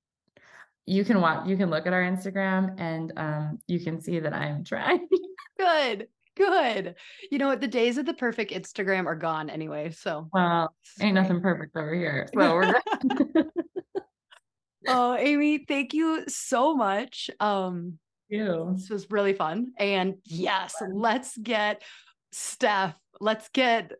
you 0.86 1.04
can 1.04 1.20
watch, 1.20 1.46
you 1.46 1.56
can 1.56 1.68
look 1.68 1.86
at 1.86 1.92
our 1.92 2.02
Instagram 2.02 2.80
and 2.80 3.12
um, 3.16 3.58
you 3.66 3.80
can 3.80 4.00
see 4.00 4.20
that 4.20 4.32
I'm 4.32 4.64
trying. 4.64 5.06
Good, 5.58 6.08
good. 6.36 6.94
You 7.30 7.38
know 7.38 7.48
what? 7.48 7.60
The 7.60 7.68
days 7.68 7.98
of 7.98 8.06
the 8.06 8.14
perfect 8.14 8.52
Instagram 8.52 9.06
are 9.06 9.16
gone 9.16 9.50
anyway. 9.50 9.90
So, 9.90 10.28
well, 10.32 10.74
ain't 11.00 11.14
nothing 11.14 11.40
perfect 11.40 11.76
over 11.76 11.94
here. 11.94 12.28
So 12.32 12.54
we're 12.54 12.74
oh, 14.88 15.16
Amy, 15.16 15.64
thank 15.66 15.94
you 15.94 16.24
so 16.28 16.74
much. 16.74 17.30
Um, 17.40 17.98
you. 18.28 18.74
This 18.76 18.90
was 18.90 19.10
really 19.10 19.32
fun. 19.32 19.72
And 19.78 20.16
yes, 20.24 20.74
let's 20.92 21.36
get 21.36 21.82
Steph. 22.32 22.96
Let's 23.20 23.48
get 23.48 23.92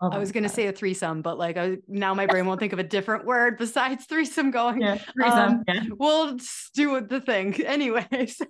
Oh 0.00 0.10
I 0.10 0.18
was 0.18 0.32
going 0.32 0.42
to 0.42 0.48
say 0.48 0.66
a 0.66 0.72
threesome, 0.72 1.22
but 1.22 1.38
like 1.38 1.56
I, 1.56 1.78
now 1.88 2.14
my 2.14 2.26
brain 2.26 2.46
won't 2.46 2.60
think 2.60 2.72
of 2.72 2.78
a 2.78 2.84
different 2.84 3.24
word 3.24 3.56
besides 3.56 4.04
threesome 4.06 4.50
going. 4.50 4.82
Yeah, 4.82 4.98
threesome. 4.98 5.38
Um, 5.38 5.64
yeah. 5.68 5.84
We'll 5.98 6.36
do 6.74 7.00
the 7.00 7.20
thing 7.20 7.54
anyways. 7.64 8.42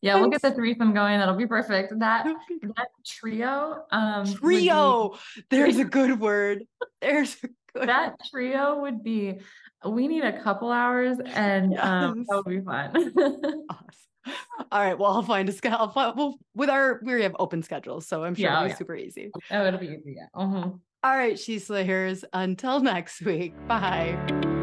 Yeah, 0.00 0.16
we'll 0.16 0.30
get 0.30 0.42
the 0.42 0.52
threesome 0.52 0.94
going. 0.94 1.18
That'll 1.18 1.36
be 1.36 1.46
perfect. 1.46 1.98
That 1.98 2.26
that 2.76 2.88
trio. 3.04 3.84
Um, 3.90 4.32
trio. 4.34 5.16
Be, 5.36 5.42
There's 5.50 5.78
a 5.78 5.84
good 5.84 6.20
word. 6.20 6.64
There's 7.00 7.36
a 7.42 7.48
good 7.74 7.88
that 7.88 8.10
word. 8.10 8.18
trio 8.30 8.80
would 8.80 9.02
be 9.02 9.40
we 9.84 10.08
need 10.08 10.24
a 10.24 10.40
couple 10.42 10.70
hours 10.70 11.18
and 11.24 11.72
yes. 11.72 11.84
um, 11.84 12.24
that 12.28 12.42
would 12.44 12.56
be 12.56 12.60
fun. 12.60 12.90
awesome. 13.70 14.34
All 14.72 14.80
right. 14.80 14.98
Well, 14.98 15.12
I'll 15.12 15.22
find 15.22 15.48
a 15.48 15.52
schedule. 15.52 15.92
Well, 15.94 16.38
with 16.54 16.70
our, 16.70 17.00
we 17.02 17.22
have 17.22 17.36
open 17.38 17.62
schedules, 17.62 18.06
so 18.06 18.24
I'm 18.24 18.34
sure 18.34 18.44
yeah, 18.44 18.56
it'll 18.56 18.64
be 18.64 18.70
yeah. 18.70 18.76
super 18.76 18.96
easy. 18.96 19.30
Oh, 19.50 19.66
it'll 19.66 19.80
be 19.80 19.88
easy. 19.88 20.16
Yeah. 20.16 20.26
Uh-huh. 20.34 20.70
All 21.02 21.16
right, 21.16 21.38
She 21.38 21.58
Slayers. 21.58 22.24
Until 22.32 22.80
next 22.80 23.20
week. 23.22 23.54
Bye. 23.68 24.62